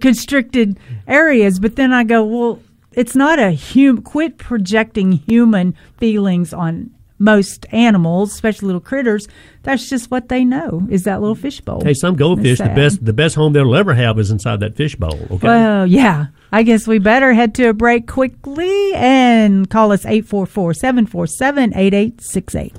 constricted 0.00 0.78
areas, 1.06 1.58
but 1.58 1.76
then 1.76 1.92
I 1.92 2.04
go, 2.04 2.24
well, 2.24 2.60
it's 2.92 3.16
not 3.16 3.38
a 3.38 3.54
hum. 3.54 4.02
Quit 4.02 4.38
projecting 4.38 5.12
human 5.12 5.74
feelings 5.98 6.52
on 6.52 6.90
most 7.22 7.66
animals, 7.72 8.32
especially 8.32 8.66
little 8.66 8.80
critters. 8.80 9.28
That's 9.62 9.88
just 9.88 10.10
what 10.10 10.28
they 10.28 10.44
know. 10.44 10.86
Is 10.90 11.04
that 11.04 11.20
little 11.20 11.36
fishbowl? 11.36 11.84
Hey, 11.84 11.94
some 11.94 12.16
goldfish, 12.16 12.58
the 12.58 12.64
best 12.64 13.04
the 13.04 13.12
best 13.12 13.36
home 13.36 13.52
they'll 13.52 13.74
ever 13.74 13.94
have 13.94 14.18
is 14.18 14.30
inside 14.30 14.60
that 14.60 14.76
fish 14.76 14.96
bowl. 14.96 15.18
Okay. 15.30 15.46
Well, 15.46 15.86
yeah. 15.86 16.26
I 16.50 16.64
guess 16.64 16.86
we 16.86 16.98
better 16.98 17.32
head 17.32 17.54
to 17.54 17.68
a 17.68 17.72
break 17.72 18.06
quickly 18.06 18.92
and 18.94 19.70
call 19.70 19.92
us 19.92 20.04
844 20.04 20.74
747 20.74 21.72
8868. 21.74 22.74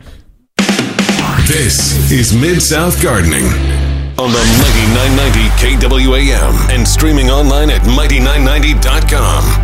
This 1.48 2.12
is 2.12 2.36
Mid 2.36 2.62
South 2.62 3.02
Gardening 3.02 3.46
on 4.20 4.32
the 4.32 4.44
Mighty 4.62 4.86
990 4.94 5.88
KWAM 5.88 6.70
and 6.70 6.88
streaming 6.88 7.30
online 7.30 7.70
at 7.70 7.82
Mighty990.com. 7.82 9.63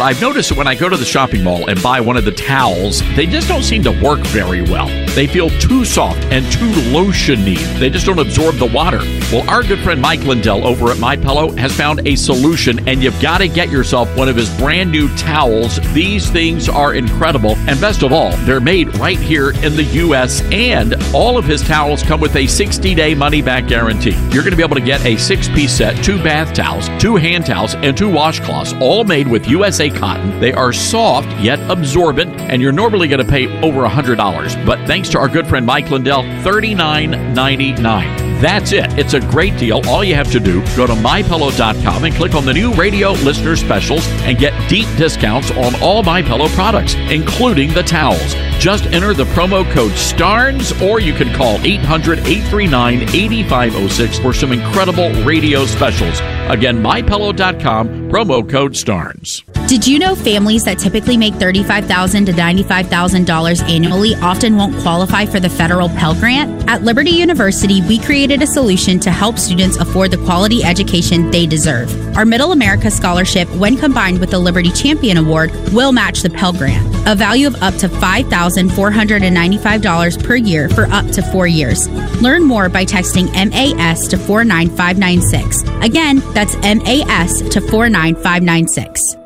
I've 0.00 0.20
noticed 0.20 0.48
that 0.48 0.58
when 0.58 0.66
I 0.66 0.74
go 0.74 0.88
to 0.88 0.96
the 0.96 1.04
shopping 1.04 1.44
mall 1.44 1.68
and 1.68 1.82
buy 1.82 2.00
one 2.00 2.16
of 2.16 2.24
the 2.24 2.32
towels, 2.32 3.02
they 3.16 3.26
just 3.26 3.48
don't 3.48 3.62
seem 3.62 3.82
to 3.82 3.90
work 4.02 4.20
very 4.20 4.62
well. 4.62 4.86
They 5.14 5.26
feel 5.26 5.50
too 5.58 5.84
soft 5.84 6.22
and 6.26 6.50
too 6.52 6.70
lotiony. 6.92 7.58
They 7.78 7.90
just 7.90 8.06
don't 8.06 8.18
absorb 8.18 8.54
the 8.54 8.66
water. 8.66 9.00
Well, 9.30 9.48
our 9.50 9.62
good 9.62 9.80
friend 9.80 10.00
Mike 10.00 10.22
Lindell 10.22 10.66
over 10.66 10.90
at 10.90 10.98
My 10.98 11.16
Pillow 11.16 11.50
has 11.56 11.76
found 11.76 12.06
a 12.06 12.16
solution, 12.16 12.88
and 12.88 13.02
you've 13.02 13.20
got 13.20 13.38
to 13.38 13.48
get 13.48 13.68
yourself 13.68 14.08
one 14.16 14.28
of 14.28 14.36
his 14.36 14.48
brand 14.56 14.90
new 14.90 15.14
towels. 15.16 15.80
These 15.92 16.30
things 16.30 16.68
are 16.68 16.94
incredible, 16.94 17.56
and 17.68 17.78
best 17.80 18.02
of 18.02 18.12
all, 18.12 18.30
they're 18.38 18.60
made 18.60 18.96
right 18.96 19.18
here 19.18 19.50
in 19.50 19.76
the 19.76 19.84
U.S. 19.84 20.40
And 20.52 20.94
all 21.12 21.36
of 21.36 21.44
his 21.44 21.60
towels 21.62 22.02
come 22.02 22.20
with 22.20 22.36
a 22.36 22.44
60-day 22.44 23.14
money-back 23.14 23.66
guarantee. 23.66 24.16
You're 24.30 24.44
going 24.44 24.52
to 24.52 24.56
be 24.56 24.62
able 24.62 24.76
to 24.76 24.80
get 24.80 25.04
a 25.04 25.16
six-piece 25.16 25.72
set, 25.72 26.02
two 26.02 26.22
bath 26.22 26.54
towels, 26.54 26.88
two 26.98 27.16
hand 27.16 27.44
towels, 27.44 27.74
and 27.74 27.96
two 27.96 28.08
washcloths, 28.08 28.80
all 28.80 29.04
made 29.04 29.28
with 29.28 29.48
USA 29.48 29.89
cotton. 29.96 30.40
They 30.40 30.52
are 30.52 30.72
soft 30.72 31.28
yet 31.40 31.60
absorbent, 31.70 32.40
and 32.40 32.62
you're 32.62 32.72
normally 32.72 33.08
going 33.08 33.24
to 33.24 33.30
pay 33.30 33.46
over 33.62 33.86
$100. 33.86 34.66
But 34.66 34.86
thanks 34.86 35.08
to 35.10 35.18
our 35.18 35.28
good 35.28 35.46
friend 35.46 35.66
Mike 35.66 35.90
Lindell, 35.90 36.22
$39.99. 36.22 38.30
That's 38.40 38.72
it. 38.72 38.98
It's 38.98 39.12
a 39.12 39.20
great 39.20 39.58
deal. 39.58 39.82
All 39.86 40.02
you 40.02 40.14
have 40.14 40.32
to 40.32 40.40
do, 40.40 40.62
go 40.74 40.86
to 40.86 40.94
mypillow.com 40.94 42.04
and 42.04 42.14
click 42.14 42.34
on 42.34 42.46
the 42.46 42.54
new 42.54 42.72
radio 42.72 43.12
listener 43.12 43.54
specials 43.54 44.08
and 44.22 44.38
get 44.38 44.54
deep 44.68 44.86
discounts 44.96 45.50
on 45.50 45.74
all 45.82 46.02
MyPillow 46.02 46.48
products, 46.54 46.94
including 47.10 47.74
the 47.74 47.82
towels. 47.82 48.34
Just 48.58 48.86
enter 48.86 49.12
the 49.12 49.24
promo 49.24 49.70
code 49.72 49.92
STARNES 49.92 50.80
or 50.80 51.00
you 51.00 51.12
can 51.12 51.34
call 51.34 51.58
800-839-8506 51.58 54.22
for 54.22 54.32
some 54.32 54.52
incredible 54.52 55.10
radio 55.22 55.66
specials. 55.66 56.20
Again, 56.48 56.82
mypillow.com, 56.82 57.99
promo 58.10 58.48
code 58.48 58.76
STARNES. 58.76 59.42
Did 59.68 59.86
you 59.86 60.00
know 60.00 60.16
families 60.16 60.64
that 60.64 60.80
typically 60.80 61.16
make 61.16 61.34
$35,000 61.34 62.26
to 62.26 62.32
$95,000 62.32 63.62
annually 63.68 64.16
often 64.16 64.56
won't 64.56 64.76
qualify 64.82 65.24
for 65.24 65.38
the 65.38 65.48
federal 65.48 65.88
Pell 65.90 66.16
Grant? 66.16 66.68
At 66.68 66.82
Liberty 66.82 67.10
University, 67.10 67.80
we 67.82 68.00
created 68.00 68.42
a 68.42 68.46
solution 68.48 68.98
to 68.98 69.12
help 69.12 69.38
students 69.38 69.76
afford 69.76 70.10
the 70.10 70.16
quality 70.24 70.64
education 70.64 71.30
they 71.30 71.46
deserve. 71.46 71.88
Our 72.16 72.24
Middle 72.24 72.50
America 72.50 72.90
Scholarship, 72.90 73.48
when 73.50 73.76
combined 73.76 74.18
with 74.18 74.30
the 74.30 74.40
Liberty 74.40 74.72
Champion 74.72 75.16
Award, 75.16 75.52
will 75.72 75.92
match 75.92 76.22
the 76.22 76.30
Pell 76.30 76.52
Grant. 76.52 76.88
a 77.06 77.14
value 77.14 77.46
of 77.46 77.54
up 77.62 77.74
to 77.76 77.88
$5,495 77.88 80.22
per 80.22 80.34
year 80.36 80.68
for 80.68 80.84
up 80.86 81.06
to 81.12 81.22
four 81.22 81.46
years. 81.46 81.88
Learn 82.20 82.42
more 82.44 82.68
by 82.68 82.84
texting 82.84 83.30
MAS 83.32 84.06
to 84.08 84.18
49596. 84.18 85.62
Again, 85.82 86.20
that's 86.34 86.56
MAS 86.56 87.40
to 87.50 87.60
49596. 87.60 87.99
Nine 88.00 88.16
five 88.16 88.42
nine 88.42 88.66
six. 88.66 89.19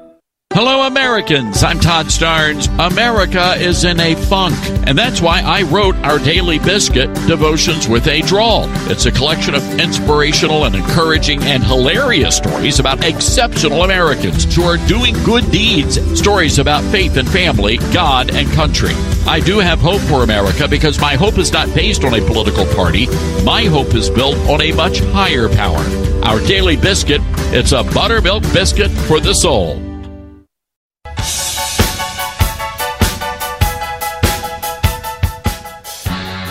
Hello, 0.54 0.86
Americans. 0.86 1.64
I'm 1.64 1.80
Todd 1.80 2.06
Starnes. 2.06 2.68
America 2.78 3.54
is 3.56 3.82
in 3.82 3.98
a 3.98 4.14
funk, 4.14 4.54
and 4.86 4.96
that's 4.96 5.20
why 5.20 5.40
I 5.40 5.62
wrote 5.62 5.96
our 5.96 6.20
daily 6.20 6.60
biscuit, 6.60 7.12
Devotions 7.26 7.88
with 7.88 8.06
a 8.06 8.20
Drawl. 8.20 8.66
It's 8.88 9.06
a 9.06 9.10
collection 9.10 9.56
of 9.56 9.80
inspirational 9.80 10.66
and 10.66 10.76
encouraging 10.76 11.42
and 11.42 11.64
hilarious 11.64 12.36
stories 12.36 12.78
about 12.78 13.04
exceptional 13.04 13.82
Americans 13.82 14.54
who 14.54 14.62
are 14.62 14.76
doing 14.86 15.16
good 15.24 15.50
deeds, 15.50 15.98
stories 16.16 16.60
about 16.60 16.84
faith 16.92 17.16
and 17.16 17.28
family, 17.28 17.78
God 17.92 18.32
and 18.32 18.48
country. 18.52 18.94
I 19.26 19.40
do 19.40 19.58
have 19.58 19.80
hope 19.80 20.02
for 20.02 20.22
America 20.22 20.68
because 20.68 21.00
my 21.00 21.16
hope 21.16 21.36
is 21.36 21.52
not 21.52 21.74
based 21.74 22.04
on 22.04 22.14
a 22.14 22.24
political 22.24 22.66
party. 22.76 23.08
My 23.42 23.64
hope 23.64 23.92
is 23.92 24.08
built 24.08 24.36
on 24.48 24.62
a 24.62 24.70
much 24.70 25.00
higher 25.00 25.48
power. 25.48 25.84
Our 26.22 26.38
daily 26.46 26.76
biscuit, 26.76 27.22
it's 27.52 27.72
a 27.72 27.82
buttermilk 27.82 28.44
biscuit 28.52 28.92
for 28.92 29.18
the 29.18 29.34
soul. 29.34 29.93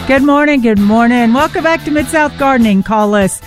Good 0.08 0.24
morning, 0.24 0.62
good 0.62 0.80
morning. 0.80 1.34
Welcome 1.34 1.64
back 1.64 1.84
to 1.86 1.92
Mid 1.92 2.08
South 2.08 2.38
Gardening. 2.38 2.84
Call 2.84 3.16
us 3.16 3.42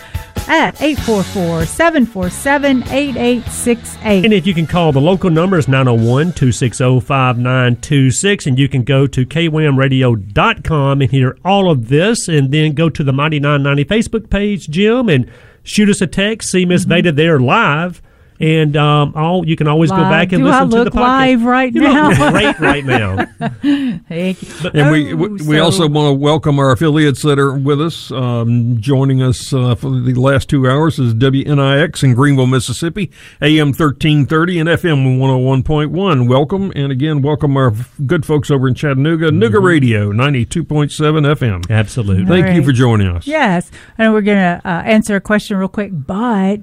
at 0.49 0.81
844 0.81 1.66
747 1.66 2.83
8868. 2.85 4.24
And 4.24 4.33
if 4.33 4.47
you 4.47 4.55
can 4.55 4.66
call 4.66 4.91
the 4.91 5.01
local 5.01 5.28
number 5.28 5.59
is 5.59 5.69
901 5.69 6.33
260 6.33 7.01
5926. 7.01 8.47
And 8.47 8.59
you 8.59 8.69
can 8.70 8.85
go 8.85 9.07
to 9.07 9.27
kwmradio.com 9.27 11.03
and 11.03 11.11
hear 11.11 11.37
all 11.45 11.70
of 11.70 11.89
this. 11.89 12.27
And 12.27 12.51
then 12.51 12.73
go 12.73 12.89
to 12.89 13.05
the 13.05 13.12
Mighty 13.12 13.39
990 13.39 13.85
Facebook 13.85 14.31
page, 14.31 14.69
Jim, 14.70 15.11
and 15.11 15.31
shoot 15.62 15.91
us 15.91 16.01
a 16.01 16.07
text. 16.07 16.51
See 16.51 16.65
Miss 16.65 16.83
Mm-hmm. 16.85 16.91
Veda 16.91 17.12
there 17.12 17.39
live. 17.39 18.01
And 18.39 18.77
um, 18.77 19.13
all 19.17 19.47
you 19.47 19.57
can 19.57 19.67
always 19.69 19.91
go 19.91 19.97
back 19.97 20.33
and 20.33 20.45
Do 20.45 20.49
I 20.51 20.63
listen 20.65 20.79
to 20.85 20.91
the 20.91 20.91
podcast. 20.91 21.01
live 21.01 21.43
right 21.45 21.73
you 21.73 21.81
now? 21.81 22.09
Look 22.11 22.33
great 22.33 22.59
right 22.61 22.85
now. 22.85 23.25
Thank 24.09 24.43
you. 24.43 24.71
And 24.75 24.91
we 24.91 25.13
Oh, 25.13 25.17
we, 25.17 25.29
we 25.29 25.39
so- 25.39 25.65
also 25.65 25.89
want 25.89 26.09
to 26.09 26.13
welcome 26.19 26.59
our 26.59 26.73
affiliates 26.73 27.23
that 27.23 27.39
are 27.39 27.53
with 27.57 27.81
us. 27.81 28.11
Um, 28.11 28.81
joining 28.81 29.23
us 29.23 29.53
uh, 29.53 29.75
for 29.75 29.91
the 30.01 30.15
last 30.15 30.49
two 30.49 30.69
hours 30.69 30.99
is 30.99 31.15
WNIX 31.15 32.03
in 32.05 32.15
Greenville, 32.15 32.47
Mississippi, 32.47 33.11
AM 33.41 33.73
thirteen 33.73 34.27
thirty 34.27 34.59
and 34.59 34.69
FM 34.69 35.19
one 35.19 35.31
hundred 35.31 35.45
one 35.45 35.63
point 35.63 35.91
one. 35.93 36.27
Welcome, 36.27 36.73
and 36.77 36.93
again, 36.93 37.23
welcome 37.23 37.57
our 37.57 37.73
good 38.07 38.27
folks 38.27 38.51
over 38.51 38.69
in 38.69 38.75
Chattanooga, 38.75 39.31
Nooga 39.31 39.63
Radio 39.63 40.13
ninety 40.13 40.45
two 40.45 40.65
point 40.65 40.93
seven 40.93 41.25
FM. 41.25 41.71
Absolutely. 41.71 42.27
Thank 42.27 42.47
All 42.49 42.53
you 42.53 42.63
for 42.65 42.73
joining 42.73 43.09
us. 43.09 43.27
Yes, 43.27 43.71
and 43.99 44.13
we're 44.13 44.21
going 44.23 44.39
to 44.39 44.61
uh, 44.69 44.83
answer 44.83 45.17
a 45.17 45.21
question 45.21 45.57
real 45.57 45.69
quick, 45.69 45.91
but 45.93 46.59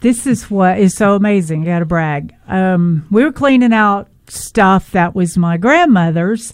this 0.00 0.26
is 0.26 0.50
what 0.50 0.78
is 0.78 0.94
so 0.94 1.14
amazing. 1.14 1.64
Got 1.64 1.80
to 1.80 1.84
brag. 1.84 2.34
Um, 2.46 3.06
we 3.10 3.24
were 3.24 3.32
cleaning 3.32 3.72
out 3.72 4.08
stuff 4.28 4.92
that 4.92 5.14
was 5.14 5.36
my 5.38 5.56
grandmother's, 5.56 6.52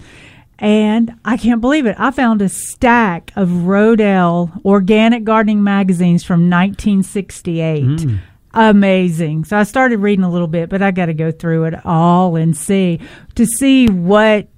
and 0.59 1.15
I 1.25 1.37
can't 1.37 1.61
believe 1.61 1.87
it. 1.87 1.97
I 1.99 2.11
found 2.11 2.41
a 2.43 2.49
stack 2.49 3.33
of 3.37 3.49
Rodale 3.49 4.65
organic 4.65 5.25
gardening 5.25 5.63
magazines 5.65 6.25
from 6.25 6.49
1968. 6.51 8.19
Amazing. 8.57 9.45
So 9.47 9.59
I 9.59 9.65
started 9.65 9.99
reading 9.99 10.25
a 10.25 10.31
little 10.31 10.47
bit, 10.47 10.69
but 10.69 10.81
I 10.81 10.93
got 10.93 11.07
to 11.07 11.15
go 11.15 11.33
through 11.33 11.65
it 11.65 11.85
all 11.85 12.37
and 12.37 12.57
see 12.57 13.01
to 13.35 13.47
see 13.47 13.89
what 13.89 14.49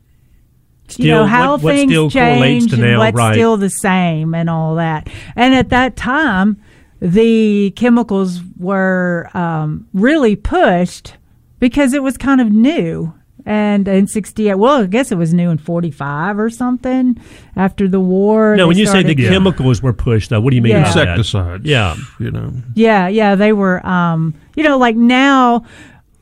you 0.96 1.10
know 1.10 1.24
how 1.26 1.52
what- 1.52 1.62
what 1.64 1.74
things 1.74 1.90
still 1.90 2.10
change 2.10 2.68
to 2.70 2.74
and 2.76 2.82
now, 2.84 2.98
what's 2.98 3.16
right. 3.16 3.32
still 3.34 3.56
the 3.56 3.70
same 3.70 4.34
and 4.34 4.48
all 4.50 4.76
that. 4.76 5.08
And 5.34 5.54
at 5.54 5.70
that 5.70 5.96
time, 5.96 6.58
the 7.00 7.70
chemicals 7.76 8.40
were 8.58 9.28
um, 9.34 9.86
really 9.92 10.36
pushed 10.36 11.14
because 11.58 11.92
it 11.94 12.02
was 12.02 12.16
kind 12.16 12.40
of 12.40 12.50
new. 12.50 13.12
And 13.48 13.86
in 13.86 14.08
'68, 14.08 14.56
well, 14.56 14.82
I 14.82 14.86
guess 14.86 15.12
it 15.12 15.18
was 15.18 15.32
new 15.32 15.50
in 15.50 15.58
'45 15.58 16.36
or 16.38 16.50
something 16.50 17.16
after 17.54 17.86
the 17.86 18.00
war. 18.00 18.56
No, 18.56 18.66
when 18.66 18.76
you 18.76 18.86
say 18.86 19.04
the 19.04 19.12
started- 19.12 19.28
chemicals 19.28 19.80
were 19.82 19.92
pushed, 19.92 20.30
though, 20.30 20.40
what 20.40 20.50
do 20.50 20.56
you 20.56 20.62
mean 20.62 20.72
Yeah. 20.72 20.82
by 20.82 21.04
that? 21.04 21.08
Insecticides. 21.18 21.64
Yeah. 21.64 21.94
You 22.18 22.32
know. 22.32 22.52
Yeah, 22.74 23.06
yeah, 23.06 23.36
they 23.36 23.52
were. 23.52 23.86
Um, 23.86 24.34
you 24.56 24.64
know, 24.64 24.78
like 24.78 24.96
now 24.96 25.64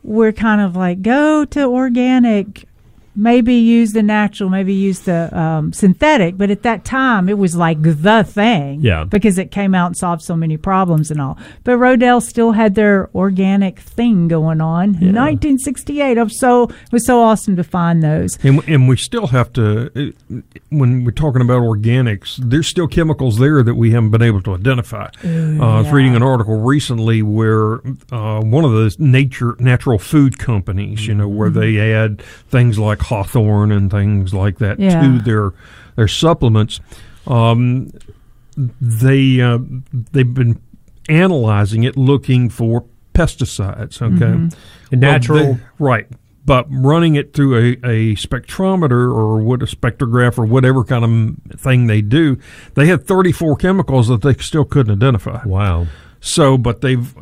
we're 0.02 0.32
kind 0.32 0.60
of 0.60 0.76
like 0.76 1.00
go 1.00 1.46
to 1.46 1.64
organic, 1.64 2.66
maybe 3.16 3.54
use 3.54 3.92
the 3.92 4.02
natural, 4.02 4.50
maybe 4.50 4.74
use 4.74 5.00
the 5.00 5.36
um, 5.38 5.72
synthetic. 5.72 6.36
But 6.36 6.50
at 6.50 6.62
that 6.62 6.84
time, 6.84 7.28
it 7.28 7.38
was 7.38 7.54
like 7.56 7.80
the 7.80 8.24
thing. 8.24 8.80
Yeah. 8.80 9.04
because 9.04 9.38
it 9.38 9.50
came 9.50 9.74
out 9.74 9.86
and 9.86 9.96
solved 9.96 10.22
so 10.22 10.34
many 10.36 10.56
problems 10.56 11.10
and 11.10 11.20
all. 11.20 11.38
But 11.62 11.78
Rodale 11.78 12.20
still 12.22 12.52
had 12.52 12.74
their 12.74 13.08
organic 13.14 13.78
thing 13.78 14.28
going 14.28 14.60
on. 14.60 14.90
in 15.00 15.14
1968. 15.14 16.18
I'm 16.18 16.28
so 16.28 16.64
it 16.64 16.92
was 16.92 17.06
so 17.06 17.20
awesome 17.20 17.56
to 17.56 17.64
find 17.64 18.02
those. 18.02 18.36
And, 18.44 18.62
and 18.68 18.88
we 18.88 18.96
still 18.96 19.28
have 19.28 19.52
to, 19.54 20.12
when 20.70 21.04
we're 21.04 21.10
talking 21.12 21.40
about 21.42 21.62
organics, 21.62 22.36
there's 22.36 22.66
still 22.66 22.88
chemicals 22.88 23.38
there 23.38 23.62
that 23.62 23.74
we 23.76 23.92
haven't 23.92 24.10
been 24.10 24.22
able 24.22 24.42
to 24.42 24.54
identify. 24.54 25.08
Ooh, 25.24 25.62
uh, 25.62 25.76
I 25.78 25.80
was 25.82 25.90
reading 25.92 26.16
an 26.16 26.22
article 26.22 26.60
recently 26.60 27.22
where 27.22 27.74
uh, 28.10 28.40
one 28.40 28.64
of 28.64 28.72
the 28.72 28.94
nature 28.98 29.54
natural 29.58 29.98
food 29.98 30.38
companies, 30.38 31.06
you 31.06 31.14
know, 31.14 31.28
where 31.28 31.44
Mm-hmm. 31.44 31.60
they 31.60 31.92
add 31.92 32.22
things 32.48 32.78
like 32.78 33.00
hawthorn 33.04 33.70
and 33.72 33.90
things 33.90 34.32
like 34.34 34.58
that 34.58 34.78
Yeah. 34.80 35.00
to 35.02 35.18
their 35.20 35.52
their 35.96 36.08
supplements. 36.08 36.80
Um, 37.26 37.90
they 38.56 39.40
uh, 39.40 39.58
they've 40.12 40.32
been 40.32 40.60
analyzing 41.08 41.82
it, 41.84 41.96
looking 41.96 42.48
for 42.48 42.84
pesticides. 43.14 44.00
Okay, 44.02 44.14
Mhm. 44.24 44.54
And 44.92 45.02
Well, 45.02 45.12
natural- 45.12 45.54
they- 45.54 45.60
right? 45.78 46.06
But 46.46 46.66
running 46.70 47.14
it 47.14 47.32
through 47.32 47.56
a, 47.56 47.68
a 47.88 48.14
spectrometer 48.16 49.08
or 49.10 49.38
what 49.42 49.62
a 49.62 49.66
spectrograph 49.66 50.36
or 50.36 50.44
whatever 50.44 50.84
kind 50.84 51.04
of 51.50 51.58
thing 51.60 51.86
they 51.86 52.02
do, 52.02 52.36
they 52.74 52.86
had 52.86 53.06
34 53.06 53.56
chemicals 53.56 54.08
that 54.08 54.20
they 54.20 54.34
still 54.34 54.66
couldn't 54.66 54.92
identify. 54.92 55.40
Wow. 55.46 55.86
So, 56.20 56.58
but 56.58 56.82
they've 56.82 57.14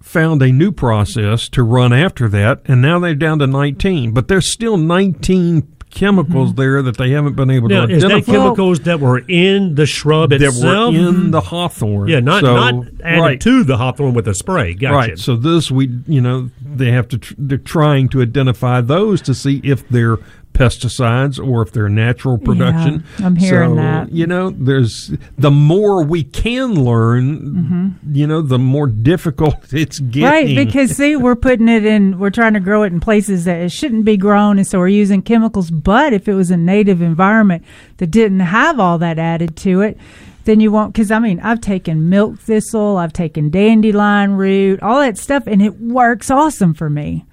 found 0.00 0.42
a 0.42 0.50
new 0.50 0.72
process 0.72 1.48
to 1.50 1.62
run 1.62 1.92
after 1.92 2.28
that, 2.28 2.62
and 2.64 2.82
now 2.82 2.98
they're 2.98 3.14
down 3.14 3.38
to 3.38 3.46
19. 3.46 4.12
But 4.12 4.28
there's 4.28 4.46
still 4.46 4.76
19 4.76 5.76
chemicals 5.90 6.50
mm-hmm. 6.50 6.60
there 6.60 6.82
that 6.82 6.96
they 6.96 7.10
haven't 7.10 7.34
been 7.34 7.50
able 7.50 7.68
Now, 7.68 7.86
to 7.86 7.92
is 7.92 8.02
that 8.02 8.12
identify. 8.12 8.32
chemicals 8.32 8.80
that 8.80 9.00
were 9.00 9.18
in 9.28 9.74
the 9.74 9.86
shrub 9.86 10.30
that 10.30 10.40
itself? 10.40 10.94
were 10.94 11.00
in 11.00 11.30
the 11.32 11.40
hawthorn. 11.40 12.08
Yeah, 12.08 12.20
not 12.20 12.42
So, 12.42 12.54
not 12.54 12.84
added 13.02 13.20
right. 13.20 13.40
to 13.40 13.64
the 13.64 13.76
hawthorn 13.76 14.14
with 14.14 14.28
a 14.28 14.34
spray. 14.34 14.74
Gotcha. 14.74 14.94
Right. 14.94 15.18
So 15.18 15.36
this 15.36 15.70
we 15.70 15.90
you 16.06 16.20
know 16.20 16.50
they 16.64 16.92
have 16.92 17.08
to 17.08 17.18
tr- 17.18 17.34
they're 17.36 17.58
trying 17.58 18.08
to 18.10 18.22
identify 18.22 18.80
those 18.80 19.20
to 19.22 19.34
see 19.34 19.60
if 19.64 19.88
they're 19.88 20.18
pesticides 20.52 21.44
or 21.44 21.62
if 21.62 21.72
they're 21.72 21.88
natural 21.88 22.38
production. 22.38 23.04
Yeah, 23.18 23.26
I'm 23.26 23.36
hearing 23.36 23.70
So, 23.70 23.76
that. 23.76 24.12
You 24.12 24.26
know, 24.26 24.50
there's 24.50 25.12
the 25.38 25.50
more 25.50 26.04
we 26.04 26.22
can 26.22 26.74
learn, 26.84 27.98
you 28.10 28.26
know, 28.26 28.42
the 28.42 28.58
more 28.58 28.86
difficult 28.86 29.56
it's 29.72 29.98
getting. 30.00 30.22
Mm-hmm. 30.22 30.56
Right, 30.56 30.66
because 30.66 30.96
see, 30.96 31.16
we're 31.16 31.36
putting 31.36 31.68
it 31.68 31.84
in, 31.84 32.18
we're 32.18 32.30
trying 32.30 32.54
to 32.54 32.60
grow 32.60 32.82
it 32.82 32.92
in 32.92 33.00
places 33.00 33.44
that 33.44 33.60
it 33.60 33.70
shouldn't 33.72 34.04
be 34.04 34.16
grown, 34.16 34.58
and 34.58 34.66
so 34.66 34.78
we're 34.78 34.88
using 34.88 35.22
chemicals. 35.22 35.70
But 35.70 36.12
if 36.12 36.28
it 36.28 36.34
was 36.34 36.50
a 36.50 36.56
native 36.56 37.00
environment 37.00 37.64
that 37.98 38.08
didn't 38.10 38.40
have 38.40 38.78
all 38.78 38.98
that 38.98 39.18
added 39.18 39.56
to 39.58 39.80
it, 39.80 39.96
then 40.44 40.60
you 40.60 40.70
won't. 40.72 40.92
Because 40.92 41.10
I 41.10 41.18
mean, 41.18 41.40
I've 41.40 41.60
taken 41.60 42.08
milk 42.08 42.38
thistle, 42.38 42.96
I've 42.96 43.12
taken 43.12 43.50
dandelion 43.50 44.32
root, 44.32 44.82
all 44.82 44.98
that 45.00 45.16
stuff, 45.16 45.44
and 45.46 45.62
it 45.62 45.80
works 45.80 46.30
awesome 46.30 46.74
for 46.74 46.90
me. 46.90 47.24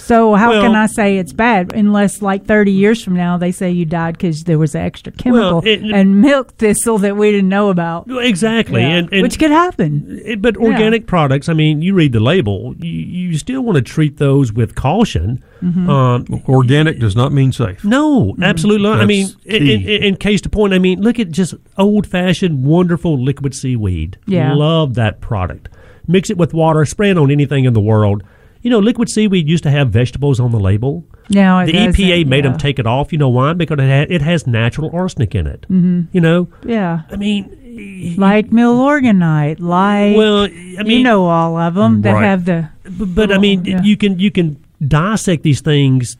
So 0.00 0.34
how 0.34 0.50
Well- 0.50 0.62
can 0.62 0.74
I 0.74 0.86
say 0.86 1.18
it's 1.18 1.32
bad 1.32 1.72
unless 1.74 2.20
like 2.22 2.44
30 2.46 2.72
years 2.72 3.02
from 3.02 3.14
now 3.14 3.36
they 3.38 3.52
say 3.52 3.70
you 3.70 3.84
died 3.84 4.14
because 4.18 4.44
there 4.44 4.58
was 4.58 4.74
an 4.74 4.82
extra 4.82 5.12
chemical 5.12 5.62
it- 5.64 5.82
and 5.82 6.20
milk 6.20 6.52
thistle 6.58 6.98
that 6.98 7.16
we 7.16 7.30
didn't 7.30 7.48
know 7.48 7.68
about? 7.70 8.06
Exactly, 8.10 8.80
Yeah, 8.80 8.88
and, 8.96 9.12
and 9.12 9.22
which 9.22 9.38
could 9.38 9.50
happen. 9.50 10.20
It- 10.24 10.42
but 10.42 10.56
Yeah. 10.60 10.66
organic 10.68 11.06
products, 11.06 11.48
I 11.48 11.52
mean, 11.52 11.82
you 11.82 11.94
read 11.94 12.12
the 12.12 12.20
label, 12.20 12.74
you, 12.78 12.90
you 12.90 13.38
still 13.38 13.62
want 13.62 13.76
to 13.76 13.82
treat 13.82 14.16
those 14.16 14.52
with 14.52 14.74
caution. 14.74 15.42
Mhm. 15.62 15.88
Um, 15.88 16.42
Organic 16.48 16.98
does 16.98 17.14
not 17.14 17.32
mean 17.32 17.52
safe. 17.52 17.84
no, 17.84 18.34
absolutely 18.42 18.82
not. 18.88 19.00
I 19.00 19.06
mean, 19.06 19.28
in, 19.44 19.66
in, 19.66 19.82
in 19.82 20.16
case 20.16 20.40
to 20.42 20.48
point, 20.48 20.72
I 20.72 20.78
mean, 20.78 21.00
look 21.02 21.18
at 21.18 21.30
just 21.30 21.54
old 21.78 22.06
fashioned, 22.06 22.64
wonderful 22.64 23.22
liquid 23.22 23.54
seaweed. 23.54 24.16
Yeah. 24.26 24.54
Love 24.54 24.94
that 24.94 25.20
product. 25.20 25.68
Mix 26.08 26.30
it 26.30 26.36
with 26.38 26.54
water, 26.54 26.84
spray 26.86 27.10
it 27.10 27.18
on 27.18 27.30
anything 27.30 27.64
in 27.66 27.74
the 27.74 27.80
world. 27.80 28.22
You 28.62 28.70
know, 28.70 28.78
liquid 28.78 29.08
seaweed 29.08 29.48
used 29.48 29.62
to 29.64 29.70
have 29.70 29.90
vegetables 29.90 30.38
on 30.40 30.50
the 30.52 30.60
label. 30.60 31.04
Now 31.30 31.60
it 31.60 31.66
the 31.66 31.72
EPA 31.72 32.26
made 32.26 32.44
them 32.44 32.58
take 32.58 32.78
it 32.78 32.86
off. 32.86 33.12
You 33.12 33.18
know 33.18 33.28
why? 33.28 33.54
Because 33.54 33.78
it, 33.78 33.88
ha- 33.88 34.06
it 34.14 34.20
has 34.22 34.46
natural 34.46 34.90
arsenic 34.92 35.34
in 35.34 35.46
it. 35.46 35.64
Mhm. 35.70 36.08
You 36.12 36.20
know, 36.20 36.48
Yeah. 36.64 37.02
I 37.10 37.16
mean, 37.16 38.14
like 38.18 38.50
Milorganite, 38.50 39.60
like 39.60 40.16
Well, 40.16 40.44
I 40.44 40.82
mean, 40.82 40.98
you 40.98 41.02
know 41.04 41.26
all 41.26 41.56
of 41.56 41.74
them 41.74 42.02
that 42.02 42.16
have 42.22 42.44
the. 42.44 42.68
but, 42.98 43.14
but 43.14 43.32
I 43.32 43.38
mean, 43.38 43.64
Yeah. 43.64 43.82
you 43.82 43.96
can 43.96 44.18
you 44.18 44.30
can 44.30 44.56
dissect 44.86 45.42
these 45.42 45.60
things 45.60 46.16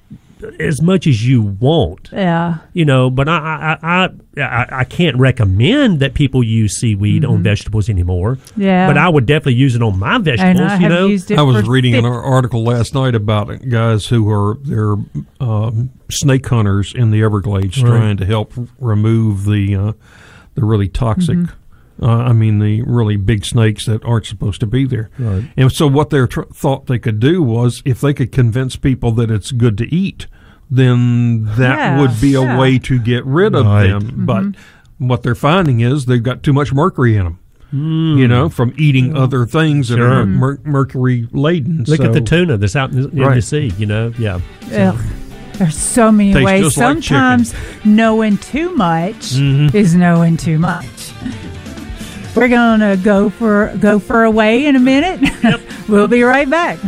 as 0.58 0.80
much 0.82 1.06
as 1.06 1.26
you 1.26 1.42
want. 1.42 2.08
Yeah. 2.12 2.58
You 2.72 2.84
know, 2.84 3.10
but 3.10 3.28
I 3.28 3.76
I 3.82 4.04
I, 4.04 4.08
I, 4.42 4.66
I 4.80 4.84
can't 4.84 5.16
recommend 5.16 6.00
that 6.00 6.14
people 6.14 6.42
use 6.42 6.76
seaweed 6.76 7.24
on 7.24 7.38
Mhm. 7.40 7.42
vegetables 7.44 7.88
anymore. 7.88 8.38
Yeah. 8.56 8.86
But 8.86 8.96
I 8.98 9.08
would 9.08 9.26
definitely 9.26 9.54
use 9.54 9.74
it 9.74 9.82
on 9.82 9.98
my 9.98 10.18
vegetables. 10.18 10.60
I 10.70 10.74
you 10.76 10.80
have 10.82 10.90
know, 10.92 11.06
used 11.06 11.30
it 11.30 11.38
I 11.38 11.42
was 11.42 11.64
for 11.64 11.70
reading 11.70 11.94
an 11.94 12.04
article 12.06 12.62
last 12.64 12.94
night 12.94 13.14
about 13.14 13.50
it, 13.50 13.68
guys 13.68 14.06
who 14.06 14.28
are 14.30 14.56
they're 14.64 14.96
um, 15.40 15.90
snake 16.10 16.46
hunters 16.46 16.94
in 16.94 17.10
the 17.10 17.22
Everglades 17.22 17.82
Right. 17.82 17.88
trying 17.90 18.16
to 18.18 18.26
help 18.26 18.52
remove 18.78 19.44
the 19.46 19.74
uh, 19.76 19.92
the 20.54 20.64
really 20.64 20.88
toxic. 20.88 21.36
Mhm. 21.38 21.50
Uh, 22.02 22.06
I 22.06 22.32
mean, 22.32 22.58
the 22.60 22.82
really 22.82 23.16
big 23.16 23.44
snakes 23.44 23.84
that 23.86 24.02
aren't 24.04 24.24
supposed 24.26 24.60
to 24.60 24.66
be 24.66 24.86
there. 24.86 25.10
Right. 25.18 25.44
And 25.56 25.70
so, 25.70 25.86
what 25.86 26.10
they 26.10 26.26
tr- 26.26 26.42
thought 26.52 26.86
they 26.86 26.98
could 26.98 27.20
do 27.20 27.42
was, 27.42 27.82
if 27.84 28.00
they 28.00 28.14
could 28.14 28.32
convince 28.32 28.76
people 28.76 29.12
that 29.12 29.30
it's 29.30 29.52
good 29.52 29.76
to 29.78 29.94
eat, 29.94 30.26
then 30.70 31.44
that 31.56 31.78
Yeah, 31.78 32.00
would 32.00 32.20
be 32.20 32.34
a 32.34 32.42
yeah. 32.42 32.58
way 32.58 32.78
to 32.78 32.98
get 32.98 33.26
rid 33.26 33.54
of 33.54 33.66
Right. 33.66 33.88
them. 33.88 34.12
But 34.24 34.42
Mhm. 34.44 34.54
what 34.98 35.22
they're 35.22 35.34
finding 35.34 35.80
is 35.80 36.06
they've 36.06 36.22
got 36.22 36.42
too 36.42 36.52
much 36.52 36.72
mercury 36.72 37.16
in 37.16 37.24
them. 37.24 37.38
You 37.72 38.26
know, 38.26 38.48
from 38.48 38.72
eating 38.76 39.16
other 39.16 39.46
things 39.46 39.90
that 39.90 39.98
Sure. 39.98 40.08
are 40.22 40.26
mer- 40.26 40.58
mercury 40.64 41.28
laden. 41.32 41.84
look 41.86 42.00
at 42.00 42.12
the 42.12 42.20
tuna 42.20 42.56
that's 42.56 42.74
out 42.74 42.90
in, 42.90 42.98
in 43.10 43.34
the 43.34 43.40
sea. 43.42 43.72
You 43.78 43.86
know, 43.86 44.12
yeah. 44.18 44.40
Ugh. 44.74 44.96
There's 45.56 45.76
so 45.76 46.10
many 46.10 46.32
Tastes 46.32 46.44
ways. 46.46 46.64
just 46.64 46.78
like. 46.78 46.86
Sometimes 47.04 47.54
knowing 47.84 48.38
too 48.38 48.74
much 48.74 49.34
Mhm. 49.36 49.72
is 49.72 49.94
knowing 49.94 50.36
too 50.36 50.58
much. 50.58 51.12
We're 52.34 52.48
gonna 52.48 52.96
go 52.96 53.28
for 53.28 53.74
go 53.80 53.98
for 53.98 54.24
a 54.24 54.30
way 54.30 54.66
in 54.66 54.76
a 54.76 54.80
minute. 54.80 55.30
we'll 55.88 56.08
be 56.08 56.22
right 56.22 56.48
back. 56.48 56.78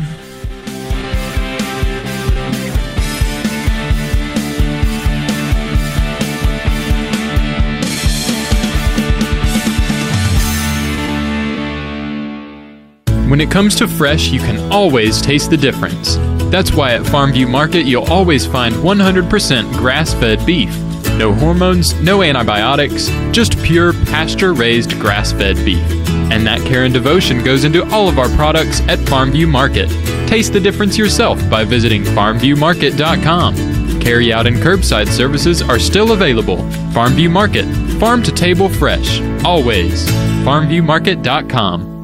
When 13.32 13.40
it 13.40 13.50
comes 13.50 13.74
to 13.76 13.88
fresh, 13.88 14.28
you 14.28 14.40
can 14.40 14.70
always 14.70 15.22
taste 15.22 15.48
the 15.48 15.56
difference. 15.56 16.16
That's 16.50 16.74
why 16.74 16.92
at 16.92 17.00
Farmview 17.00 17.48
Market, 17.48 17.86
you'll 17.86 18.04
always 18.12 18.44
find 18.44 18.74
100% 18.74 19.72
grass 19.72 20.12
fed 20.12 20.44
beef. 20.44 20.68
No 21.22 21.32
hormones, 21.32 21.94
no 22.00 22.20
antibiotics, 22.20 23.06
just 23.30 23.56
pure 23.62 23.92
pasture 23.92 24.54
raised 24.54 24.98
grass 24.98 25.30
fed 25.30 25.54
beef. 25.64 25.88
And 26.32 26.44
that 26.44 26.58
care 26.62 26.82
and 26.82 26.92
devotion 26.92 27.44
goes 27.44 27.62
into 27.62 27.88
all 27.92 28.08
of 28.08 28.18
our 28.18 28.28
products 28.30 28.80
at 28.88 28.98
Farmview 28.98 29.48
Market. 29.48 29.88
Taste 30.28 30.52
the 30.52 30.58
difference 30.58 30.98
yourself 30.98 31.38
by 31.48 31.62
visiting 31.62 32.02
farmviewmarket.com. 32.02 34.00
Carry 34.00 34.32
out 34.32 34.48
and 34.48 34.56
curbside 34.56 35.06
services 35.06 35.62
are 35.62 35.78
still 35.78 36.10
available. 36.10 36.56
Farmview 36.90 37.30
Market, 37.30 37.66
farm 38.00 38.20
to 38.24 38.32
table 38.32 38.68
fresh, 38.68 39.20
always. 39.44 40.04
Farmviewmarket.com. 40.44 42.01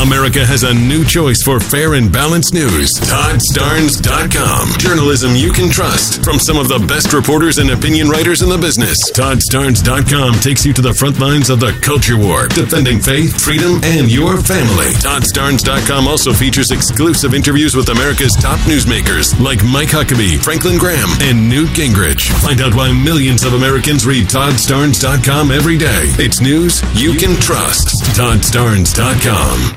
America 0.00 0.44
has 0.44 0.62
a 0.62 0.74
new 0.74 1.04
choice 1.04 1.42
for 1.42 1.58
fair 1.58 1.94
and 1.94 2.12
balanced 2.12 2.54
news. 2.54 2.92
ToddStarnes.com. 3.00 4.78
Journalism 4.78 5.34
you 5.34 5.52
can 5.52 5.70
trust 5.70 6.22
from 6.22 6.38
some 6.38 6.58
of 6.58 6.68
the 6.68 6.78
best 6.86 7.12
reporters 7.12 7.58
and 7.58 7.70
opinion 7.70 8.08
writers 8.08 8.42
in 8.42 8.48
the 8.48 8.58
business. 8.58 9.10
ToddStarnes.com 9.12 10.34
takes 10.40 10.66
you 10.66 10.72
to 10.74 10.82
the 10.82 10.92
front 10.92 11.18
lines 11.18 11.50
of 11.50 11.60
the 11.60 11.72
culture 11.82 12.16
war, 12.16 12.48
defending 12.48 13.00
faith, 13.00 13.40
freedom, 13.40 13.80
and 13.82 14.10
your 14.10 14.36
family. 14.38 14.92
ToddStarnes.com 15.00 16.06
also 16.08 16.32
features 16.32 16.70
exclusive 16.70 17.34
interviews 17.34 17.74
with 17.74 17.88
America's 17.88 18.36
top 18.36 18.60
newsmakers 18.68 19.38
like 19.40 19.64
Mike 19.64 19.90
Huckabee, 19.90 20.36
Franklin 20.42 20.78
Graham, 20.78 21.08
and 21.20 21.48
Newt 21.48 21.70
Gingrich. 21.70 22.30
Find 22.42 22.60
out 22.60 22.74
why 22.74 22.92
millions 22.92 23.44
of 23.44 23.54
Americans 23.54 24.06
read 24.06 24.26
ToddStarnes.com 24.28 25.50
every 25.50 25.78
day. 25.78 26.12
It's 26.20 26.40
news 26.40 26.82
you 26.94 27.14
can 27.14 27.38
trust. 27.40 28.04
ToddStarnes.com. 28.16 29.75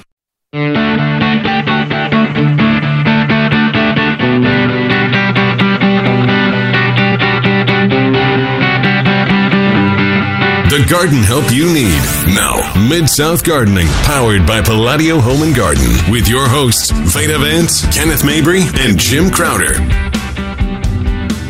The 0.51 0.61
garden 10.89 11.19
help 11.19 11.51
you 11.51 11.71
need. 11.71 12.01
Now, 12.33 12.73
Mid 12.89 13.07
South 13.07 13.43
Gardening, 13.43 13.85
powered 14.05 14.47
by 14.47 14.63
Palladio 14.63 15.19
Home 15.19 15.43
and 15.43 15.55
Garden, 15.55 15.85
with 16.11 16.27
your 16.27 16.47
hosts, 16.47 16.89
Veda 16.89 17.37
Vance, 17.37 17.85
Kenneth 17.95 18.25
Mabry, 18.25 18.63
and 18.79 18.97
Jim 18.97 19.29
Crowder. 19.29 19.73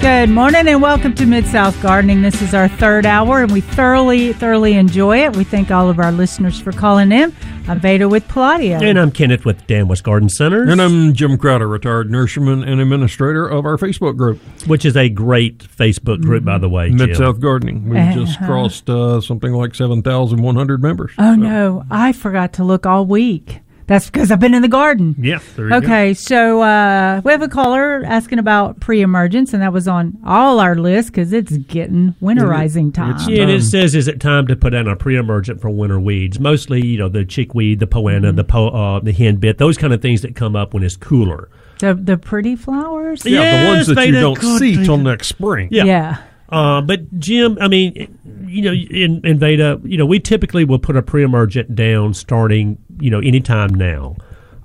Good 0.01 0.29
morning 0.29 0.67
and 0.67 0.81
welcome 0.81 1.13
to 1.15 1.25
Mid 1.25 1.45
South 1.45 1.81
Gardening. 1.81 2.21
This 2.21 2.41
is 2.41 2.53
our 2.53 2.67
third 2.67 3.05
hour 3.05 3.43
and 3.43 3.51
we 3.51 3.61
thoroughly, 3.61 4.31
thoroughly 4.33 4.73
enjoy 4.75 5.23
it. 5.23 5.35
We 5.35 5.43
thank 5.43 5.71
all 5.71 5.89
of 5.89 5.99
our 5.99 6.11
listeners 6.11 6.59
for 6.59 6.71
calling 6.71 7.11
in. 7.11 7.33
I'm 7.69 7.79
Veda 7.79 8.09
with 8.09 8.27
Palladio. 8.27 8.77
And 8.81 8.97
I'm 8.99 9.11
Kenneth 9.11 9.45
with 9.45 9.67
Dan 9.67 9.87
West 9.87 10.03
Garden 10.03 10.27
Centers. 10.27 10.71
And 10.71 10.81
I'm 10.81 11.13
Jim 11.13 11.37
Crowder, 11.37 11.67
retired 11.67 12.09
nurseryman 12.09 12.67
and 12.67 12.81
administrator 12.81 13.47
of 13.47 13.63
our 13.63 13.77
Facebook 13.77 14.17
group, 14.17 14.39
which 14.65 14.85
is 14.85 14.97
a 14.97 15.07
great 15.07 15.59
Facebook 15.59 16.19
group, 16.23 16.43
by 16.43 16.57
the 16.57 16.67
way. 16.67 16.89
Mid 16.89 17.15
South 17.15 17.39
Gardening. 17.39 17.87
We've 17.87 18.13
just 18.15 18.37
Uh-huh. 18.37 18.45
crossed 18.47 18.89
uh, 18.89 19.21
something 19.21 19.53
like 19.53 19.75
7,100 19.75 20.81
members. 20.81 21.11
Oh 21.19 21.35
no, 21.35 21.83
I 21.91 22.11
forgot 22.11 22.53
to 22.53 22.63
look 22.63 22.87
all 22.87 23.05
week. 23.05 23.59
That's 23.89 24.05
because 24.05 24.29
I've 24.31 24.39
been 24.39 24.53
in 24.53 24.61
the 24.61 24.67
garden. 24.67 25.15
Yeah. 25.17 25.39
There 25.55 25.67
you 25.67 25.73
Okay, 25.73 26.13
so 26.13 26.61
uh, 26.61 27.21
we 27.25 27.31
have 27.31 27.41
a 27.41 27.47
caller 27.47 28.03
asking 28.05 28.37
about 28.37 28.79
pre-emergence, 28.79 29.51
and 29.51 29.63
that 29.63 29.73
was 29.73 29.87
on 29.87 30.15
all 30.23 30.59
our 30.59 30.75
list 30.75 31.07
because 31.07 31.33
it's 31.33 31.57
getting 31.57 32.13
winterizing 32.21 32.93
time. 32.93 33.17
Yeah, 33.27 33.41
and 33.41 33.51
it 33.51 33.63
says, 33.63 33.95
is 33.95 34.07
it 34.07 34.19
time 34.19 34.45
to 34.45 34.55
put 34.55 34.73
down 34.73 34.87
a 34.87 34.95
pre-emergent 34.95 35.59
for 35.59 35.71
winter 35.71 35.99
weeds? 35.99 36.39
Mostly, 36.39 36.85
you 36.85 36.99
know, 36.99 37.09
the 37.09 37.25
chickweed, 37.25 37.79
the 37.79 37.87
Poa 37.87 38.11
annua, 38.11 38.35
the 38.35 38.43
po, 38.43 38.67
uh, 38.67 38.99
the 38.99 39.11
henbit, 39.11 39.57
those 39.57 39.75
kind 39.75 39.91
of 39.91 40.03
things 40.03 40.21
that 40.21 40.35
come 40.35 40.55
up 40.55 40.75
when 40.75 40.83
it's 40.83 40.95
cooler. 40.95 41.49
The 41.79 41.95
the 41.95 42.17
pretty 42.17 42.55
flowers. 42.55 43.25
Yeah, 43.25 43.63
the 43.63 43.69
ones 43.69 43.87
that 43.87 44.05
you 44.05 44.11
don't 44.11 44.39
see 44.59 44.85
till 44.85 44.97
next 44.97 45.29
spring. 45.29 45.69
Yeah. 45.71 45.85
Yeah. 45.85 46.17
Uh, 46.51 46.81
but 46.81 47.19
Jim, 47.19 47.57
I 47.61 47.67
mean, 47.67 48.17
you 48.45 48.61
know, 48.63 48.73
in, 48.73 49.21
in 49.23 49.39
Veda, 49.39 49.79
you 49.83 49.97
know, 49.97 50.05
we 50.05 50.19
typically 50.19 50.65
will 50.65 50.79
put 50.79 50.95
a 50.95 51.01
pre-emergent 51.01 51.75
down 51.75 52.13
starting, 52.13 52.77
you 52.99 53.11
know, 53.11 53.19
anytime 53.19 53.73
now. 53.73 54.15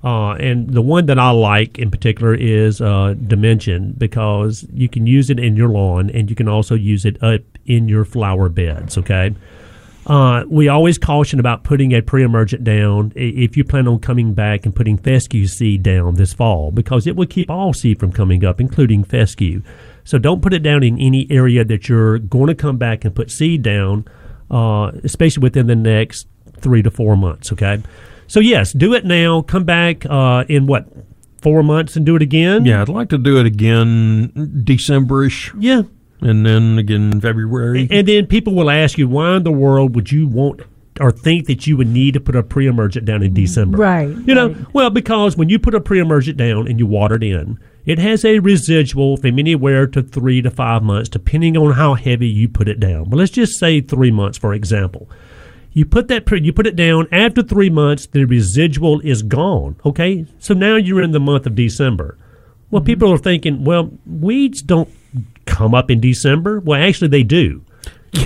Uh, 0.03 0.33
and 0.33 0.69
the 0.69 0.83
one 0.83 1.07
that 1.07 1.17
I 1.17 1.31
like 1.31 1.79
in 1.79 1.89
particular 1.89 2.35
is 2.35 2.79
uh, 2.79 3.15
Dimension 3.25 3.93
because 3.97 4.65
you 4.71 4.87
can 4.87 5.07
use 5.07 5.31
it 5.31 5.39
in 5.39 5.55
your 5.55 5.69
lawn 5.69 6.11
and 6.11 6.29
you 6.29 6.35
can 6.35 6.47
also 6.47 6.75
use 6.75 7.05
it 7.05 7.21
up 7.23 7.41
in 7.65 7.89
your 7.89 8.05
flower 8.05 8.47
beds. 8.49 8.97
Okay. 8.99 9.33
Uh, 10.05 10.43
we 10.47 10.67
always 10.67 10.99
caution 10.99 11.39
about 11.39 11.63
putting 11.63 11.91
a 11.91 12.01
pre-emergent 12.01 12.63
down 12.63 13.11
if 13.15 13.57
you 13.57 13.63
plan 13.63 13.87
on 13.87 13.97
coming 13.99 14.35
back 14.35 14.63
and 14.63 14.75
putting 14.75 14.97
fescue 14.97 15.47
seed 15.47 15.81
down 15.81 16.13
this 16.13 16.33
fall 16.33 16.69
because 16.69 17.07
it 17.07 17.15
will 17.15 17.25
keep 17.25 17.49
all 17.49 17.73
seed 17.73 17.99
from 17.99 18.11
coming 18.11 18.45
up, 18.45 18.61
including 18.61 19.03
fescue. 19.03 19.63
So 20.05 20.17
don't 20.17 20.41
put 20.41 20.53
it 20.53 20.59
down 20.59 20.83
in 20.83 20.97
any 20.99 21.27
area 21.29 21.65
that 21.65 21.89
you're 21.89 22.19
going 22.19 22.47
to 22.47 22.55
come 22.55 22.77
back 22.77 23.03
and 23.03 23.13
put 23.13 23.29
seed 23.31 23.63
down, 23.63 24.05
uh, 24.49 24.91
especially 25.03 25.41
within 25.41 25.67
the 25.67 25.75
next 25.75 26.27
three 26.61 26.81
to 26.83 26.91
four 26.91 27.17
months. 27.17 27.51
Okay. 27.51 27.81
So 28.27 28.39
yes, 28.39 28.71
do 28.71 28.93
it 28.93 29.03
now. 29.03 29.41
Come 29.41 29.65
back 29.65 30.05
uh, 30.05 30.45
in 30.47 30.67
what 30.67 30.87
four 31.41 31.63
months 31.63 31.95
and 31.95 32.05
do 32.05 32.15
it 32.15 32.21
again. 32.21 32.65
Yeah, 32.65 32.81
I'd 32.81 32.89
like 32.89 33.09
to 33.09 33.17
do 33.17 33.39
it 33.39 33.45
again 33.45 34.31
Decemberish. 34.63 35.53
Yeah. 35.59 35.83
And 36.21 36.45
then 36.45 36.77
again 36.77 37.19
February. 37.19 37.87
And 37.91 38.07
then 38.07 38.25
people 38.27 38.53
will 38.53 38.69
ask 38.69 38.97
you, 38.97 39.07
why 39.07 39.37
in 39.37 39.43
the 39.43 39.51
world 39.51 39.95
would 39.95 40.11
you 40.11 40.27
want 40.27 40.61
or 40.99 41.11
think 41.11 41.47
that 41.47 41.67
you 41.67 41.77
would 41.77 41.87
need 41.87 42.13
to 42.13 42.19
put 42.19 42.35
a 42.35 42.43
pre-emergent 42.43 43.05
down 43.05 43.23
in 43.23 43.33
December? 43.33 43.77
Right. 43.77 44.09
You 44.09 44.33
know, 44.33 44.55
well, 44.73 44.89
because 44.89 45.35
when 45.35 45.49
you 45.49 45.59
put 45.59 45.75
a 45.75 45.81
pre-emergent 45.81 46.37
down 46.37 46.67
and 46.67 46.79
you 46.79 46.85
water 46.85 47.15
it 47.15 47.23
in, 47.23 47.59
it 47.85 47.99
has 47.99 48.25
a 48.25 48.39
residual 48.39 49.17
from 49.17 49.37
anywhere 49.37 49.87
to 49.87 50.01
three 50.01 50.41
to 50.41 50.49
five 50.49 50.81
months, 50.81 51.09
depending 51.09 51.55
on 51.55 51.73
how 51.73 51.93
heavy 51.93 52.27
you 52.27 52.47
put 52.47 52.67
it 52.67 52.79
down. 52.79 53.09
But 53.09 53.17
let's 53.17 53.31
just 53.31 53.59
say 53.59 53.81
three 53.81 54.11
months, 54.11 54.37
for 54.37 54.53
example. 54.53 55.09
You 55.71 55.85
put 55.85 56.07
that 56.07 56.25
pre- 56.25 56.41
you 56.41 56.53
put 56.53 56.67
it 56.67 56.77
down 56.77 57.07
after 57.11 57.43
three 57.43 57.69
months, 57.69 58.05
the 58.07 58.23
residual 58.23 59.01
is 59.01 59.21
gone. 59.21 59.75
Okay, 59.85 60.25
so 60.39 60.53
now 60.53 60.77
you're 60.77 61.01
in 61.01 61.11
the 61.11 61.19
month 61.19 61.45
of 61.45 61.53
December. 61.53 62.17
Well, 62.71 62.81
mm-hmm. 62.81 62.87
people 62.87 63.11
are 63.11 63.17
thinking, 63.17 63.65
well, 63.65 63.91
weeds 64.05 64.61
don't 64.61 64.89
come 65.45 65.75
up 65.75 65.91
in 65.91 65.99
December. 65.99 66.59
Well, 66.61 66.81
actually, 66.81 67.09
they 67.09 67.23
do. 67.23 67.63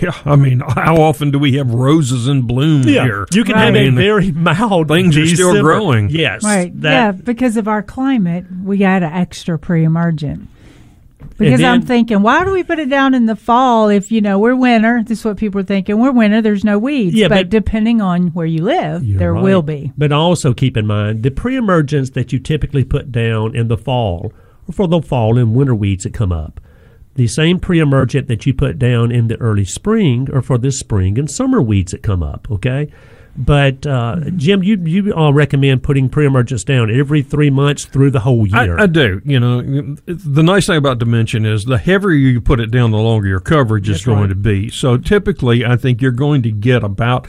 Yeah, 0.02 0.12
I 0.26 0.36
mean, 0.36 0.60
how 0.62 0.98
often 0.98 1.32
do 1.32 1.40
we 1.40 1.54
have 1.56 1.72
roses 1.74 2.28
in 2.28 2.44
bloom 2.44 2.84
Yeah, 2.84 3.04
here? 3.04 3.26
you 3.34 3.44
can 3.44 3.56
I 3.56 3.66
have 3.66 3.76
a 3.76 3.86
mean, 3.86 3.96
very 3.96 4.32
mild. 4.32 4.88
things 4.88 5.18
are 5.18 5.26
still 5.28 5.62
growing. 5.62 6.10
Yes, 6.10 6.44
Right. 6.44 6.72
that- 6.82 6.92
yeah, 6.92 7.12
because 7.12 7.58
of 7.58 7.68
our 7.68 7.82
climate, 7.84 8.46
we 8.64 8.78
got 8.78 9.04
an 9.04 9.12
extra 9.12 9.58
pre-emergent. 9.58 10.48
Because 11.38 11.62
I'm 11.64 11.82
thinking, 11.84 12.22
why 12.22 12.44
do 12.44 12.52
we 12.52 12.64
put 12.64 12.80
it 12.80 12.90
down 12.90 13.14
in 13.14 13.26
the 13.26 13.36
fall 13.36 13.88
if 13.90 14.12
you 14.12 14.20
know 14.20 14.40
we're 14.40 14.56
winter? 14.56 15.04
This 15.06 15.20
is 15.20 15.26
what 15.26 15.38
people 15.38 15.62
are 15.62 15.66
thinking. 15.66 15.98
We're 15.98 16.12
winter. 16.12 16.42
There's 16.42 16.66
no 16.66 16.78
weeds. 16.78 17.16
Yeah, 17.16 17.28
but, 17.30 17.36
but- 17.36 17.50
depending 17.50 18.02
on 18.02 18.28
where 18.30 18.46
you 18.46 18.64
live, 18.64 19.02
there 19.18 19.34
will 19.34 19.62
be. 19.62 19.92
But 19.98 20.12
also 20.12 20.54
keep 20.54 20.76
in 20.78 20.86
mind 20.86 21.24
the 21.24 21.32
pre-emergence 21.32 22.10
that 22.12 22.34
you 22.34 22.40
typically 22.40 22.84
put 22.84 23.12
down 23.12 23.56
in 23.56 23.70
the 23.70 23.78
fall 23.78 24.34
for 24.72 24.88
the 24.88 25.02
fall 25.02 25.38
and 25.38 25.56
winter 25.56 25.74
weeds 25.76 26.04
that 26.04 26.14
come 26.14 26.32
up. 26.32 26.60
The 27.20 27.28
same 27.28 27.60
pre-emergent 27.60 28.30
that 28.30 28.46
you 28.46 28.54
put 28.54 28.80
down 28.80 29.12
in 29.12 29.28
the 29.28 29.36
early 29.42 29.66
spring 29.66 30.30
are 30.34 30.42
for 30.42 30.58
the 30.58 30.72
spring 30.72 31.20
and 31.20 31.30
summer 31.30 31.62
weeds 31.62 31.92
that 31.92 32.02
come 32.02 32.24
up. 32.24 32.48
Okay, 32.50 32.90
but 33.36 33.86
uh, 33.86 34.22
Jim, 34.38 34.64
you 34.64 34.78
you 34.78 35.12
all 35.14 35.34
recommend 35.34 35.84
putting 35.84 36.08
pre-emergents 36.08 36.64
down 36.64 36.90
every 36.90 37.22
three 37.22 37.50
months 37.50 37.84
through 37.84 38.12
the 38.12 38.22
whole 38.22 38.48
year. 38.48 38.80
I, 38.80 38.84
I 38.84 38.88
do. 38.88 39.22
You 39.26 39.38
know, 39.38 39.62
the 40.06 40.44
nice 40.44 40.68
thing 40.68 40.78
about 40.78 41.00
Dimension 41.00 41.46
is 41.46 41.66
the 41.66 41.78
heavier 41.78 42.12
you 42.12 42.40
put 42.40 42.62
it 42.62 42.72
down, 42.72 42.92
the 42.92 42.98
longer 42.98 43.28
your 43.28 43.42
coverage 43.42 43.90
is 43.90 44.06
going 44.06 44.20
right. 44.20 44.30
to 44.30 44.36
be. 44.36 44.70
So 44.70 44.98
typically, 44.98 45.66
I 45.66 45.76
think 45.76 46.02
you're 46.02 46.12
going 46.12 46.42
to 46.44 46.52
get 46.52 46.86
about 46.86 47.28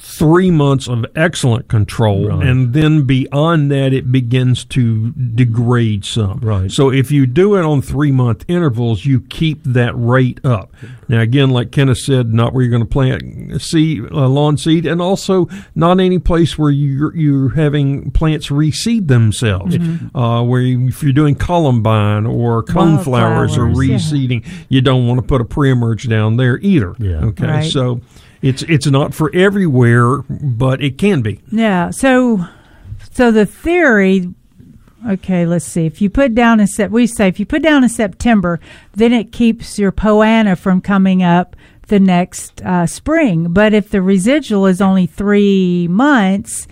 three 0.00 0.50
months 0.50 0.88
of 0.88 1.04
excellent 1.16 1.68
control, 1.68 2.28
Right. 2.28 2.46
and 2.46 2.72
then 2.72 3.02
beyond 3.02 3.70
that, 3.70 3.92
it 3.92 4.12
begins 4.12 4.64
to 4.66 5.10
degrade 5.12 6.04
some. 6.04 6.38
Right. 6.40 6.70
So 6.70 6.90
if 6.90 7.10
you 7.10 7.26
do 7.26 7.56
it 7.56 7.62
on 7.64 7.82
three 7.82 8.12
month 8.12 8.44
intervals, 8.48 9.04
you 9.04 9.20
keep 9.20 9.62
that 9.64 9.92
rate 9.96 10.40
up. 10.44 10.72
Now, 11.08 11.20
again, 11.20 11.50
like 11.50 11.72
Kenneth 11.72 11.98
said, 11.98 12.32
not 12.32 12.52
where 12.52 12.62
you're 12.62 12.70
going 12.70 12.82
to 12.82 12.88
plant 12.88 13.60
seed, 13.60 14.04
uh, 14.12 14.28
lawn 14.28 14.56
seed, 14.56 14.86
and 14.86 15.02
also 15.02 15.48
not 15.74 15.98
any 16.00 16.18
place 16.18 16.56
where 16.56 16.70
you're, 16.70 17.14
you're 17.16 17.54
having 17.54 18.10
plants 18.12 18.48
reseed 18.48 19.08
themselves. 19.08 19.76
Mm-hmm. 19.76 20.16
Uh, 20.16 20.42
where 20.42 20.60
you, 20.60 20.88
if 20.88 21.02
you're 21.02 21.12
doing 21.12 21.34
columbine 21.34 22.26
or 22.26 22.62
coneflowers 22.62 23.56
or 23.56 23.66
Wildflowers, 23.66 23.88
yeah. 23.88 23.96
reseeding, 23.96 24.46
you 24.68 24.80
don't 24.80 25.06
want 25.08 25.18
to 25.18 25.26
put 25.26 25.40
a 25.40 25.44
pre-emerge 25.44 26.08
down 26.08 26.36
there 26.36 26.58
either. 26.58 26.94
Yeah. 26.98 27.24
Okay. 27.24 27.46
Right. 27.46 27.72
So 27.72 28.00
it's 28.42 28.62
it's 28.62 28.86
not 28.86 29.14
for 29.14 29.34
everywhere, 29.34 30.18
but 30.28 30.82
it 30.82 30.98
can 30.98 31.22
be. 31.22 31.40
Yeah. 31.50 31.90
So, 31.90 32.44
so 33.12 33.30
the 33.30 33.46
theory. 33.46 34.32
Okay, 35.08 35.46
let's 35.46 35.64
see. 35.64 35.86
If 35.86 36.02
you 36.02 36.10
put 36.10 36.34
down 36.34 36.58
in 36.58 36.66
sep, 36.66 36.90
we 36.90 37.06
say 37.06 37.28
if 37.28 37.38
you 37.38 37.46
put 37.46 37.62
down 37.62 37.84
in 37.84 37.88
September, 37.88 38.58
then 38.94 39.12
it 39.12 39.30
keeps 39.30 39.78
your 39.78 39.92
Poa 39.92 40.26
annua 40.26 40.58
from 40.58 40.80
coming 40.80 41.22
up 41.22 41.54
the 41.86 42.00
next 42.00 42.60
uh, 42.62 42.84
spring. 42.86 43.52
But 43.52 43.74
if 43.74 43.90
the 43.90 44.02
residual 44.02 44.66
is 44.66 44.80
only 44.80 45.06
three 45.06 45.86
months, 45.88 46.66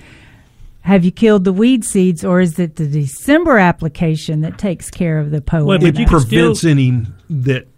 have 0.80 1.04
you 1.04 1.12
killed 1.12 1.44
the 1.44 1.52
weed 1.52 1.84
seeds, 1.84 2.24
or 2.24 2.40
is 2.40 2.58
it 2.58 2.76
the 2.76 2.86
December 2.88 3.58
application 3.58 4.40
that 4.40 4.58
takes 4.58 4.90
care 4.90 5.18
of 5.18 5.30
the 5.30 5.40
Poa 5.40 5.60
annua? 5.60 5.66
Well, 5.66 5.84
It 5.84 6.08
prevents 6.08 6.64
any 6.64 7.02
that 7.30 7.68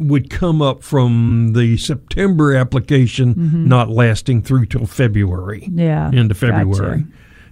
would 0.00 0.30
come 0.30 0.60
up 0.62 0.82
from 0.82 1.52
the 1.54 1.76
September 1.76 2.54
application 2.56 3.34
Mhm. 3.34 3.66
not 3.66 3.88
lasting 3.90 4.42
through 4.42 4.66
till 4.66 4.86
February. 4.86 5.68
Yeah, 5.72 6.08
Into 6.10 6.34
gotcha. 6.34 6.46
Mm-hmm. 6.46 6.72
February. 6.72 7.04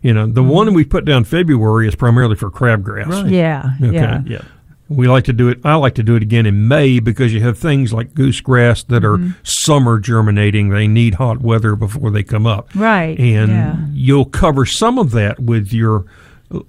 You 0.03 0.15
know, 0.15 0.27
the 0.27 0.43
one 0.43 0.73
we 0.75 0.85
put 0.85 1.05
down 1.05 1.25
February 1.25 1.89
is 1.89 1.95
primarily 1.95 2.37
for 2.37 2.51
crabgrass. 2.51 3.07
Right. 3.09 3.31
Yeah, 3.31 3.71
Okay. 3.83 3.95
yeah. 3.95 4.23
yeah. 4.27 4.41
We 4.89 5.07
like 5.07 5.25
to 5.25 5.35
do 5.35 5.49
it. 5.51 5.59
I 5.65 5.75
like 5.75 5.97
to 5.97 6.03
do 6.03 6.15
it 6.15 6.23
again 6.23 6.47
in 6.47 6.67
May 6.67 6.99
because 6.99 7.35
you 7.35 7.43
have 7.43 7.59
things 7.59 7.93
like 7.93 8.15
goosegrass 8.15 8.87
that 8.87 9.05
are 9.05 9.19
Mm-hmm. 9.19 9.31
summer 9.43 9.99
germinating. 9.99 10.71
They 10.71 10.87
need 10.89 11.15
hot 11.17 11.43
weather 11.43 11.77
before 11.77 12.11
they 12.11 12.23
come 12.23 12.47
up. 12.47 12.71
Right, 12.75 13.19
And 13.19 13.51
yeah. 13.51 13.77
you'll 13.93 14.25
cover 14.25 14.65
some 14.65 14.97
of 14.99 15.11
that 15.11 15.41
with 15.41 15.73
your 15.75 16.07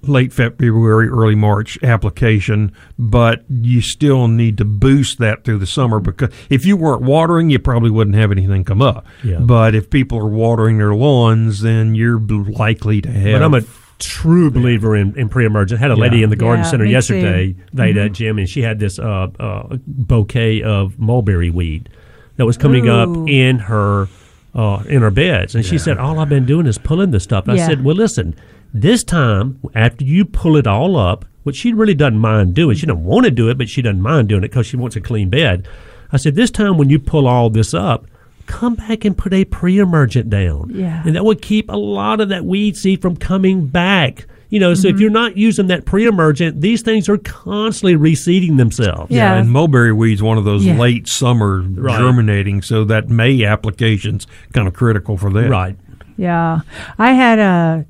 late 0.02 0.32
February, 0.32 1.08
early 1.08 1.34
March 1.34 1.78
application, 1.82 2.72
but 2.98 3.44
you 3.48 3.80
still 3.80 4.28
need 4.28 4.58
to 4.58 4.64
boost 4.64 5.18
that 5.18 5.44
through 5.44 5.58
the 5.58 5.66
summer 5.66 6.00
because 6.00 6.30
if 6.50 6.66
you 6.66 6.76
weren't 6.76 7.02
watering, 7.02 7.50
you 7.50 7.58
probably 7.58 7.90
wouldn't 7.90 8.16
have 8.16 8.30
anything 8.30 8.64
come 8.64 8.82
up. 8.82 9.06
Yeah. 9.24 9.38
But 9.38 9.74
if 9.74 9.88
people 9.90 10.18
are 10.18 10.28
watering 10.28 10.78
their 10.78 10.94
lawns, 10.94 11.60
then 11.62 11.94
you're 11.94 12.20
likely 12.20 13.00
to 13.02 13.10
have. 13.10 13.32
But 13.40 13.42
I'm 13.42 13.54
a 13.54 13.62
true 13.98 14.50
believer 14.50 14.96
in, 14.96 15.14
in 15.18 15.28
pre-emergent. 15.28 15.78
I 15.78 15.82
had 15.82 15.90
a 15.90 15.96
lady 15.96 16.18
Yeah. 16.18 16.24
in 16.24 16.30
the 16.30 16.36
garden 16.36 16.64
Yeah, 16.64 16.70
center 16.70 16.84
yesterday, 16.86 17.52
too. 17.52 17.58
Veda, 17.74 18.08
Mhm. 18.08 18.12
Jim, 18.12 18.38
and 18.38 18.48
she 18.48 18.62
had 18.62 18.78
this 18.78 18.98
uh, 18.98 19.28
uh, 19.38 19.76
bouquet 19.86 20.62
of 20.62 20.98
mulberry 20.98 21.50
weed 21.50 21.88
that 22.36 22.46
was 22.46 22.56
coming 22.56 22.86
Ooh. 22.88 22.92
up 22.92 23.28
in 23.28 23.58
her 23.60 24.08
uh, 24.54 24.82
in 24.88 25.02
her 25.02 25.10
beds, 25.10 25.54
and 25.54 25.64
she 25.64 25.78
said, 25.78 25.98
"All 25.98 26.18
I've 26.18 26.28
been 26.28 26.46
doing 26.46 26.66
is 26.66 26.78
pulling 26.78 27.10
this 27.10 27.24
stuff." 27.24 27.48
I 27.48 27.54
Yeah. 27.54 27.66
said, 27.66 27.84
"Well, 27.84 27.96
listen, 27.96 28.34
this 28.74 29.04
time 29.04 29.58
after 29.74 30.04
you 30.04 30.24
pull 30.24 30.56
it 30.56 30.66
all 30.66 30.96
up, 30.96 31.24
which 31.44 31.56
she 31.56 31.72
really 31.72 31.94
doesn't 31.94 32.18
mind 32.18 32.54
doing, 32.54 32.76
she 32.76 32.86
doesn't 32.86 33.04
want 33.04 33.24
to 33.24 33.30
do 33.30 33.48
it, 33.48 33.58
but 33.58 33.68
she 33.68 33.82
doesn't 33.82 34.02
mind 34.02 34.28
doing 34.28 34.42
it 34.44 34.48
because 34.50 34.66
she 34.66 34.76
wants 34.76 34.96
a 34.96 35.00
clean 35.00 35.28
bed." 35.28 35.66
I 36.12 36.16
said, 36.16 36.34
"This 36.34 36.50
time 36.50 36.76
when 36.78 36.90
you 36.90 36.98
pull 36.98 37.26
all 37.28 37.50
this 37.50 37.72
up." 37.74 38.06
Come 38.46 38.74
back 38.74 39.04
and 39.04 39.16
put 39.16 39.32
a 39.32 39.44
pre-emergent 39.44 40.28
down, 40.28 40.72
Yeah. 40.74 41.02
and 41.06 41.14
that 41.14 41.24
would 41.24 41.40
keep 41.40 41.70
a 41.70 41.76
lot 41.76 42.20
of 42.20 42.28
that 42.30 42.44
weed 42.44 42.76
seed 42.76 43.00
from 43.00 43.14
coming 43.14 43.66
back. 43.66 44.26
You 44.50 44.60
know, 44.60 44.74
so 44.74 44.88
if 44.88 44.94
Mm-hmm. 44.94 45.00
you're 45.02 45.10
not 45.10 45.36
using 45.36 45.68
that 45.68 45.84
pre-emergent, 45.84 46.60
these 46.60 46.82
things 46.82 47.08
are 47.08 47.16
constantly 47.18 47.94
reseeding 47.96 48.56
themselves. 48.58 49.10
Yeah. 49.10 49.34
and 49.34 49.50
mulberry 49.50 49.92
weed's 49.92 50.22
one 50.22 50.36
of 50.38 50.44
those 50.44 50.64
Yeah. 50.66 50.76
late 50.78 51.08
summer 51.08 51.60
Right. 51.62 51.98
germinating, 51.98 52.60
so 52.62 52.84
that 52.84 53.08
May 53.08 53.44
application's 53.44 54.26
kind 54.52 54.66
of 54.68 54.74
critical 54.74 55.16
for 55.16 55.30
that. 55.32 55.48
Right. 55.48 55.76
Yeah. 56.16 56.60
I 56.98 57.12
had 57.12 57.38
a 57.38 57.86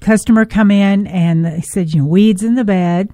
customer 0.00 0.44
come 0.44 0.70
in 0.70 1.06
and 1.06 1.44
they 1.44 1.60
said, 1.60 1.94
you 1.94 2.00
know, 2.00 2.06
weeds 2.06 2.42
in 2.42 2.54
the 2.56 2.64
bed. 2.64 3.10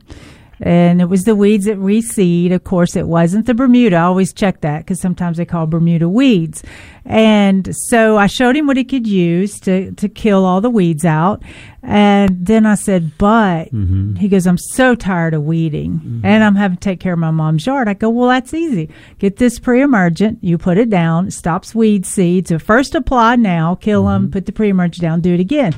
And 0.61 1.03
it 1.03 1.07
was 1.07 1.25
the 1.25 1.37
weeds 1.37 1.67
that 1.67 1.77
reseed. 1.77 2.53
Of 2.53 2.65
course, 2.65 2.97
it 2.97 3.07
wasn't 3.07 3.47
the 3.47 3.55
Bermuda. 3.55 3.97
I 3.97 4.03
always 4.03 4.33
check 4.33 4.63
that 4.63 4.79
because 4.79 5.01
sometimes 5.01 5.37
they 5.37 5.45
call 5.45 5.67
Bermuda 5.67 6.09
weeds. 6.09 6.63
And 7.05 7.75
so 7.89 8.17
I 8.17 8.27
showed 8.27 8.57
him 8.57 8.67
what 8.67 8.77
he 8.77 8.85
could 8.85 9.07
use 9.07 9.61
to, 9.61 9.93
to 9.93 10.09
kill 10.09 10.45
all 10.45 10.61
the 10.61 10.71
weeds 10.71 11.05
out. 11.05 11.43
And 11.83 12.45
then 12.45 12.67
I 12.67 12.75
said, 12.75 13.17
but 13.17 13.67
mm-hmm. 13.67 14.17
he 14.17 14.29
goes, 14.29 14.47
I'm 14.47 14.59
so 14.59 14.97
tired 14.97 15.35
of 15.35 15.45
weeding 15.45 15.93
mm-hmm. 15.93 16.27
and 16.27 16.43
I'm 16.43 16.57
having 16.57 16.79
to 16.79 16.81
take 16.81 16.99
care 16.99 17.13
of 17.13 17.19
my 17.21 17.31
mom's 17.31 17.65
yard. 17.65 17.87
I 17.87 17.95
go, 17.95 18.11
well, 18.11 18.29
that's 18.29 18.53
easy. 18.53 18.91
Get 19.21 19.37
this 19.37 19.61
pre 19.61 19.83
emergent. 19.83 20.43
You 20.43 20.59
put 20.59 20.79
it 20.79 20.91
down. 20.91 21.29
It 21.29 21.33
stops 21.33 21.77
weed 21.77 22.05
seeds. 22.05 22.49
So 22.49 22.59
first 22.59 22.97
apply 22.97 23.37
now, 23.37 23.77
kill 23.77 24.03
mm-hmm. 24.03 24.25
them, 24.25 24.31
put 24.33 24.47
the 24.47 24.53
pre 24.53 24.71
emergent 24.71 25.03
down, 25.03 25.21
do 25.21 25.33
it 25.33 25.41
again. 25.41 25.75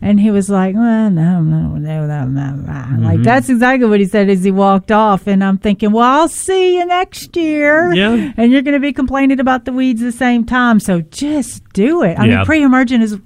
And 0.00 0.20
he 0.20 0.30
was 0.30 0.48
like, 0.48 0.76
well, 0.76 1.10
no, 1.10 1.40
no, 1.40 1.76
no, 1.76 2.06
no, 2.06 2.24
no, 2.24 2.24
no. 2.24 3.02
Like, 3.02 3.14
mm-hmm. 3.14 3.22
that's 3.22 3.48
exactly 3.48 3.88
what 3.88 3.98
he 3.98 4.06
said 4.06 4.30
as 4.30 4.44
he 4.44 4.52
walked 4.52 4.92
off. 4.92 5.26
And 5.26 5.42
I'm 5.42 5.58
thinking, 5.58 5.90
well, 5.90 6.04
I'll 6.04 6.28
see 6.28 6.76
you 6.78 6.86
next 6.86 7.36
year. 7.36 7.92
Yeah. 7.92 8.32
And 8.36 8.52
you're 8.52 8.62
going 8.62 8.74
to 8.74 8.80
be 8.80 8.92
complaining 8.92 9.40
about 9.40 9.64
the 9.64 9.72
weeds 9.72 10.00
the 10.00 10.12
same 10.12 10.44
time. 10.44 10.78
So 10.78 11.00
just 11.00 11.64
do 11.72 12.02
it. 12.02 12.16
I 12.18 12.26
Yeah. 12.26 12.36
mean, 12.36 12.46
pre 12.46 12.62
emergent 12.62 13.02
is, 13.02 13.18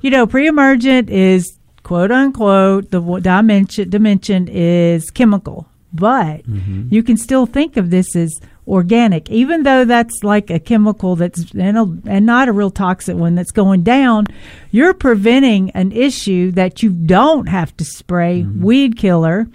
you 0.00 0.10
know, 0.10 0.26
pre 0.26 0.46
emergent 0.46 1.10
is 1.10 1.58
quote 1.82 2.10
unquote, 2.10 2.90
the 2.90 3.00
dimension, 3.20 3.88
dimension 3.90 4.48
is 4.48 5.10
chemical. 5.10 5.68
But 5.92 6.42
mm-hmm. 6.42 6.88
you 6.90 7.02
can 7.02 7.16
still 7.16 7.46
think 7.46 7.76
of 7.76 7.90
this 7.90 8.16
as 8.16 8.40
organic, 8.66 9.30
even 9.30 9.62
though 9.62 9.84
that's 9.84 10.24
like 10.24 10.50
a 10.50 10.58
chemical 10.58 11.16
that's 11.16 11.52
and, 11.52 11.78
a, 11.78 11.98
and 12.06 12.26
not 12.26 12.48
a 12.48 12.52
real 12.52 12.70
toxic 12.70 13.16
one 13.16 13.34
that's 13.34 13.52
going 13.52 13.82
down. 13.82 14.26
You're 14.70 14.94
preventing 14.94 15.70
an 15.70 15.92
issue 15.92 16.50
that 16.52 16.82
you 16.82 16.90
don't 16.90 17.46
have 17.46 17.76
to 17.76 17.84
spray 17.84 18.42
weed 18.42 18.96
killer, 18.96 19.48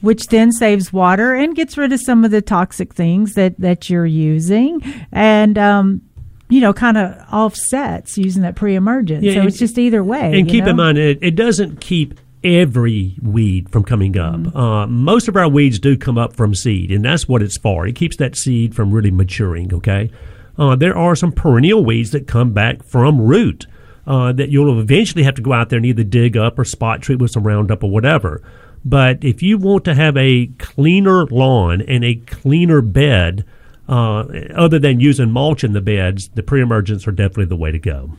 which 0.00 0.26
then 0.26 0.52
saves 0.52 0.92
water 0.92 1.34
and 1.34 1.56
gets 1.56 1.78
rid 1.78 1.92
of 1.92 2.00
some 2.00 2.24
of 2.24 2.30
the 2.30 2.42
toxic 2.42 2.92
things 2.94 3.34
that 3.34 3.58
that 3.58 3.88
you're 3.88 4.06
using, 4.06 4.82
and 5.10 5.56
um, 5.56 6.02
you 6.48 6.60
know, 6.60 6.74
kind 6.74 6.98
of 6.98 7.16
offsets 7.32 8.18
using 8.18 8.42
that 8.42 8.56
pre-emergent. 8.56 9.24
Yeah, 9.24 9.34
so 9.34 9.40
and- 9.40 9.48
it's 9.48 9.58
just 9.58 9.78
either 9.78 10.04
way. 10.04 10.38
And 10.38 10.48
keep 10.48 10.64
know? 10.64 10.70
in 10.70 10.76
mind, 10.76 10.98
it, 10.98 11.18
it 11.22 11.34
doesn't 11.34 11.80
keep 11.80 12.20
every 12.44 13.16
weed 13.22 13.68
from 13.70 13.84
coming 13.84 14.18
up. 14.18 14.34
Mm-hmm. 14.34 14.56
Uh, 14.56 14.86
most 14.86 15.28
of 15.28 15.36
our 15.36 15.48
weeds 15.48 15.78
do 15.78 15.96
come 15.96 16.18
up 16.18 16.34
from 16.34 16.54
seed, 16.54 16.90
and 16.90 17.04
that's 17.04 17.28
what 17.28 17.42
it's 17.42 17.56
for. 17.56 17.86
It 17.86 17.94
keeps 17.94 18.16
that 18.16 18.36
seed 18.36 18.74
from 18.74 18.92
really 18.92 19.10
maturing, 19.10 19.72
okay? 19.74 20.10
Uh, 20.58 20.76
there 20.76 20.96
are 20.96 21.16
some 21.16 21.32
perennial 21.32 21.84
weeds 21.84 22.10
that 22.10 22.26
come 22.26 22.52
back 22.52 22.82
from 22.82 23.20
root 23.20 23.66
uh, 24.06 24.32
that 24.32 24.50
you'll 24.50 24.80
eventually 24.80 25.22
have 25.22 25.34
to 25.34 25.42
go 25.42 25.52
out 25.52 25.68
there 25.70 25.78
and 25.78 25.86
either 25.86 26.04
dig 26.04 26.36
up 26.36 26.58
or 26.58 26.64
spot 26.64 27.00
treat 27.00 27.18
with 27.18 27.30
some 27.30 27.46
Roundup 27.46 27.82
or 27.82 27.90
whatever. 27.90 28.42
But 28.84 29.22
if 29.22 29.42
you 29.42 29.58
want 29.58 29.84
to 29.84 29.94
have 29.94 30.16
a 30.16 30.46
cleaner 30.58 31.26
lawn 31.26 31.80
and 31.82 32.04
a 32.04 32.16
cleaner 32.16 32.82
bed, 32.82 33.44
uh, 33.88 34.24
other 34.54 34.78
than 34.78 35.00
using 35.00 35.30
mulch 35.30 35.62
in 35.62 35.72
the 35.72 35.80
beds, 35.80 36.28
the 36.28 36.42
pre-emergents 36.42 37.06
are 37.06 37.12
definitely 37.12 37.44
the 37.44 37.56
way 37.56 37.70
to 37.70 37.78
go. 37.78 38.16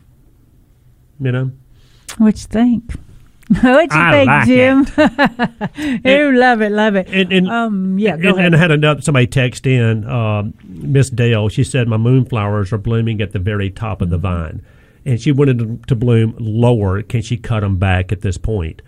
You 1.20 1.32
know? 1.32 1.52
What 2.18 2.36
you 2.36 2.48
think? 2.48 2.96
What 3.50 3.92
you 3.94 4.00
I 4.00 4.12
think, 4.12 4.28
like 4.28 4.48
Jim? 4.48 6.02
you 6.06 6.32
love 6.38 6.62
it, 6.62 6.72
love 6.72 6.96
it. 6.96 7.08
And, 7.10 7.32
and 7.32 7.50
um, 7.50 8.00
yeah, 8.00 8.14
and, 8.16 8.40
and 8.40 8.56
I 8.56 8.58
had 8.58 8.72
another 8.72 9.02
somebody 9.02 9.28
text 9.28 9.68
in, 9.68 10.08
um, 10.10 10.54
Miss 10.64 11.10
Dale. 11.10 11.50
She 11.50 11.64
said 11.64 11.88
my 11.88 11.98
moonflowers 11.98 12.72
are 12.72 12.78
blooming 12.78 13.22
at 13.22 13.32
the 13.32 13.40
very 13.40 13.70
top 13.70 14.02
of 14.02 14.10
the 14.10 14.18
Mm-hmm. 14.18 14.22
vine, 14.22 14.62
and 15.06 15.20
she 15.22 15.32
wanted 15.32 15.58
them 15.58 15.84
to 15.86 15.96
bloom 15.96 16.36
lower. 16.40 17.02
Can 17.04 17.22
she 17.22 17.36
cut 17.38 17.60
them 17.60 17.78
back 17.78 18.12
at 18.12 18.22
this 18.22 18.38
point? 18.38 18.82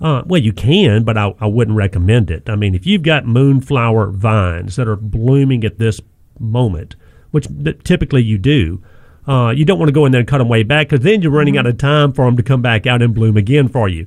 Uh, 0.00 0.22
well, 0.26 0.40
you 0.40 0.52
can, 0.52 1.04
but 1.04 1.16
I, 1.18 1.34
I 1.40 1.46
wouldn't 1.46 1.76
recommend 1.76 2.30
it. 2.30 2.48
I 2.48 2.56
mean, 2.56 2.74
if 2.74 2.86
you've 2.86 3.02
got 3.02 3.26
moonflower 3.26 4.10
vines 4.10 4.76
that 4.76 4.88
are 4.88 4.96
blooming 4.96 5.62
at 5.62 5.78
this 5.78 6.00
moment, 6.38 6.96
which 7.30 7.46
typically 7.84 8.22
you 8.22 8.38
do, 8.38 8.82
uh, 9.30 9.50
you 9.50 9.64
don't 9.64 9.78
want 9.78 9.88
to 9.88 9.92
go 9.92 10.04
in 10.06 10.12
there 10.12 10.18
and 10.20 10.28
cut 10.28 10.38
them 10.38 10.48
way 10.48 10.62
back 10.62 10.88
because 10.88 11.04
then 11.04 11.22
you're 11.22 11.30
running 11.30 11.54
Mm-hmm. 11.54 11.66
out 11.66 11.66
of 11.66 11.78
time 11.78 12.12
for 12.12 12.24
them 12.24 12.36
to 12.36 12.42
come 12.42 12.62
back 12.62 12.86
out 12.86 13.00
and 13.02 13.14
bloom 13.14 13.36
again 13.36 13.68
for 13.68 13.88
you. 13.88 14.06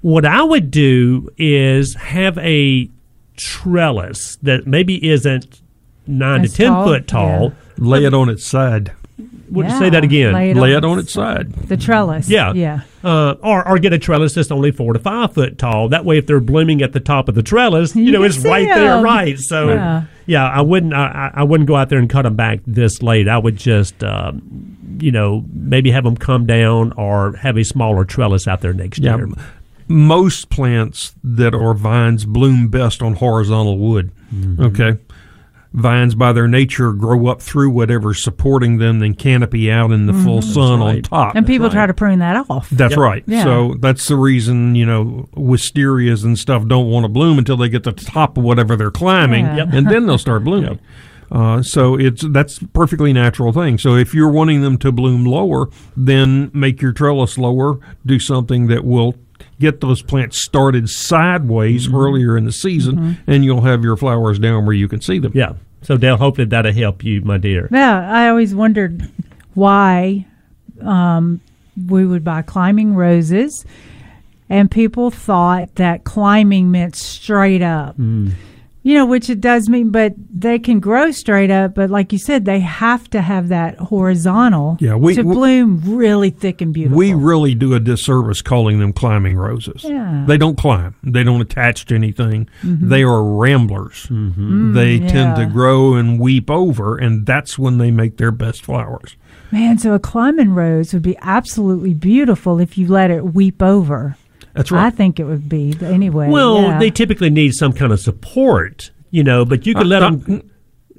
What 0.00 0.24
I 0.24 0.42
would 0.42 0.70
do 0.70 1.28
is 1.38 1.94
have 1.94 2.36
a 2.38 2.88
trellis 3.36 4.36
that 4.42 4.66
maybe 4.66 5.08
isn't 5.08 5.60
nine 6.06 6.42
As 6.42 6.50
to 6.52 6.56
ten 6.58 6.66
tall? 6.72 6.84
foot 6.86 7.06
tall. 7.08 7.52
Lay 7.78 8.04
it 8.04 8.12
on 8.14 8.28
its 8.28 8.44
side. 8.44 8.92
Would 9.50 9.66
you 9.66 9.72
Yeah, 9.72 9.78
say 9.78 9.90
that 9.90 10.04
again? 10.04 10.32
lay 10.34 10.50
it 10.50 10.56
Lay 10.56 10.74
on 10.74 10.84
it 10.84 10.86
on 10.86 10.98
its 10.98 11.12
side. 11.12 11.52
The 11.52 11.76
trellis. 11.76 12.28
Yeah, 12.28 12.52
Yeah. 12.52 12.80
Uh, 13.04 13.34
or 13.42 13.66
or 13.66 13.78
get 13.78 13.92
a 13.92 13.98
trellis 13.98 14.34
that's 14.34 14.50
only 14.50 14.70
four 14.72 14.92
to 14.92 14.98
five 14.98 15.32
foot 15.34 15.56
tall. 15.58 15.88
That 15.88 16.04
way, 16.04 16.18
if 16.18 16.26
they're 16.26 16.40
blooming 16.40 16.82
at 16.82 16.92
the 16.92 17.00
top 17.00 17.28
of 17.28 17.34
the 17.34 17.42
trellis, 17.42 17.94
you, 17.96 18.04
You 18.04 18.12
know 18.12 18.22
it's 18.24 18.36
see 18.36 18.48
right 18.48 18.66
there, 18.66 19.00
right? 19.02 19.38
So 19.38 19.68
Yeah. 19.68 20.02
yeah, 20.26 20.48
I 20.48 20.60
wouldn't 20.60 20.92
I, 20.94 21.30
I 21.34 21.40
I 21.40 21.42
wouldn't 21.44 21.68
go 21.68 21.76
out 21.76 21.88
there 21.90 21.98
and 21.98 22.10
cut 22.10 22.22
them 22.22 22.34
back 22.36 22.60
this 22.66 23.02
late. 23.02 23.28
I 23.28 23.38
would 23.38 23.56
just 23.56 24.02
um, 24.04 24.42
you 25.00 25.12
know 25.12 25.44
maybe 25.52 25.90
have 25.92 26.04
them 26.04 26.16
come 26.16 26.44
down 26.46 26.92
or 26.96 27.34
have 27.36 27.56
a 27.56 27.64
smaller 27.64 28.04
trellis 28.04 28.48
out 28.48 28.60
there 28.62 28.72
next 28.72 28.98
Yeah. 28.98 29.16
year. 29.16 29.28
Most 29.90 30.50
plants 30.50 31.14
that 31.24 31.54
are 31.54 31.72
vines 31.72 32.26
bloom 32.26 32.68
best 32.68 33.00
on 33.00 33.14
horizontal 33.14 33.78
wood. 33.78 34.10
Mm-hmm. 34.34 34.62
Okay. 34.64 34.98
Vines, 35.74 36.14
by 36.14 36.32
their 36.32 36.48
nature, 36.48 36.92
grow 36.92 37.26
up 37.26 37.42
through 37.42 37.70
whatever's 37.70 38.22
supporting 38.22 38.78
them, 38.78 39.00
then 39.00 39.14
canopy 39.14 39.70
out 39.70 39.90
in 39.92 40.06
the 40.06 40.14
full 40.14 40.40
Mhm. 40.40 40.44
sun 40.54 40.80
on 40.80 41.02
top. 41.02 41.34
And 41.36 41.46
people 41.46 41.68
try 41.68 41.86
to 41.86 41.92
prune 41.92 42.20
that 42.20 42.46
off. 42.48 42.70
That's 42.70 42.92
Yep. 42.92 42.98
right. 42.98 43.22
Yeah. 43.26 43.44
So 43.44 43.74
that's 43.78 44.08
the 44.08 44.16
reason, 44.16 44.74
you 44.74 44.86
know, 44.86 45.28
wisterias 45.36 46.24
and 46.24 46.38
stuff 46.38 46.66
don't 46.66 46.86
want 46.88 47.04
to 47.04 47.08
bloom 47.08 47.36
until 47.38 47.56
they 47.58 47.68
get 47.68 47.82
to 47.84 47.92
the 47.92 48.04
top 48.04 48.38
of 48.38 48.44
whatever 48.44 48.76
they're 48.76 48.90
climbing, 48.90 49.44
Yeah. 49.44 49.56
Yep. 49.56 49.68
and 49.72 49.86
then 49.88 50.06
they'll 50.06 50.16
start 50.18 50.42
blooming. 50.44 50.78
Uh, 51.30 51.60
so 51.60 51.94
it's 51.96 52.24
that's 52.30 52.56
a 52.62 52.66
perfectly 52.68 53.12
natural 53.12 53.52
thing. 53.52 53.76
So 53.76 53.94
if 53.94 54.14
you're 54.14 54.30
wanting 54.30 54.62
them 54.62 54.78
to 54.78 54.90
bloom 54.90 55.26
lower, 55.26 55.68
then 55.94 56.50
make 56.54 56.80
your 56.80 56.92
trellis 56.92 57.36
lower. 57.36 57.78
Do 58.06 58.18
something 58.18 58.68
that 58.68 58.82
will 58.86 59.14
get 59.60 59.80
those 59.80 60.02
plants 60.02 60.38
started 60.38 60.88
sideways 60.90 61.86
Mm-hmm. 61.86 61.96
earlier 61.96 62.36
in 62.36 62.44
the 62.44 62.52
season, 62.52 63.18
and 63.26 63.44
you'll 63.44 63.62
have 63.62 63.82
your 63.82 63.96
flowers 63.96 64.38
down 64.38 64.64
where 64.66 64.74
you 64.74 64.88
can 64.88 65.00
see 65.00 65.18
them. 65.18 65.32
Yeah. 65.34 65.54
So 65.82 65.96
Dale, 65.96 66.16
hopefully 66.16 66.46
that'll 66.46 66.72
help 66.72 67.04
you, 67.04 67.20
my 67.22 67.38
dear. 67.38 67.68
Yeah, 67.70 68.10
I 68.12 68.28
always 68.28 68.54
wondered 68.54 69.08
why 69.54 70.26
um, 70.80 71.40
we 71.88 72.04
would 72.04 72.24
buy 72.24 72.42
climbing 72.42 72.94
roses, 72.94 73.64
and 74.48 74.70
people 74.70 75.10
thought 75.10 75.74
that 75.76 76.04
climbing 76.04 76.70
meant 76.70 76.96
straight 76.96 77.62
up. 77.62 77.94
Hmm. 77.96 78.30
You 78.88 78.94
know, 78.94 79.04
which 79.04 79.28
it 79.28 79.42
does 79.42 79.68
mean, 79.68 79.90
but 79.90 80.14
they 80.34 80.58
can 80.58 80.80
grow 80.80 81.10
straight 81.10 81.50
up. 81.50 81.74
But 81.74 81.90
like 81.90 82.10
you 82.10 82.18
said, 82.18 82.46
they 82.46 82.60
have 82.60 83.10
to 83.10 83.20
have 83.20 83.48
that 83.48 83.76
horizontal 83.76 84.78
Yeah, 84.80 84.94
we- 84.94 85.14
to 85.14 85.22
we- 85.22 85.34
bloom 85.34 85.82
really 85.84 86.30
thick 86.30 86.62
and 86.62 86.72
beautiful. 86.72 86.96
We 86.96 87.12
really 87.12 87.54
do 87.54 87.74
a 87.74 87.80
disservice 87.80 88.40
calling 88.40 88.78
them 88.78 88.94
climbing 88.94 89.36
roses. 89.36 89.84
Yeah. 89.84 90.24
They 90.26 90.38
don't 90.38 90.56
climb. 90.56 90.94
They 91.02 91.22
don't 91.22 91.42
attach 91.42 91.84
to 91.86 91.94
anything. 91.96 92.48
Mhm. 92.64 92.88
They 92.88 93.02
are 93.02 93.22
ramblers. 93.22 94.06
Mm, 94.10 94.72
they 94.72 95.00
tend 95.00 95.36
to 95.36 95.44
grow 95.44 95.92
and 95.92 96.18
weep 96.18 96.50
over, 96.50 96.96
and 96.96 97.26
that's 97.26 97.58
when 97.58 97.76
they 97.76 97.90
make 97.90 98.16
their 98.16 98.32
best 98.32 98.62
flowers. 98.64 99.16
Man, 99.52 99.76
so 99.76 99.92
a 99.92 99.98
climbing 99.98 100.54
rose 100.54 100.94
would 100.94 101.02
be 101.02 101.18
absolutely 101.20 101.92
beautiful 101.92 102.58
if 102.58 102.78
you 102.78 102.88
let 102.88 103.10
it 103.10 103.34
weep 103.34 103.62
over. 103.62 104.16
That's 104.54 104.70
right. 104.70 104.86
I 104.86 104.90
think 104.90 105.20
it 105.20 105.24
would 105.24 105.48
be 105.48 105.76
anyway. 105.82 106.28
Well, 106.28 106.62
yeah. 106.62 106.78
they 106.78 106.90
typically 106.90 107.30
need 107.30 107.54
some 107.54 107.72
kind 107.72 107.92
of 107.92 108.00
support, 108.00 108.90
you 109.10 109.22
know, 109.24 109.44
but 109.44 109.66
you 109.66 109.74
could 109.74 109.86
let 109.86 110.02
Uh, 110.02 110.10
them. 110.10 110.50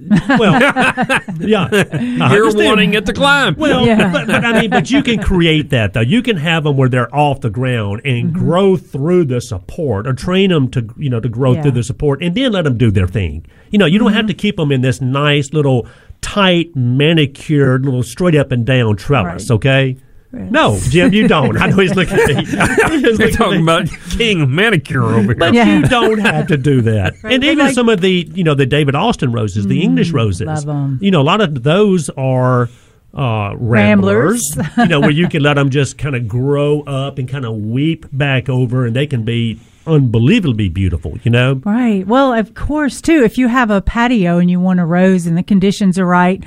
well, 0.40 0.54
yeah, 1.42 1.68
You're 1.70 2.46
understand. 2.48 2.56
wanting 2.66 2.94
it 2.94 3.06
to 3.08 3.12
climb. 3.14 3.56
Well, 3.58 3.86
Yeah. 3.86 4.10
but, 4.14 4.28
but 4.28 4.46
I 4.46 4.62
mean, 4.62 4.70
but 4.70 4.90
you 4.90 5.04
can 5.04 5.22
create 5.32 5.72
that 5.72 5.92
though. 5.94 6.00
You 6.00 6.22
can 6.22 6.38
have 6.38 6.64
them 6.64 6.78
where 6.78 6.88
they're 6.88 7.14
off 7.14 7.42
the 7.42 7.50
ground 7.50 8.02
and 8.06 8.28
Mm-hmm. 8.30 8.40
grow 8.40 8.78
through 8.78 9.26
the 9.26 9.42
support, 9.42 10.08
or 10.08 10.14
train 10.14 10.52
them 10.52 10.70
to 10.72 10.88
you 10.98 11.10
know 11.10 11.20
to 11.20 11.28
grow 11.28 11.54
Yeah. 11.54 11.64
through 11.64 11.72
the 11.72 11.84
support, 11.84 12.24
and 12.24 12.34
then 12.34 12.54
let 12.54 12.64
them 12.64 12.78
do 12.78 12.92
their 12.92 13.08
thing. 13.08 13.46
You 13.72 13.78
know, 13.80 13.86
you 13.86 14.00
don't 14.00 14.08
Mm-hmm. 14.10 14.16
have 14.18 14.28
to 14.28 14.34
keep 14.34 14.56
them 14.56 14.72
in 14.72 14.80
this 14.82 15.02
nice 15.02 15.52
little 15.52 15.86
tight 16.22 16.74
manicured 16.76 17.84
little 17.86 18.04
straight 18.04 18.36
up 18.36 18.52
and 18.54 18.66
down 18.66 18.96
trellis. 18.96 19.50
Right. 19.50 19.56
Okay. 19.56 19.98
No, 20.32 20.80
Jim, 20.90 21.12
you 21.12 21.28
don't. 21.28 21.58
I 21.60 21.68
know 21.68 21.78
he's 21.78 21.96
looking 21.96 22.20
at 22.20 22.28
me. 22.28 22.46
He's 23.00 23.18
You're 23.20 23.32
talking 23.32 23.64
about 23.64 23.88
king 24.12 24.54
manicure 24.54 25.04
over 25.04 25.22
here. 25.22 25.36
But 25.36 25.54
Yeah. 25.56 25.80
you 25.80 25.88
don't 25.88 26.20
have 26.20 26.46
to 26.48 26.58
do 26.58 26.82
that. 26.82 27.16
Right, 27.24 27.34
and 27.34 27.42
but 27.42 27.48
even 27.48 27.66
like- 27.66 27.74
some 27.74 27.90
of 27.90 28.02
the, 28.02 28.30
you 28.36 28.44
know, 28.44 28.54
the 28.54 28.68
David 28.68 28.94
Austin 28.94 29.32
roses, 29.32 29.66
the 29.66 29.82
English 29.82 30.12
roses. 30.12 30.46
love 30.46 30.70
'em. 30.70 31.00
You 31.02 31.10
know, 31.10 31.22
a 31.22 31.24
lot 31.24 31.42
of 31.42 31.64
those 31.64 32.10
are 32.12 32.70
uh, 33.12 33.56
ramblers. 33.58 34.56
Ramblers. 34.56 34.78
you 34.78 34.86
know, 34.86 35.00
where 35.00 35.10
you 35.10 35.28
can 35.28 35.42
let 35.42 35.56
them 35.56 35.72
just 35.72 35.98
kind 35.98 36.16
of 36.16 36.28
grow 36.28 36.82
up 36.82 37.18
and 37.18 37.28
kind 37.28 37.44
of 37.44 37.56
weep 37.56 38.06
back 38.12 38.50
over, 38.50 38.86
and 38.86 38.96
they 38.96 39.08
can 39.08 39.24
be 39.24 39.60
unbelievably 39.88 40.70
beautiful. 40.70 41.18
You 41.24 41.32
know. 41.32 41.62
Right. 41.66 42.06
Well, 42.06 42.34
of 42.34 42.54
course, 42.54 43.02
too. 43.02 43.24
If 43.24 43.40
you 43.40 43.48
have 43.48 43.72
a 43.72 43.82
patio 43.82 44.38
and 44.38 44.52
you 44.52 44.60
want 44.60 44.80
a 44.80 44.86
rose 44.86 45.26
and 45.26 45.36
the 45.36 45.42
conditions 45.42 45.98
are 45.98 46.06
right, 46.06 46.44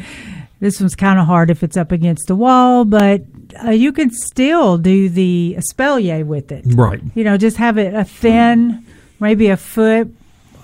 this 0.63 0.81
one's 0.81 0.95
kind 0.95 1.19
of 1.19 1.27
hard 1.27 1.51
if 1.51 1.65
it's 1.65 1.77
up 1.77 1.91
against 1.91 2.31
a 2.31 2.37
wall, 2.37 2.85
but 2.85 3.23
uh, 3.65 3.71
you 3.71 3.93
can 3.93 4.11
still 4.11 4.79
do 4.79 5.09
the 5.09 5.57
espalier 5.59 6.25
with 6.25 6.53
it. 6.53 6.65
Right. 6.69 7.01
You 7.17 7.25
know, 7.25 7.37
just 7.37 7.57
have 7.57 7.79
it 7.79 7.93
a 7.95 8.05
thin, 8.05 8.87
maybe 9.19 9.49
a 9.49 9.57
foot 9.57 10.15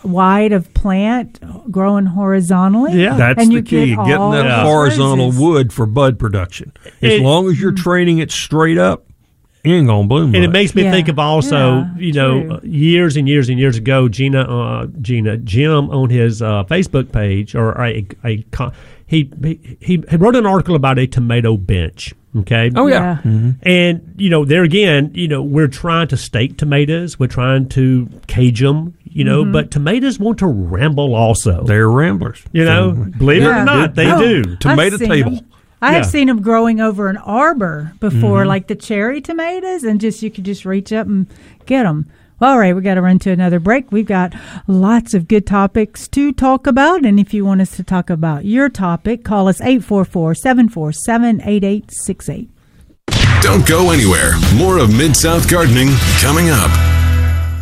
wide 0.04 0.52
of 0.52 0.72
plant 0.74 1.40
growing 1.72 2.06
horizontally. 2.06 3.02
Yeah. 3.02 3.16
That's 3.16 3.40
and 3.42 3.50
the 3.50 3.54
you 3.56 3.62
key, 3.62 3.86
get 3.96 4.06
getting 4.06 4.30
that 4.30 4.44
those 4.44 4.62
horizontal 4.62 5.26
roses. 5.26 5.40
wood 5.40 5.72
for 5.72 5.84
bud 5.86 6.16
production. 6.18 6.72
As 7.02 7.14
It- 7.14 7.22
long 7.22 7.48
as 7.50 7.60
you're 7.60 7.72
training 7.72 8.18
it 8.18 8.30
straight 8.30 8.78
up, 8.78 9.04
it 9.64 9.70
ain't 9.70 9.88
gonna 9.88 10.06
bloom. 10.06 10.36
And 10.36 10.44
it 10.44 10.52
makes 10.52 10.76
me 10.76 10.84
Yeah. 10.84 10.92
think 10.92 11.08
of 11.08 11.18
also, 11.18 11.78
Yeah, 11.80 11.86
you 11.98 12.12
know, 12.12 12.40
true. 12.42 12.52
uh, 12.52 12.60
years 12.62 13.16
and 13.16 13.28
years 13.28 13.48
and 13.48 13.58
years 13.58 13.76
ago, 13.76 14.08
Gina, 14.08 14.42
uh, 14.42 14.86
Gina, 15.02 15.36
Jim 15.38 15.90
on 15.90 16.08
his 16.10 16.40
uh, 16.40 16.62
Facebook 16.70 17.10
page 17.10 17.56
or 17.56 17.72
a, 17.82 18.06
a 18.24 18.44
co- 18.52 18.70
he, 19.08 19.30
he 19.42 19.76
he 19.80 20.04
he 20.08 20.16
wrote 20.16 20.36
an 20.36 20.46
article 20.46 20.76
about 20.76 20.98
a 20.98 21.06
tomato 21.08 21.56
bench. 21.56 22.14
Okay. 22.36 22.70
Oh 22.76 22.86
yeah. 22.86 23.18
Yeah. 23.24 23.30
Mhm. 23.32 23.56
And 23.62 24.14
you 24.18 24.30
know, 24.30 24.44
there 24.44 24.62
again, 24.62 25.10
you 25.14 25.26
know, 25.26 25.42
we're 25.42 25.66
trying 25.66 26.08
to 26.08 26.16
stake 26.16 26.58
tomatoes, 26.58 27.18
we're 27.18 27.26
trying 27.26 27.68
to 27.70 28.08
cage 28.28 28.60
them, 28.60 28.94
you 29.04 29.24
know, 29.24 29.42
Mm-hmm. 29.42 29.52
but 29.52 29.70
tomatoes 29.70 30.18
want 30.20 30.38
to 30.40 30.46
ramble 30.46 31.14
also. 31.14 31.64
They're 31.64 31.90
ramblers. 31.90 32.42
you 32.52 32.64
know, 32.64 32.92
So- 32.94 33.18
believe 33.18 33.42
it 33.42 33.46
or 33.46 33.64
not, 33.64 33.94
they 33.94 34.10
Oh, 34.12 34.18
do. 34.20 34.56
Tomato 34.56 34.94
I've 34.94 35.00
seen 35.00 35.08
table. 35.08 35.32
'em. 35.38 35.44
I 35.80 35.92
have 35.92 36.06
seen 36.06 36.26
them 36.26 36.42
growing 36.42 36.80
over 36.80 37.08
an 37.08 37.16
arbor 37.18 37.92
before, 38.00 38.44
like 38.44 38.66
the 38.66 38.74
cherry 38.74 39.20
tomatoes, 39.20 39.84
and 39.84 40.00
just 40.00 40.22
you 40.24 40.30
could 40.30 40.44
just 40.44 40.64
reach 40.64 40.92
up 40.92 41.06
and 41.06 41.28
get 41.66 41.84
them. 41.84 42.06
All 42.40 42.58
right, 42.58 42.74
we 42.74 42.80
got 42.82 42.94
to 42.94 43.02
run 43.02 43.18
to 43.20 43.30
another 43.32 43.58
break. 43.58 43.90
We've 43.90 44.06
got 44.06 44.32
lots 44.68 45.12
of 45.12 45.26
good 45.26 45.44
topics 45.44 46.06
to 46.08 46.32
talk 46.32 46.68
about, 46.68 47.04
and 47.04 47.18
if 47.18 47.34
you 47.34 47.44
want 47.44 47.60
us 47.60 47.74
to 47.76 47.82
talk 47.82 48.10
about 48.10 48.44
your 48.44 48.68
topic, 48.68 49.24
call 49.24 49.48
us 49.48 49.60
844-747-8868. 49.60 52.48
Don't 53.40 53.66
go 53.66 53.90
anywhere. 53.90 54.34
More 54.54 54.78
of 54.78 54.96
Mid 54.96 55.16
South 55.16 55.50
Gardening 55.50 55.88
coming 56.20 56.48
up. 56.50 56.70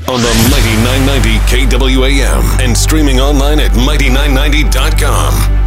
On 0.09 0.21
the 0.21 0.29
Mighty 0.51 0.77
990 0.85 1.39
KWAM 1.69 2.61
and 2.61 2.77
streaming 2.77 3.19
online 3.19 3.59
at 3.59 3.73
Mighty990.com. 3.73 5.66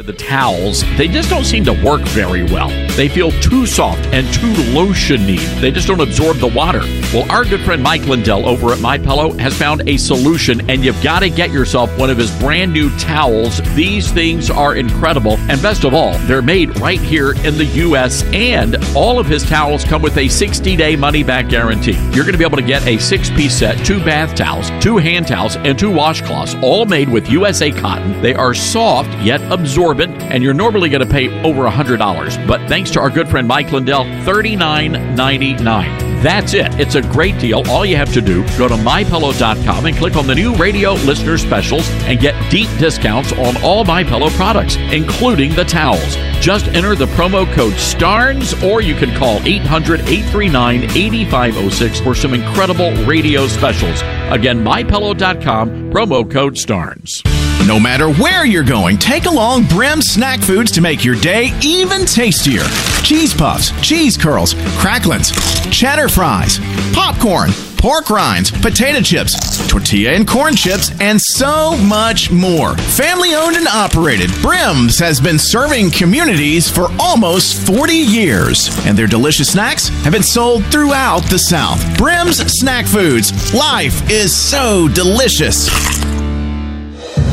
of 0.00 0.06
the 0.06 0.12
towels, 0.14 0.82
they 0.96 1.06
just 1.06 1.28
don't 1.28 1.44
seem 1.44 1.62
to 1.62 1.72
work 1.84 2.00
very 2.08 2.42
well. 2.42 2.68
They 2.96 3.08
feel 3.08 3.30
too 3.42 3.66
soft 3.66 4.04
and 4.06 4.26
too 4.32 4.52
lotiony. 4.72 5.38
They 5.60 5.70
just 5.70 5.88
don't 5.88 6.00
absorb 6.00 6.38
the 6.38 6.48
water. 6.48 6.80
Well, 7.12 7.30
our 7.30 7.44
good 7.44 7.60
friend 7.60 7.82
Mike 7.82 8.06
Lindell 8.06 8.48
over 8.48 8.72
at 8.72 8.80
My 8.80 8.96
Pillow 8.96 9.32
has 9.34 9.56
found 9.56 9.86
a 9.86 9.98
solution, 9.98 10.68
and 10.70 10.82
you've 10.82 11.00
got 11.02 11.20
to 11.20 11.28
get 11.28 11.50
yourself 11.50 11.96
one 11.98 12.08
of 12.08 12.16
his 12.16 12.30
brand 12.38 12.72
new 12.72 12.88
towels. 12.98 13.60
These 13.74 14.10
things 14.10 14.50
are 14.50 14.74
incredible, 14.74 15.36
and 15.50 15.60
best 15.60 15.84
of 15.84 15.92
all, 15.92 16.16
they're 16.20 16.42
made 16.42 16.78
right 16.80 17.00
here 17.00 17.32
in 17.44 17.58
the 17.58 17.66
U.S. 17.66 18.22
And 18.32 18.76
all 18.96 19.18
of 19.18 19.26
his 19.26 19.44
towels 19.44 19.84
come 19.84 20.00
with 20.00 20.16
a 20.16 20.26
60-day 20.26 20.96
money-back 20.96 21.50
guarantee. 21.50 21.98
You're 22.12 22.24
going 22.24 22.32
to 22.32 22.38
be 22.38 22.44
able 22.44 22.56
to 22.56 22.62
get 22.62 22.86
a 22.86 22.98
six-piece 22.98 23.58
set, 23.58 23.84
two 23.84 24.02
bath 24.02 24.34
towels, 24.34 24.70
two 24.82 24.96
hand 24.96 25.26
towels, 25.28 25.56
and 25.56 25.78
two 25.78 25.90
washcloths, 25.90 26.60
all 26.62 26.86
made 26.86 27.10
with 27.10 27.28
USA 27.28 27.70
cotton. 27.70 28.22
They 28.22 28.34
are 28.34 28.54
soft 28.54 29.10
yet 29.22 29.42
absorbent, 29.52 29.89
and 29.94 30.42
you're 30.42 30.54
normally 30.54 30.88
going 30.88 31.06
to 31.06 31.12
pay 31.12 31.28
over 31.42 31.62
$100. 31.62 32.46
But 32.46 32.68
thanks 32.68 32.90
to 32.92 33.00
our 33.00 33.10
good 33.10 33.28
friend 33.28 33.48
Mike 33.48 33.72
Lindell, 33.72 34.04
$39.99. 34.04 36.09
That's 36.22 36.52
it. 36.52 36.78
It's 36.78 36.96
a 36.96 37.00
great 37.00 37.38
deal. 37.38 37.62
All 37.70 37.86
you 37.86 37.96
have 37.96 38.12
to 38.12 38.20
do, 38.20 38.42
go 38.58 38.68
to 38.68 38.74
mypillow.com 38.74 39.86
and 39.86 39.96
click 39.96 40.16
on 40.16 40.26
the 40.26 40.34
new 40.34 40.54
radio 40.54 40.92
listener 40.92 41.38
specials 41.38 41.88
and 42.02 42.20
get 42.20 42.34
deep 42.50 42.68
discounts 42.78 43.32
on 43.32 43.56
all 43.62 43.86
MyPillow 43.86 44.30
products, 44.36 44.76
including 44.92 45.54
the 45.54 45.64
towels. 45.64 46.16
Just 46.40 46.68
enter 46.68 46.94
the 46.94 47.06
promo 47.06 47.50
code 47.54 47.74
STARNES 47.74 48.62
or 48.62 48.82
you 48.82 48.94
can 48.94 49.16
call 49.16 49.40
800 49.46 50.00
839 50.00 50.84
8506 50.84 52.00
for 52.00 52.14
some 52.14 52.34
incredible 52.34 52.92
radio 53.06 53.46
specials. 53.46 54.02
Again, 54.30 54.62
mypillow.com, 54.62 55.90
promo 55.90 56.30
code 56.30 56.58
STARNES. 56.58 57.22
No 57.66 57.78
matter 57.78 58.10
where 58.14 58.46
you're 58.46 58.64
going, 58.64 58.96
take 58.96 59.26
along 59.26 59.66
Brim 59.66 60.00
snack 60.00 60.40
foods 60.40 60.72
to 60.72 60.80
make 60.80 61.04
your 61.04 61.14
day 61.20 61.52
even 61.62 62.06
tastier. 62.06 62.64
Cheese 63.04 63.34
puffs, 63.34 63.70
cheese 63.86 64.16
curls, 64.16 64.54
cracklins, 64.80 65.30
cheddar 65.70 66.08
fries, 66.10 66.58
popcorn, 66.92 67.50
pork 67.78 68.10
rinds, 68.10 68.50
potato 68.50 69.00
chips, 69.00 69.66
tortilla 69.66 70.10
and 70.10 70.28
corn 70.28 70.54
chips, 70.54 70.90
and 71.00 71.20
so 71.20 71.76
much 71.78 72.30
more. 72.30 72.76
Family 72.76 73.34
owned 73.34 73.56
and 73.56 73.66
operated, 73.68 74.30
Brim's 74.42 74.98
has 74.98 75.20
been 75.20 75.38
serving 75.38 75.90
communities 75.90 76.68
for 76.68 76.88
almost 76.98 77.66
40 77.66 77.94
years, 77.94 78.68
and 78.86 78.98
their 78.98 79.06
delicious 79.06 79.52
snacks 79.52 79.88
have 80.04 80.12
been 80.12 80.22
sold 80.22 80.64
throughout 80.66 81.22
the 81.30 81.38
South. 81.38 81.80
Brim's 81.96 82.38
Snack 82.58 82.86
Foods. 82.86 83.54
Life 83.54 84.10
is 84.10 84.34
so 84.34 84.88
delicious. 84.88 86.29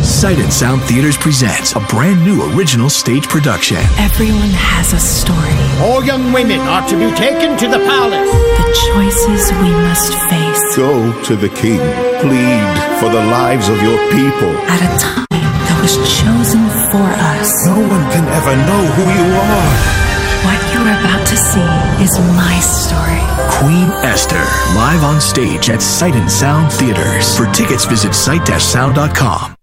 Sight 0.08 0.40
and 0.40 0.52
Sound 0.52 0.82
Theaters 0.84 1.18
presents 1.18 1.76
a 1.76 1.82
brand 1.92 2.24
new 2.24 2.42
original 2.56 2.90
stage 2.90 3.28
production. 3.28 3.78
Everyone 4.00 4.56
has 4.56 4.94
a 4.96 5.00
story. 5.00 5.52
All 5.84 6.02
young 6.04 6.32
women 6.32 6.60
are 6.64 6.88
to 6.88 6.96
be 6.96 7.12
taken 7.20 7.60
to 7.60 7.68
the 7.68 7.84
palace. 7.84 8.32
The 8.32 8.68
choices 8.88 9.52
we 9.60 9.70
must 9.84 10.16
face. 10.32 10.64
Go 10.80 11.12
to 11.28 11.36
the 11.36 11.50
king. 11.50 11.84
Plead 12.24 12.72
for 13.04 13.12
the 13.12 13.20
lives 13.28 13.68
of 13.68 13.78
your 13.84 14.00
people. 14.16 14.56
At 14.72 14.80
a 14.80 14.92
time 14.96 15.28
that 15.30 15.78
was 15.84 16.00
chosen 16.00 16.64
for 16.88 17.04
us. 17.36 17.52
No 17.68 17.76
one 17.76 18.06
can 18.16 18.26
ever 18.32 18.56
know 18.64 18.84
who 18.96 19.04
you 19.12 19.28
are. 19.36 19.72
What 20.48 20.60
you're 20.72 20.88
about 20.88 21.28
to 21.28 21.36
see 21.36 21.68
is 22.00 22.16
my 22.40 22.56
story. 22.64 23.22
Queen 23.60 23.92
Esther, 24.08 24.40
live 24.72 25.04
on 25.04 25.20
stage 25.20 25.70
at 25.70 25.82
Sight 25.84 26.16
and 26.16 26.32
Sound 26.32 26.72
Theaters. 26.72 27.36
For 27.36 27.46
tickets, 27.52 27.84
visit 27.84 28.16
sight-sound.com. 28.16 29.57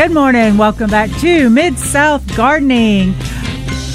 Good 0.00 0.12
morning. 0.12 0.56
Welcome 0.56 0.88
back 0.88 1.10
to 1.18 1.50
Mid 1.50 1.78
South 1.78 2.34
Gardening. 2.34 3.14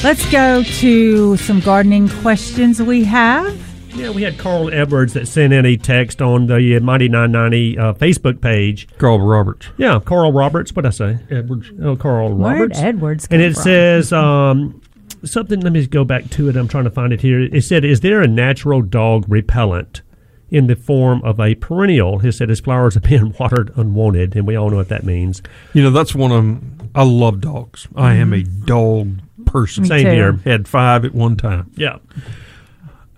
Let's 0.04 0.24
go 0.32 0.62
to 0.62 1.36
some 1.36 1.62
gardening 1.62 2.10
questions 2.10 2.80
we 2.80 3.04
have. 3.06 3.60
Yeah, 3.96 4.12
we 4.12 4.22
had 4.22 4.38
Carl 4.38 4.72
Edwards 4.72 5.14
that 5.14 5.28
sent 5.28 5.52
in 5.52 5.66
a 5.66 5.78
text 5.78 6.22
on 6.22 6.46
the 6.46 6.80
Mighty 6.80 7.10
990 7.10 7.80
uh, 7.80 7.94
Facebook 7.94 8.40
page. 8.40 8.88
Carl 9.00 9.20
Roberts. 9.20 9.70
Yeah, 9.78 10.00
Carl 10.00 10.32
Roberts. 10.32 10.72
What'd 10.76 10.86
I 10.86 10.92
say? 10.92 11.18
Edwards. 11.32 11.72
Oh, 11.82 11.96
Carl 11.96 12.36
Where'd 12.36 12.60
Roberts. 12.60 12.80
Edwards 12.80 13.28
And 13.32 13.42
it 13.42 13.56
from? 13.56 13.64
says 13.64 14.14
um, 14.14 14.84
something. 15.24 15.60
Let 15.60 15.74
me 15.74 15.88
go 15.88 16.04
back 16.04 16.30
to 16.30 16.50
it. 16.50 16.56
I'm 16.56 16.68
trying 16.68 16.84
to 16.84 16.92
find 16.92 17.14
it 17.14 17.22
here. 17.22 17.42
It 17.42 17.64
said, 17.64 17.84
"Is 17.84 18.02
there 18.02 18.22
a 18.22 18.28
natural 18.28 18.84
dog 18.84 19.26
repellent 19.28 20.04
in 20.50 20.68
the 20.68 20.76
form 20.76 21.22
of 21.24 21.40
a 21.40 21.56
perennial?" 21.56 22.20
He 22.20 22.32
said 22.32 22.50
his 22.50 22.60
flowers 22.60 22.98
are 22.98 23.02
being 23.02 23.34
watered 23.40 23.72
unwanted, 23.76 24.36
and 24.36 24.48
we 24.48 24.56
all 24.56 24.70
know 24.70 24.78
what 24.78 24.90
that 24.90 25.04
means. 25.04 25.42
You 25.74 25.84
know, 25.84 25.92
that's 25.92 26.16
one 26.16 26.32
of 26.32 26.96
I 26.96 27.04
love 27.04 27.42
dogs. 27.42 27.88
I 27.96 28.16
am 28.16 28.34
a 28.34 28.38
mm-hmm. 28.38 28.66
dog 28.66 29.20
person. 29.46 29.84
Me 29.84 29.90
Same 29.90 30.06
too. 30.06 30.12
here. 30.12 30.32
Had 30.46 30.68
five 30.68 31.04
at 31.06 31.14
one 31.14 31.36
time. 31.36 31.72
Yeah. 31.76 31.98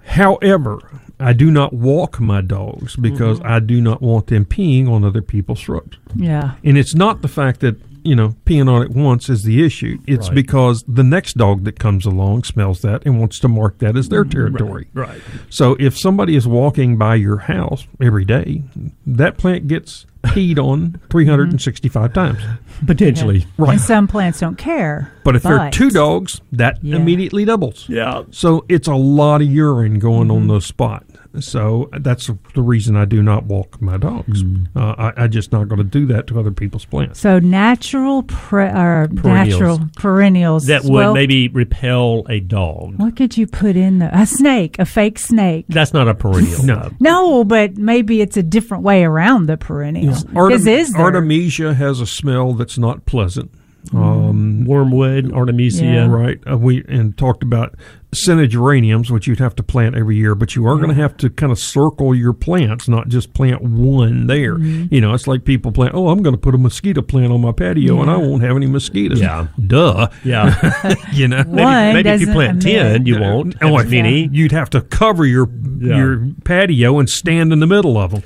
However, 0.03 1.01
I 1.19 1.33
do 1.33 1.51
not 1.51 1.73
walk 1.73 2.19
my 2.19 2.41
dogs 2.41 2.95
because 2.95 3.39
mm-hmm. 3.39 3.51
I 3.51 3.59
do 3.59 3.81
not 3.81 4.01
want 4.01 4.27
them 4.27 4.45
peeing 4.45 4.89
on 4.89 5.03
other 5.03 5.21
people's 5.21 5.59
shrubs. 5.59 5.97
Yeah. 6.15 6.55
And 6.63 6.77
it's 6.77 6.95
not 6.95 7.21
the 7.21 7.27
fact 7.27 7.59
that, 7.61 7.75
you 8.07 8.15
know, 8.15 8.35
peeing 8.45 8.69
on 8.69 8.81
it 8.81 8.91
once 8.91 9.29
is 9.29 9.43
the 9.43 9.63
issue. 9.65 9.99
It's 10.07 10.27
Right. 10.29 10.35
because 10.35 10.83
the 10.87 11.03
next 11.03 11.37
dog 11.37 11.65
that 11.65 11.77
comes 11.77 12.05
along 12.05 12.43
smells 12.43 12.81
that 12.81 13.05
and 13.05 13.19
wants 13.19 13.39
to 13.39 13.47
mark 13.47 13.79
that 13.79 13.97
as 13.97 14.09
their 14.09 14.23
territory. 14.23 14.87
Right. 14.93 15.21
So 15.49 15.75
if 15.79 15.97
somebody 15.97 16.35
is 16.35 16.47
walking 16.47 16.97
by 16.97 17.15
your 17.15 17.37
house 17.39 17.85
every 18.01 18.25
day, 18.25 18.63
that 19.05 19.37
plant 19.37 19.67
gets 19.67 20.05
peed 20.23 20.57
on 20.57 20.99
365 21.09 22.13
times. 22.13 22.39
Potentially. 22.85 23.45
Right. 23.57 23.71
And 23.73 23.81
some 23.81 24.07
plants 24.07 24.39
don't 24.39 24.57
care. 24.57 25.11
But 25.23 25.35
if 25.35 25.43
there 25.43 25.59
are 25.59 25.71
two 25.71 25.89
dogs, 25.89 26.41
that 26.51 26.79
Yeah. 26.81 26.95
immediately 26.95 27.45
doubles. 27.45 27.85
Yeah. 27.89 28.23
So 28.31 28.65
it's 28.69 28.87
a 28.87 28.95
lot 28.95 29.41
of 29.41 29.47
urine 29.47 29.99
going 29.99 30.31
on 30.31 30.41
mm-hmm. 30.41 30.53
the 30.53 30.61
spot. 30.61 31.03
So 31.39 31.89
that's 31.99 32.29
the 32.53 32.61
reason 32.61 32.95
I 32.95 33.05
do 33.05 33.21
not 33.23 33.45
walk 33.45 33.81
my 33.81 33.97
dogs. 33.97 34.43
Uh, 34.75 34.95
I, 34.97 35.23
I 35.23 35.27
just 35.27 35.51
not 35.51 35.67
going 35.67 35.77
to 35.79 35.83
do 35.83 36.05
that 36.07 36.27
to 36.27 36.39
other 36.39 36.51
people's 36.51 36.85
plants. 36.85 37.19
So 37.19 37.39
natural 37.39 38.23
pre- 38.23 38.65
or 38.65 39.07
Perennials. 39.15 39.23
natural 39.59 39.79
perennials 39.95 40.65
That 40.67 40.83
would 40.83 40.91
Well, 40.93 41.13
maybe 41.13 41.47
repel 41.47 42.25
a 42.29 42.39
dog. 42.39 42.95
What 42.99 43.15
could 43.15 43.37
you 43.37 43.47
put 43.47 43.75
in 43.75 43.99
the 43.99 44.09
a 44.17 44.25
snake, 44.25 44.77
a 44.79 44.85
fake 44.85 45.19
snake? 45.19 45.65
That's 45.69 45.93
not 45.93 46.07
a 46.07 46.13
perennial. 46.13 46.63
No. 46.63 46.91
No, 46.99 47.43
but 47.43 47.77
maybe 47.77 48.21
it's 48.21 48.37
a 48.37 48.43
different 48.43 48.83
way 48.83 49.03
around 49.03 49.45
the 49.47 49.57
perennial. 49.57 50.15
Artem- 50.35 50.67
is 50.67 50.93
there? 50.93 51.01
Artemisia 51.01 51.73
has 51.73 52.01
a 52.01 52.07
smell 52.07 52.53
that's 52.53 52.77
not 52.77 53.05
pleasant. 53.05 53.51
Um, 53.93 54.65
Wormwood, 54.65 55.31
Artemisia. 55.31 55.85
Yeah. 55.85 56.07
Right. 56.07 56.39
Uh, 56.49 56.57
we 56.57 56.83
and 56.89 57.17
talked 57.17 57.41
about 57.41 57.75
scented 58.13 58.51
geraniums, 58.51 59.11
which 59.11 59.27
you'd 59.27 59.39
have 59.39 59.55
to 59.55 59.63
plant 59.63 59.95
every 59.95 60.15
year, 60.15 60.33
but 60.33 60.55
you 60.55 60.65
are 60.65 60.75
going 60.77 60.89
to 60.89 60.95
have 60.95 61.17
to 61.17 61.29
kind 61.29 61.51
of 61.51 61.59
circle 61.59 62.15
your 62.15 62.33
plants, 62.33 62.87
not 62.87 63.09
just 63.09 63.33
plant 63.33 63.61
one 63.61 64.27
there. 64.27 64.55
Mm-hmm. 64.55 64.93
You 64.93 65.01
know, 65.01 65.13
it's 65.13 65.27
like 65.27 65.43
people 65.43 65.71
plant. 65.71 65.93
Oh, 65.93 66.09
I'm 66.09 66.21
going 66.23 66.33
to 66.35 66.39
put 66.39 66.55
a 66.55 66.57
mosquito 66.57 67.01
plant 67.01 67.33
on 67.33 67.41
my 67.41 67.51
patio, 67.51 68.01
and 68.01 68.09
I 68.09 68.17
won't 68.17 68.43
have 68.43 68.55
any 68.55 68.65
mosquitoes. 68.67 69.19
Yeah. 69.19 69.47
Duh. 69.65 70.07
Yeah. 70.23 70.95
you 71.13 71.27
know. 71.27 71.43
One 71.43 71.93
maybe 71.93 72.09
if 72.09 72.21
you 72.21 72.27
plant 72.27 72.61
10, 72.61 73.05
you 73.05 73.19
won't. 73.19 73.55
Oh, 73.61 73.77
have 73.77 73.85
as 73.87 73.91
many. 73.91 74.29
You'd 74.31 74.51
have 74.53 74.69
to 74.71 74.81
cover 74.81 75.25
your 75.25 75.49
Yeah. 75.79 75.97
your 75.97 76.27
patio 76.45 76.99
and 76.99 77.09
stand 77.09 77.51
in 77.53 77.59
the 77.59 77.67
middle 77.67 77.97
of 77.97 78.11
them. 78.11 78.23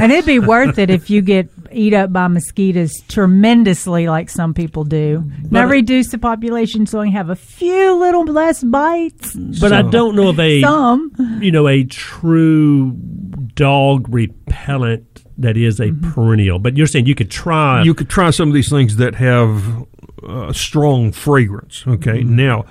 and 0.00 0.12
it'd 0.12 0.26
be 0.26 0.38
worth 0.54 0.78
it 0.78 0.90
if 0.90 1.08
you 1.10 1.22
get 1.22 1.48
eat 1.72 1.94
up 1.94 2.12
by 2.12 2.28
mosquitoes 2.28 2.92
tremendously, 3.08 4.06
like 4.08 4.28
some 4.28 4.52
people 4.52 4.84
do. 4.84 5.24
Now 5.50 5.66
reduce 5.66 6.08
the 6.10 6.18
population 6.18 6.86
so 6.86 7.00
you 7.02 7.12
have 7.12 7.30
a 7.30 7.36
few 7.36 7.94
little 7.98 8.24
less 8.24 8.62
bites. 8.62 9.11
But 9.60 9.72
I 9.72 9.82
don't 9.82 10.14
know 10.16 10.28
of 10.28 10.38
a 10.40 10.60
Some. 10.62 11.12
you 11.40 11.50
know 11.52 11.68
a 11.68 11.84
true 11.84 12.92
dog 13.54 14.06
repellent 14.08 15.24
that 15.38 15.56
is 15.56 15.80
a 15.80 15.86
Mm-hmm. 15.88 16.10
perennial. 16.12 16.58
But 16.58 16.76
you're 16.76 16.86
saying 16.86 17.06
you 17.06 17.14
could 17.14 17.30
try. 17.30 17.82
you 17.82 17.94
could 17.94 18.08
try 18.10 18.30
some 18.30 18.48
of 18.48 18.54
these 18.54 18.68
things 18.68 18.96
that 18.96 19.14
have 19.16 19.86
uh, 20.26 20.52
strong 20.52 21.12
fragrance. 21.12 21.84
Okay, 21.86 22.20
Mm-hmm. 22.22 22.36
now 22.36 22.64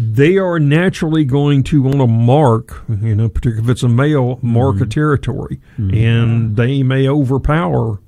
they 0.00 0.36
are 0.38 0.60
naturally 0.60 1.24
going 1.24 1.64
to 1.64 1.82
want 1.82 1.96
to 1.98 2.06
mark, 2.06 2.84
you 2.88 3.16
know, 3.16 3.28
particularly 3.28 3.64
if 3.64 3.70
it's 3.70 3.82
a 3.82 3.88
male, 3.88 4.38
mark 4.42 4.76
Mm-hmm. 4.76 4.84
a 4.84 4.86
territory, 4.86 5.60
and 5.76 6.56
they 6.56 6.82
may 6.84 7.08
overpower 7.08 8.00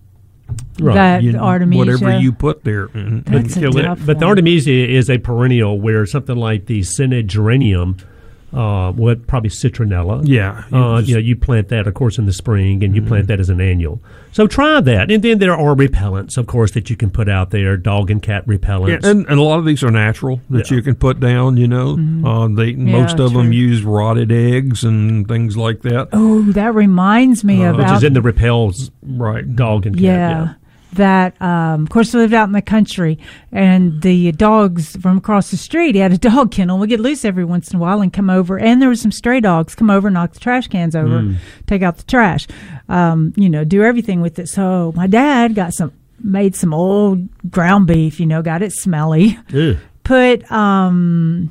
That 0.78 1.22
you 1.22 1.36
Artemisia. 1.36 1.78
whatever 1.78 2.18
you 2.18 2.32
put 2.32 2.64
there 2.64 2.89
mm-hmm, 2.89 2.98
and 2.98 3.44
That's 3.44 3.56
a 3.56 3.60
kill 3.60 3.77
it. 3.78 3.82
tough 3.82 4.01
but 4.05 4.18
the. 4.18 4.27
Artemisia 4.27 4.89
is 4.89 5.10
a 5.10 5.18
perennial 5.18 5.81
where 5.81 6.06
something 6.06 6.36
like 6.36 6.66
the 6.66 6.82
scented 6.82 7.28
geranium, 7.28 7.97
uh, 8.52 8.93
what 8.93 9.27
probably 9.27 9.51
citronella. 9.51 10.22
Yeah, 10.27 10.64
you 10.70 10.77
uh, 10.77 10.98
just- 10.98 11.09
you 11.09 11.14
know, 11.14 11.20
you 11.20 11.36
plant 11.36 11.68
that, 11.68 11.86
of 11.86 11.94
course, 11.94 12.18
in 12.18 12.27
the 12.27 12.32
spring, 12.32 12.82
and 12.82 12.94
you 12.94 13.01
Mm-hmm. 13.02 13.09
plant 13.09 13.27
that 13.28 13.40
as 13.40 13.48
an 13.51 13.60
annual. 13.60 14.01
So 14.32 14.47
try 14.47 14.81
that, 14.81 15.10
and 15.10 15.22
then 15.24 15.39
there 15.40 15.56
are 15.56 15.74
repellents, 15.74 16.36
of 16.39 16.47
course, 16.47 16.70
that 16.72 16.89
you 16.89 16.94
can 16.97 17.10
put 17.10 17.28
out 17.28 17.51
there, 17.51 17.77
dog 17.77 18.10
and 18.10 18.22
cat 18.22 18.47
repellents. 18.47 19.02
Yeah, 19.02 19.10
and, 19.10 19.27
and 19.27 19.39
a 19.40 19.43
lot 19.43 19.59
of 19.59 19.64
these 19.64 19.82
are 19.82 19.90
natural 19.90 20.40
that 20.51 20.70
Yeah. 20.70 20.77
you 20.77 20.82
can 20.82 20.94
put 20.94 21.18
down. 21.20 21.56
You 21.56 21.66
know, 21.66 21.98
uh, 22.24 22.47
they 22.48 22.72
most 22.74 23.18
of 23.18 23.32
them 23.32 23.52
use 23.52 23.82
rotted 23.82 24.31
eggs 24.31 24.85
and 24.85 25.27
things 25.27 25.56
like 25.56 25.82
that. 25.82 26.09
Oh, 26.12 26.43
that 26.52 26.74
reminds 26.74 27.43
me 27.44 27.64
Uh, 27.64 27.72
which 27.72 27.85
about 27.85 27.97
is 27.97 28.05
in 28.05 28.12
the 28.12 28.22
repels 28.22 28.90
right 29.02 29.56
dog 29.56 29.86
and 29.86 29.97
cat. 29.97 30.02
yeah. 30.05 30.55
That, 30.95 31.41
um, 31.41 31.85
of 31.85 31.91
course, 31.91 32.12
we 32.12 32.19
lived 32.21 32.35
out 32.35 32.49
in 32.49 32.53
the 32.53 32.61
country, 32.62 33.19
and 33.53 34.03
the 34.03 34.33
dogs 34.33 34.97
from 34.97 35.19
across 35.19 35.51
the 35.53 35.57
street. 35.57 35.95
He 35.95 36.01
had 36.01 36.12
a 36.12 36.19
dog 36.31 36.51
kennel. 36.51 36.79
We 36.79 36.89
get 36.89 36.99
loose 37.01 37.25
every 37.25 37.45
once 37.45 37.71
in 37.71 37.77
a 37.77 37.79
while 37.79 38.01
and 38.01 38.12
come 38.12 38.29
over, 38.29 38.59
and 38.59 38.83
there 38.83 38.89
was 38.89 39.01
some 39.01 39.12
stray 39.12 39.39
dogs 39.41 39.75
come 39.77 39.89
over, 39.89 40.11
knock 40.11 40.33
the 40.33 40.41
trash 40.41 40.67
cans 40.67 40.97
over, 40.97 41.21
Mm. 41.21 41.37
take 41.67 41.83
out 41.83 41.97
the 41.99 42.05
trash, 42.05 42.47
um, 42.89 43.33
you 43.37 43.49
know, 43.49 43.62
do 43.65 43.83
everything 43.85 44.21
with 44.21 44.39
it. 44.41 44.49
So 44.49 44.93
my 44.97 45.07
dad 45.07 45.55
got 45.55 45.75
some, 45.75 45.93
made 46.23 46.57
some 46.57 46.75
old 46.75 47.29
ground 47.51 47.87
beef, 47.87 48.19
you 48.19 48.27
know, 48.27 48.43
got 48.43 48.61
it 48.62 48.73
smelly, 48.73 49.39
Ugh. 49.55 49.77
put 50.03 50.51
um, 50.51 51.51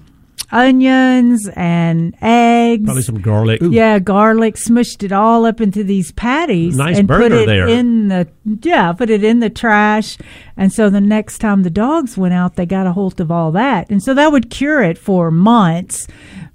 onions 0.52 1.50
and 1.56 2.16
eggs, 2.22 2.86
Probably 2.86 3.02
some 3.04 3.22
garlic. 3.22 3.62
yeah, 3.64 4.00
garlic, 4.00 4.56
smushed 4.56 5.04
it 5.04 5.12
all 5.12 5.46
up 5.46 5.62
into 5.62 5.84
these 5.84 6.12
patties 6.12 6.78
Nice 6.78 6.98
and 6.98 7.08
put 7.08 7.20
burger 7.20 7.36
it 7.36 7.46
there. 7.46 7.68
in 7.68 8.08
the 8.08 8.28
yeah, 8.62 8.92
put 8.94 9.10
it 9.10 9.24
in 9.24 9.40
the 9.40 9.50
trash. 9.50 10.18
And 10.58 10.74
so 10.74 10.90
the 10.90 11.02
next 11.02 11.40
time 11.40 11.64
the 11.64 11.70
dogs 11.70 12.18
went 12.18 12.34
out, 12.34 12.56
they 12.56 12.66
got 12.66 12.88
a 12.88 12.94
hold 12.94 13.20
of 13.22 13.32
all 13.32 13.52
that. 13.54 13.90
And 13.90 14.02
so 14.02 14.14
that 14.14 14.32
would 14.32 14.50
cure 14.50 14.82
it 14.82 14.98
for 14.98 15.32
months. 15.32 16.08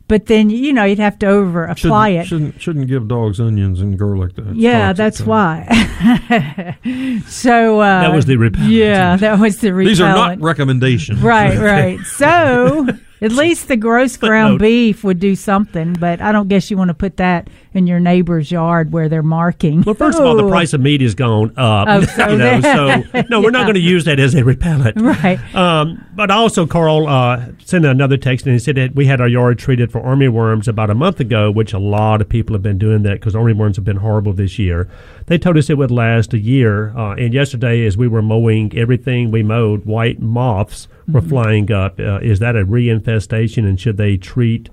But 0.06 0.26
then 0.26 0.50
you 0.50 0.72
know, 0.72 0.84
you'd 0.84 0.98
have 0.98 1.18
to 1.20 1.26
over 1.26 1.64
apply 1.64 2.10
shouldn't, 2.10 2.20
it. 2.24 2.28
Shouldn't 2.28 2.60
shouldn't 2.62 2.88
give 2.88 3.08
dogs 3.08 3.40
onions 3.40 3.80
and 3.80 3.98
garlic. 3.98 4.34
That's 4.36 4.54
yeah, 4.54 4.92
toxic, 4.92 4.96
that's 4.98 5.18
so. 5.18 5.24
why. 5.24 6.76
so 7.26 7.80
uh, 7.80 8.02
That 8.02 8.14
was 8.14 8.26
the 8.26 8.36
repellent. 8.36 8.70
Yeah, 8.70 9.16
that 9.16 9.38
was 9.38 9.58
the 9.58 9.72
repellent. 9.72 9.88
These 9.88 10.00
are 10.02 10.14
not 10.14 10.40
recommendations. 10.40 11.20
Right, 11.22 11.56
right. 11.58 11.98
So 12.00 12.86
At 13.20 13.32
least 13.32 13.68
the 13.68 13.76
gross 13.76 14.16
ground 14.16 14.58
beef 14.58 15.04
would 15.04 15.20
do 15.20 15.34
something, 15.34 15.94
but 15.94 16.20
I 16.20 16.32
don't 16.32 16.48
guess 16.48 16.70
you 16.70 16.76
want 16.76 16.88
to 16.88 16.94
put 16.94 17.16
that 17.16 17.48
in 17.74 17.86
your 17.86 18.00
neighbor's 18.00 18.50
yard 18.50 18.92
where 18.92 19.08
they're 19.08 19.22
marking. 19.22 19.82
Well, 19.82 19.94
first 19.94 20.18
of 20.18 20.24
all, 20.24 20.36
the 20.36 20.48
price 20.48 20.72
of 20.72 20.80
meat 20.80 21.00
has 21.00 21.14
gone 21.14 21.52
up. 21.56 21.88
Oh, 21.90 22.00
so 22.16 22.28
you 22.28 22.38
know, 22.38 22.60
so 22.62 23.22
no, 23.28 23.40
we're 23.40 23.50
not 23.50 23.62
going 23.64 23.74
to 23.74 23.80
use 23.80 24.04
that 24.04 24.18
as 24.20 24.34
a 24.34 24.44
repellent, 24.44 24.96
Right. 25.00 25.38
Um, 25.54 26.04
but 26.14 26.30
also, 26.30 26.66
Carl 26.66 27.06
uh, 27.08 27.46
sent 27.64 27.84
another 27.84 28.16
text 28.16 28.46
and 28.46 28.52
he 28.52 28.58
said 28.58 28.76
that 28.76 28.94
we 28.94 29.06
had 29.06 29.20
our 29.20 29.28
yard 29.28 29.58
treated 29.58 29.90
for 29.92 30.00
army 30.00 30.28
worms 30.28 30.68
about 30.68 30.88
a 30.88 30.94
month 30.94 31.18
ago, 31.20 31.50
which 31.50 31.72
a 31.72 31.78
lot 31.78 32.20
of 32.20 32.28
people 32.28 32.54
have 32.54 32.62
been 32.62 32.78
doing 32.78 33.02
that 33.02 33.14
because 33.20 33.34
army 33.34 33.52
worms 33.52 33.76
have 33.76 33.84
been 33.84 33.96
horrible 33.96 34.32
this 34.32 34.58
year. 34.58 34.88
They 35.26 35.36
told 35.38 35.56
us 35.58 35.68
it 35.68 35.76
would 35.78 35.90
last 35.90 36.32
a 36.34 36.38
year, 36.38 36.96
uh, 36.96 37.14
and 37.14 37.34
yesterday, 37.34 37.84
as 37.86 37.96
we 37.96 38.06
were 38.06 38.22
mowing 38.22 38.76
everything 38.76 39.30
we 39.30 39.42
mowed, 39.42 39.84
white 39.84 40.20
moths 40.20 40.86
were 40.86 41.20
Mm-hmm. 41.20 41.28
flying 41.28 41.72
up. 41.72 41.98
Uh, 42.00 42.18
is 42.22 42.38
that 42.38 42.56
a 42.56 42.64
reinfestation, 42.64 43.58
and 43.68 43.78
should 43.80 43.96
they 43.98 44.16
treat 44.16 44.70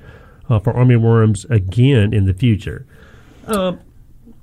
uh, 0.49 0.59
for 0.59 0.71
army 0.73 0.95
worms 0.95 1.45
again 1.49 2.13
in 2.13 2.25
the 2.25 2.33
future? 2.33 2.85
Uh, 3.47 3.73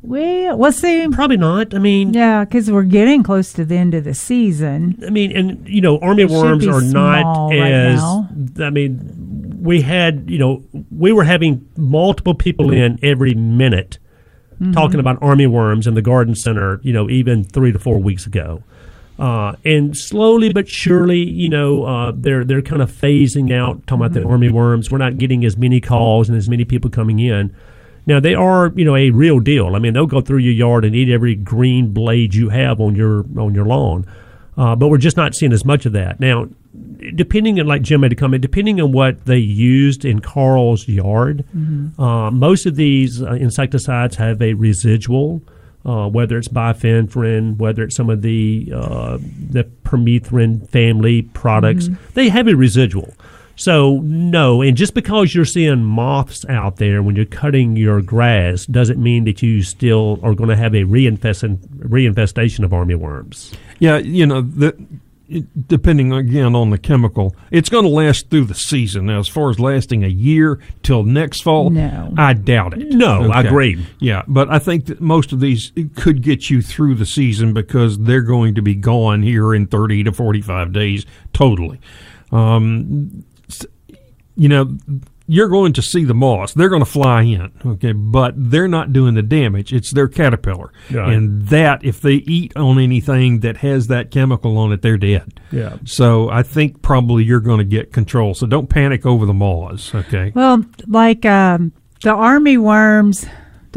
well, 0.03 0.57
we'll 0.57 0.73
see. 0.73 1.09
Probably 1.09 1.37
not. 1.37 1.75
I 1.75 1.79
mean, 1.79 2.15
yeah, 2.15 2.45
because 2.45 2.71
we're 2.71 2.85
getting 2.85 3.23
close 3.23 3.53
to 3.55 3.65
the 3.65 3.77
end 3.77 3.95
of 3.95 4.05
the 4.05 4.15
season. 4.15 4.99
I 5.07 5.11
mean, 5.11 5.37
and 5.37 5.69
you 5.69 5.81
know, 5.81 5.99
army 5.99 6.25
worms 6.25 6.67
are 6.67 6.81
not 6.81 7.51
right 7.51 7.73
as. 7.73 8.03
I 8.61 8.71
mean, 8.71 9.59
we 9.61 9.81
had 9.83 10.31
you 10.31 10.39
know 10.39 10.63
we 10.91 11.13
were 11.13 11.25
having 11.25 11.69
multiple 11.77 12.35
people 12.35 12.73
in 12.73 12.99
every 13.03 13.35
minute 13.35 13.99
Mhm. 14.61 14.73
talking 14.73 14.99
about 14.99 15.19
army 15.23 15.47
worms 15.47 15.87
in 15.87 15.95
the 15.95 16.03
garden 16.03 16.35
center. 16.35 16.81
You 16.83 16.93
know, 16.93 17.11
even 17.11 17.45
three 17.45 17.73
to 17.73 17.79
four 17.79 17.99
weeks 17.99 18.25
ago. 18.27 18.63
Uh, 19.19 19.55
and 19.65 19.97
slowly 19.97 20.53
but 20.53 20.69
surely, 20.69 21.19
you 21.29 21.49
know, 21.49 21.83
uh, 21.85 22.13
they're 22.15 22.45
they're 22.45 22.63
kind 22.63 22.83
of 22.83 22.91
phasing 22.91 23.53
out. 23.53 23.85
Talking 23.89 24.05
about 24.07 24.13
the 24.21 24.25
army 24.25 24.49
worms, 24.49 24.93
we're 24.93 24.99
not 24.99 25.19
getting 25.19 25.45
as 25.45 25.57
many 25.57 25.81
calls 25.81 26.29
and 26.29 26.39
as 26.39 26.49
many 26.49 26.65
people 26.65 26.89
coming 26.89 27.19
in. 27.19 27.53
Now 28.09 28.19
they 28.21 28.35
are, 28.35 28.73
you 28.75 28.85
know, 28.85 28.97
a 28.97 29.11
real 29.11 29.39
deal. 29.39 29.77
I 29.77 29.79
mean, 29.79 29.93
they'll 29.93 30.07
go 30.07 30.21
through 30.23 30.39
your 30.39 30.55
yard 30.55 30.85
and 30.85 30.97
eat 30.97 31.11
every 31.11 31.35
green 31.37 31.93
blade 31.93 32.35
you 32.35 32.49
have 32.49 32.81
on 32.81 32.97
your 32.97 33.25
on 33.39 33.55
your 33.55 33.67
lawn. 33.67 34.07
Uh, 34.57 34.75
but 34.75 34.89
we're 34.89 34.99
just 34.99 35.17
not 35.17 35.35
seeing 35.37 35.53
as 35.53 35.65
much 35.65 35.87
of 35.87 35.93
that 35.93 36.19
now. 36.19 36.49
Depending 37.15 37.61
on, 37.61 37.67
like 37.67 37.83
Jim 37.83 38.01
made 38.01 38.13
a 38.13 38.17
comment, 38.17 38.43
depending 38.43 38.81
on 38.81 38.91
what 38.93 39.25
they 39.27 39.39
used 39.39 40.05
in 40.05 40.21
Carl's 40.21 40.89
yard, 40.89 41.45
uh, 41.99 42.31
most 42.31 42.67
of 42.67 42.75
these 42.77 43.23
uh, 43.23 43.33
insecticides 43.35 44.17
have 44.17 44.43
a 44.43 44.55
residual. 44.55 45.41
Uh, 45.87 46.09
whether 46.09 46.37
it's 46.37 46.49
bifenthrin, 46.49 47.57
whether 47.57 47.85
it's 47.85 47.95
some 47.97 48.11
of 48.11 48.21
the 48.23 48.71
uh, 48.75 49.17
the 49.51 49.65
permethrin 49.85 50.69
family 50.69 51.23
products, 51.23 51.89
Mhm. 51.89 51.97
they 52.15 52.29
have 52.29 52.49
a 52.49 52.55
residual. 52.57 53.15
So 53.59 53.99
no, 54.05 54.63
and 54.63 54.77
just 54.77 54.95
because 54.95 55.35
you're 55.35 55.45
seeing 55.45 55.83
moths 55.85 56.45
out 56.49 56.77
there 56.77 57.03
when 57.03 57.17
you're 57.17 57.25
cutting 57.27 57.77
your 57.77 58.01
grass 58.01 58.65
doesn't 58.67 59.03
mean 59.03 59.25
that 59.25 59.43
you 59.43 59.63
still 59.63 60.21
are 60.23 60.33
going 60.35 60.49
to 60.49 60.57
have 60.57 60.75
a 60.75 60.85
reinfestation 60.85 61.59
reinfestation 61.79 62.65
of 62.65 62.73
army 62.73 62.95
worms. 62.95 63.53
Yeah, 63.81 63.99
you 63.99 64.27
know, 64.27 64.43
the, 64.43 64.77
depending 65.67 66.13
again 66.13 66.55
on 66.55 66.71
the 66.71 66.79
chemical, 66.79 67.35
it's 67.51 67.69
going 67.69 67.83
to 67.85 67.91
last 67.91 68.31
through 68.31 68.45
the 68.47 68.55
season. 68.55 69.07
Now, 69.07 69.19
as 69.19 69.29
far 69.29 69.51
as 69.51 69.59
lasting 69.61 70.05
a 70.05 70.09
year 70.09 70.59
till 70.83 71.03
next 71.03 71.41
fall, 71.43 71.69
No. 71.69 72.15
I 72.17 72.33
doubt 72.35 72.75
it. 72.81 72.93
No, 72.95 73.31
I 73.31 73.41
agree. 73.43 73.85
Yeah, 73.99 74.23
but 74.29 74.49
I 74.51 74.59
think 74.59 74.87
that 74.87 75.01
most 75.01 75.33
of 75.33 75.41
these 75.41 75.73
could 75.97 76.23
get 76.23 76.49
you 76.49 76.63
through 76.63 76.95
the 76.95 77.07
season 77.07 77.53
because 77.53 77.99
they're 77.99 78.23
going 78.23 78.55
to 78.55 78.63
be 78.63 78.75
gone 78.75 79.23
here 79.23 79.53
in 79.55 79.67
30 79.67 80.05
to 80.05 80.13
45 80.13 80.73
days 80.73 81.05
totally. 81.33 81.81
Um, 82.31 83.25
s- 83.25 83.28
you 84.39 84.49
know, 84.49 84.79
you're 85.27 85.49
going 85.49 85.75
to 85.75 85.83
see 85.83 86.05
the 86.05 86.15
moths. 86.15 86.55
They're 86.55 86.71
going 86.71 86.81
to 86.81 86.91
fly 86.91 87.23
in, 87.23 87.53
okay, 87.67 87.93
but 87.93 88.33
they're 88.35 88.69
not 88.69 88.95
doing 88.95 89.13
the 89.13 89.23
damage. 89.23 89.75
It's 89.75 89.91
their 89.91 90.09
caterpillar. 90.09 90.73
Right. 90.91 91.13
And 91.13 91.49
that, 91.49 91.85
if 91.85 92.01
they 92.01 92.15
eat 92.15 92.57
on 92.57 92.79
anything 92.79 93.41
that 93.41 93.59
has 93.59 93.89
that 93.89 94.11
chemical 94.11 94.57
on 94.57 94.73
it, 94.73 94.81
they're 94.81 94.97
dead. 94.97 95.39
Yeah. 95.53 95.77
So 95.85 96.31
I 96.31 96.43
think 96.43 96.81
probably 96.81 97.25
you're 97.25 97.41
going 97.41 97.59
to 97.59 97.65
get 97.65 97.93
control. 97.93 98.33
So 98.33 98.47
don't 98.47 98.71
panic 98.71 99.05
over 99.05 99.27
the 99.27 99.35
moths, 99.35 99.95
okay? 99.95 100.33
Well, 100.35 100.65
like 100.87 101.27
um, 101.27 101.73
the 102.01 102.15
army 102.15 102.57
worms, 102.57 103.27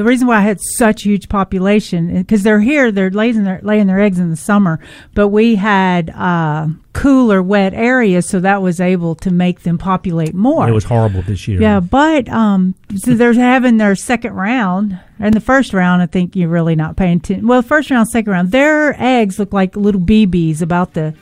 the 0.02 0.08
reason 0.08 0.28
why 0.28 0.38
I 0.38 0.42
had 0.42 0.60
such 0.60 1.06
a 1.06 1.10
huge 1.10 1.30
population 1.30 2.18
because 2.18 2.42
they're 2.42 2.60
here, 2.60 2.92
they're 2.92 3.12
laying 3.12 3.44
their 3.44 3.60
laying 3.62 3.86
their 3.86 4.00
eggs 4.00 4.18
in 4.18 4.32
the 4.32 4.36
summer, 4.36 4.80
but 5.14 5.28
we 5.28 5.54
had 5.54 6.10
uh, 6.10 6.70
cooler, 6.94 7.40
wet 7.44 7.76
areas, 7.76 8.28
so 8.28 8.40
that 8.40 8.64
was 8.64 8.82
able 8.82 9.14
to 9.14 9.30
make 9.30 9.62
them 9.62 9.78
populate 9.78 10.34
more. 10.34 10.68
It 10.68 10.72
was 10.72 10.86
horrible 10.86 11.22
this 11.22 11.48
year. 11.48 11.62
Yeah, 11.62 11.82
but 11.82 12.28
um, 12.30 12.74
so 12.96 13.14
they're 13.14 13.34
having 13.34 13.78
their 13.78 13.96
second 13.96 14.34
round. 14.34 15.00
And 15.20 15.36
the 15.36 15.40
first 15.40 15.72
round, 15.72 16.02
I 16.02 16.08
think 16.08 16.36
you're 16.36 16.50
really 16.50 16.76
not 16.76 16.98
paying 16.98 17.18
attention. 17.18 17.48
Well, 17.48 17.62
first 17.62 17.92
round, 17.92 18.10
second 18.10 18.32
round, 18.32 18.52
their 18.52 19.00
eggs 19.00 19.38
look 19.38 19.54
like 19.54 19.76
little 19.76 20.02
BBs 20.02 20.64
about 20.64 20.96
the 20.96 21.14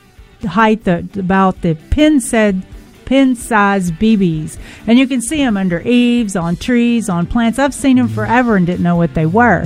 height, 0.47 0.85
the, 0.85 1.05
about 1.17 1.63
the 1.63 1.75
pin 1.89 2.21
said 2.21 2.63
pin 3.09 3.35
sized 3.35 3.93
BBs. 3.95 4.59
And 4.85 4.99
you 4.99 5.07
can 5.07 5.19
see 5.19 5.37
them 5.37 5.57
under 5.57 5.81
eaves, 5.81 6.35
on 6.35 6.55
trees, 6.55 7.09
on 7.09 7.25
plants. 7.25 7.57
I've 7.57 7.73
seen 7.73 7.97
them 7.97 8.07
forever 8.07 8.55
and 8.55 8.67
didn't 8.67 8.83
know 8.83 8.95
what 8.95 9.15
they 9.15 9.25
were. 9.25 9.65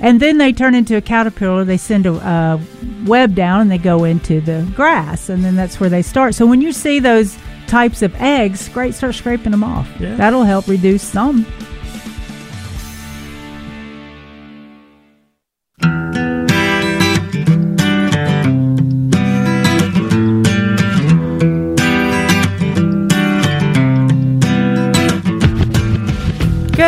And 0.00 0.18
then 0.18 0.38
they 0.38 0.52
turn 0.52 0.74
into 0.74 0.96
a 0.96 1.00
caterpillar. 1.00 1.64
They 1.64 1.76
send 1.76 2.06
a 2.06 2.14
uh, 2.14 2.60
web 3.06 3.36
down 3.36 3.60
and 3.60 3.70
they 3.70 3.78
go 3.78 4.02
into 4.02 4.40
the 4.40 4.68
grass. 4.74 5.28
And 5.28 5.44
then 5.44 5.54
that's 5.54 5.78
where 5.78 5.88
they 5.88 6.02
start. 6.02 6.34
So 6.34 6.44
when 6.44 6.60
you 6.60 6.72
see 6.72 6.98
those 6.98 7.38
types 7.68 8.02
of 8.02 8.12
eggs, 8.16 8.68
great, 8.68 8.96
start 8.96 9.14
scraping 9.14 9.52
them 9.52 9.62
off. 9.62 9.88
Yeah. 10.00 10.16
That'll 10.16 10.42
help 10.42 10.66
reduce 10.66 11.04
some. 11.04 11.46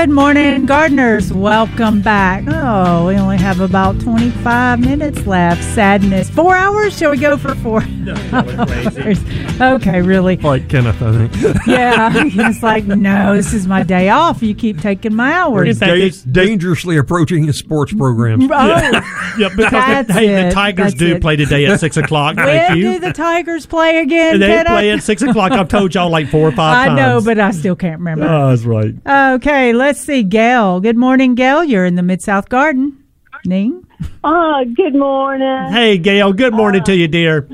Good 0.04 0.10
morning, 0.12 0.66
gardeners. 0.66 1.32
Welcome 1.32 2.02
back. 2.02 2.44
Oh, 2.46 3.06
we 3.06 3.16
only 3.16 3.38
have 3.38 3.60
about 3.60 3.98
25 4.02 4.78
minutes 4.80 5.26
left. 5.26 5.64
Sadness. 5.64 6.28
Four 6.28 6.54
hours? 6.54 6.94
Shall 6.98 7.12
we 7.12 7.16
go 7.16 7.38
for 7.38 7.54
four 7.54 7.80
hours? 8.32 9.18
Okay, 9.62 10.02
really. 10.02 10.36
Like 10.36 10.68
Kenneth, 10.68 11.00
I 11.00 11.26
think. 11.26 11.56
Yeah. 11.66 12.12
It's 12.14 12.62
like, 12.62 12.84
no, 12.84 13.34
this 13.34 13.54
is 13.54 13.66
my 13.66 13.82
day 13.82 14.10
off. 14.10 14.42
You 14.42 14.54
keep 14.54 14.78
taking 14.82 15.14
my 15.14 15.32
hours. 15.32 15.78
Da- 15.78 16.10
dangerously 16.30 16.98
approaching 16.98 17.44
his 17.44 17.56
sports 17.56 17.94
programs. 17.94 18.44
Oh, 18.52 19.36
Yeah, 19.38 19.48
because 19.56 19.70
That's 19.72 20.08
the, 20.08 20.12
hey, 20.14 20.44
the. 20.44 20.50
Tigers 20.50 20.84
That's 20.92 20.94
do 20.96 21.14
it. 21.14 21.22
play 21.22 21.36
today 21.36 21.64
at 21.64 21.80
six 21.80 21.96
o'clock. 21.96 22.36
when 22.36 22.44
Thank 22.46 22.74
do 22.74 22.98
the 23.00 23.12
Tigers 23.14 23.64
play 23.64 23.98
again? 24.00 24.38
they 24.38 24.48
Kenneth? 24.48 24.66
play 24.66 24.90
at 24.90 25.02
six 25.02 25.22
o'clock. 25.22 25.52
I've 25.52 25.68
told 25.68 25.94
y'all 25.94 26.10
like 26.10 26.28
four 26.28 26.46
or 26.48 26.52
five 26.52 26.76
I 26.76 26.86
times. 26.88 27.00
I 27.00 27.02
know, 27.06 27.20
but 27.22 27.40
I 27.40 27.50
still 27.52 27.74
can't 27.74 28.00
remember. 28.00 28.26
Oh, 28.28 28.50
that's 28.50 28.64
right. 28.64 28.94
Okay, 29.36 29.72
let's 29.72 29.93
see. 29.94 30.22
Gail. 30.22 30.80
Good 30.80 30.96
morning, 30.96 31.34
Gail. 31.34 31.64
You're 31.64 31.84
in 31.86 31.94
the 31.94 32.02
Mid 32.02 32.22
South 32.22 32.48
Garden. 32.48 33.00
Ning. 33.46 33.86
Oh, 34.22 34.64
good 34.74 34.94
morning. 34.94 35.70
Hey, 35.72 35.98
Gail. 35.98 36.32
Good 36.32 36.54
morning 36.54 36.82
to 36.84 36.94
you, 36.96 37.08
dear. 37.08 37.46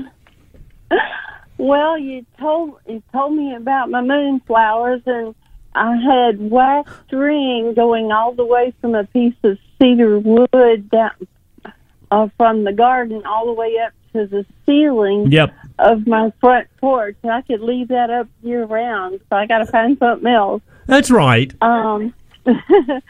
Well, 1.57 1.97
you 1.97 2.25
told 2.39 2.75
you 2.87 3.03
told 3.11 3.35
me 3.35 3.53
about 3.55 3.89
my 3.91 4.01
moonflowers, 4.01 5.03
and 5.05 5.35
I 5.75 5.95
had 5.97 6.49
wax 6.49 6.91
string 7.07 7.73
going 7.75 8.11
all 8.11 8.31
the 8.33 8.45
way 8.45 8.73
from 8.81 8.95
a 8.95 9.03
piece 9.05 9.35
of 9.43 9.57
cedar 9.79 10.17
wood 10.19 10.89
down 10.89 11.11
uh, 12.09 12.29
from 12.37 12.63
the 12.63 12.73
garden 12.73 13.21
all 13.25 13.45
the 13.45 13.53
way 13.53 13.77
up 13.85 13.93
to 14.13 14.25
the 14.27 14.45
ceiling 14.65 15.31
Yep. 15.31 15.53
of 15.79 16.07
my 16.07 16.33
front 16.41 16.67
porch. 16.79 17.15
And 17.21 17.31
I 17.31 17.41
could 17.41 17.61
leave 17.61 17.89
that 17.89 18.09
up 18.09 18.27
year 18.41 18.65
round, 18.65 19.19
so 19.29 19.35
I 19.35 19.45
got 19.45 19.59
to 19.59 19.65
find 19.67 19.97
something 19.99 20.27
else. 20.31 20.61
That's 20.87 21.11
right. 21.11 21.53
Um, 21.61 22.13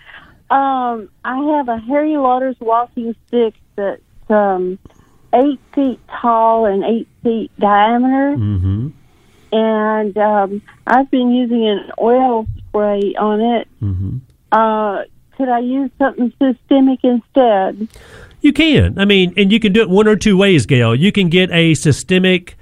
um, 0.49 1.09
I 1.23 1.55
have 1.57 1.69
a 1.69 1.77
Harry 1.77 2.17
Lauder's 2.17 2.59
walking 2.59 3.15
stick 3.27 3.53
that's 3.75 4.01
um, 4.29 4.77
eight 5.33 5.59
feet 5.73 5.99
tall 6.09 6.65
and 6.65 6.83
eight 6.83 7.07
feet 7.23 7.51
diameter, 7.59 8.35
Mm-hmm. 8.37 8.87
and 9.53 10.17
um, 10.17 10.61
I've 10.87 11.09
been 11.11 11.31
using 11.31 11.67
an 11.67 11.91
oil 12.01 12.47
spray 12.57 13.15
on 13.17 13.41
it. 13.41 13.67
Mm-hmm. 13.81 14.17
Uh, 14.51 15.03
could 15.37 15.49
I 15.49 15.59
use 15.59 15.89
something 15.97 16.33
systemic 16.41 16.99
instead? 17.03 17.87
You 18.41 18.51
can. 18.53 18.97
I 18.99 19.05
mean, 19.05 19.33
and 19.37 19.51
you 19.51 19.59
can 19.59 19.71
do 19.71 19.81
it 19.81 19.89
one 19.89 20.07
or 20.07 20.15
two 20.15 20.35
ways, 20.37 20.65
Gail. 20.65 20.93
You 20.95 21.11
can 21.11 21.29
get 21.29 21.49
a 21.51 21.73
systemic 21.75 22.57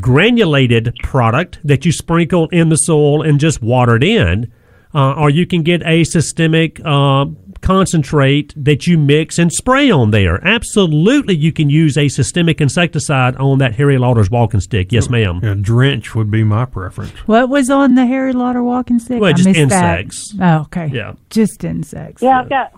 granulated 0.00 0.94
product 1.02 1.58
that 1.64 1.84
you 1.84 1.92
sprinkle 1.92 2.48
in 2.48 2.68
the 2.68 2.76
soil 2.76 3.22
and 3.22 3.38
just 3.38 3.62
water 3.62 3.96
it 3.96 4.04
in, 4.04 4.50
uh, 4.94 5.14
or 5.14 5.30
you 5.30 5.46
can 5.46 5.62
get 5.62 5.82
a 5.84 6.04
systemic 6.04 6.80
uh, 6.84 7.26
concentrate 7.60 8.52
that 8.56 8.86
you 8.86 8.98
mix 8.98 9.38
and 9.38 9.50
spray 9.52 9.90
on 9.90 10.10
there. 10.10 10.38
Absolutely, 10.46 11.34
you 11.34 11.50
can 11.52 11.70
use 11.70 11.96
a 11.96 12.08
systemic 12.08 12.60
insecticide 12.60 13.34
on 13.36 13.58
that 13.58 13.74
Harry 13.74 13.98
Lauder's 13.98 14.30
walking 14.30 14.60
stick. 14.60 14.92
Yes, 14.92 15.08
ma'am. 15.08 15.40
Yeah, 15.42 15.54
drench 15.58 16.14
would 16.14 16.30
be 16.30 16.44
my 16.44 16.66
preference. 16.66 17.10
What 17.26 17.48
was 17.48 17.70
on 17.70 17.94
the 17.94 18.06
Harry 18.06 18.32
Lauder 18.32 18.62
walking 18.62 18.98
stick? 18.98 19.20
Well, 19.20 19.30
I 19.30 19.32
just 19.32 19.48
missed 19.48 19.70
that. 19.70 20.00
insects. 20.00 20.34
Oh, 20.40 20.60
okay. 20.62 20.88
Yeah. 20.92 21.14
Just 21.30 21.64
insects. 21.64 22.22
Yeah, 22.22 22.40
I've 22.40 22.48
got 22.48 22.72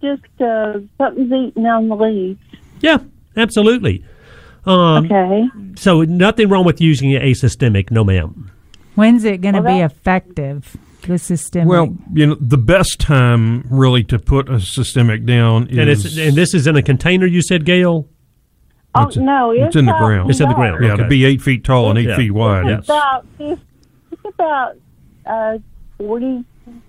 just 0.00 0.22
uh, 0.40 0.80
something's 0.98 1.32
eating 1.32 1.66
on 1.66 1.88
the 1.88 1.96
leaves. 1.96 2.40
Yeah, 2.80 2.98
absolutely. 3.36 4.04
Um, 4.64 5.04
okay. 5.06 5.48
So 5.76 6.02
nothing 6.02 6.48
wrong 6.48 6.64
with 6.64 6.80
using 6.80 7.12
a 7.12 7.34
systemic, 7.34 7.90
no, 7.90 8.04
ma'am. 8.04 8.50
When's 8.94 9.24
it 9.24 9.40
going 9.40 9.54
to 9.54 9.62
Well, 9.62 9.76
be 9.76 9.82
effective? 9.82 10.76
The 11.02 11.18
systemic. 11.18 11.68
Well, 11.68 11.96
you 12.12 12.26
know, 12.26 12.36
the 12.40 12.58
best 12.58 13.00
time 13.00 13.64
really 13.70 14.04
to 14.04 14.18
put 14.18 14.48
a 14.50 14.60
systemic 14.60 15.24
down 15.24 15.68
is 15.68 15.78
And 15.78 15.88
it's 15.90 16.16
and 16.18 16.34
this 16.36 16.54
is 16.54 16.66
in 16.66 16.76
a 16.76 16.82
container. 16.82 17.26
You 17.26 17.42
said, 17.42 17.64
Gail. 17.64 18.08
Oh 18.94 19.08
no, 19.16 19.52
it's, 19.52 19.68
it's 19.68 19.76
in 19.76 19.86
the 19.86 19.92
ground. 19.92 20.30
It's 20.30 20.40
in 20.40 20.48
the 20.48 20.54
ground, 20.54 20.84
Yeah, 20.84 20.94
okay. 20.94 21.02
to 21.04 21.08
be 21.08 21.24
eight 21.24 21.40
feet 21.40 21.62
tall 21.64 21.90
and 21.90 21.98
eight 21.98 22.08
Yeah. 22.08 22.16
feet 22.16 22.32
wide. 22.32 22.66
It's 22.66 22.88
about 22.88 23.24
it's, 23.38 23.62
it's 24.12 24.24
about 24.34 24.76
uh, 25.26 25.58
40, 25.98 26.44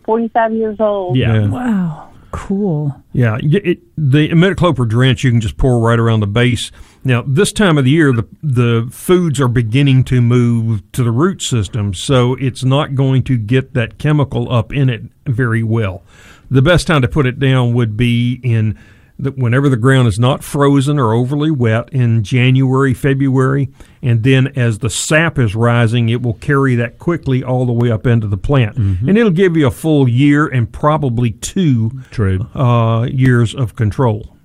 45 0.05 0.53
years 0.53 0.77
old. 0.79 1.15
Yeah. 1.15 1.47
Wow. 1.47 2.09
Cool. 2.31 2.95
Yeah, 3.13 3.33
y- 3.43 3.61
it, 3.63 3.79
the 3.97 4.29
imidacloprid 4.29 4.87
drench 4.89 5.23
you 5.23 5.29
can 5.31 5.41
just 5.41 5.57
pour 5.57 5.79
right 5.79 5.99
around 5.99 6.21
the 6.21 6.27
base. 6.27 6.71
Now, 7.03 7.23
this 7.25 7.51
time 7.51 7.77
of 7.77 7.85
the 7.85 7.91
year, 7.91 8.13
the 8.13 8.27
the 8.43 8.87
foods 8.91 9.39
are 9.39 9.47
beginning 9.47 10.03
to 10.05 10.21
move 10.21 10.83
to 10.91 11.03
the 11.03 11.11
root 11.11 11.41
system, 11.41 11.93
so 11.93 12.35
it's 12.35 12.63
not 12.63 12.93
going 12.95 13.23
to 13.23 13.37
get 13.37 13.73
that 13.73 13.97
chemical 13.97 14.51
up 14.51 14.71
in 14.71 14.89
it 14.89 15.03
very 15.25 15.63
well. 15.63 16.03
The 16.51 16.61
best 16.61 16.85
time 16.85 17.01
to 17.01 17.07
put 17.07 17.25
it 17.25 17.39
down 17.39 17.73
would 17.73 17.97
be 17.97 18.39
in 18.43 18.77
the, 19.17 19.31
whenever 19.31 19.69
the 19.69 19.77
ground 19.77 20.07
is 20.07 20.19
not 20.19 20.43
frozen 20.43 20.99
or 20.99 21.13
overly 21.13 21.51
wet 21.51 21.89
in 21.93 22.23
January, 22.23 22.93
February, 22.93 23.69
and 24.01 24.23
then 24.23 24.47
as 24.55 24.79
the 24.79 24.89
sap 24.89 25.39
is 25.39 25.55
rising, 25.55 26.09
it 26.09 26.21
will 26.21 26.33
carry 26.35 26.75
that 26.75 26.99
quickly 26.99 27.43
all 27.43 27.65
the 27.65 27.71
way 27.73 27.89
up 27.89 28.05
into 28.05 28.27
the 28.27 28.37
plant, 28.37 28.77
and 28.77 29.17
it'll 29.17 29.31
give 29.31 29.55
you 29.55 29.65
a 29.65 29.71
full 29.71 30.07
year 30.07 30.47
and 30.47 30.71
probably 30.71 31.31
two 31.31 31.91
True. 32.11 32.41
uh, 32.53 33.07
years 33.11 33.55
of 33.55 33.75
control. 33.75 34.35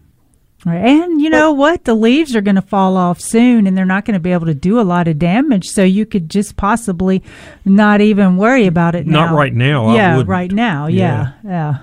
Right. 0.65 0.79
And 0.85 1.21
you 1.21 1.31
know 1.31 1.53
what? 1.53 1.85
The 1.85 1.95
leaves 1.95 2.35
are 2.35 2.41
going 2.41 2.57
to 2.57 2.63
fall 2.63 2.97
off 2.97 3.21
soon 3.21 3.67
and 3.69 3.77
they're 3.79 3.85
not 3.85 4.05
going 4.05 4.15
to 4.15 4.21
be 4.21 4.33
able 4.33 4.47
to 4.47 4.55
do 4.55 4.81
a 4.81 4.83
lot 4.83 5.07
of 5.07 5.17
damage. 5.19 5.69
So 5.69 5.85
you 5.85 6.05
could 6.07 6.29
just 6.29 6.57
possibly 6.57 7.23
not 7.65 8.01
even 8.01 8.37
worry 8.37 8.67
about 8.67 8.95
it 8.97 9.07
Not 9.07 9.33
right 9.33 9.53
now, 9.55 9.95
Yeah, 9.95 10.13
wouldn't. 10.17 10.29
right 10.29 10.51
now. 10.51 10.87
Yeah. 10.89 11.33
Yeah. 11.45 11.79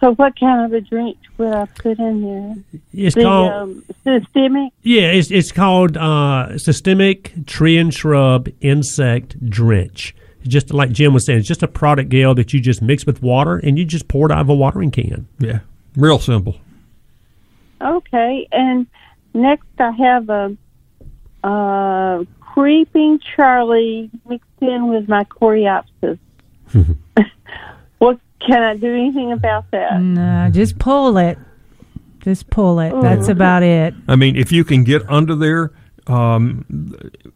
So 0.00 0.14
what 0.14 0.38
kind 0.38 0.64
of 0.64 0.72
a 0.72 0.80
drink 0.80 1.16
would 1.38 1.54
I 1.54 1.64
put 1.66 1.98
in 1.98 2.22
there? 2.22 2.80
It's 2.92 3.14
the, 3.14 3.22
called- 3.22 3.52
um, 3.52 3.84
systemic. 4.04 4.72
Yeah, 4.82 5.10
it's 5.12 5.30
it's 5.30 5.52
called 5.52 5.96
uh, 5.96 6.58
systemic 6.58 7.32
tree 7.46 7.78
and 7.78 7.92
shrub 7.92 8.48
insect 8.60 9.48
drench. 9.48 10.14
Just 10.42 10.72
like 10.72 10.90
Jim 10.92 11.12
was 11.14 11.24
saying, 11.26 11.40
it's 11.40 11.48
just 11.48 11.62
a 11.62 11.68
product, 11.68 12.08
Gail, 12.10 12.34
that 12.34 12.52
you 12.52 12.60
just 12.60 12.82
mix 12.82 13.04
with 13.06 13.22
water 13.22 13.56
and 13.58 13.78
you 13.78 13.84
just 13.84 14.06
pour 14.08 14.26
it 14.26 14.32
out 14.32 14.40
of 14.40 14.48
a 14.48 14.54
watering 14.54 14.90
can. 14.90 15.26
Yeah, 15.38 15.60
real 15.96 16.18
simple. 16.18 16.56
Okay, 17.80 18.46
and 18.52 18.86
next 19.34 19.66
I 19.78 19.90
have 19.92 20.28
a 20.28 20.56
uh, 21.42 22.24
creeping 22.40 23.18
Charlie 23.34 24.10
mixed 24.28 24.46
in 24.60 24.88
with 24.88 25.08
my 25.08 25.24
coreopsis. 25.24 26.18
what 27.98 28.18
can 28.40 28.62
I 28.62 28.76
do 28.76 28.94
anything 28.94 29.32
about 29.32 29.70
that? 29.70 30.00
No, 30.00 30.50
just 30.52 30.78
pull 30.78 31.16
it. 31.18 31.38
Just 32.20 32.50
pull 32.50 32.80
it. 32.80 32.92
That's 33.00 33.28
Oh. 33.28 33.32
about 33.32 33.62
it. 33.62 33.94
I 34.06 34.16
mean, 34.16 34.36
if 34.36 34.52
you 34.52 34.62
can 34.64 34.84
get 34.84 35.08
under 35.08 35.34
there, 35.34 35.72
um, 36.06 36.64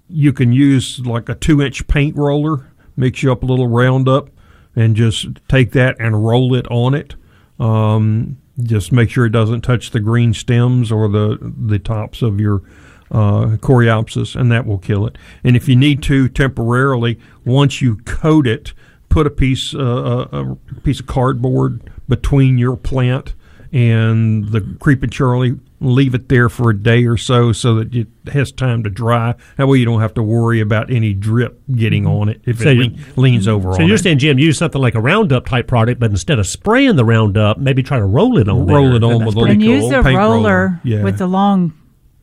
you 0.08 0.32
can 0.32 0.52
use 0.52 1.00
like 1.06 1.28
a 1.30 1.34
two 1.34 1.62
inch 1.62 1.86
paint 1.86 2.16
roller, 2.16 2.66
mix 2.96 3.22
you 3.22 3.32
up 3.32 3.42
a 3.42 3.46
little 3.46 3.68
Roundup, 3.68 4.28
and 4.76 4.94
just 4.94 5.26
take 5.48 5.72
that 5.72 5.96
and 5.98 6.24
roll 6.26 6.54
it 6.54 6.66
on 6.70 6.92
it. 6.94 7.14
Um, 7.58 8.36
just 8.62 8.92
make 8.92 9.10
sure 9.10 9.26
it 9.26 9.30
doesn't 9.30 9.62
touch 9.62 9.90
the 9.90 10.00
green 10.00 10.32
stems 10.32 10.92
or 10.92 11.08
the 11.08 11.38
the 11.40 11.78
tops 11.78 12.22
of 12.22 12.38
your 12.40 12.62
uh, 13.10 13.56
coreopsis, 13.58 14.34
and 14.38 14.50
that 14.50 14.66
will 14.66 14.78
kill 14.78 15.06
it. 15.06 15.16
And 15.42 15.56
if 15.56 15.68
you 15.68 15.76
need 15.76 16.02
to 16.04 16.28
temporarily, 16.28 17.18
once 17.44 17.82
you 17.82 17.96
coat 17.98 18.46
it, 18.46 18.72
put 19.08 19.26
a 19.26 19.30
piece 19.30 19.74
uh, 19.74 20.26
a 20.32 20.52
a 20.52 20.80
piece 20.82 21.00
of 21.00 21.06
cardboard 21.06 21.90
between 22.08 22.58
your 22.58 22.76
plant 22.76 23.34
and 23.72 24.48
the 24.50 24.76
creeping 24.80 25.10
Charlie. 25.10 25.58
Leave 25.84 26.14
it 26.14 26.28
there 26.28 26.48
for 26.48 26.70
a 26.70 26.76
day 26.76 27.04
or 27.04 27.16
so, 27.16 27.52
so 27.52 27.74
that 27.76 27.94
it 27.94 28.08
has 28.32 28.50
time 28.50 28.82
to 28.84 28.90
dry. 28.90 29.34
That 29.56 29.68
way, 29.68 29.78
you 29.78 29.84
don't 29.84 30.00
have 30.00 30.14
to 30.14 30.22
worry 30.22 30.60
about 30.60 30.90
any 30.90 31.12
drip 31.12 31.60
getting 31.74 32.06
on 32.06 32.28
it 32.30 32.40
if 32.46 32.58
So 32.60 32.70
it 32.70 32.76
you- 32.76 32.90
leans 33.16 33.46
over 33.46 33.72
So 33.74 33.82
on 33.82 33.86
you're 33.86 33.96
it. 33.96 34.00
saying, 34.02 34.18
Jim, 34.18 34.38
use 34.38 34.56
something 34.58 34.80
like 34.80 34.94
a 34.94 35.00
Roundup 35.00 35.46
type 35.46 35.66
product, 35.68 36.00
but 36.00 36.10
instead 36.10 36.38
of 36.38 36.46
spraying 36.46 36.96
the 36.96 37.04
Roundup, 37.04 37.58
maybe 37.58 37.82
try 37.82 37.98
to 37.98 38.04
roll 38.06 38.38
it 38.38 38.48
on 38.48 38.66
Roll 38.66 38.86
there. 38.88 38.96
it 38.96 39.04
on 39.04 39.18
That's 39.18 39.26
with 39.26 39.36
a 39.36 39.40
pretty 39.40 39.52
and 39.54 39.62
use 39.62 39.90
a 39.92 40.02
paint 40.02 40.16
roller, 40.16 40.42
roller. 40.42 40.80
Yeah. 40.84 41.02
with 41.02 41.18
the 41.18 41.26
long 41.26 41.72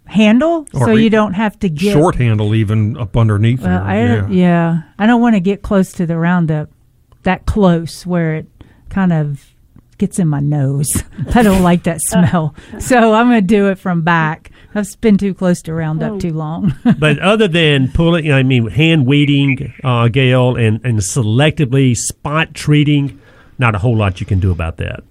handle 0.07 0.65
Or 0.73 0.87
so 0.87 0.91
you 0.95 1.09
don't 1.09 1.33
have 1.33 1.57
to 1.59 1.69
get 1.69 1.93
short 1.93 2.15
handle 2.15 2.53
even 2.53 2.97
up 2.97 3.15
underneath 3.15 3.61
Well, 3.61 3.81
I, 3.83 3.97
yeah. 4.03 4.27
Yeah. 4.27 4.81
I 4.99 5.05
don't 5.05 5.21
want 5.21 5.35
to 5.35 5.39
get 5.39 5.61
close 5.61 5.93
to 5.93 6.05
the 6.05 6.17
Roundup, 6.17 6.69
that 7.23 7.45
close 7.45 8.05
where 8.05 8.35
it 8.35 8.47
kind 8.89 9.13
of 9.13 9.50
gets 10.01 10.17
in 10.17 10.27
my 10.27 10.39
nose. 10.39 11.03
I 11.35 11.43
don't 11.43 11.61
like 11.61 11.83
that 11.83 12.01
smell, 12.05 12.53
so 12.79 13.13
I'm 13.13 13.29
going 13.29 13.39
to 13.39 13.47
do 13.47 13.69
it 13.69 13.77
from 13.77 14.01
back. 14.01 14.51
I've 14.73 14.99
been 14.99 15.17
too 15.17 15.33
close 15.33 15.61
to 15.63 15.73
Roundup 15.73 16.19
too 16.19 16.33
long. 16.33 16.73
but 16.99 17.19
other 17.19 17.47
than 17.47 17.91
pulling, 17.91 18.31
I 18.31 18.43
mean, 18.43 18.67
hand 18.67 19.05
weeding, 19.05 19.73
uh, 19.83 20.07
Gail, 20.07 20.55
and, 20.55 20.83
and 20.83 20.99
selectively 20.99 21.95
spot 21.95 22.53
treating, 22.53 23.21
not 23.59 23.75
a 23.75 23.77
whole 23.77 23.95
lot 23.95 24.19
you 24.19 24.25
can 24.25 24.39
do 24.39 24.51
about 24.51 24.77
that. 24.77 25.03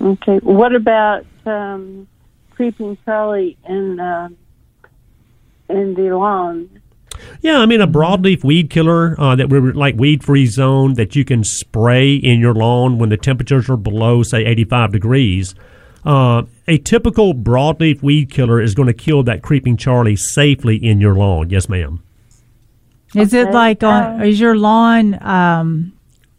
Okay, 0.00 0.38
what 0.38 0.74
about 0.74 1.24
um, 1.46 2.06
creeping 2.50 2.98
Charlie 3.04 3.56
in 3.66 4.00
um 4.00 4.36
in 5.68 5.94
the 5.94 6.16
lawn? 6.16 6.79
Yeah, 7.42 7.58
I 7.58 7.66
mean 7.66 7.80
a 7.80 7.88
broadleaf 7.88 8.44
weed 8.44 8.70
killer 8.70 9.18
uh, 9.18 9.36
that 9.36 9.48
we're 9.48 9.72
like 9.72 9.96
weed 9.96 10.22
free 10.22 10.46
zone 10.46 10.94
that 10.94 11.16
you 11.16 11.24
can 11.24 11.44
spray 11.44 12.14
in 12.14 12.40
your 12.40 12.54
lawn 12.54 12.98
when 12.98 13.08
the 13.08 13.16
temperatures 13.16 13.68
are 13.70 13.76
below 13.76 14.22
say 14.22 14.44
85 14.44 14.92
degrees. 14.92 15.54
Uh, 16.04 16.42
a 16.66 16.78
typical 16.78 17.34
broadleaf 17.34 18.02
weed 18.02 18.30
killer 18.30 18.60
is 18.60 18.74
going 18.74 18.86
to 18.86 18.94
kill 18.94 19.22
that 19.24 19.42
creeping 19.42 19.76
Charlie 19.76 20.16
safely 20.16 20.76
in 20.76 21.00
your 21.00 21.14
lawn. 21.14 21.50
Yes, 21.50 21.68
ma'am. 21.68 22.02
Is 23.14 23.34
it 23.34 23.50
like 23.50 23.82
on? 23.82 24.22
Is 24.22 24.38
your 24.38 24.56
lawn 24.56 25.20
um, 25.22 25.92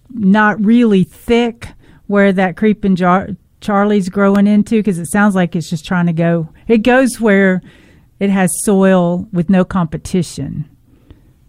not 0.09 0.63
really 0.63 1.03
thick 1.03 1.67
where 2.07 2.31
that 2.31 2.55
creeping 2.57 2.95
jar- 2.95 3.29
Charlie's 3.59 4.09
growing 4.09 4.47
into? 4.47 4.77
Because 4.77 4.97
it 4.97 5.07
sounds 5.07 5.35
like 5.35 5.55
it's 5.55 5.69
just 5.69 5.85
trying 5.85 6.05
to 6.07 6.13
go. 6.13 6.49
It 6.67 6.79
goes 6.79 7.19
where 7.19 7.61
it 8.21 8.29
has 8.29 8.51
soil 8.63 9.27
with 9.33 9.49
no 9.49 9.65
competition, 9.65 10.69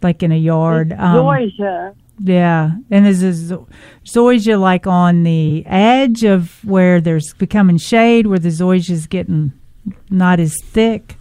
like 0.03 0.23
in 0.23 0.32
a 0.32 0.39
yard. 0.39 0.94
Um, 0.97 1.16
Georgia. 1.16 1.94
yeah, 2.24 2.70
and 2.90 3.07
is 3.07 3.20
this 3.20 3.36
zo- 3.36 3.69
zoysia 4.07 4.59
like 4.59 4.86
on 4.86 5.23
the 5.23 5.65
edge 5.66 6.24
of 6.24 6.65
where 6.65 6.99
there's 6.99 7.35
becoming 7.35 7.77
shade, 7.77 8.27
where 8.27 8.39
the 8.39 8.49
zoysia's 8.49 9.07
getting 9.07 9.53
not 10.09 10.40
as 10.40 10.59
thick? 10.65 11.16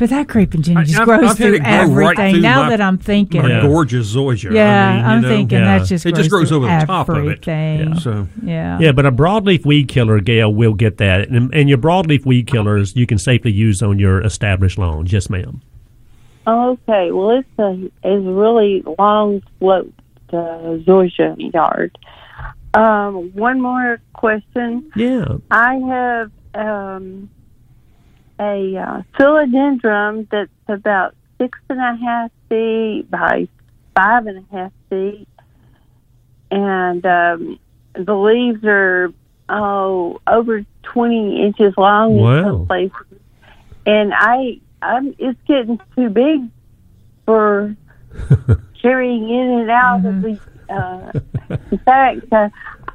But 0.00 0.08
that 0.10 0.28
creeping 0.28 0.62
Jenny 0.62 0.82
just 0.86 0.96
I've- 0.98 1.04
grows 1.04 1.30
I've 1.32 1.36
through 1.36 1.54
it 1.56 1.62
grow 1.62 1.70
right 1.70 2.18
everything. 2.18 2.32
through 2.32 2.40
now 2.40 2.62
my- 2.62 2.68
that 2.70 2.80
I'm 2.80 2.96
thinking, 2.96 3.42
my 3.42 3.60
gorgeous 3.60 4.16
zoysia. 4.16 4.50
Yeah, 4.50 4.88
I 4.88 4.96
mean, 4.96 5.04
I'm 5.04 5.20
know, 5.20 5.28
thinking 5.28 5.58
Yeah. 5.58 5.78
that 5.78 5.86
just 5.86 6.06
it 6.06 6.14
just 6.14 6.30
grows 6.30 6.48
through 6.48 6.64
over 6.64 6.66
the 6.66 6.86
top 6.86 7.08
of 7.10 7.16
it. 7.16 7.20
everything. 7.20 7.94
So 7.96 8.26
Yeah. 8.42 8.78
Yeah, 8.80 8.92
but 8.92 9.04
a 9.04 9.12
broadleaf 9.12 9.66
weed 9.66 9.88
killer, 9.88 10.18
Gail, 10.20 10.54
will 10.54 10.72
get 10.72 10.96
that. 10.96 11.28
And, 11.28 11.54
and 11.54 11.68
your 11.68 11.76
broadleaf 11.76 12.24
weed 12.24 12.46
killers 12.46 12.96
you 12.96 13.06
can 13.06 13.18
safely 13.18 13.52
use 13.52 13.82
on 13.82 13.98
your 13.98 14.22
established 14.22 14.78
lawns. 14.78 15.12
Yes, 15.12 15.28
ma'am. 15.28 15.60
Okay, 16.46 17.12
well 17.12 17.32
it's 17.38 17.48
a 17.58 17.72
it's 18.02 18.26
a 18.26 18.30
really 18.32 18.82
long 18.98 19.42
sloped 19.58 19.92
uh, 20.32 20.76
Georgia 20.86 21.36
yard. 21.38 21.96
Um, 22.72 23.32
one 23.34 23.60
more 23.60 24.00
question. 24.14 24.90
Yeah. 24.96 25.26
I 25.50 25.74
have 25.74 26.30
um, 26.54 27.28
a 28.40 28.76
uh, 28.76 29.02
philodendron 29.18 30.26
that's 30.30 30.50
about 30.66 31.14
six 31.38 31.58
and 31.68 31.78
a 31.78 31.96
half 32.02 32.30
feet 32.48 33.10
by 33.10 33.46
five 33.94 34.26
and 34.26 34.38
a 34.38 34.56
half 34.56 34.72
feet, 34.88 35.28
and 36.50 37.04
um, 37.04 37.58
the 37.92 38.14
leaves 38.14 38.64
are 38.64 39.12
oh 39.50 40.20
over 40.26 40.64
twenty 40.82 41.42
inches 41.42 41.74
long 41.76 42.18
in 42.18 42.44
some 42.44 42.66
places. 42.66 43.20
And 43.86 44.12
I, 44.14 44.60
I'm 44.80 45.14
it's 45.18 45.38
getting 45.46 45.78
too 45.94 46.08
big 46.08 46.48
for 47.26 47.76
carrying 48.80 49.28
in 49.28 49.60
and 49.60 49.70
out 49.70 50.06
of 50.06 50.22
the. 50.22 50.40
Uh, 50.68 51.12
in 51.72 51.78
fact, 51.78 52.32
uh, 52.32 52.48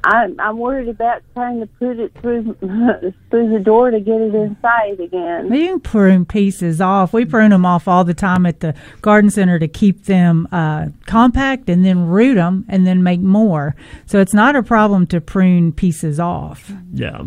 I'm 0.06 0.38
I'm 0.38 0.58
worried 0.58 0.88
about 0.88 1.22
trying 1.34 1.60
to 1.60 1.66
put 1.66 1.98
it 1.98 2.12
through 2.20 2.54
through 3.30 3.52
the 3.52 3.60
door 3.62 3.90
to 3.90 3.98
get 4.00 4.20
it 4.20 4.34
inside 4.34 5.00
again. 5.00 5.48
Well, 5.50 5.58
you 5.58 5.66
can 5.72 5.80
prune 5.80 6.24
pieces 6.26 6.80
off. 6.80 7.12
We 7.12 7.24
prune 7.24 7.50
them 7.50 7.66
off 7.66 7.88
all 7.88 8.04
the 8.04 8.14
time 8.14 8.46
at 8.46 8.60
the 8.60 8.74
garden 9.02 9.30
center 9.30 9.58
to 9.58 9.66
keep 9.68 10.04
them 10.04 10.46
uh, 10.52 10.86
compact, 11.06 11.68
and 11.68 11.84
then 11.84 12.06
root 12.06 12.34
them, 12.36 12.64
and 12.68 12.86
then 12.86 13.02
make 13.02 13.20
more. 13.20 13.74
So 14.06 14.20
it's 14.20 14.34
not 14.34 14.54
a 14.54 14.62
problem 14.62 15.06
to 15.08 15.20
prune 15.20 15.72
pieces 15.72 16.20
off. 16.20 16.72
Yeah. 16.92 17.24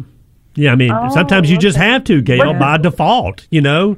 Yeah, 0.56 0.72
I 0.74 0.76
mean, 0.76 0.92
Oh, 0.92 1.10
sometimes 1.14 1.50
you 1.50 1.58
just 1.58 1.78
have 1.78 2.04
to, 2.06 2.22
Gail, 2.22 2.40
What- 2.48 2.60
by 2.60 2.78
default, 2.78 3.48
you 3.50 3.62
know? 3.62 3.96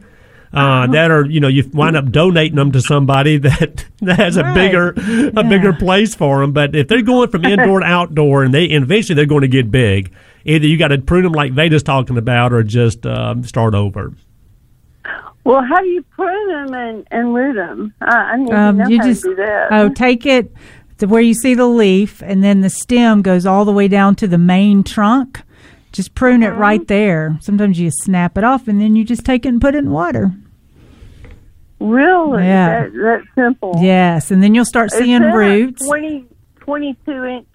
Uh, 0.53 0.86
that 0.88 1.11
are 1.11 1.26
you 1.26 1.40
know 1.40 1.48
you 1.48 1.64
wind 1.73 1.95
up 1.95 2.11
donating 2.11 2.56
them 2.57 2.72
to 2.73 2.82
somebody 2.82 3.38
that, 3.48 3.86
that 4.02 4.18
has 4.19 4.36
a 4.36 4.44
Right. 4.44 4.53
bigger 4.56 4.90
a 5.38 5.44
bigger 5.44 5.72
place 5.72 6.14
for 6.14 6.41
them. 6.41 6.52
But 6.52 6.76
if 6.76 6.88
they're 6.90 7.02
going 7.02 7.30
from 7.30 7.45
indoor 7.45 7.80
to 7.80 7.86
outdoor, 7.98 8.44
and 8.44 8.53
they 8.53 8.69
and 8.72 8.84
eventually 8.84 9.15
they're 9.15 9.26
going 9.26 9.41
to 9.44 9.48
get 9.48 9.72
big, 9.72 10.11
either 10.44 10.68
you 10.68 10.78
got 10.78 10.90
to 10.90 10.98
prune 10.98 11.23
them 11.23 11.32
like 11.32 11.53
Veda's 11.53 11.84
talking 11.84 12.18
about, 12.18 12.52
or 12.52 12.64
just 12.64 13.06
um, 13.06 13.44
start 13.44 13.73
over. 13.76 14.14
Well, 15.44 15.64
how 15.64 15.80
do 15.82 15.88
you 15.88 16.03
prune 16.03 16.48
them 16.49 16.73
and, 16.76 17.07
and 17.10 17.34
root 17.34 17.56
them? 17.56 17.94
Uh, 18.02 18.06
I 18.14 18.38
need 18.38 18.48
to 18.48 18.52
know 18.52 18.57
Um, 18.84 18.91
you 18.91 18.98
how 18.99 19.07
just 19.07 19.23
to 19.23 19.30
do 19.30 19.36
that. 19.38 19.68
oh, 19.72 19.90
take 19.90 20.26
it 20.26 20.53
to 20.99 21.07
where 21.07 21.22
you 21.22 21.34
see 21.34 21.56
the 21.56 21.65
leaf, 21.65 22.22
and 22.22 22.44
then 22.44 22.61
the 22.61 22.69
stem 22.69 23.22
goes 23.23 23.45
all 23.48 23.65
the 23.65 23.72
way 23.72 23.88
down 23.88 24.15
to 24.18 24.28
the 24.28 24.38
main 24.38 24.84
trunk. 24.84 25.41
Just 25.92 26.16
prune 26.16 26.44
Uh-huh. 26.44 26.54
it 26.54 26.58
right 26.58 26.88
there. 26.88 27.38
Sometimes 27.42 27.80
you 27.80 27.92
snap 27.92 28.38
it 28.38 28.44
off, 28.44 28.68
and 28.68 28.80
then 28.82 28.96
you 28.96 29.04
just 29.04 29.26
take 29.26 29.46
it 29.46 29.50
and 29.50 29.60
put 29.62 29.76
it 29.76 29.80
in 29.80 29.92
water. 29.92 30.32
Really? 31.80 32.44
Yeah. 32.44 32.84
That, 32.90 32.92
that's 32.94 33.36
simple. 33.36 33.74
Yes, 33.82 34.32
and 34.32 34.42
then 34.44 34.54
you'll 34.54 34.66
start 34.66 34.92
seeing 34.92 35.22
roots. 35.24 35.86
20, 35.86 36.26
22 36.60 37.24
inch 37.26 37.48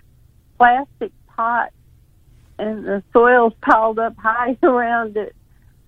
plastic 0.59 1.13
pot, 1.29 1.71
and 2.59 2.85
the 2.85 3.03
soil's 3.13 3.53
piled 3.61 3.99
up 3.99 4.17
high 4.19 4.57
around 4.63 5.17
it. 5.17 5.35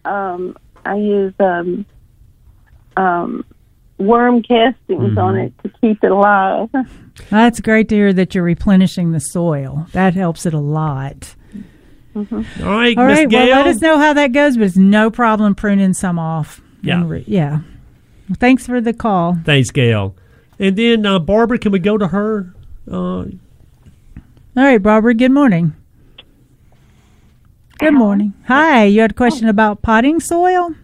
Um, 0.05 0.57
I 0.85 0.95
use 0.97 1.35
um, 1.41 1.85
um, 2.97 3.45
worm 3.99 4.43
castings 4.43 5.19
on 5.19 5.35
Mm-hmm. 5.35 5.39
it 5.39 5.53
to 5.65 5.69
keep 5.81 6.05
it 6.05 6.11
alive. 6.13 6.71
That's 7.31 7.61
great 7.61 7.89
to 7.89 7.97
hear 7.97 8.13
that 8.13 8.35
you're 8.35 8.45
replenishing 8.45 9.11
the 9.11 9.19
soil. 9.21 9.87
That 9.93 10.15
helps 10.15 10.47
it 10.47 10.55
a 10.55 10.61
lot. 10.61 11.35
All 12.19 12.25
right, 12.65 12.97
All 12.99 13.07
Miss 13.07 13.19
right. 13.19 13.29
Gail. 13.29 13.47
Well, 13.49 13.57
let 13.65 13.67
us 13.67 13.81
know 13.81 13.99
how 13.99 14.13
that 14.13 14.33
goes, 14.33 14.57
but 14.57 14.65
it's 14.65 14.77
no 14.77 15.11
problem 15.11 15.55
pruning 15.55 15.95
some 15.95 16.19
off. 16.19 16.61
Yeah. 16.83 17.03
Re- 17.07 17.25
yeah. 17.27 17.61
Well, 18.29 18.37
thanks 18.39 18.67
for 18.67 18.81
the 18.81 18.93
call. 18.93 19.37
Thanks, 19.45 19.71
Gail. 19.71 20.15
And 20.59 20.77
then 20.77 21.07
uh, 21.07 21.19
Barbara, 21.19 21.59
can 21.59 21.73
we 21.73 21.79
go 21.79 21.97
to 21.97 22.09
her? 22.09 22.53
Uh, 22.91 22.95
All 22.97 23.29
right, 24.57 24.83
Barbara. 24.83 25.15
Good 25.15 25.31
morning. 25.33 25.75
Good 27.79 27.95
morning. 27.95 28.35
Hi. 28.49 28.85
You 28.85 29.03
had 29.03 29.13
a 29.13 29.15
question 29.15 29.49
about 29.49 29.83
potting 29.83 30.19
soil? 30.21 30.75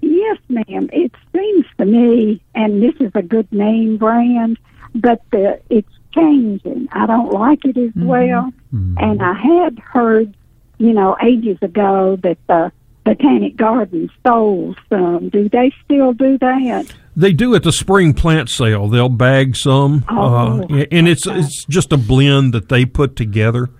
Yes, 0.00 0.38
ma'am. 0.48 0.90
It 0.92 1.12
seems 1.34 1.64
to 1.78 1.84
me, 1.84 2.42
and 2.54 2.82
this 2.82 2.94
is 2.98 3.12
a 3.14 3.22
good 3.22 3.50
name 3.52 3.96
brand, 3.96 4.58
but 4.94 5.22
the, 5.30 5.60
it's 5.70 5.88
changing. 6.12 6.88
I 6.92 7.06
don't 7.06 7.32
like 7.32 7.64
it 7.64 7.76
as 7.76 7.92
well. 7.94 8.52
And 8.72 9.22
I 9.22 9.34
had 9.34 9.78
heard, 9.78 10.34
you 10.82 10.92
know, 10.92 11.16
ages 11.22 11.58
ago 11.62 12.16
that 12.22 12.38
the 12.48 12.72
Botanic 13.04 13.56
Garden 13.56 14.10
stole 14.20 14.74
some. 14.88 15.28
Do 15.28 15.48
they 15.48 15.72
still 15.84 16.12
do 16.12 16.38
that? 16.38 16.92
They 17.16 17.32
do 17.32 17.54
at 17.54 17.62
the 17.62 17.72
spring 17.72 18.14
plant 18.14 18.48
sale. 18.48 18.88
They'll 18.88 19.08
bag 19.08 19.54
some, 19.56 20.04
Oh, 20.08 20.62
uh, 20.62 20.84
and 20.90 21.08
it's 21.08 21.26
it's 21.26 21.64
just 21.66 21.92
a 21.92 21.96
blend 21.96 22.54
that 22.54 22.68
they 22.68 22.84
put 22.84 23.16
together, 23.16 23.70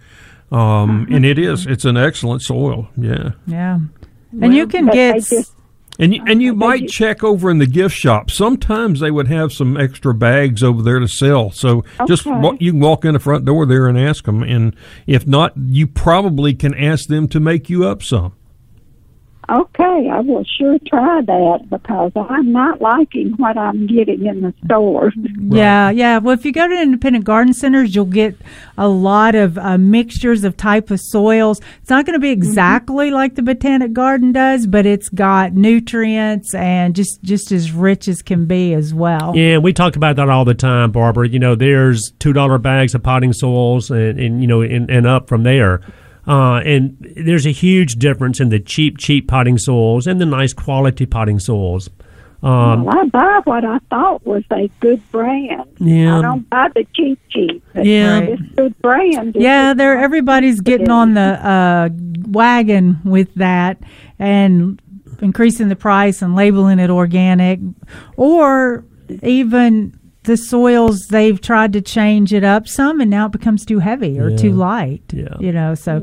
um, 0.50 1.06
and 1.10 1.24
it 1.24 1.38
is 1.38 1.66
it's 1.66 1.84
an 1.84 1.96
excellent 1.96 2.42
soil. 2.42 2.88
Yeah, 2.96 3.30
Yeah. 3.46 3.78
And 4.40 4.54
you 4.54 4.66
can 4.66 4.86
But 4.86 4.92
they 4.92 5.12
get. 5.12 5.24
just- 5.24 5.54
and 5.98 6.14
you, 6.14 6.22
and 6.26 6.40
you 6.42 6.54
might 6.54 6.88
check 6.88 7.22
over 7.22 7.50
in 7.50 7.58
the 7.58 7.66
gift 7.66 7.94
shop. 7.96 8.30
Sometimes 8.30 9.00
they 9.00 9.10
would 9.10 9.28
have 9.28 9.52
some 9.52 9.76
extra 9.76 10.14
bags 10.14 10.62
over 10.62 10.82
there 10.82 10.98
to 10.98 11.08
sell. 11.08 11.50
So 11.50 11.84
just 12.06 12.26
Okay. 12.26 12.38
wa- 12.38 12.56
you 12.58 12.72
can 12.72 12.80
walk 12.80 13.04
in 13.04 13.12
the 13.14 13.20
front 13.20 13.44
door 13.44 13.66
there 13.66 13.86
and 13.86 13.98
ask 13.98 14.24
them, 14.24 14.42
and 14.42 14.74
if 15.06 15.26
not, 15.26 15.52
you 15.56 15.86
probably 15.86 16.54
can 16.54 16.74
ask 16.74 17.08
them 17.08 17.28
to 17.28 17.40
make 17.40 17.68
you 17.68 17.84
up 17.86 18.02
some. 18.02 18.32
Okay, 19.50 20.08
I 20.10 20.20
will 20.20 20.44
sure 20.44 20.78
try 20.86 21.20
that 21.20 21.66
because 21.68 22.12
I'm 22.14 22.52
not 22.52 22.80
liking 22.80 23.34
what 23.38 23.58
I'm 23.58 23.88
getting 23.88 24.24
in 24.24 24.40
the 24.42 24.54
stores. 24.64 25.14
Yeah, 25.16 25.90
yeah. 25.90 26.18
Well, 26.18 26.32
if 26.32 26.44
you 26.44 26.52
go 26.52 26.68
to 26.68 26.80
independent 26.80 27.24
garden 27.24 27.52
centers, 27.52 27.94
you'll 27.94 28.04
get 28.04 28.36
a 28.78 28.86
lot 28.86 29.34
of 29.34 29.58
uh, 29.58 29.78
mixtures 29.78 30.44
of 30.44 30.56
type 30.56 30.92
of 30.92 31.00
soils. 31.00 31.60
It's 31.80 31.90
not 31.90 32.06
going 32.06 32.14
to 32.14 32.20
be 32.20 32.30
exactly 32.30 33.10
like 33.10 33.34
the 33.34 33.42
botanic 33.42 33.92
garden 33.92 34.30
does, 34.30 34.68
but 34.68 34.86
it's 34.86 35.08
got 35.08 35.54
nutrients 35.54 36.54
and 36.54 36.94
just 36.94 37.20
just 37.22 37.50
as 37.50 37.72
rich 37.72 38.06
as 38.06 38.22
can 38.22 38.46
be 38.46 38.72
as 38.74 38.94
well. 38.94 39.32
Yeah, 39.34 39.58
we 39.58 39.72
talk 39.72 39.96
about 39.96 40.16
that 40.16 40.28
all 40.28 40.44
the 40.44 40.54
time, 40.54 40.92
Barbara. 40.92 41.28
You 41.28 41.40
know, 41.40 41.56
there's 41.56 42.12
two 42.20 42.32
dollar 42.32 42.58
bags 42.58 42.94
of 42.94 43.02
potting 43.02 43.32
soils, 43.32 43.90
and, 43.90 44.20
and 44.20 44.40
you 44.40 44.46
know, 44.46 44.62
and, 44.62 44.88
and 44.88 45.04
up 45.04 45.28
from 45.28 45.42
there. 45.42 45.80
Uh, 46.26 46.60
and 46.64 46.96
there's 47.16 47.46
a 47.46 47.50
huge 47.50 47.96
difference 47.96 48.40
in 48.40 48.48
the 48.48 48.60
cheap, 48.60 48.98
cheap 48.98 49.26
potting 49.28 49.58
soils 49.58 50.06
and 50.06 50.20
the 50.20 50.26
nice 50.26 50.52
quality 50.52 51.06
potting 51.06 51.38
soils. 51.38 51.90
Um, 52.42 52.84
well, 52.84 52.98
I 52.98 53.04
buy 53.06 53.40
what 53.44 53.64
I 53.64 53.78
thought 53.90 54.26
was 54.26 54.42
a 54.50 54.68
good 54.80 55.00
brand. 55.12 55.64
Yeah. 55.78 56.18
I 56.18 56.22
don't 56.22 56.48
buy 56.50 56.68
the 56.74 56.84
cheap 56.92 57.20
cheap. 57.28 57.62
but 57.72 57.86
Yeah. 57.86 58.20
This 58.20 58.40
good 58.56 58.78
brand. 58.82 59.36
is 59.36 59.42
Yeah, 59.42 59.74
they're 59.74 59.98
everybody's 59.98 60.60
getting 60.60 60.90
on 60.90 61.14
the 61.14 61.20
uh, 61.20 61.88
wagon 62.26 62.98
with 63.04 63.32
that 63.34 63.78
and 64.18 64.82
increasing 65.20 65.68
the 65.68 65.76
price 65.76 66.20
and 66.20 66.34
labeling 66.34 66.80
it 66.80 66.90
organic, 66.90 67.60
or 68.16 68.84
even 69.22 69.96
the 70.24 70.36
soils 70.36 71.06
they've 71.10 71.40
tried 71.40 71.72
to 71.74 71.80
change 71.80 72.32
it 72.32 72.44
up 72.44 72.68
some, 72.68 73.00
and 73.00 73.10
now 73.10 73.26
it 73.26 73.32
becomes 73.32 73.64
too 73.64 73.78
heavy 73.80 74.18
or 74.20 74.36
too 74.36 74.52
light. 74.52 75.02
Yeah. 75.12 75.36
you 75.40 75.52
know, 75.52 75.74
so. 75.74 76.00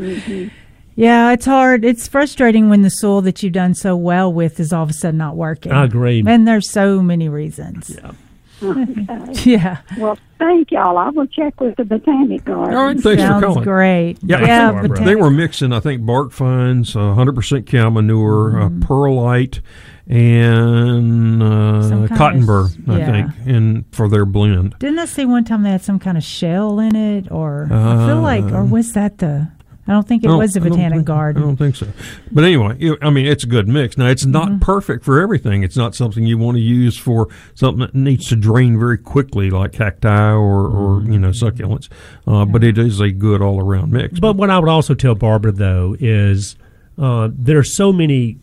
Yeah, 0.95 1.31
it's 1.31 1.45
hard. 1.45 1.85
It's 1.85 2.09
frustrating 2.09 2.67
when 2.69 2.81
the 2.81 2.89
soil 2.89 3.21
that 3.21 3.41
you've 3.41 3.53
done 3.53 3.73
so 3.73 3.95
well 3.95 4.33
with 4.33 4.59
is 4.59 4.73
all 4.73 4.83
of 4.83 4.89
a 4.89 4.93
sudden 4.93 5.17
not 5.17 5.37
working. 5.37 5.71
I 5.71 5.85
agree. 5.85 6.21
And 6.27 6.45
there's 6.45 6.69
so 6.69 7.01
many 7.01 7.29
reasons. 7.29 7.89
Yeah. 7.97 8.11
Okay. 8.11 8.21
Yeah. 9.45 9.77
Well, 9.97 10.17
thank 10.37 10.69
y'all. 10.71 10.97
I 10.97 11.07
will 11.11 11.27
check 11.27 11.61
with 11.61 11.77
the 11.77 11.85
botanic 11.85 12.43
garden. 12.43 12.75
All 12.75 12.83
right, 12.87 12.99
thanks 12.99 13.21
Sounds 13.21 13.41
for 13.41 13.47
calling. 13.47 13.63
great. 13.63 14.17
Yeah, 14.21 14.41
Yeah, 14.45 14.69
I 14.71 14.81
think 14.81 14.87
botanic- 14.89 15.05
they 15.05 15.15
were 15.15 15.31
mixing, 15.31 15.71
I 15.71 15.79
think, 15.79 16.05
bark 16.05 16.31
fines, 16.33 16.93
uh, 16.93 16.99
100% 16.99 17.65
cow 17.65 17.89
manure, 17.89 18.51
Mm-hmm. 18.55 18.83
uh, 18.83 18.85
perlite, 18.85 19.61
and 20.09 21.41
Some 21.83 22.03
uh, 22.03 22.07
cotton 22.17 22.41
of- 22.41 22.47
burr, 22.47 22.67
I 22.87 22.97
yeah. 22.97 23.11
think, 23.11 23.31
and 23.47 23.85
for 23.91 24.09
their 24.09 24.25
blend. 24.25 24.75
Didn't 24.79 24.99
I 24.99 25.05
see 25.05 25.25
one 25.25 25.43
time 25.45 25.63
they 25.63 25.71
had 25.71 25.81
some 25.83 25.99
kind 25.99 26.17
of 26.17 26.23
shell 26.23 26.79
in 26.79 26.95
it, 26.95 27.31
or 27.31 27.67
I 27.71 28.07
feel 28.07 28.21
like, 28.21 28.43
or 28.45 28.57
Uh, 28.57 28.65
was 28.65 28.93
that 28.93 29.19
the? 29.19 29.47
I 29.87 29.93
don't 29.93 30.07
think 30.07 30.23
it 30.23 30.27
I 30.27 30.29
don't- 30.31 30.37
was 30.39 30.53
the 30.53 30.59
I 30.59 30.63
don't 30.63 30.71
botanic 30.73 30.95
think- 30.97 31.07
garden. 31.07 31.41
I 31.41 31.45
don't 31.47 31.55
think 31.55 31.75
so. 31.75 31.87
But 32.31 32.43
anyway, 32.43 32.75
you- 32.77 32.97
I 33.01 33.09
mean, 33.09 33.25
it's 33.25 33.43
a 33.43 33.47
good 33.47 33.67
mix. 33.67 33.97
Now, 33.97 34.05
it's 34.05 34.23
not 34.25 34.49
Mm-hmm. 34.49 34.59
perfect 34.59 35.03
for 35.03 35.19
everything. 35.19 35.63
It's 35.63 35.75
not 35.77 35.95
something 35.95 36.25
you 36.27 36.37
want 36.37 36.57
to 36.57 36.61
use 36.61 36.95
for 36.95 37.27
something 37.55 37.79
that 37.79 37.95
needs 37.95 38.27
to 38.29 38.35
drain 38.35 38.77
very 38.77 38.99
quickly, 38.99 39.49
like 39.49 39.71
cacti 39.71 40.31
or, 40.33 40.67
or 40.67 41.01
you 41.03 41.17
know, 41.17 41.29
succulents. 41.29 41.87
Uh, 42.27 42.45
But 42.45 42.63
it 42.63 42.77
is 42.77 42.99
a 42.99 43.09
good 43.09 43.41
all 43.41 43.59
around 43.59 43.91
mix. 43.91 44.19
But 44.19 44.35
what 44.35 44.51
I 44.51 44.59
would 44.59 44.69
also 44.69 44.93
tell 44.93 45.15
Barbara 45.15 45.51
though 45.53 45.95
is 45.99 46.55
uh, 46.99 47.29
there 47.35 47.57
are 47.57 47.63
so 47.63 47.91
many 47.91 48.37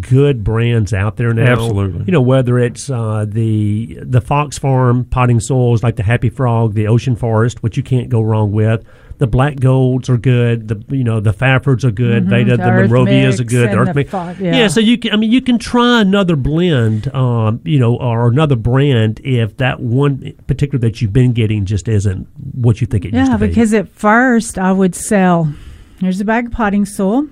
good 0.00 0.42
brands 0.44 0.92
out 0.92 1.16
there 1.16 1.32
now. 1.34 1.52
Absolutely. 1.52 2.04
You 2.06 2.12
know 2.12 2.20
whether 2.22 2.58
it's 2.58 2.90
uh, 2.90 3.26
the 3.28 3.98
the 4.02 4.20
Fox 4.20 4.58
Farm 4.58 5.04
potting 5.04 5.40
soils 5.40 5.82
like 5.82 5.96
the 5.96 6.02
Happy 6.02 6.30
Frog, 6.30 6.74
the 6.74 6.86
Ocean 6.88 7.16
Forest, 7.16 7.62
which 7.62 7.76
you 7.76 7.82
can't 7.82 8.08
go 8.08 8.20
wrong 8.20 8.52
with. 8.52 8.84
The 9.18 9.26
black 9.26 9.56
golds 9.60 10.08
are 10.08 10.16
good. 10.16 10.68
The 10.68 10.82
you 10.96 11.04
know 11.04 11.20
the 11.20 11.32
Fafards 11.34 11.84
are 11.84 11.90
good. 11.90 12.24
Mhm. 12.24 12.28
Veda, 12.30 12.50
The 12.52 12.56
the 12.56 12.70
Earth 12.70 12.90
Monrovias 12.90 13.38
are 13.40 13.44
good. 13.44 13.68
and 13.68 13.78
Earth 13.78 13.88
the 13.88 13.94
Mix. 13.94 14.10
Fo- 14.10 14.34
yeah. 14.40 14.66
So 14.68 14.80
you 14.80 14.96
can 14.96 15.12
I 15.12 15.16
mean 15.16 15.30
you 15.30 15.42
can 15.42 15.58
try 15.58 16.00
another 16.00 16.36
blend, 16.36 17.14
um, 17.14 17.60
you 17.64 17.78
know, 17.78 17.96
or 17.96 18.28
another 18.28 18.56
brand 18.56 19.20
if 19.22 19.58
that 19.58 19.80
one 19.80 20.32
particular 20.46 20.78
that 20.80 21.02
you've 21.02 21.12
been 21.12 21.32
getting 21.34 21.66
just 21.66 21.86
isn't 21.86 22.28
what 22.54 22.80
you 22.80 22.86
think 22.86 23.04
it 23.04 23.12
used 23.12 23.16
Yeah, 23.28 23.36
to 23.36 23.38
be. 23.38 23.44
Yeah, 23.44 23.48
because 23.50 23.74
at 23.74 23.88
first 23.90 24.58
I 24.58 24.72
would 24.72 24.94
sell. 24.94 25.52
Here's 26.00 26.18
a 26.18 26.24
bag 26.24 26.46
of 26.46 26.52
potting 26.52 26.86
soil. 26.86 27.26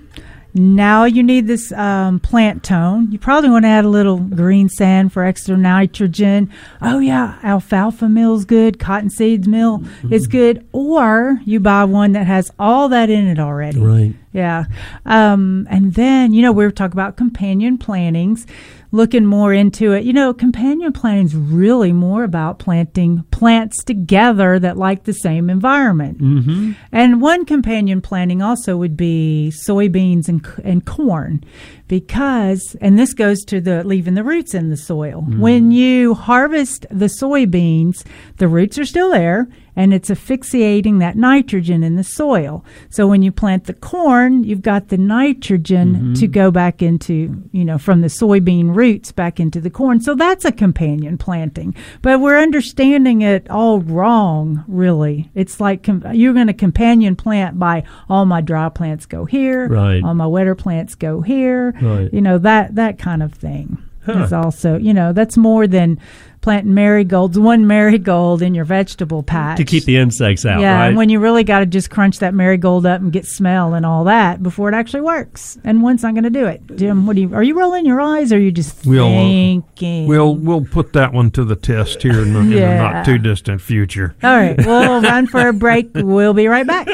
Now 0.53 1.03
you 1.05 1.21
need 1.21 1.47
this 1.47 1.71
um, 1.73 2.19
Plant-tone. 2.19 3.11
You 3.11 3.19
probably 3.19 3.49
want 3.49 3.65
to 3.65 3.69
add 3.69 3.85
a 3.85 3.89
little 3.89 4.17
green 4.17 4.67
sand 4.69 5.13
for 5.13 5.23
extra 5.23 5.55
nitrogen. 5.55 6.51
Oh 6.81 6.99
yeah, 6.99 7.37
alfalfa 7.43 8.09
mill's 8.09 8.45
good. 8.45 8.79
Cottonseeds 8.79 9.47
mill 9.47 9.83
is 10.09 10.27
good. 10.27 10.65
Or 10.71 11.39
you 11.45 11.59
buy 11.59 11.83
one 11.83 12.13
that 12.13 12.25
has 12.25 12.51
all 12.57 12.89
that 12.89 13.09
in 13.09 13.27
it 13.27 13.39
already. 13.39 13.79
Right. 13.79 14.13
Yeah. 14.33 14.65
Um, 15.05 15.67
and 15.69 15.93
then, 15.93 16.33
you 16.33 16.41
know, 16.41 16.51
we 16.51 16.63
were 16.63 16.71
talking 16.71 16.93
about 16.93 17.17
companion 17.17 17.77
plantings. 17.77 18.45
Looking 18.91 19.25
more 19.25 19.53
into 19.53 19.93
it. 19.93 20.03
You 20.03 20.13
know, 20.13 20.33
companion 20.33 20.91
planting 20.93 21.25
is 21.25 21.35
really 21.35 21.93
more 21.93 22.23
about 22.23 22.59
planting 22.59 23.23
plants 23.31 23.83
together 23.83 24.59
that 24.59 24.77
like 24.77 25.03
the 25.03 25.13
same 25.13 25.49
environment. 25.49 26.19
Mm-hmm. 26.19 26.71
And 26.91 27.21
one 27.21 27.45
companion 27.45 28.01
planting 28.01 28.41
also 28.41 28.77
would 28.77 28.97
be 28.97 29.51
soybeans 29.53 30.27
and, 30.27 30.45
and 30.63 30.85
corn 30.85 31.43
because, 31.87 32.75
and 32.81 32.97
this 32.97 33.13
goes 33.13 33.43
to 33.45 33.61
the 33.61 33.83
leaving 33.83 34.15
the 34.15 34.23
roots 34.23 34.53
in 34.53 34.69
the 34.69 34.77
soil. 34.77 35.21
Mm-hmm. 35.21 35.39
When 35.39 35.71
you 35.71 36.13
harvest 36.15 36.85
the 36.89 37.07
soybeans, 37.07 38.03
the 38.37 38.47
roots 38.47 38.79
are 38.79 38.85
still 38.85 39.11
there 39.11 39.47
and 39.79 39.93
it's 39.93 40.09
asphyxiating 40.11 40.99
that 40.99 41.15
nitrogen 41.15 41.83
in 41.83 41.95
the 41.95 42.03
soil. 42.03 42.63
So 42.89 43.07
when 43.07 43.21
you 43.23 43.31
plant 43.31 43.65
the 43.65 43.73
corn, 43.73 44.43
you've 44.43 44.61
got 44.61 44.89
the 44.89 44.97
nitrogen 44.97 45.95
Mm-hmm. 45.95 46.13
to 46.15 46.27
go 46.27 46.51
back 46.51 46.81
into, 46.81 47.41
you 47.51 47.63
know, 47.65 47.77
from 47.77 48.01
the 48.01 48.07
soybean 48.07 48.75
roots 48.75 49.11
back 49.11 49.39
into 49.39 49.61
the 49.61 49.69
corn. 49.69 50.01
So 50.01 50.13
that's 50.15 50.45
a 50.45 50.51
companion 50.51 51.17
planting. 51.17 51.73
But 52.01 52.19
we're 52.19 52.37
understanding 52.39 53.21
it 53.21 53.49
all 53.49 53.79
wrong, 53.79 54.63
really. 54.67 55.29
It's 55.33 55.59
like 55.59 55.83
com- 55.83 56.03
you're 56.13 56.33
going 56.33 56.47
to 56.47 56.53
companion 56.53 57.15
plant 57.15 57.57
by 57.57 57.83
all 58.09 58.25
my 58.25 58.41
dry 58.41 58.69
plants 58.69 59.05
go 59.05 59.25
here, 59.25 59.67
Right. 59.69 60.03
all 60.03 60.13
my 60.13 60.27
wetter 60.27 60.55
plants 60.55 60.95
go 60.95 61.21
here, 61.21 61.73
Right. 61.81 62.11
you 62.13 62.21
know, 62.21 62.37
that, 62.39 62.75
that 62.75 62.99
kind 62.99 63.23
of 63.23 63.33
thing. 63.33 63.77
Huh. 64.05 64.23
Is 64.23 64.33
also, 64.33 64.77
you 64.77 64.93
know, 64.93 65.13
that's 65.13 65.37
more 65.37 65.67
than 65.67 65.99
planting 66.41 66.73
marigolds, 66.73 67.37
one 67.37 67.67
marigold 67.67 68.41
in 68.41 68.55
your 68.55 68.65
vegetable 68.65 69.23
patch 69.23 69.57
To 69.57 69.65
keep 69.65 69.83
the 69.83 69.97
insects 69.97 70.45
out, 70.45 70.61
yeah, 70.61 70.73
right? 70.79 70.87
and 70.87 70.97
when 70.97 71.09
you 71.09 71.19
really 71.19 71.43
got 71.43 71.59
to 71.59 71.65
just 71.65 71.89
crunch 71.89 72.19
that 72.19 72.33
marigold 72.33 72.85
up 72.85 73.01
and 73.01 73.11
get 73.11 73.25
smell 73.25 73.73
and 73.73 73.85
all 73.85 74.05
that 74.05 74.41
before 74.41 74.69
it 74.69 74.75
actually 74.75 75.01
works, 75.01 75.57
and 75.63 75.81
one's 75.83 76.03
not 76.03 76.13
going 76.13 76.23
to 76.23 76.29
do 76.29 76.45
it. 76.45 76.61
Jim, 76.75 77.05
what 77.05 77.15
do 77.15 77.21
you? 77.23 77.33
Are 77.35 77.43
you 77.43 77.57
rolling 77.59 77.85
your 77.85 77.99
eyes, 77.99 78.31
or 78.31 78.37
are 78.37 78.39
you 78.39 78.51
just 78.51 78.85
We'll 78.85 79.07
uh, 79.07 79.23
thinking? 79.23 80.07
we'll 80.07 80.35
we'll 80.35 80.65
put 80.65 80.93
that 80.93 81.11
one 81.13 81.31
to 81.31 81.43
the 81.43 81.55
test 81.55 82.01
here 82.03 82.21
in 82.21 82.33
the, 82.33 82.39
in 82.39 82.49
the 82.51 82.59
not 82.75 83.05
too 83.05 83.17
distant 83.17 83.61
future. 83.61 84.15
all 84.23 84.29
right, 84.35 84.57
we'll 84.57 85.01
run 85.01 85.27
for 85.27 85.47
a 85.47 85.53
break. 85.53 85.89
We'll 85.93 86.33
be 86.33 86.47
right 86.47 86.65
back. 86.65 86.87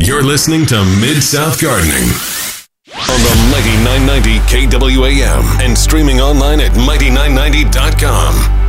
You're 0.00 0.22
listening 0.22 0.64
to 0.66 0.84
Mid 1.00 1.22
South 1.22 1.60
Gardening 1.60 2.08
on 2.94 3.22
the 3.22 3.34
Mighty 3.50 3.76
990 3.84 4.40
KWAM 4.68 5.60
and 5.60 5.76
streaming 5.76 6.20
online 6.20 6.60
at 6.60 6.72
mighty990.com. 6.72 8.59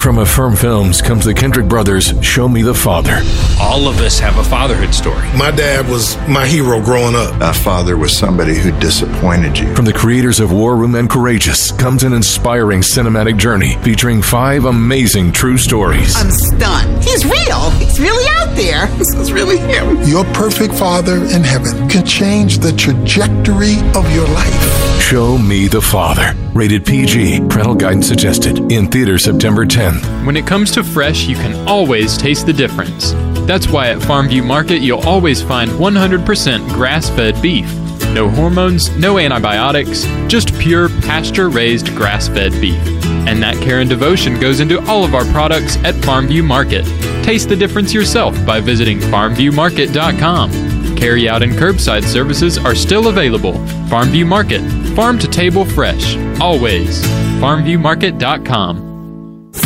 From 0.00 0.16
Affirm 0.16 0.56
Films 0.56 1.02
comes 1.02 1.26
the 1.26 1.34
Kendrick 1.34 1.68
Brothers' 1.68 2.14
Show 2.22 2.48
Me 2.48 2.62
the 2.62 2.72
Father. 2.72 3.20
All 3.60 3.86
of 3.86 4.00
us 4.00 4.18
have 4.18 4.38
a 4.38 4.42
fatherhood 4.42 4.94
story. 4.94 5.28
My 5.36 5.50
dad 5.50 5.86
was 5.90 6.16
my 6.26 6.46
hero 6.46 6.80
growing 6.82 7.14
up. 7.14 7.36
My 7.38 7.52
father 7.52 7.98
was 7.98 8.16
somebody 8.16 8.54
who 8.56 8.72
disappointed 8.80 9.58
you. 9.58 9.74
From 9.74 9.84
the 9.84 9.92
creators 9.92 10.40
of 10.40 10.52
War 10.52 10.74
Room 10.76 10.94
and 10.94 11.08
Courageous 11.08 11.70
comes 11.72 12.02
an 12.02 12.14
inspiring 12.14 12.80
cinematic 12.80 13.36
journey 13.36 13.76
featuring 13.82 14.22
five 14.22 14.64
amazing 14.64 15.32
true 15.32 15.58
stories. 15.58 16.16
I'm 16.16 16.30
stunned. 16.30 17.04
He's 17.04 17.26
real. 17.26 17.68
He's 17.72 18.00
really 18.00 18.26
out 18.38 18.56
there. 18.56 18.86
This 19.00 19.14
is 19.14 19.32
really 19.32 19.58
him. 19.58 20.02
Your 20.02 20.24
perfect 20.32 20.74
father 20.74 21.16
in 21.16 21.42
heaven 21.42 21.88
can 21.88 22.04
change 22.06 22.58
the 22.58 22.72
trajectory 22.72 23.76
of 23.94 24.10
your 24.14 24.28
life. 24.28 25.00
Show 25.00 25.38
Me 25.38 25.66
the 25.68 25.80
Father. 25.80 26.34
Rated 26.52 26.84
PG. 26.84 27.40
Parental 27.48 27.74
guidance 27.74 28.06
suggested. 28.06 28.70
In 28.70 28.86
theaters 28.88 29.24
September 29.24 29.64
10th. 29.64 29.89
When 30.24 30.36
it 30.36 30.46
comes 30.46 30.70
to 30.72 30.84
fresh, 30.84 31.26
you 31.26 31.36
can 31.36 31.68
always 31.68 32.16
taste 32.16 32.46
the 32.46 32.52
difference. 32.52 33.12
That's 33.46 33.68
why 33.68 33.90
at 33.90 33.98
Farmview 33.98 34.44
Market, 34.46 34.78
you'll 34.78 35.00
always 35.00 35.42
find 35.42 35.70
100% 35.72 36.68
grass 36.68 37.08
fed 37.10 37.40
beef. 37.40 37.66
No 38.12 38.28
hormones, 38.28 38.90
no 38.96 39.18
antibiotics, 39.18 40.04
just 40.28 40.52
pure 40.58 40.88
pasture 40.88 41.48
raised 41.48 41.88
grass 41.96 42.28
fed 42.28 42.52
beef. 42.60 42.80
And 43.26 43.42
that 43.42 43.56
care 43.62 43.80
and 43.80 43.88
devotion 43.88 44.38
goes 44.40 44.60
into 44.60 44.84
all 44.86 45.04
of 45.04 45.14
our 45.14 45.24
products 45.26 45.76
at 45.78 45.94
Farmview 45.96 46.44
Market. 46.44 46.84
Taste 47.24 47.48
the 47.48 47.56
difference 47.56 47.94
yourself 47.94 48.34
by 48.44 48.60
visiting 48.60 48.98
farmviewmarket.com. 48.98 50.96
Carry 50.96 51.28
out 51.28 51.42
and 51.42 51.52
curbside 51.52 52.04
services 52.04 52.58
are 52.58 52.74
still 52.74 53.08
available. 53.08 53.54
Farmview 53.88 54.26
Market, 54.26 54.60
farm 54.94 55.18
to 55.18 55.28
table 55.28 55.64
fresh, 55.64 56.16
always. 56.40 57.02
FarmviewMarket.com. 57.40 58.89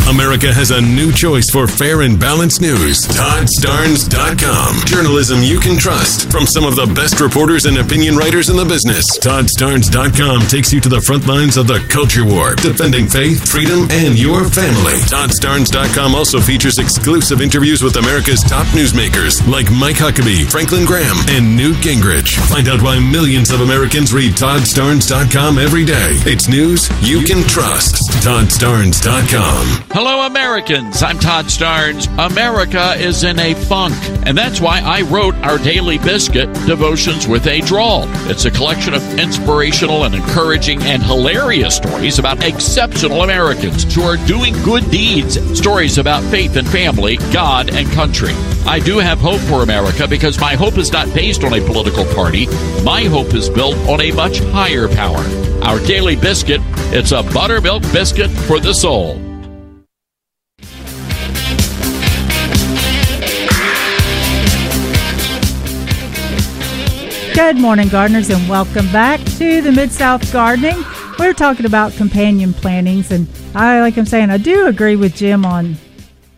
America 0.07 0.53
has 0.53 0.69
a 0.69 0.79
new 0.79 1.11
choice 1.11 1.49
for 1.49 1.65
fair 1.65 2.01
and 2.01 2.19
balanced 2.19 2.61
news. 2.61 3.01
ToddStarnes.com. 3.09 4.85
Journalism 4.85 5.41
you 5.41 5.59
can 5.59 5.77
trust 5.77 6.29
from 6.31 6.45
some 6.45 6.63
of 6.63 6.75
the 6.75 6.85
best 6.93 7.19
reporters 7.19 7.65
and 7.65 7.77
opinion 7.79 8.15
writers 8.15 8.49
in 8.49 8.55
the 8.55 8.65
business. 8.65 9.17
ToddStarnes.com 9.17 10.41
takes 10.45 10.71
you 10.71 10.79
to 10.81 10.89
the 10.89 11.01
front 11.01 11.25
lines 11.25 11.57
of 11.57 11.65
the 11.65 11.79
culture 11.89 12.23
war, 12.23 12.53
defending 12.53 13.07
faith, 13.07 13.49
freedom, 13.49 13.89
and 13.89 14.13
your 14.13 14.45
family. 14.45 15.01
ToddStarnes.com 15.09 16.13
also 16.13 16.39
features 16.39 16.77
exclusive 16.77 17.41
interviews 17.41 17.81
with 17.81 17.97
America's 17.97 18.43
top 18.43 18.67
newsmakers 18.77 19.41
like 19.49 19.71
Mike 19.73 19.97
Huckabee, 19.97 20.45
Franklin 20.45 20.85
Graham, 20.85 21.17
and 21.33 21.57
Newt 21.57 21.77
Gingrich. 21.81 22.37
Find 22.45 22.69
out 22.69 22.81
why 22.81 22.99
millions 23.01 23.49
of 23.49 23.61
Americans 23.61 24.13
read 24.13 24.33
ToddStarnes.com 24.37 25.57
every 25.57 25.83
day. 25.83 26.13
It's 26.29 26.47
news 26.47 26.93
you 27.01 27.25
can 27.25 27.41
trust. 27.49 28.05
ToddStarnes.com. 28.21 29.94
Hello, 29.97 30.25
Americans. 30.25 31.01
I'm 31.01 31.17
Todd 31.17 31.45
Starnes. 31.45 32.09
America 32.19 32.95
is 32.97 33.23
in 33.23 33.39
a 33.39 33.53
funk, 33.53 33.95
and 34.25 34.37
that's 34.37 34.59
why 34.59 34.81
I 34.81 35.03
wrote 35.03 35.35
our 35.35 35.57
daily 35.57 35.97
biscuit, 35.99 36.53
Devotions 36.67 37.29
with 37.29 37.47
a 37.47 37.61
Drawl. 37.61 38.03
It's 38.29 38.43
a 38.43 38.51
collection 38.51 38.93
of 38.93 39.17
inspirational 39.17 40.03
and 40.03 40.13
encouraging 40.13 40.81
and 40.81 41.01
hilarious 41.01 41.77
stories 41.77 42.19
about 42.19 42.43
exceptional 42.43 43.23
Americans 43.23 43.95
who 43.95 44.01
are 44.01 44.17
doing 44.27 44.53
good 44.63 44.83
deeds, 44.91 45.39
stories 45.57 45.97
about 45.97 46.23
faith 46.23 46.57
and 46.57 46.67
family, 46.67 47.15
God 47.31 47.73
and 47.73 47.89
country. 47.93 48.33
I 48.65 48.79
do 48.79 48.97
have 48.97 49.19
hope 49.19 49.39
for 49.39 49.63
America 49.63 50.09
because 50.09 50.41
my 50.41 50.55
hope 50.55 50.77
is 50.77 50.91
not 50.91 51.07
based 51.13 51.45
on 51.45 51.53
a 51.53 51.65
political 51.65 52.03
party. 52.13 52.47
My 52.83 53.05
hope 53.05 53.33
is 53.33 53.49
built 53.49 53.77
on 53.87 54.01
a 54.01 54.11
much 54.11 54.39
higher 54.39 54.89
power. 54.89 55.23
Our 55.63 55.79
daily 55.87 56.17
biscuit, 56.17 56.59
it's 56.91 57.13
a 57.13 57.23
buttermilk 57.23 57.83
biscuit 57.93 58.29
for 58.29 58.59
the 58.59 58.73
soul. 58.73 59.34
Good 67.35 67.57
morning, 67.57 67.89
gardeners, 67.89 68.29
and 68.29 68.47
welcome 68.49 68.89
back 68.93 69.19
to 69.37 69.61
the 69.61 69.69
Mid 69.69 69.91
South 69.91 70.31
Gardening. 70.31 70.81
We're 71.19 71.33
talking 71.33 71.65
about 71.65 71.91
companion 71.91 72.53
plantings, 72.53 73.11
and 73.11 73.27
I, 73.53 73.81
like 73.81 73.97
I'm 73.97 74.05
saying, 74.05 74.29
I 74.29 74.37
do 74.37 74.67
agree 74.67 74.95
with 74.95 75.13
Jim 75.15 75.45
on. 75.45 75.75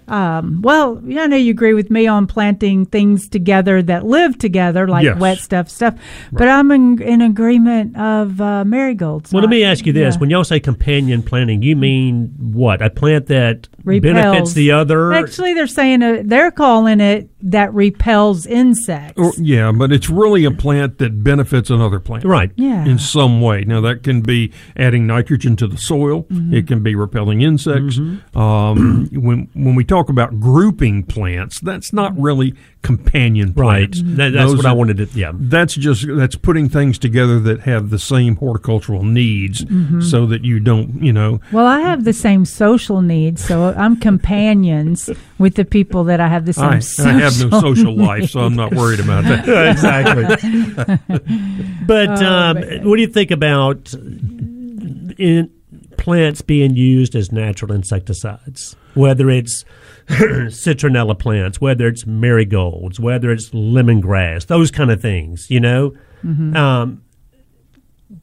Um, 0.08 0.62
well, 0.62 1.02
yeah, 1.06 1.24
I 1.24 1.28
know 1.28 1.36
you 1.36 1.52
agree 1.52 1.74
with 1.74 1.90
me 1.92 2.08
on 2.08 2.28
planting 2.28 2.86
things 2.86 3.28
together 3.28 3.82
that 3.84 4.06
live 4.06 4.38
together, 4.38 4.88
like 4.88 5.04
Yes. 5.04 5.20
wet 5.20 5.38
stuff, 5.40 5.70
stuff. 5.70 5.96
But 6.32 6.48
I'm 6.48 6.72
in, 6.72 7.02
in 7.02 7.22
agreement 7.22 7.98
of 7.98 8.40
uh, 8.42 8.64
marigolds. 8.66 9.32
Well, 9.34 9.42
let 9.42 9.50
me 9.50 9.64
ask 9.64 9.86
you 9.86 9.94
this: 9.94 10.16
yeah. 10.16 10.20
When 10.20 10.30
y'all 10.30 10.44
say 10.44 10.60
companion 10.60 11.24
planting, 11.24 11.62
you 11.62 11.76
mean 11.76 12.34
what? 12.38 12.82
A 12.82 12.90
plant 12.90 13.28
that 13.28 13.68
Repels. 13.84 14.14
benefits 14.14 14.54
the 14.54 14.72
other? 14.72 15.14
Actually, 15.14 15.54
they're 15.54 15.68
saying 15.68 16.02
uh, 16.04 16.22
they're 16.24 16.52
calling 16.52 17.00
it 17.02 17.30
that 17.42 17.74
repels 17.74 18.46
insects. 18.46 19.14
Or, 19.22 19.32
yeah, 19.38 19.72
but 19.72 19.92
it's 19.92 20.10
really 20.10 20.44
a 20.46 20.52
plant 20.52 20.98
that 20.98 21.24
benefits 21.24 21.70
another 21.70 22.00
plant. 22.00 22.26
Right. 22.26 22.52
Yeah. 22.56 22.86
In 22.86 22.98
some 22.98 23.42
way. 23.42 23.64
Now, 23.64 23.80
that 23.82 24.04
can 24.04 24.22
be 24.22 24.52
adding 24.76 25.06
nitrogen 25.08 25.56
to 25.58 25.68
the 25.68 25.78
soil, 25.78 26.24
Mhm. 26.24 26.54
it 26.54 26.68
can 26.68 26.82
be 26.82 26.96
repelling 26.96 27.42
insects. 27.42 27.98
Mm-hmm. 28.00 28.38
Um, 28.38 29.08
when, 29.14 29.50
when 29.54 29.76
we 29.76 29.84
talk 29.84 29.97
about 30.07 30.40
grouping 30.40 31.03
plants, 31.03 31.60
that's 31.60 31.91
not 31.91 32.18
really 32.19 32.53
companion 32.84 33.53
Right. 33.56 33.91
plants. 33.91 34.02
That- 34.18 34.34
that's 34.34 34.52
Those 34.52 34.57
what 34.57 34.65
I 34.65 34.72
wanted 34.72 34.98
to- 34.98 35.07
yeah. 35.19 35.32
That's 35.34 35.74
just 35.76 36.06
that's 36.07 36.36
putting 36.36 36.69
things 36.69 36.98
together 36.98 37.40
that 37.41 37.61
have 37.61 37.90
the 37.90 37.99
same 37.99 38.36
horticultural 38.38 39.03
needs 39.03 39.65
Mhm. 39.65 40.02
so 40.03 40.26
that 40.28 40.45
you 40.45 40.60
don't, 40.60 41.03
you 41.03 41.11
know, 41.11 41.41
Well, 41.52 41.65
I 41.65 41.82
have 41.82 42.03
the 42.06 42.14
same 42.14 42.45
social 42.45 43.02
needs, 43.02 43.44
so 43.44 43.74
I'm 43.76 43.98
companions 43.98 45.10
with 45.40 45.56
the 45.56 45.65
people 45.65 46.03
that 46.06 46.19
I 46.22 46.28
have 46.30 46.45
the 46.45 46.53
same 46.53 46.65
I, 46.65 46.80
social 46.80 47.11
I 47.11 47.19
have 47.19 47.52
no 47.52 47.60
social 47.60 47.95
life, 47.95 48.30
so 48.30 48.41
I'm 48.41 48.56
not 48.56 48.74
worried 48.74 48.99
about 49.02 49.24
that. 49.26 49.48
exactly. 49.72 50.98
But 51.88 52.22
Oh, 52.22 52.26
um, 52.26 52.57
what 52.84 52.95
do 52.98 53.02
you 53.02 53.07
think 53.07 53.32
about 53.32 53.94
in 53.94 55.49
plants 55.98 56.41
being 56.41 56.76
used 56.76 57.15
as 57.15 57.32
natural 57.32 57.72
insecticides? 57.72 58.76
Whether 58.94 59.30
it's 59.30 59.64
citronella 60.48 61.18
plants, 61.18 61.60
whether 61.60 61.88
it's 61.88 62.06
marigolds, 62.06 63.00
whether 63.00 63.32
it's 63.32 63.50
lemongrass, 63.50 64.46
those 64.48 64.72
kind 64.72 64.92
of 64.92 65.02
things. 65.02 65.50
You 65.50 65.60
know, 65.60 65.94
Mhm. 66.26 66.56
um, 66.56 67.02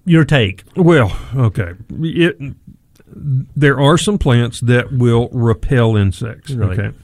your 0.07 0.25
take. 0.25 0.65
Well, 0.77 1.17
okay. 1.37 1.73
It, 2.01 2.39
there 3.15 3.79
are 3.79 3.97
some 3.99 4.19
plants 4.19 4.61
that 4.61 4.93
will 4.93 5.29
repel 5.31 5.97
insects. 5.97 6.53
Right. 6.53 6.79
Okay. 6.79 6.97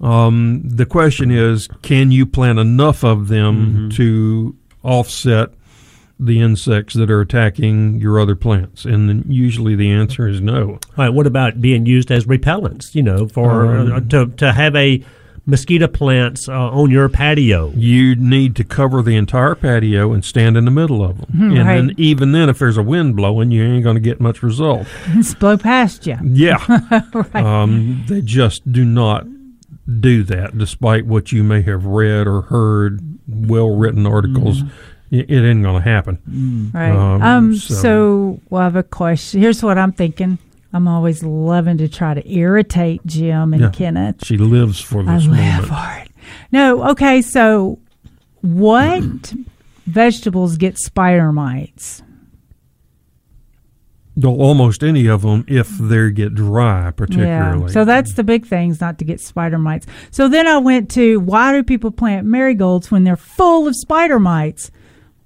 Um, 0.00 0.62
the 0.64 0.84
question 0.84 1.30
is, 1.30 1.68
can 1.82 2.10
you 2.10 2.26
plant 2.26 2.58
enough 2.58 3.02
of 3.04 3.28
them 3.28 3.56
Mm-hmm. 3.56 3.88
to 3.90 4.56
offset 4.82 5.50
the 6.18 6.40
insects 6.40 6.94
that 6.94 7.10
are 7.10 7.20
attacking 7.20 8.00
your 8.00 8.18
other 8.18 8.34
plants? 8.34 8.84
And 8.84 9.08
then 9.08 9.24
usually 9.28 9.74
the 9.74 9.90
answer 9.90 10.26
is 10.28 10.40
no. 10.40 10.72
All 10.72 10.80
right. 10.96 11.08
What 11.10 11.26
about 11.26 11.60
being 11.60 11.86
used 11.86 12.10
as 12.10 12.24
repellents? 12.26 12.94
You 12.94 13.02
know, 13.02 13.28
for 13.28 13.76
Um, 13.76 13.92
uh, 13.92 14.00
to 14.00 14.26
to 14.36 14.52
have 14.52 14.74
a 14.76 15.04
mosquito 15.46 15.86
plants 15.86 16.48
uh, 16.48 16.52
on 16.52 16.90
your 16.90 17.08
patio. 17.08 17.72
You 17.76 18.16
need 18.16 18.56
to 18.56 18.64
cover 18.64 19.00
the 19.00 19.16
entire 19.16 19.54
patio 19.54 20.12
and 20.12 20.24
stand 20.24 20.56
in 20.56 20.64
the 20.64 20.70
middle 20.70 21.04
of 21.04 21.18
them. 21.18 21.26
Hmm, 21.30 21.56
and 21.56 21.66
right. 21.68 21.76
then 21.76 21.94
even 21.96 22.32
then, 22.32 22.48
if 22.48 22.58
there's 22.58 22.76
a 22.76 22.82
wind 22.82 23.16
blowing, 23.16 23.50
you 23.52 23.62
ain't 23.62 23.84
going 23.84 23.94
to 23.94 24.00
get 24.00 24.20
much 24.20 24.42
result. 24.42 24.86
It's 25.18 25.34
blow 25.34 25.56
past 25.56 26.06
you. 26.06 26.18
Yeah. 26.22 26.58
um, 27.34 28.04
they 28.08 28.20
just 28.20 28.70
do 28.70 28.84
not 28.84 29.26
do 30.00 30.24
that, 30.24 30.58
despite 30.58 31.06
what 31.06 31.32
you 31.32 31.42
may 31.44 31.62
have 31.62 31.86
read 31.86 32.26
or 32.26 32.42
heard, 32.42 33.00
well 33.26 33.74
written 33.74 34.06
articles. 34.06 34.62
It, 34.62 34.68
it 35.10 35.30
ain't 35.30 35.62
going 35.62 35.82
to 35.82 35.88
happen. 35.88 36.70
Right. 36.74 36.90
Um, 36.90 37.22
Um, 37.22 37.56
so, 37.56 38.40
well, 38.50 38.62
I 38.62 38.64
have 38.64 38.76
a 38.76 38.82
question. 38.82 39.40
Here's 39.40 39.62
what 39.62 39.78
I'm 39.78 39.92
thinking. 39.92 40.38
I'm 40.72 40.88
always 40.88 41.22
loving 41.22 41.78
to 41.78 41.88
try 41.88 42.14
to 42.14 42.30
irritate 42.30 43.00
Jim 43.06 43.54
and 43.54 43.62
yeah, 43.62 43.70
Kenneth. 43.70 44.24
She 44.24 44.36
lives 44.36 44.80
for 44.80 45.08
I 45.08 45.14
this 45.16 45.26
live 45.26 45.38
moment. 45.38 45.66
for 45.68 46.02
it. 46.02 46.10
No, 46.52 46.90
okay, 46.90 47.22
so 47.22 47.78
what 48.42 49.32
vegetables 49.86 50.56
get 50.56 50.76
spider 50.78 51.32
mites? 51.32 52.02
Though 54.18 54.36
almost 54.36 54.82
any 54.82 55.06
of 55.08 55.22
them, 55.22 55.44
if 55.46 55.68
they 55.76 56.10
get 56.10 56.34
dry, 56.34 56.90
particularly. 56.90 57.64
Yeah. 57.64 57.68
So 57.68 57.84
that's 57.84 58.14
the 58.14 58.24
big 58.24 58.46
things 58.46 58.80
not 58.80 58.98
to 58.98 59.04
get 59.04 59.20
spider 59.20 59.58
mites. 59.58 59.86
So 60.10 60.26
then 60.26 60.46
I 60.46 60.56
went 60.56 60.90
to 60.92 61.20
why 61.20 61.52
do 61.52 61.62
people 61.62 61.90
plant 61.90 62.26
marigolds 62.26 62.90
when 62.90 63.04
they're 63.04 63.16
full 63.16 63.68
of 63.68 63.76
spider 63.76 64.18
mites? 64.18 64.70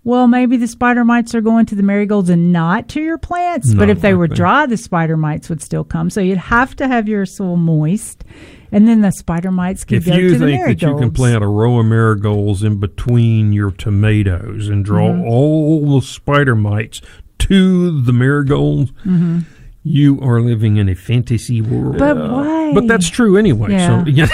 Well, 0.02 0.26
maybe 0.28 0.56
the 0.56 0.66
spider 0.66 1.04
mites 1.04 1.34
are 1.34 1.42
going 1.42 1.66
to 1.66 1.74
the 1.74 1.82
marigolds 1.82 2.30
and 2.30 2.52
not 2.52 2.88
to 2.90 3.02
your 3.02 3.18
plants. 3.18 3.74
but 3.74 3.86
Not 3.86 3.90
if 3.90 4.00
they 4.00 4.14
were 4.14 4.28
dry, 4.28 4.64
the 4.66 4.76
spider 4.78 5.16
mites 5.16 5.48
would 5.50 5.60
still 5.62 5.84
come. 5.84 6.08
So 6.08 6.20
you'd 6.22 6.38
have 6.38 6.74
to 6.76 6.88
have 6.88 7.06
your 7.06 7.26
soil 7.26 7.56
moist, 7.56 8.24
and 8.72 8.88
then 8.88 9.02
the 9.02 9.10
spider 9.12 9.50
mites 9.50 9.84
could 9.84 9.98
if 9.98 10.06
go 10.06 10.14
you 10.14 10.28
to 10.30 10.38
the 10.38 10.46
think 10.46 10.64
that 10.64 10.82
you 10.82 10.96
can 10.96 11.10
plant 11.10 11.44
a 11.44 11.48
row 11.48 11.78
of 11.80 11.86
marigolds 11.86 12.62
in 12.62 12.78
between 12.80 13.52
your 13.52 13.70
tomatoes 13.72 14.68
and 14.68 14.84
draw 14.84 15.10
Mhm. 15.10 15.26
all 15.26 16.00
the 16.00 16.06
spider 16.06 16.56
mites 16.56 17.02
to 17.40 18.00
the 18.00 18.12
marigolds, 18.12 18.92
Mhm. 19.04 19.44
You 19.82 20.20
are 20.20 20.42
living 20.42 20.76
in 20.76 20.90
a 20.90 20.94
fantasy 20.94 21.62
world. 21.62 21.96
But 21.98 22.16
why? 22.16 22.72
But 22.74 22.86
that's 22.86 23.08
true 23.08 23.38
anyway. 23.38 23.72
Yeah. 23.72 24.04
So 24.04 24.10
yeah. 24.10 24.26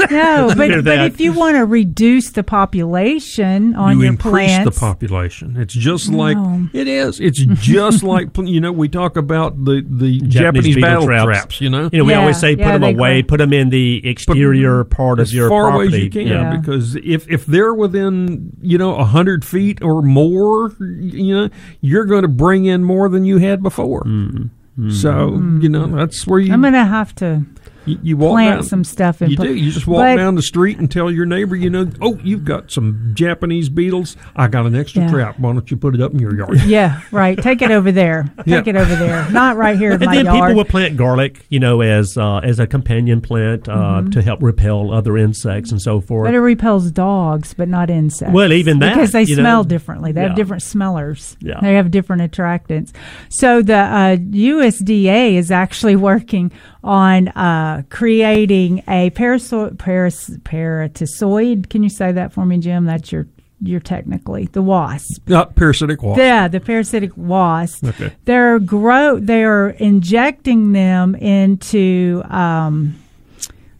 no, 0.10 0.52
but, 0.56 0.84
but 0.84 0.98
if 1.06 1.20
you 1.20 1.32
want 1.32 1.56
to 1.56 1.64
reduce 1.64 2.30
the 2.30 2.42
population 2.42 3.76
on 3.76 3.96
you 3.96 4.02
your 4.02 4.12
increase 4.12 4.50
plants, 4.50 4.74
the 4.74 4.80
population. 4.80 5.56
It's 5.56 5.72
just 5.74 6.10
like 6.10 6.36
No. 6.36 6.68
it 6.72 6.88
is. 6.88 7.20
It's 7.20 7.38
just 7.60 8.02
like 8.02 8.36
you 8.38 8.60
know 8.60 8.72
we 8.72 8.88
talk 8.88 9.16
about 9.16 9.64
the 9.64 9.84
the 9.88 10.18
Japanese, 10.20 10.74
beetle 10.74 10.82
battle 10.82 11.06
traps. 11.06 11.24
traps. 11.26 11.60
You 11.60 11.70
know, 11.70 11.88
You 11.92 11.98
know, 12.00 12.04
we 12.04 12.14
always 12.14 12.38
say 12.40 12.56
put 12.56 12.64
them 12.64 12.82
away, 12.82 13.22
grow. 13.22 13.28
put 13.28 13.36
them 13.38 13.52
in 13.52 13.70
the 13.70 14.06
exterior 14.08 14.82
part 14.82 15.20
of 15.20 15.24
as 15.28 15.34
your 15.34 15.48
far 15.48 15.70
property. 15.70 15.88
away 15.88 15.96
as 15.98 16.02
you 16.04 16.10
can 16.10 16.26
Yeah. 16.26 16.56
because 16.56 16.96
if 16.96 17.30
if 17.30 17.46
they're 17.46 17.72
within 17.74 18.52
you 18.60 18.78
know 18.78 18.96
a 18.96 19.04
hundred 19.04 19.44
feet 19.44 19.80
or 19.80 20.02
more 20.02 20.74
you 20.80 21.34
know 21.36 21.50
you're 21.80 22.04
going 22.04 22.22
to 22.22 22.28
bring 22.28 22.64
in 22.64 22.82
more 22.82 23.08
than 23.08 23.24
you 23.24 23.38
had 23.38 23.62
before 23.62 24.02
mm-hmm. 24.02 24.46
So 24.90 25.30
you 25.60 25.68
know 25.68 25.86
mm. 25.86 25.96
that's 25.96 26.26
where 26.26 26.38
you 26.38 26.52
I'm 26.52 26.62
gonna 26.62 26.86
have 26.86 27.14
to 27.16 27.42
you, 27.88 27.98
you 28.02 28.16
walk 28.16 28.32
plant 28.34 28.56
down, 28.60 28.62
some 28.64 28.84
stuff 28.84 29.20
and 29.20 29.30
you 29.30 29.36
put- 29.36 29.46
do 29.48 29.54
you 29.54 29.70
just 29.70 29.86
walk 29.86 30.02
but- 30.02 30.16
down 30.16 30.34
the 30.34 30.42
street 30.42 30.78
and 30.78 30.90
tell 30.90 31.10
your 31.10 31.26
neighbor 31.26 31.56
you 31.56 31.70
know 31.70 31.90
oh 32.00 32.18
you've 32.22 32.44
got 32.44 32.70
some 32.70 33.12
japanese 33.14 33.68
beetles 33.68 34.16
i 34.36 34.46
got 34.46 34.66
an 34.66 34.74
extra 34.74 35.02
Yeah. 35.02 35.10
trap 35.10 35.38
why 35.38 35.52
don't 35.52 35.70
you 35.70 35.76
put 35.76 35.94
it 35.94 36.00
up 36.00 36.12
in 36.12 36.18
your 36.18 36.34
yard 36.36 36.60
Yeah, 36.66 37.00
right. 37.10 37.36
Take 37.40 37.62
it 37.62 37.70
over 37.70 37.90
there. 37.92 38.24
Take 38.38 38.46
Yeah. 38.46 38.62
it 38.66 38.76
over 38.76 38.94
there. 38.96 39.30
Not 39.30 39.56
right 39.56 39.76
here 39.78 39.90
in 39.92 40.02
And 40.02 40.04
my 40.06 40.16
then 40.16 40.24
yard. 40.26 40.36
people 40.50 40.56
will 40.56 40.64
plant 40.64 40.96
garlic, 40.96 41.44
you 41.48 41.60
know, 41.60 41.80
as 41.80 42.16
uh, 42.16 42.38
as 42.38 42.58
a 42.58 42.66
companion 42.66 43.20
plant 43.20 43.68
uh, 43.68 43.72
Mhm. 44.02 44.12
to 44.12 44.22
help 44.22 44.42
repel 44.42 44.92
other 44.92 45.16
insects 45.16 45.70
and 45.70 45.80
so 45.80 46.00
forth. 46.00 46.26
but 46.28 46.34
it 46.34 46.40
repels 46.40 46.90
dogs, 46.90 47.54
but 47.54 47.68
not 47.68 47.90
insects. 47.90 48.34
Well, 48.34 48.52
even 48.52 48.78
that, 48.80 48.94
because 48.94 49.12
they 49.12 49.22
you 49.22 49.36
know. 49.36 49.42
smell 49.42 49.64
differently. 49.64 50.12
They 50.12 50.22
Yeah. 50.22 50.28
have 50.28 50.36
different 50.36 50.62
smellers. 50.62 51.36
Yeah. 51.40 51.60
They 51.60 51.74
have 51.74 51.90
different 51.90 52.22
attractants. 52.30 52.92
So 53.28 53.62
the 53.62 53.76
uh, 53.76 54.16
USDA 54.16 55.34
is 55.36 55.50
actually 55.50 55.96
working 56.10 56.50
on 56.84 57.28
uh, 57.28 57.77
creating 57.90 58.82
a 58.88 59.10
paraso- 59.10 59.76
paras- 59.78 60.36
parasitoid. 60.42 61.68
Can 61.68 61.82
you 61.82 61.88
say 61.88 62.12
that 62.12 62.32
for 62.32 62.44
me, 62.46 62.58
Jim? 62.58 62.84
That's 62.84 63.10
your 63.12 63.26
your 63.60 63.80
technically 63.80 64.46
the 64.52 64.62
wasp. 64.62 65.28
uh, 65.30 65.44
parasitic 65.46 66.00
wasp 66.02 66.18
Yeah, 66.18 66.46
the 66.46 66.60
parasitic 66.60 67.10
wasp. 67.16 67.82
Okay. 67.84 68.12
They're 68.24 68.60
grow. 68.60 69.18
They 69.18 69.42
are 69.44 69.70
injecting 69.70 70.72
them 70.72 71.14
into. 71.16 72.22
Um, 72.28 72.94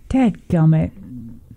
Dadgummit. 0.09 0.91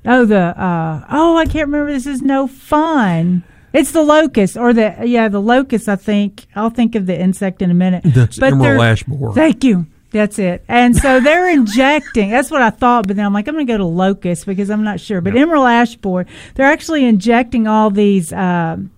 Oh, 0.06 0.26
the. 0.26 0.60
Uh, 0.62 1.06
oh, 1.10 1.38
I 1.38 1.46
can't 1.46 1.68
remember. 1.68 1.92
This 1.92 2.08
is 2.08 2.22
no 2.22 2.48
fun. 2.48 3.44
It's 3.74 3.92
the 3.92 4.04
locust 4.04 4.58
or 4.58 4.74
the 4.74 4.94
yeah 5.06 5.30
the 5.30 5.40
locust. 5.40 5.88
I 5.88 5.96
think 5.96 6.46
I'll 6.56 6.70
think 6.70 6.96
of 6.96 7.06
the 7.06 7.18
insect 7.18 7.62
in 7.62 7.72
a 7.72 7.74
minute. 7.74 8.04
That's 8.06 8.42
emerald 8.42 8.82
ash 8.82 9.04
borer. 9.04 9.34
Thank 9.34 9.64
you. 9.64 9.86
That's 10.12 10.38
it. 10.40 10.64
And 10.68 10.96
so 10.96 11.20
they're 11.20 11.50
injecting. 11.54 12.30
That's 12.32 12.52
what 12.52 12.62
I 12.62 12.70
thought, 12.70 13.08
but 13.08 13.16
then 13.16 13.26
I'm 13.26 13.34
like, 13.34 13.48
I'm 13.48 13.56
going 13.56 13.66
to 13.66 13.74
go 13.74 13.78
to 13.78 13.86
locust 13.86 14.46
because 14.46 14.70
I'm 14.70 14.84
not 14.84 15.00
sure. 15.00 15.22
But 15.22 15.36
emerald 15.38 15.68
ash 15.68 15.96
borer, 15.96 16.26
they're 16.56 16.66
actually 16.66 17.06
injecting 17.06 17.66
all 17.68 17.90
these 17.90 18.34
um, 18.34 18.92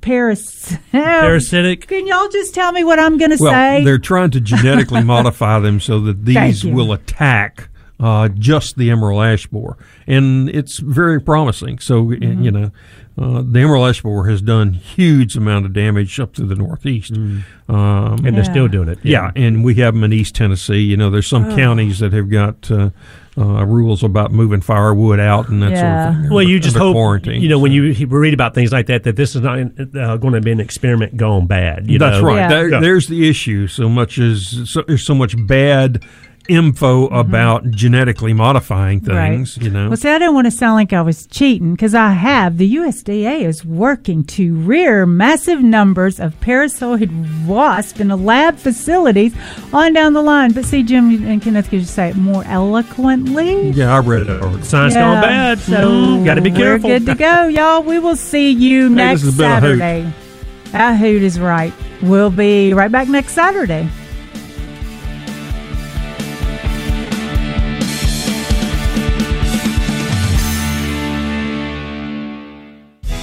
paras- 0.00 0.76
Parasitic. 0.92 1.86
Can 1.86 2.06
y'all 2.06 2.28
just 2.28 2.54
tell 2.54 2.72
me 2.72 2.84
what 2.84 2.98
I'm 2.98 3.16
going 3.18 3.30
to 3.30 3.36
well 3.40 3.52
say? 3.52 3.84
they're 3.84 3.98
trying 3.98 4.30
to 4.32 4.40
genetically 4.40 5.02
modify 5.04 5.58
them 5.60 5.78
so 5.80 6.00
that 6.00 6.24
these 6.24 6.64
will 6.64 6.92
attack 6.92 7.68
uh, 8.00 8.28
just 8.28 8.76
the 8.76 8.90
emerald 8.90 9.22
ash 9.22 9.46
borer, 9.46 9.76
and 10.06 10.48
it's 10.48 10.78
very 10.78 11.20
promising. 11.20 11.78
So 11.78 12.04
Mm-hmm. 12.06 12.42
you 12.42 12.50
know, 12.50 12.70
uh, 13.20 13.42
the 13.44 13.60
emerald 13.60 13.88
ash 13.88 14.00
borer 14.02 14.28
has 14.30 14.40
done 14.40 14.72
huge 14.72 15.36
amount 15.36 15.66
of 15.66 15.72
damage 15.72 16.18
up 16.18 16.32
to 16.34 16.44
the 16.44 16.54
northeast, 16.54 17.12
um, 17.12 17.44
And 18.24 18.36
they're 18.36 18.44
still 18.44 18.66
doing 18.68 18.88
it, 18.88 18.98
Yeah. 19.02 19.30
yeah. 19.36 19.42
and 19.46 19.62
we 19.62 19.74
have 19.76 19.94
them 19.94 20.04
in 20.04 20.12
East 20.12 20.34
Tennessee. 20.34 20.80
You 20.80 20.96
know, 20.96 21.10
there's 21.10 21.26
some 21.26 21.44
Oh. 21.46 21.56
counties 21.56 21.98
that 22.00 22.12
have 22.12 22.30
got. 22.30 22.70
Uh, 22.70 22.90
uh, 23.38 23.64
rules 23.64 24.02
about 24.02 24.32
moving 24.32 24.60
firewood 24.60 25.20
out 25.20 25.48
and 25.48 25.62
that 25.62 25.78
sort 25.78 25.86
of 25.86 26.12
thing. 26.14 26.22
They're 26.24 26.32
Well, 26.32 26.42
you 26.42 26.58
just 26.58 26.76
hope 26.76 26.94
quarantine. 26.94 27.40
you 27.40 27.48
know 27.48 27.60
when 27.60 27.70
you 27.72 27.94
read 28.08 28.34
about 28.34 28.54
things 28.54 28.72
like 28.72 28.86
that 28.86 29.04
that 29.04 29.14
this 29.14 29.36
is 29.36 29.40
not 29.40 29.56
uh, 29.60 30.16
going 30.16 30.34
to 30.34 30.40
be 30.40 30.50
an 30.50 30.58
experiment 30.60 31.16
gone 31.16 31.46
bad. 31.46 31.88
You 31.88 31.98
That's 32.00 32.20
know? 32.20 32.26
right. 32.26 32.48
There- 32.50 32.68
Yeah. 32.68 32.80
There's 32.80 33.06
the 33.06 33.28
issue. 33.30 33.68
So 33.68 33.88
much 33.88 34.18
as 34.18 34.68
so, 34.68 34.82
there's 34.86 35.04
so 35.04 35.14
much 35.14 35.36
bad 35.46 36.02
info 36.50 37.06
mm-hmm. 37.06 37.14
about 37.14 37.70
genetically 37.70 38.32
modifying 38.32 39.00
things. 39.00 39.56
You 39.56 39.70
know, 39.70 39.88
Well, 39.88 39.96
see, 39.96 40.08
I 40.08 40.18
didn't 40.18 40.34
want 40.34 40.46
to 40.46 40.50
sound 40.50 40.74
like 40.74 40.92
I 40.92 41.00
was 41.00 41.26
cheating 41.26 41.74
because 41.74 41.94
I 41.94 42.10
have. 42.10 42.58
The 42.58 42.74
USDA 42.76 43.42
is 43.42 43.64
working 43.64 44.24
to 44.24 44.56
rear 44.56 45.06
massive 45.06 45.62
numbers 45.62 46.18
of 46.18 46.38
parasitoid 46.40 47.46
wasp 47.46 48.00
in 48.00 48.08
the 48.08 48.16
lab 48.16 48.56
facilities 48.56 49.34
on 49.72 49.92
down 49.92 50.12
the 50.12 50.22
line. 50.22 50.52
But 50.52 50.64
see, 50.64 50.82
Jim 50.82 51.24
and 51.24 51.40
Kenneth 51.40 51.70
could 51.70 51.80
just 51.80 51.94
say 51.94 52.10
it 52.10 52.16
more 52.16 52.44
eloquently. 52.44 53.70
yeah, 53.70 53.94
I 53.94 54.00
read 54.00 54.26
it. 54.26 54.64
Science 54.64 54.94
Yeah, 54.94 55.14
gone 55.14 55.22
bad. 55.22 55.58
So 55.60 55.72
mm-hmm. 55.72 56.24
got 56.24 56.34
to 56.34 56.42
be 56.42 56.50
careful. 56.50 56.90
We're 56.90 56.98
good 56.98 57.06
to 57.06 57.14
go, 57.14 57.46
y'all. 57.46 57.82
We 57.82 57.98
will 57.98 58.16
see 58.16 58.50
you 58.50 58.88
Hey, 58.88 58.94
next 58.94 59.22
this 59.22 59.38
has 59.38 59.40
a 59.40 59.60
hoot. 59.60 59.78
Saturday. 59.78 60.12
That 60.72 60.98
hoot 60.98 61.22
is 61.22 61.38
right. 61.38 61.72
We'll 62.02 62.30
be 62.30 62.72
right 62.72 62.90
back 62.90 63.08
next 63.08 63.32
Saturday. 63.32 63.88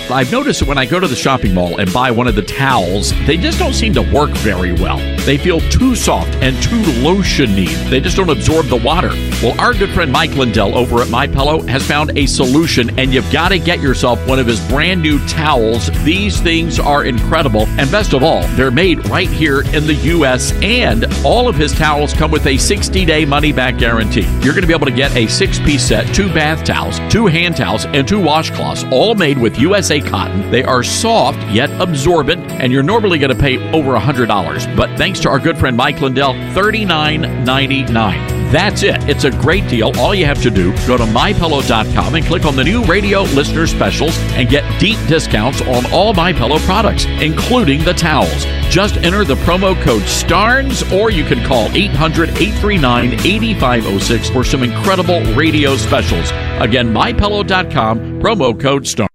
I've 0.10 0.32
noticed 0.32 0.62
that 0.62 0.70
when 0.70 0.78
I 0.78 0.86
go 0.86 1.02
to 1.02 1.08
the 1.08 1.18
shopping 1.18 1.54
mall 1.54 1.80
and 1.80 1.92
buy 1.92 2.12
one 2.12 2.28
of 2.28 2.36
the 2.36 2.42
towels, 2.42 3.12
they 3.26 3.36
just 3.36 3.60
don't 3.60 3.74
seem 3.74 3.94
to 3.96 4.02
work 4.02 4.30
very 4.38 4.72
well. 4.72 4.98
They 5.26 5.38
feel 5.38 5.60
too 5.70 5.96
soft 5.96 6.34
and 6.36 6.56
too 6.64 6.82
lotiony. 7.02 7.68
They 7.90 8.00
just 8.00 8.16
don't 8.16 8.30
absorb 8.30 8.68
the 8.68 8.78
water. 8.78 9.10
Well, 9.44 9.60
our 9.60 9.74
good 9.74 9.90
friend 9.90 10.10
Mike 10.10 10.34
Lindell 10.36 10.78
over 10.78 11.02
at 11.02 11.10
My 11.10 11.28
Pillow 11.28 11.62
has 11.64 11.86
found 11.86 12.18
a 12.18 12.26
solution, 12.26 12.98
and 12.98 13.14
you've 13.14 13.30
got 13.34 13.50
to 13.50 13.60
get 13.60 13.82
yourself 13.82 14.26
one 14.26 14.40
of 14.40 14.48
his 14.48 14.66
brand 14.70 15.02
new 15.02 15.20
towels. 15.28 15.90
These 16.06 16.40
things 16.40 16.80
are 16.80 17.04
incredible, 17.04 17.68
and 17.78 17.92
best 17.92 18.14
of 18.14 18.24
all, 18.24 18.48
they're 18.56 18.72
made 18.72 19.06
right 19.10 19.30
here 19.30 19.62
in 19.76 19.86
the 19.86 19.96
U.S. 20.16 20.54
And 20.64 21.06
all 21.26 21.50
of 21.50 21.56
his 21.56 21.74
towels 21.74 22.14
come 22.14 22.32
with 22.32 22.46
a 22.46 22.54
60-day 22.56 23.26
money-back 23.26 23.78
guarantee. 23.78 24.26
You're 24.42 24.54
going 24.54 24.62
to 24.62 24.68
be 24.68 24.74
able 24.74 24.86
to 24.86 24.92
get 24.92 25.14
a 25.18 25.28
six-piece 25.28 25.84
set, 25.84 26.16
two 26.16 26.34
bath 26.34 26.64
towels, 26.64 27.00
two 27.12 27.28
hand 27.28 27.58
towels, 27.58 27.86
and 27.86 28.08
two 28.08 28.22
washcloths, 28.22 28.90
all 28.94 29.14
made 29.14 29.38
with 29.38 29.60
USA 29.60 29.97
cotton. 30.02 30.50
They 30.52 30.64
are 30.64 30.84
soft 30.84 31.40
yet 31.52 31.70
absorbent, 31.82 32.52
and 32.52 32.72
you're 32.72 32.84
normally 32.84 33.20
going 33.20 33.36
to 33.36 33.42
pay 33.42 33.58
over 33.72 33.98
$100. 33.98 34.76
But 34.76 34.98
thanks 34.98 35.20
to 35.22 35.30
our 35.30 35.40
good 35.40 35.58
friend 35.58 35.78
Mike 35.78 36.02
Lindell, 36.02 36.34
$39.99. 36.34 38.38
That's 38.52 38.82
it. 38.82 39.10
It's 39.10 39.26
a 39.26 39.32
great 39.32 39.68
deal. 39.68 39.92
All 40.00 40.16
you 40.16 40.26
have 40.26 40.42
to 40.44 40.50
do, 40.50 40.72
go 40.88 40.96
to 40.96 41.04
mypillow.com 41.04 42.16
and 42.16 42.26
click 42.26 42.46
on 42.46 42.56
the 42.56 42.64
new 42.64 42.82
radio 42.86 43.24
listener 43.24 43.68
specials 43.68 44.18
and 44.32 44.48
get 44.48 44.80
deep 44.80 44.98
discounts 45.08 45.62
on 45.62 45.92
all 45.92 46.14
MyPillow 46.14 46.60
products, 46.60 47.06
including 47.22 47.84
the 47.84 47.94
towels. 47.94 48.46
Just 48.70 48.96
enter 48.98 49.26
the 49.26 49.36
promo 49.36 49.80
code 49.84 50.04
STARNES 50.04 50.94
or 50.94 51.10
you 51.10 51.26
can 51.26 51.46
call 51.46 51.70
800 51.74 52.30
839 52.30 53.14
8506 53.14 54.30
for 54.30 54.44
some 54.46 54.64
incredible 54.64 55.22
radio 55.34 55.76
specials. 55.76 56.32
Again, 56.62 56.94
mypillow.com, 56.94 58.22
promo 58.22 58.60
code 58.60 58.88
STARNES. 58.88 59.08